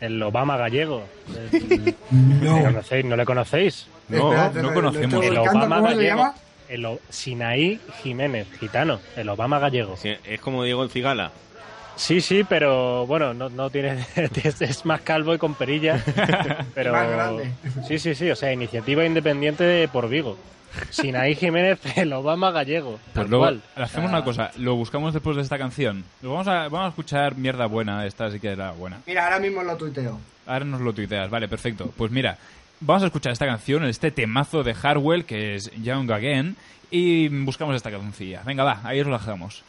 el 0.00 0.22
Obama 0.22 0.56
gallego? 0.56 1.04
El- 1.52 1.94
No. 2.10 2.56
¿Le 2.58 2.64
conocéis? 2.64 3.04
¿No 3.04 3.16
le 3.16 3.24
conocéis? 3.24 3.86
No, 4.08 4.32
Espérate, 4.32 4.62
no 4.62 4.72
conocemos. 4.74 5.24
El 5.24 5.36
Obama 5.38 5.76
¿Cómo 5.76 5.88
se 5.88 5.94
gallego. 5.96 6.16
llama? 6.16 6.34
El 6.68 6.86
O- 6.86 7.00
Sinaí 7.10 7.80
Jiménez, 8.02 8.46
gitano, 8.58 9.00
el 9.16 9.28
Obama 9.28 9.58
gallego. 9.58 9.96
Sí, 9.96 10.14
es 10.24 10.40
como 10.40 10.62
Diego 10.64 10.82
el 10.84 10.90
Cigala. 10.90 11.32
Sí, 11.96 12.20
sí, 12.20 12.44
pero 12.44 13.06
bueno, 13.06 13.34
no, 13.34 13.48
no 13.48 13.70
tiene. 13.70 14.06
es, 14.44 14.60
es 14.62 14.84
más 14.84 15.00
calvo 15.00 15.34
y 15.34 15.38
con 15.38 15.54
perilla. 15.54 16.02
pero 16.74 16.92
Más 16.92 17.08
grande. 17.10 17.50
Sí, 17.88 17.98
sí, 17.98 18.14
sí, 18.14 18.30
o 18.30 18.36
sea, 18.36 18.52
iniciativa 18.52 19.04
independiente 19.04 19.64
de 19.64 19.88
por 19.88 20.08
Vigo. 20.08 20.36
Sinaí 20.90 21.34
Jiménez, 21.34 21.80
el 21.96 22.12
Obama 22.12 22.50
gallego. 22.50 22.98
Pues 23.14 23.28
luego 23.28 23.44
cual. 23.44 23.62
hacemos 23.76 24.10
una 24.10 24.22
cosa, 24.22 24.50
lo 24.58 24.74
buscamos 24.76 25.14
después 25.14 25.36
de 25.36 25.42
esta 25.42 25.58
canción. 25.58 26.04
Lo 26.22 26.32
vamos 26.32 26.48
a, 26.48 26.68
vamos 26.68 26.86
a 26.86 26.88
escuchar 26.88 27.36
mierda 27.36 27.66
buena, 27.66 28.06
esta 28.06 28.30
sí 28.30 28.40
que 28.40 28.48
era 28.48 28.72
buena. 28.72 29.00
Mira, 29.06 29.24
ahora 29.24 29.38
mismo 29.38 29.62
lo 29.62 29.76
tuiteo. 29.76 30.20
Ahora 30.46 30.64
nos 30.64 30.80
lo 30.80 30.92
tuiteas, 30.92 31.30
vale, 31.30 31.48
perfecto. 31.48 31.92
Pues 31.96 32.10
mira, 32.12 32.38
vamos 32.80 33.02
a 33.02 33.06
escuchar 33.06 33.32
esta 33.32 33.46
canción, 33.46 33.84
este 33.84 34.10
temazo 34.10 34.62
de 34.62 34.74
Hardwell, 34.74 35.24
que 35.24 35.54
es 35.56 35.70
Young 35.82 36.10
Again, 36.10 36.56
y 36.90 37.28
buscamos 37.28 37.74
esta 37.74 37.90
cancioncilla. 37.90 38.42
Venga, 38.44 38.62
va, 38.62 38.80
ahí 38.84 39.00
os 39.00 39.06
lo 39.06 39.18
dejamos. 39.18 39.64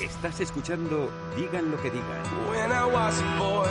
Estás 0.00 0.40
escuchando 0.40 1.10
Digan 1.36 1.70
lo 1.70 1.80
que 1.80 1.90
digan. 1.90 2.22
When 2.48 2.72
I 2.72 2.86
was 2.86 3.20
a 3.20 3.38
boy, 3.38 3.70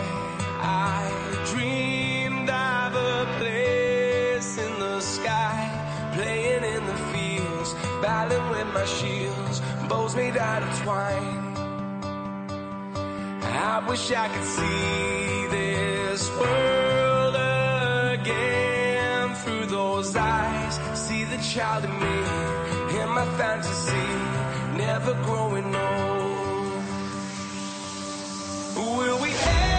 I 0.61 1.11
dreamed 1.53 2.49
of 2.49 2.95
a 2.95 3.26
place 3.38 4.57
in 4.57 4.80
the 4.80 5.01
sky, 5.01 5.69
playing 6.15 6.63
in 6.63 6.85
the 6.85 6.97
fields, 7.11 7.76
battling 8.01 8.49
with 8.49 8.68
my 8.73 8.85
shields, 8.85 9.61
bows 9.89 10.15
made 10.15 10.38
out 10.38 10.63
of 10.63 10.81
twine. 10.81 11.51
I 13.43 13.85
wish 13.88 14.11
I 14.11 14.27
could 14.30 14.45
see 14.45 15.47
this 15.57 16.30
world 16.38 17.35
again 18.15 19.35
through 19.35 19.65
those 19.65 20.15
eyes. 20.15 20.80
See 20.93 21.23
the 21.26 21.38
child 21.38 21.84
in 21.85 21.91
me, 21.99 23.01
in 23.01 23.09
my 23.09 23.26
fantasy, 23.38 24.40
never 24.81 25.13
growing 25.25 25.75
old. 25.75 26.83
Will 28.97 29.17
we 29.21 29.29
ever 29.29 29.70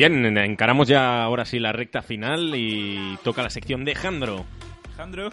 Bien, 0.00 0.38
encaramos 0.38 0.88
ya 0.88 1.22
ahora 1.22 1.44
sí 1.44 1.58
la 1.58 1.72
recta 1.72 2.00
final 2.00 2.54
y 2.54 3.18
toca 3.22 3.42
la 3.42 3.50
sección 3.50 3.84
de 3.84 3.94
Jandro. 3.94 4.46
Jandro. 4.96 5.28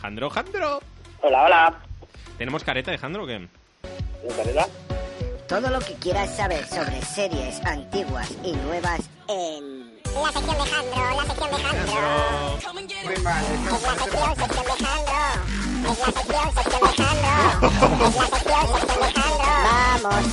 Jandro, 0.00 0.30
Jandro. 0.30 0.80
Hola, 1.20 1.44
hola. 1.44 1.78
¿Tenemos 2.38 2.64
careta 2.64 2.92
de 2.92 2.96
Jandro 2.96 3.24
o 3.24 3.26
qué? 3.26 3.46
Todo 5.46 5.68
lo 5.68 5.80
que 5.80 5.92
quieras 5.96 6.34
saber 6.34 6.64
sobre 6.64 7.02
series 7.02 7.62
antiguas 7.66 8.34
y 8.42 8.52
nuevas 8.52 9.10
en... 9.28 9.98
La 10.14 10.32
sección 10.32 10.56
de 10.56 10.70
Jandro, 10.70 11.14
la 11.14 11.24
sección 11.24 11.50
de 11.50 11.56
Jandro. 11.62 11.92
Muy 13.04 13.16
mal. 13.22 13.44
Es 13.44 13.82
la 13.82 13.94
sección, 13.96 14.34
sección 14.34 14.64
de 14.64 14.72
Jandro. 14.82 15.92
Es 15.92 15.98
la 15.98 16.06
sección, 16.06 16.54
sección 16.54 16.80
de 16.80 17.02
Jandro. 17.02 17.36
Es 18.08 18.16
la 18.16 18.24
sección, 18.24 18.66
sección 18.80 19.00
de 19.00 19.12
Jandro. 19.12 19.27
Vamos, 20.02 20.26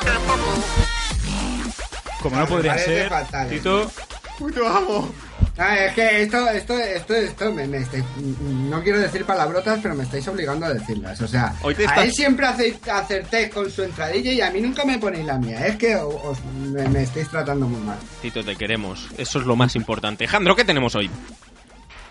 a 0.00 0.06
tope. 0.26 2.22
Como 2.22 2.36
no 2.36 2.46
podría 2.46 2.76
ser, 2.78 3.08
fatal. 3.08 3.48
Tito, 3.48 3.90
¡Puto 4.38 4.66
amo! 4.66 5.10
Ah, 5.58 5.76
es 5.76 5.92
que 5.94 6.22
esto, 6.22 6.48
esto, 6.48 6.78
esto, 6.78 7.14
esto, 7.14 7.52
me, 7.52 7.66
me 7.66 7.78
estáis- 7.78 8.04
no 8.40 8.82
quiero 8.82 8.98
decir 8.98 9.24
palabrotas, 9.26 9.78
pero 9.82 9.94
me 9.94 10.04
estáis 10.04 10.26
obligando 10.28 10.64
a 10.66 10.72
decirlas. 10.72 11.20
O 11.20 11.28
sea, 11.28 11.52
Hoy 11.62 11.74
te 11.74 11.82
a 11.82 11.86
estás- 11.86 12.04
él 12.04 12.12
siempre 12.12 12.46
hace- 12.46 12.78
acertéis 12.90 13.50
con 13.52 13.70
su 13.70 13.82
entradilla 13.82 14.32
y 14.32 14.40
a 14.40 14.50
mí 14.50 14.60
nunca 14.62 14.84
me 14.86 14.98
ponéis 14.98 15.26
la 15.26 15.36
mía. 15.38 15.66
Es 15.66 15.76
que 15.76 15.94
os, 15.96 16.42
me, 16.44 16.88
me 16.88 17.02
estáis 17.02 17.28
tratando 17.28 17.66
muy 17.66 17.80
mal. 17.82 17.98
Tito, 18.22 18.42
te 18.42 18.56
queremos. 18.56 19.08
Eso 19.18 19.40
es 19.40 19.44
lo 19.46 19.56
más 19.56 19.76
importante. 19.76 20.26
Jandro, 20.26 20.56
¿qué 20.56 20.64
tenemos 20.64 20.94
hoy? 20.94 21.10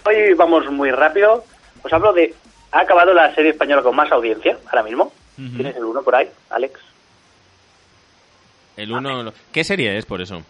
Hoy 0.06 0.34
vamos 0.36 0.70
muy 0.72 0.92
rápido. 0.92 1.44
Os 1.84 1.92
hablo 1.94 2.14
de... 2.14 2.36
Ha 2.72 2.82
acabado 2.82 3.14
la 3.14 3.34
serie 3.34 3.52
española 3.52 3.82
con 3.82 3.96
más 3.96 4.12
audiencia 4.12 4.56
ahora 4.68 4.84
mismo. 4.84 5.12
¿Tienes 5.36 5.76
el 5.76 5.86
uno 5.86 6.04
por 6.04 6.14
ahí, 6.16 6.30
Alex? 6.52 6.80
El 8.82 8.92
uno... 8.92 9.34
¿Qué 9.52 9.64
serie 9.64 9.98
es 9.98 10.06
por 10.06 10.22
eso? 10.22 10.42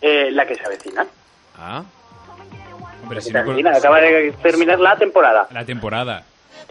Eh, 0.00 0.30
la 0.30 0.46
que 0.46 0.54
se 0.54 0.64
avecina. 0.64 1.06
Ah. 1.56 1.82
Hombre, 3.02 3.20
si 3.20 3.28
Se 3.28 3.32
no 3.34 3.40
con- 3.44 3.52
avecina, 3.52 3.76
Acaba 3.76 4.00
de 4.00 4.32
terminar 4.42 4.78
la 4.80 4.96
temporada. 4.96 5.46
la 5.50 5.64
temporada. 5.64 6.24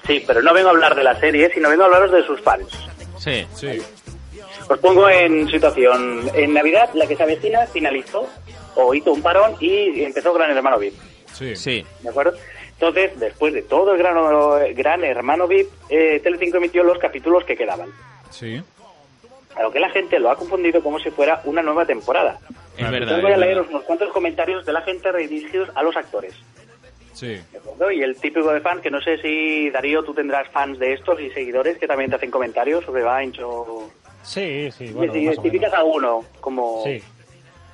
Sí, 0.06 0.24
pero 0.26 0.42
no 0.42 0.54
vengo 0.54 0.70
a 0.70 0.72
hablar 0.72 0.96
de 0.96 1.04
la 1.04 1.16
serie, 1.20 1.50
sino 1.54 1.70
vengo 1.70 1.84
a 1.84 1.86
hablaros 1.88 2.12
de 2.12 2.24
sus 2.24 2.40
fans. 2.42 2.68
Sí. 3.18 3.46
Sí. 3.56 3.82
Os 4.70 4.80
pongo 4.80 5.10
en 5.10 5.50
situación. 5.50 6.30
En 6.34 6.54
Navidad, 6.54 6.90
la 6.94 7.08
que 7.08 7.16
se 7.16 7.24
avecina 7.24 7.66
finalizó, 7.68 8.28
o 8.76 8.94
hizo 8.94 9.12
un 9.12 9.22
parón 9.22 9.56
y 9.60 10.04
empezó 10.04 10.34
Gran 10.34 10.52
Hermano 10.56 10.78
VIP. 10.78 10.94
Sí. 11.34 11.56
Sí. 11.56 11.86
¿De 12.02 12.10
acuerdo? 12.10 12.34
Entonces, 12.74 13.20
después 13.20 13.54
de 13.54 13.64
todo 13.64 13.94
el 13.94 13.98
gran, 13.98 14.16
gran 14.76 15.04
hermano 15.04 15.48
VIP, 15.48 15.68
eh, 15.90 16.20
Telecinco 16.24 16.58
emitió 16.58 16.84
los 16.84 17.00
capítulos 17.00 17.44
que 17.44 17.56
quedaban. 17.58 17.90
Sí. 18.30 18.62
A 19.58 19.64
lo 19.64 19.72
que 19.72 19.80
la 19.80 19.90
gente 19.90 20.20
lo 20.20 20.30
ha 20.30 20.36
confundido 20.36 20.84
como 20.84 21.00
si 21.00 21.10
fuera 21.10 21.42
una 21.46 21.64
nueva 21.64 21.86
temporada. 21.86 22.40
Es 22.78 22.84
verdad. 22.84 23.02
Entonces 23.02 23.24
voy 23.24 23.32
a 23.32 23.38
leer 23.38 23.62
unos 23.62 23.84
cuantos 23.84 24.12
comentarios 24.12 24.66
de 24.66 24.74
la 24.74 24.82
gente 24.82 25.12
redirigidos 25.12 25.70
a 25.76 25.82
los 25.82 25.96
actores. 25.96 26.34
Sí. 27.14 27.42
¿de 27.52 27.58
acuerdo? 27.58 27.92
Y 27.92 28.04
el 28.04 28.16
típico 28.18 28.54
de 28.54 28.62
fan, 28.62 28.80
que 28.82 28.92
no 28.92 29.02
sé 29.02 29.18
si 29.18 29.72
Darío 29.72 30.04
tú 30.04 30.14
tendrás 30.14 30.48
fans 30.50 30.78
de 30.78 30.94
estos 30.94 31.20
y 31.20 31.32
seguidores 31.32 31.80
que 31.80 31.88
también 31.88 32.12
te 32.12 32.18
hacen 32.18 32.30
comentarios 32.30 32.86
sobre 32.86 33.04
Vines 33.04 33.40
o... 33.40 33.90
Sí, 34.22 34.70
sí, 34.72 34.86
Y 34.86 34.92
bueno. 34.92 35.14
si 35.14 35.20
identificas 35.20 35.74
a 35.74 35.84
uno 35.84 36.26
como... 36.40 36.84
Sí. 36.84 37.02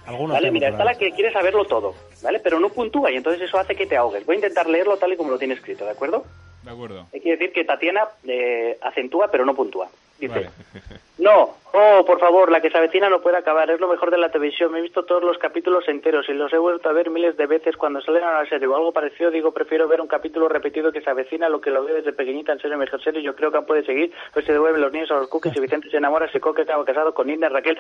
Algunos 0.06 0.36
Vale, 0.36 0.52
mira, 0.52 0.70
está 0.70 0.84
la 0.84 0.96
que 0.96 1.12
quiere 1.12 1.32
saberlo 1.32 1.66
todo, 1.66 1.96
¿vale? 2.22 2.40
Pero 2.40 2.60
no 2.60 2.70
puntúa 2.70 3.10
y 3.12 3.16
entonces 3.16 3.42
eso 3.42 3.58
hace 3.58 3.76
que 3.76 3.86
te 3.86 3.96
ahogues. 3.98 4.26
Voy 4.26 4.36
a 4.36 4.38
intentar 4.38 4.68
leerlo 4.70 4.98
tal 4.98 5.14
y 5.14 5.18
como 5.18 5.32
lo 5.32 5.38
tiene 5.38 5.54
escrito, 5.54 5.86
¿de 5.86 5.92
acuerdo? 5.92 6.26
De 6.62 6.72
acuerdo. 6.72 7.08
Hay 7.14 7.22
que 7.22 7.32
decir 7.32 7.52
que 7.52 7.64
Tatiana 7.64 8.08
eh, 8.26 8.78
acentúa 8.82 9.30
pero 9.32 9.46
no 9.46 9.54
puntúa. 9.56 9.90
Dice, 10.28 10.40
Vale. 10.40 10.50
no, 11.18 11.58
oh, 11.74 12.06
por 12.06 12.20
favor, 12.20 12.50
la 12.50 12.62
que 12.62 12.70
se 12.70 12.78
avecina 12.78 13.10
no 13.10 13.22
puede 13.22 13.38
acabar, 13.38 13.70
es 13.70 13.80
lo 13.80 13.90
mejor 13.90 14.10
de 14.10 14.18
la 14.18 14.30
televisión. 14.30 14.72
Me 14.72 14.80
he 14.80 14.82
visto 14.82 15.04
todos 15.04 15.22
los 15.22 15.38
capítulos 15.38 15.88
enteros 15.90 16.28
y 16.30 16.34
los 16.34 16.52
he 16.54 16.58
vuelto 16.58 16.88
a 16.88 16.94
ver 16.94 17.10
miles 17.10 17.36
de 17.36 17.46
veces 17.46 17.76
cuando 17.76 18.02
salen 18.02 18.24
a 18.24 18.42
la 18.42 18.50
serie 18.50 18.68
o 18.68 18.76
algo 18.76 18.94
parecido. 18.94 19.32
Digo, 19.32 19.52
prefiero 19.52 19.88
ver 19.88 20.00
un 20.00 20.08
capítulo 20.08 20.48
repetido 20.48 20.92
que 20.92 21.02
se 21.02 21.10
avecina 21.10 21.48
a 21.48 21.50
lo 21.50 21.60
que 21.60 21.72
lo 21.72 21.84
veo 21.84 21.96
desde 21.96 22.14
pequeñita 22.14 22.54
en 22.54 22.60
serio, 22.60 22.78
mejor 22.78 23.04
serie. 23.04 23.22
Yo 23.22 23.36
creo 23.36 23.52
que 23.52 23.62
puede 23.62 23.86
seguir, 23.86 24.14
pues 24.34 24.46
se 24.46 24.54
devuelven 24.54 24.82
los 24.82 24.94
niños 24.94 25.12
a 25.12 25.16
los 25.16 25.28
cookies 25.28 25.56
y 25.58 25.60
Vicente 25.64 25.90
se 25.90 25.98
enamora, 25.98 26.32
se 26.32 26.40
coque, 26.40 26.62
acaba 26.62 26.86
casado 26.86 27.14
con 27.14 27.30
Inés, 27.30 27.52
Raquel. 27.52 27.78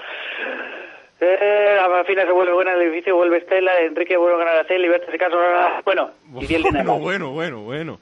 Eh, 1.19 1.77
la 1.77 2.03
fina 2.03 2.25
se 2.25 2.31
vuelve 2.31 2.53
buena 2.53 2.73
en 2.73 2.81
el 2.81 2.87
edificio, 2.87 3.15
vuelve 3.15 3.37
Estela, 3.37 3.79
Enrique 3.79 4.17
vuelve 4.17 4.35
a 4.35 4.45
ganar 4.45 4.57
a 4.57 4.63
Cel, 4.65 4.83
y 4.83 4.89
Berta 4.89 5.09
se 5.09 5.17
casa. 5.17 5.81
Bueno, 5.85 6.11
y 6.41 6.61
Bueno, 6.61 6.99
bueno, 6.99 7.31
bueno, 7.31 7.61
bueno. 7.61 7.99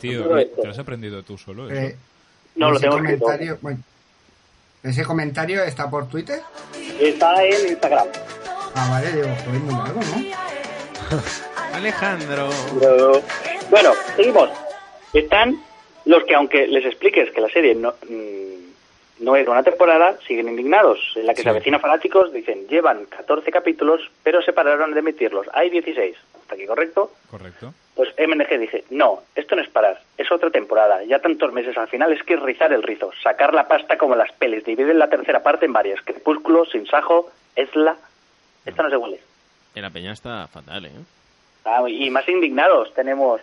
Tío, 0.00 0.28
¿te 0.28 0.64
lo 0.64 0.70
has 0.70 0.78
aprendido 0.78 1.22
tú 1.22 1.38
solo 1.38 1.70
eso? 1.70 1.74
Eh, 1.74 1.96
No, 2.58 2.70
lo 2.72 2.80
tengo 2.80 2.96
escrito. 2.98 3.24
comentario, 3.24 3.58
bueno, 3.62 3.78
¿Ese 4.82 5.04
comentario 5.04 5.62
está 5.64 5.90
por 5.90 6.08
Twitter? 6.08 6.40
Está 7.00 7.42
en 7.44 7.68
Instagram. 7.68 8.06
Ah, 8.74 8.88
vale, 8.90 9.10
digo, 9.12 9.28
muy 9.64 9.74
largo, 9.74 10.00
¿no? 10.00 11.16
Alejandro. 11.74 12.48
Pero- 12.80 13.22
Bueno, 13.70 13.92
seguimos. 14.16 14.50
Están 15.12 15.60
los 16.04 16.24
que, 16.24 16.34
aunque 16.34 16.66
les 16.68 16.84
expliques 16.84 17.30
que 17.32 17.40
la 17.40 17.48
serie 17.48 17.74
no, 17.74 17.94
mm, 18.08 19.24
no 19.24 19.36
es 19.36 19.46
una 19.48 19.62
temporada, 19.62 20.16
siguen 20.26 20.48
indignados. 20.48 20.98
En 21.16 21.26
la 21.26 21.34
que 21.34 21.42
se 21.42 21.48
avecina 21.48 21.78
fanáticos 21.78 22.32
dicen, 22.32 22.66
llevan 22.68 23.04
14 23.06 23.50
capítulos, 23.50 24.00
pero 24.22 24.42
se 24.42 24.52
pararon 24.52 24.92
de 24.94 25.00
emitirlos. 25.00 25.46
Hay 25.54 25.70
16. 25.70 26.16
¿Hasta 26.48 26.54
aquí 26.54 26.66
correcto? 26.66 27.12
Correcto. 27.30 27.74
Pues 27.94 28.08
MNG 28.16 28.58
dice, 28.58 28.84
no, 28.88 29.20
esto 29.34 29.54
no 29.54 29.60
es 29.60 29.68
parar, 29.68 30.00
es 30.16 30.32
otra 30.32 30.48
temporada. 30.48 31.04
Ya 31.04 31.18
tantos 31.18 31.52
meses 31.52 31.76
al 31.76 31.88
final 31.88 32.10
es 32.10 32.22
que 32.22 32.34
es 32.34 32.40
rizar 32.40 32.72
el 32.72 32.82
rizo, 32.82 33.10
sacar 33.22 33.52
la 33.52 33.68
pasta 33.68 33.98
como 33.98 34.16
las 34.16 34.32
peles, 34.32 34.64
dividen 34.64 34.98
la 34.98 35.10
tercera 35.10 35.42
parte 35.42 35.66
en 35.66 35.74
varias. 35.74 36.00
Crepúsculo, 36.00 36.64
Sin 36.64 36.86
Sajo, 36.86 37.30
Esla... 37.54 37.98
Esta 38.64 38.82
no 38.82 38.88
se 38.88 38.96
huele. 38.96 39.20
En 39.74 39.82
la 39.82 39.90
peña 39.90 40.12
está 40.12 40.46
fatal, 40.48 40.86
¿eh? 40.86 40.92
Ah, 41.66 41.82
y 41.86 42.08
más 42.08 42.26
indignados 42.26 42.94
tenemos 42.94 43.42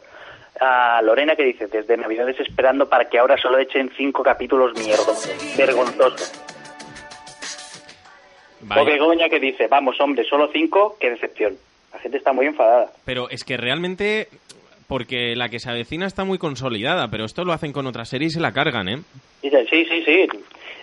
a 0.60 1.00
Lorena 1.04 1.36
que 1.36 1.44
dice, 1.44 1.68
desde 1.68 1.98
Navidades 1.98 2.40
esperando 2.40 2.90
para 2.90 3.08
que 3.08 3.20
ahora 3.20 3.38
solo 3.38 3.60
echen 3.60 3.92
cinco 3.96 4.24
capítulos 4.24 4.74
mierdosos. 4.74 5.56
Vergonzoso. 5.56 6.42
Vaya. 8.62 8.82
O 8.82 8.86
Begoña 8.86 9.30
que 9.30 9.40
dice, 9.40 9.68
vamos 9.68 10.02
hombre, 10.02 10.24
solo 10.24 10.50
cinco, 10.52 10.98
qué 11.00 11.12
decepción. 11.12 11.56
La 11.96 12.02
gente 12.02 12.18
está 12.18 12.34
muy 12.34 12.46
enfadada. 12.46 12.92
Pero 13.06 13.30
es 13.30 13.46
que 13.46 13.56
realmente, 13.56 14.28
porque 14.90 15.34
la 15.38 15.48
que 15.48 15.60
se 15.60 15.70
avecina 15.70 16.06
está 16.06 16.26
muy 16.26 16.38
consolidada, 16.38 17.08
pero 17.10 17.24
esto 17.24 17.46
lo 17.46 17.54
hacen 17.54 17.72
con 17.72 17.88
otras 17.88 18.10
series 18.10 18.34
y 18.34 18.36
se 18.36 18.42
la 18.42 18.52
cargan, 18.52 18.90
¿eh? 18.90 19.00
Sí, 19.42 19.86
sí, 19.86 20.04
sí. 20.04 20.28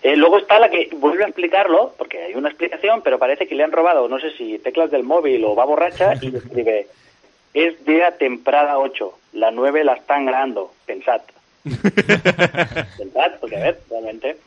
Eh, 0.03 0.17
luego 0.17 0.39
está 0.39 0.59
la 0.59 0.71
que 0.71 0.89
vuelve 0.97 1.25
a 1.25 1.27
explicarlo, 1.27 1.93
porque 1.99 2.23
hay 2.23 2.35
una 2.35 2.49
explicación, 2.49 3.03
pero 3.03 3.19
parece 3.19 3.47
que 3.47 3.55
le 3.55 3.63
han 3.63 3.73
robado, 3.73 4.09
no 4.09 4.19
sé 4.19 4.31
si 4.33 4.59
teclas 4.59 4.91
del 4.91 5.03
móvil 5.03 5.45
o 5.45 5.55
va 5.55 5.67
borracha, 5.67 6.15
y 6.23 6.35
escribe, 6.35 6.87
es 7.55 7.85
día 7.85 8.17
temporada 8.17 8.79
8, 8.79 9.13
la 9.35 9.51
9 9.51 9.85
la 9.85 9.93
están 9.93 10.25
grabando, 10.25 10.73
pensad. 10.87 11.21
pensad, 11.63 13.33
porque 13.39 13.57
a 13.57 13.65
ver, 13.65 13.81
realmente. 13.91 14.39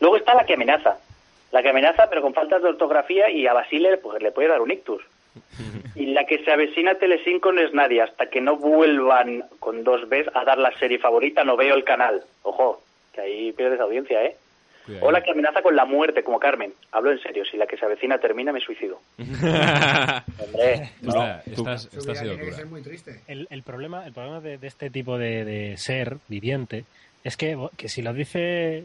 Luego 0.00 0.16
está 0.16 0.34
la 0.34 0.44
que 0.44 0.54
amenaza, 0.54 0.98
la 1.52 1.62
que 1.62 1.68
amenaza, 1.68 2.10
pero 2.10 2.22
con 2.22 2.34
faltas 2.34 2.60
de 2.60 2.70
ortografía, 2.70 3.30
y 3.30 3.46
a 3.46 3.52
Basile 3.52 3.98
pues, 3.98 4.20
le 4.20 4.32
puede 4.32 4.48
dar 4.48 4.60
un 4.60 4.72
ictus. 4.72 5.02
Y 5.94 6.06
la 6.06 6.24
que 6.24 6.42
se 6.44 6.50
avecina 6.52 6.92
a 6.92 6.94
Telecinco 6.98 7.52
no 7.52 7.60
es 7.60 7.72
nadie, 7.72 8.02
hasta 8.02 8.26
que 8.30 8.40
no 8.40 8.56
vuelvan 8.56 9.44
con 9.58 9.82
dos 9.84 10.08
veces 10.08 10.32
a 10.34 10.44
dar 10.44 10.58
la 10.58 10.76
serie 10.78 10.98
favorita, 10.98 11.44
no 11.44 11.56
veo 11.56 11.74
el 11.74 11.84
canal. 11.84 12.22
Ojo, 12.42 12.82
que 13.14 13.20
ahí 13.22 13.52
pierdes 13.52 13.80
audiencia, 13.80 14.24
¿eh? 14.24 14.36
O 15.00 15.10
la 15.10 15.20
que 15.20 15.32
amenaza 15.32 15.62
con 15.62 15.74
la 15.74 15.84
muerte, 15.84 16.22
como 16.22 16.38
Carmen. 16.38 16.72
Hablo 16.92 17.10
en 17.10 17.18
serio, 17.20 17.44
si 17.44 17.56
la 17.56 17.66
que 17.66 17.76
se 17.76 17.84
avecina 17.84 18.18
termina, 18.18 18.52
me 18.52 18.60
suicido. 18.60 19.00
Hombre, 19.18 20.90
no. 21.02 21.10
Esta, 21.10 21.42
estás, 21.50 21.82
Su 21.92 21.98
esta 21.98 22.12
ha 22.12 22.14
vida 22.14 22.20
sido 22.22 22.30
tiene 22.34 22.36
que 22.38 22.44
dura. 22.44 22.56
ser 22.56 22.66
muy 22.66 22.82
triste. 22.82 23.20
El, 23.26 23.46
el 23.50 23.62
problema, 23.62 24.06
el 24.06 24.12
problema 24.12 24.40
de, 24.40 24.58
de 24.58 24.66
este 24.66 24.90
tipo 24.90 25.18
de, 25.18 25.44
de 25.44 25.76
ser 25.76 26.18
viviente 26.28 26.84
es 27.24 27.36
que, 27.36 27.56
que 27.76 27.88
si 27.88 28.02
lo 28.02 28.12
dice 28.12 28.84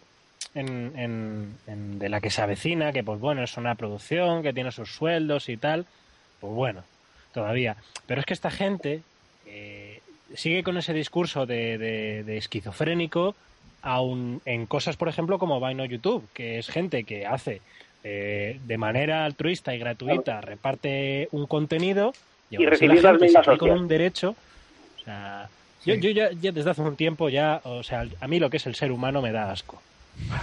en, 0.55 0.97
en- 0.97 1.55
en 1.67 1.99
de 1.99 2.09
la 2.09 2.19
que 2.19 2.29
se 2.31 2.41
avecina, 2.41 2.91
que 2.91 3.03
pues 3.03 3.19
bueno, 3.19 3.43
es 3.43 3.55
una 3.57 3.75
producción, 3.75 4.41
que 4.41 4.53
tiene 4.53 4.71
sus 4.71 4.89
sueldos 4.91 5.49
y 5.49 5.57
tal, 5.57 5.85
pues 6.41 6.53
bueno, 6.53 6.83
todavía. 7.33 7.77
Pero 8.07 8.19
es 8.19 8.25
que 8.25 8.33
esta 8.33 8.51
gente 8.51 9.01
eh, 9.45 10.01
sigue 10.35 10.63
con 10.63 10.77
ese 10.77 10.93
discurso 10.93 11.45
de, 11.45 11.77
de- 11.77 12.23
de 12.25 12.37
esquizofrénico 12.37 13.35
aun 13.83 14.41
en 14.45 14.65
cosas, 14.67 14.95
por 14.97 15.07
ejemplo, 15.09 15.39
como 15.39 15.59
Vine 15.65 15.81
o 15.83 15.85
YouTube, 15.85 16.27
que 16.33 16.59
es 16.59 16.67
gente 16.67 17.03
que 17.03 17.25
hace 17.25 17.61
eh, 18.03 18.59
de 18.65 18.77
manera 18.77 19.25
altruista 19.25 19.73
y 19.73 19.79
gratuita, 19.79 20.39
reparte 20.41 21.27
un 21.31 21.47
contenido 21.47 22.13
Y 22.51 22.57
aún 22.57 22.65
así 22.67 22.71
recibir 22.87 23.03
la 23.03 23.11
las 23.11 23.11
gente 23.13 23.25
mismas 23.25 23.45
se 23.45 23.49
cree 23.49 23.57
con 23.57 23.71
un 23.71 23.87
derecho. 23.87 24.35
O 24.99 25.03
sea, 25.03 25.49
yo, 25.85 25.95
yo 25.95 26.11
ya, 26.11 26.29
ya 26.31 26.51
desde 26.51 26.69
hace 26.69 26.81
un 26.81 26.95
tiempo 26.95 27.29
ya, 27.29 27.59
o 27.63 27.81
sea, 27.81 28.05
a 28.19 28.27
mí 28.27 28.39
lo 28.39 28.49
que 28.51 28.57
es 28.57 28.65
el 28.67 28.75
ser 28.75 28.91
humano 28.91 29.19
me 29.21 29.31
da 29.31 29.51
asco. 29.51 29.81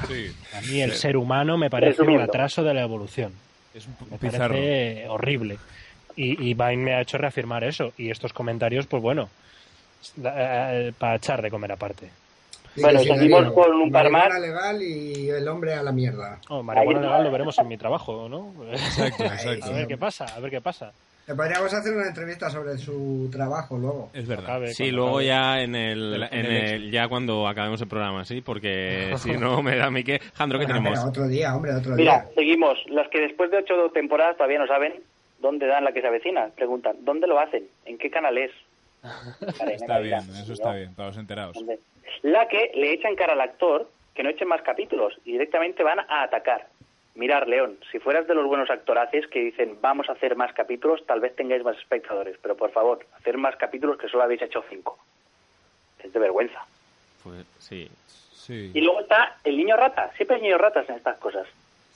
Sí. 0.09 0.33
A 0.55 0.61
mí 0.62 0.81
el 0.81 0.93
Sí. 0.93 0.99
ser 0.99 1.16
humano 1.16 1.57
me 1.59 1.70
parece 1.70 2.03
un 2.03 2.20
atraso 2.20 2.65
de 2.65 2.75
la 2.75 2.83
evolución. 2.83 3.33
Es 3.75 3.87
un 3.87 3.95
Me 4.11 4.19
parece 4.31 5.07
horrible. 5.09 5.59
Y, 6.20 6.51
y 6.51 6.55
Vine 6.55 6.77
me 6.78 6.95
ha 6.95 7.01
hecho 7.03 7.16
reafirmar 7.16 7.62
eso. 7.62 7.93
Y 7.97 8.11
estos 8.11 8.32
comentarios, 8.32 8.86
pues 8.89 9.01
bueno, 9.03 9.28
para 10.99 11.15
echar 11.16 11.43
de 11.43 11.51
comer 11.51 11.73
aparte. 11.73 12.11
Sí, 12.74 12.82
Bueno, 12.82 12.99
que 13.01 13.05
sí, 13.07 13.15
seguimos 13.15 13.53
con 13.53 13.73
un 13.74 13.90
par 13.90 14.11
más. 14.11 14.40
legal 14.40 14.82
y 14.82 15.28
el 15.31 15.47
hombre 15.49 15.74
a 15.74 15.82
la 15.82 15.93
mierda. 15.93 16.39
Oh, 16.49 16.62
marihuana 16.62 17.01
legal 17.01 17.24
lo 17.24 17.31
veremos 17.31 17.59
en 17.59 17.69
mi 17.69 17.77
trabajo, 17.77 18.28
¿no? 18.28 18.53
Exacto, 18.70 19.24
exacto. 19.24 19.66
A 19.66 19.70
ver 19.70 19.86
qué 19.86 19.97
pasa, 19.97 20.24
a 20.27 20.40
ver 20.40 20.51
qué 20.51 20.61
pasa. 20.61 20.93
Podríamos 21.27 21.74
hacer 21.74 21.93
una 21.95 22.07
entrevista 22.09 22.49
sobre 22.49 22.78
su 22.78 23.28
trabajo 23.31 23.77
luego. 23.77 24.11
Es 24.15 24.27
verdad. 24.27 24.45
Acabe, 24.47 24.73
Sí, 24.74 24.90
luego 24.90 25.19
acabe. 25.19 25.27
ya 25.27 25.61
en 25.61 25.74
el, 25.74 26.23
En 26.31 26.47
el 26.47 26.90
ya 26.90 27.07
cuando 27.07 27.47
acabemos 27.47 27.81
el 27.82 27.89
programa, 27.89 28.24
sí, 28.24 28.40
porque 28.40 29.12
si 29.19 29.32
no 29.32 29.62
me 29.62 29.77
da 29.77 29.86
a 29.86 29.90
mí 29.90 30.03
que... 30.05 30.20
Jandro, 30.35 30.59
¿qué 30.59 30.65
Bueno, 30.65 30.78
tenemos? 30.81 30.99
pero 31.01 31.11
otro 31.11 31.28
día, 31.28 31.55
hombre, 31.55 31.74
otro 31.74 31.95
Mira, 31.97 32.20
día. 32.23 32.31
seguimos. 32.35 32.78
Las 32.86 33.09
que 33.11 33.20
después 33.20 33.51
de 33.51 33.59
ocho 33.59 33.74
temporadas 33.93 34.36
todavía 34.39 34.59
no 34.59 34.66
saben 34.66 34.95
dónde 35.39 35.66
dan 35.66 35.85
la 35.85 35.93
que 35.93 36.01
se 36.01 36.06
avecina. 36.06 36.48
Preguntan, 36.55 36.97
¿dónde 37.05 37.27
lo 37.27 37.39
hacen? 37.39 37.66
¿En 37.85 37.98
qué 37.98 38.10
canal 38.10 38.36
es? 38.39 38.51
Está 39.70 39.98
bien, 40.01 40.19
eso 40.20 40.48
No. 40.48 40.55
está 40.55 40.74
bien, 40.74 40.94
para 40.94 41.09
los 41.09 41.19
enterados. 41.19 41.56
La 42.23 42.48
que 42.48 42.73
le 42.74 42.93
echan 42.93 43.15
cara 43.15 43.35
al 43.35 43.40
actor 43.40 43.89
que 44.15 44.23
no 44.24 44.31
eche 44.31 44.44
más 44.44 44.62
capítulos 44.62 45.15
y 45.24 45.32
directamente 45.32 45.82
van 45.85 46.01
a 46.01 46.23
atacar. 46.23 46.66
Mirar, 47.15 47.48
León, 47.48 47.78
si 47.93 47.98
fueras 47.98 48.27
de 48.27 48.35
los 48.35 48.47
buenos 48.47 48.70
actoraces 48.70 49.27
que 49.28 49.40
dicen 49.40 49.78
vamos 49.81 50.09
a 50.09 50.12
hacer 50.12 50.36
más 50.36 50.52
capítulos, 50.52 51.05
tal 51.06 51.20
vez 51.20 51.35
tengáis 51.36 51.62
más 51.65 51.77
espectadores, 51.78 52.36
pero 52.43 52.56
por 52.56 52.70
favor, 52.70 53.05
hacer 53.19 53.36
más 53.39 53.56
capítulos 53.56 53.98
que 53.98 54.09
solo 54.09 54.23
habéis 54.24 54.43
hecho 54.43 54.65
cinco. 54.69 54.98
Es 56.02 56.12
de 56.12 56.19
vergüenza. 56.19 56.60
Pues 57.23 57.44
sí. 57.59 57.89
Sí. 58.32 58.70
Y 58.74 58.81
luego 58.81 59.01
está 59.01 59.36
el 59.44 59.56
niño 59.56 59.77
rata. 59.77 60.10
Siempre 60.16 60.36
hay 60.36 60.43
niños 60.43 60.60
ratas 60.60 60.89
en 60.89 60.97
estas 60.97 61.19
cosas. 61.19 61.47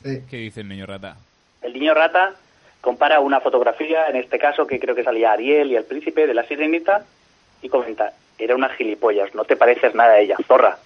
Sí. 0.02 0.22
¿Qué 0.28 0.36
dice 0.38 0.60
el 0.60 0.68
niño 0.68 0.86
rata? 0.86 1.16
El 1.62 1.72
niño 1.72 1.94
rata 1.94 2.34
compara 2.82 3.20
una 3.20 3.40
fotografía, 3.40 4.08
en 4.08 4.16
este 4.16 4.38
caso 4.38 4.66
que 4.66 4.78
creo 4.78 4.94
que 4.94 5.04
salía 5.04 5.32
Ariel 5.32 5.70
y 5.72 5.76
el 5.76 5.84
príncipe 5.84 6.26
de 6.26 6.34
la 6.34 6.42
sirenita, 6.44 7.04
y 7.62 7.68
comenta, 7.70 8.12
era 8.38 8.54
una 8.54 8.68
gilipollas, 8.68 9.34
no 9.34 9.44
te 9.44 9.56
pareces 9.56 9.94
nada 9.94 10.12
a 10.14 10.18
ella, 10.18 10.36
zorra, 10.46 10.76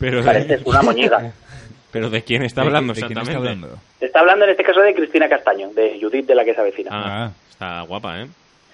Pero 0.00 0.24
pareces 0.24 0.62
una 0.64 0.80
moñiga. 0.82 1.32
¿Pero 1.90 2.08
de 2.08 2.22
quién 2.22 2.42
está 2.42 2.62
¿De- 2.62 2.68
hablando 2.68 2.94
de 2.94 3.00
quién 3.02 3.10
está 3.18 3.20
exactamente? 3.20 3.50
hablando? 3.66 3.82
Está 4.00 4.20
hablando 4.20 4.44
en 4.46 4.52
este 4.52 4.62
caso 4.64 4.80
de 4.80 4.94
Cristina 4.94 5.28
Castaño, 5.28 5.68
de 5.74 5.98
Judith 6.00 6.24
de 6.26 6.34
la 6.34 6.44
que 6.44 6.54
se 6.54 6.60
avecina. 6.62 6.90
Ah, 6.90 7.30
está 7.50 7.82
guapa, 7.82 8.20
¿eh? 8.22 8.26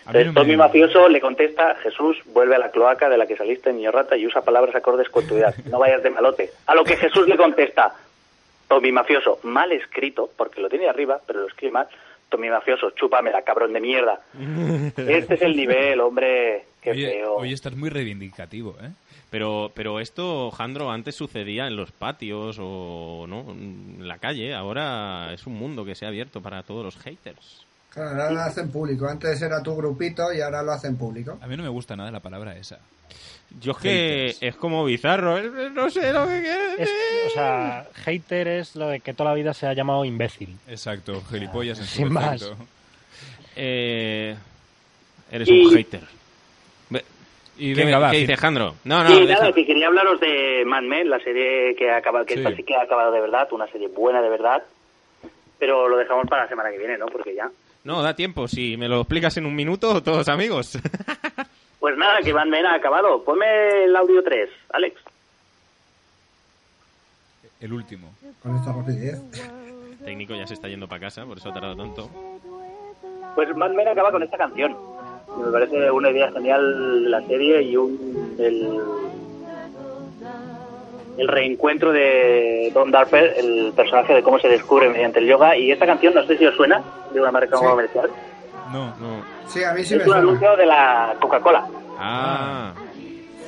Entonces, 0.07 0.27
no 0.29 0.35
Tommy 0.41 0.53
me- 0.53 0.57
Mafioso 0.59 1.09
le 1.09 1.21
contesta, 1.21 1.75
Jesús, 1.83 2.17
vuelve 2.27 2.55
a 2.55 2.59
la 2.59 2.71
cloaca 2.71 3.09
de 3.09 3.19
la 3.19 3.27
que 3.27 3.37
saliste, 3.37 3.73
niño 3.73 3.91
rata, 3.91 4.17
y 4.17 4.27
usa 4.27 4.41
palabras 4.43 4.75
acordes 4.75 5.09
con 5.11 5.27
tu 5.27 5.37
edad. 5.37 5.55
No 5.67 5.79
vayas 5.81 6.03
de 6.03 6.11
malote. 6.11 6.51
A 6.67 6.75
lo 6.75 6.85
que 6.85 6.97
Jesús 6.97 7.27
le 7.29 7.37
contesta, 7.37 7.93
Tommy 8.69 8.93
Mafioso, 8.93 9.41
mal 9.43 9.73
escrito, 9.73 10.31
porque 10.37 10.61
lo 10.61 10.69
tiene 10.69 10.89
arriba, 10.89 11.19
pero 11.27 11.41
lo 11.41 11.49
escribe 11.49 11.73
mal, 11.73 11.89
Tommy 12.29 12.51
Mafioso, 12.51 12.91
chúpamela, 12.91 13.43
cabrón 13.43 13.73
de 13.73 13.81
mierda. 13.81 14.21
Este 14.97 15.35
es 15.35 15.43
el 15.43 15.57
nivel, 15.57 16.01
hombre, 16.01 16.65
qué 16.81 16.91
Oye, 16.93 17.11
feo. 17.11 17.35
hoy 17.37 17.53
estás 17.53 17.75
muy 17.77 17.91
reivindicativo, 17.91 18.77
¿eh? 18.83 18.91
Pero, 19.31 19.71
pero 19.75 20.01
esto, 20.01 20.51
Jandro, 20.51 20.91
antes 20.91 21.15
sucedía 21.15 21.67
en 21.67 21.77
los 21.77 21.93
patios 21.93 22.57
o 22.61 23.27
no 23.29 23.51
en 23.51 24.09
la 24.09 24.19
calle. 24.19 24.55
Ahora 24.55 25.33
es 25.35 25.47
un 25.47 25.55
mundo 25.55 25.85
que 25.85 25.95
se 25.95 26.07
ha 26.07 26.09
abierto 26.09 26.41
para 26.41 26.63
todos 26.63 26.85
los 26.85 26.97
haters. 26.97 27.67
Claro, 27.91 28.11
ahora 28.11 28.31
lo 28.31 28.41
hacen 28.41 28.71
público. 28.71 29.07
Antes 29.07 29.43
era 29.43 29.63
tu 29.63 29.77
grupito 29.77 30.33
y 30.33 30.41
ahora 30.41 30.63
lo 30.63 30.73
hacen 30.73 30.97
público. 30.97 31.39
A 31.43 31.47
mí 31.47 31.57
no 31.57 31.63
me 31.63 31.69
gusta 31.69 31.95
nada 31.95 32.11
la 32.11 32.21
palabra 32.21 32.57
esa. 32.57 32.79
Yo 33.61 33.73
es 33.73 33.79
que 33.79 34.35
es 34.41 34.57
como 34.57 34.85
bizarro. 34.85 35.41
No 35.71 35.89
sé 35.91 36.13
lo 36.13 36.27
que 36.27 36.41
quieres 36.43 36.79
Es- 36.81 36.91
o 37.29 37.31
sea, 37.31 37.87
hater 38.05 38.47
es 38.49 38.77
lo 38.77 38.89
de 38.89 39.01
que 39.01 39.15
toda 39.15 39.31
la 39.31 39.37
vida 39.37 39.55
se 39.55 39.67
ha 39.67 39.73
llamado 39.73 40.05
imbécil. 40.05 40.57
Exacto, 40.69 41.23
gilipollas 41.31 41.79
en 41.79 41.87
su 41.87 41.97
Sin 41.97 42.13
más. 42.13 42.47
Eh, 43.57 44.37
eres 45.31 45.49
Y- 45.49 45.65
un 45.67 45.75
hater. 45.75 46.01
Y 47.61 47.75
¿Qué, 47.75 47.85
venga, 47.85 47.99
va, 47.99 48.13
¿qué 48.13 48.19
dice 48.19 48.37
Jandro? 48.37 48.77
No, 48.85 49.03
no, 49.03 49.11
sí, 49.11 49.25
nada, 49.27 49.51
que 49.53 49.67
quería 49.67 49.89
hablaros 49.89 50.21
de 50.21 50.63
Mad 50.65 50.83
Men, 50.83 51.11
la 51.11 51.19
serie 51.19 51.75
que 51.75 51.91
acaba, 51.91 52.25
que 52.25 52.35
Sí. 52.35 52.39
esta 52.39 52.55
sí 52.55 52.63
que 52.63 52.77
ha 52.77 52.83
acabado 52.83 53.11
de 53.11 53.21
verdad, 53.21 53.49
una 53.51 53.67
serie 53.67 53.89
buena 53.89 54.23
de 54.23 54.29
verdad. 54.29 54.63
Pero 55.59 55.89
lo 55.89 55.97
dejamos 55.97 56.29
para 56.29 56.45
la 56.45 56.49
semana 56.49 56.71
que 56.71 56.79
viene, 56.79 56.97
¿no? 56.97 57.07
Porque 57.07 57.35
ya. 57.35 57.51
No, 57.83 58.01
da 58.01 58.15
tiempo. 58.15 58.47
Si 58.47 58.77
me 58.77 58.87
lo 58.87 59.01
explicas 59.01 59.37
en 59.39 59.47
un 59.47 59.57
minuto, 59.57 60.01
todos 60.05 60.29
amigos. 60.29 60.79
Pues 61.81 61.97
nada, 61.97 62.21
que 62.23 62.33
Mad 62.35 62.47
Men 62.47 62.67
ha 62.67 62.75
acabado. 62.75 63.23
Ponme 63.23 63.85
el 63.85 63.95
audio 63.95 64.23
3, 64.23 64.51
Alex. 64.73 65.01
El 67.61 67.73
último. 67.73 68.13
Con 68.43 68.57
esta 68.57 68.73
rapidez. 68.73 69.19
El 69.91 69.99
técnico 70.05 70.35
ya 70.35 70.47
se 70.47 70.55
está 70.55 70.69
yendo 70.69 70.89
para 70.89 71.01
casa, 71.03 71.25
por 71.25 71.39
eso 71.39 71.49
ha 71.51 71.55
tardado 71.55 71.77
tanto. 71.77 72.11
Pues 73.35 73.55
Mad 73.57 73.71
Men 73.73 73.89
acaba 73.89 74.11
con 74.11 74.23
esta 74.23 74.37
canción. 74.37 74.77
Y 75.37 75.41
Me 75.41 75.53
parece 75.53 75.91
una 75.91 76.11
idea 76.11 76.33
genial 76.33 77.05
de 77.05 77.09
la 77.11 77.23
serie 77.27 77.63
y 77.63 77.77
un 77.77 78.37
el, 78.39 78.81
el 81.19 81.29
reencuentro 81.29 81.93
de 81.93 82.71
Don 82.75 82.91
Darper, 82.91 83.35
el 83.39 83.73
personaje 83.77 84.15
de 84.15 84.23
cómo 84.23 84.39
se 84.41 84.49
descubre 84.49 84.89
mediante 84.89 85.21
el 85.21 85.27
yoga. 85.27 85.57
Y 85.57 85.71
esta 85.71 85.87
canción, 85.87 86.15
no 86.15 86.25
sé 86.27 86.39
si 86.39 86.47
os 86.47 86.57
suena, 86.57 86.83
de 87.13 87.21
una 87.21 87.31
marca 87.31 87.57
Sí. 87.57 87.65
comercial. 87.65 88.11
No. 88.73 88.87
No. 88.97 89.38
Sí, 89.49 89.65
a 89.65 89.73
mí 89.73 89.85
sí 89.85 89.95
es 89.95 90.07
me 90.07 90.11
un 90.13 90.19
anuncio 90.19 90.57
de 90.57 90.67
la 90.67 91.17
Coca-Cola. 91.21 91.67
Ah. 91.99 92.75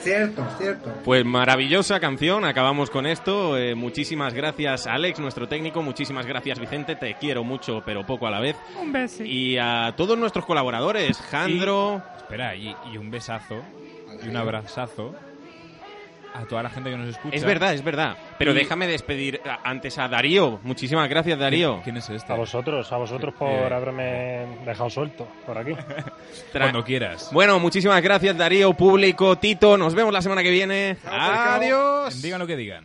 Cierto, 0.01 0.43
cierto. 0.57 0.91
Pues 1.05 1.27
maravillosa 1.27 2.01
canción, 2.01 2.47
acabamos 2.47 2.89
con 2.89 3.07
esto. 3.07 3.59
Eh, 3.59 3.75
muchísimas 3.75 4.33
gracias 4.33 4.87
Alex, 4.87 5.19
nuestro 5.21 5.47
técnico, 5.47 5.83
muchísimas 5.83 6.25
gracias 6.25 6.59
Vicente, 6.59 6.97
te 6.97 7.17
quiero 7.21 7.45
mucho 7.45 7.83
pero 7.85 8.07
poco 8.07 8.27
a 8.27 8.31
la 8.31 8.41
vez. 8.41 8.57
Un 8.81 8.93
beso. 8.93 9.23
Y 9.23 9.59
a 9.59 9.93
todos 9.99 10.17
nuestros 10.17 10.47
colaboradores, 10.47 11.19
Jandro, 11.19 12.03
Espera, 12.17 12.57
y, 12.57 12.75
y 12.91 12.97
un 12.97 13.11
besazo 13.11 13.61
y 14.23 14.29
un 14.29 14.39
abrazazo 14.39 15.15
a 16.35 16.45
toda 16.45 16.63
la 16.63 16.71
gente 16.71 16.91
que 16.91 16.97
nos 16.97 17.09
escucha. 17.09 17.37
es 17.37 17.45
verdad, 17.45 17.75
es 17.75 17.83
verdad. 17.85 18.17
Pero 18.39 18.53
Y- 18.53 18.55
déjame 18.55 18.87
despedir 18.87 19.41
antes 19.65 19.99
a 19.99 20.09
Darío, 20.09 20.61
muchísimas 20.63 21.09
gracias 21.09 21.39
Darío. 21.39 21.81
¿Quién 21.83 21.97
es 21.97 22.09
este? 22.11 22.33
A 22.33 22.37
vosotros, 22.37 22.91
a 22.93 22.97
vosotros 22.97 23.35
por 23.35 23.49
Eh. 23.51 23.75
haberme 23.75 24.47
dejado 24.65 24.89
suelto 24.91 25.27
por 25.47 25.59
aquí. 25.59 25.73
Tra- 26.53 26.61
Cuando 26.61 26.85
quieras. 26.85 27.31
Bueno, 27.33 27.59
muchísimas 27.59 28.01
gracias 28.03 28.37
Darío, 28.37 28.73
público, 28.75 29.37
Tito, 29.39 29.77
nos 29.77 29.95
vemos 29.95 30.13
la 30.13 30.23
semana 30.23 30.43
que 30.43 30.51
viene. 30.51 30.97
Adiós. 31.05 32.23
Digan 32.23 32.39
lo 32.39 32.47
que 32.47 32.57
digan. 32.57 32.85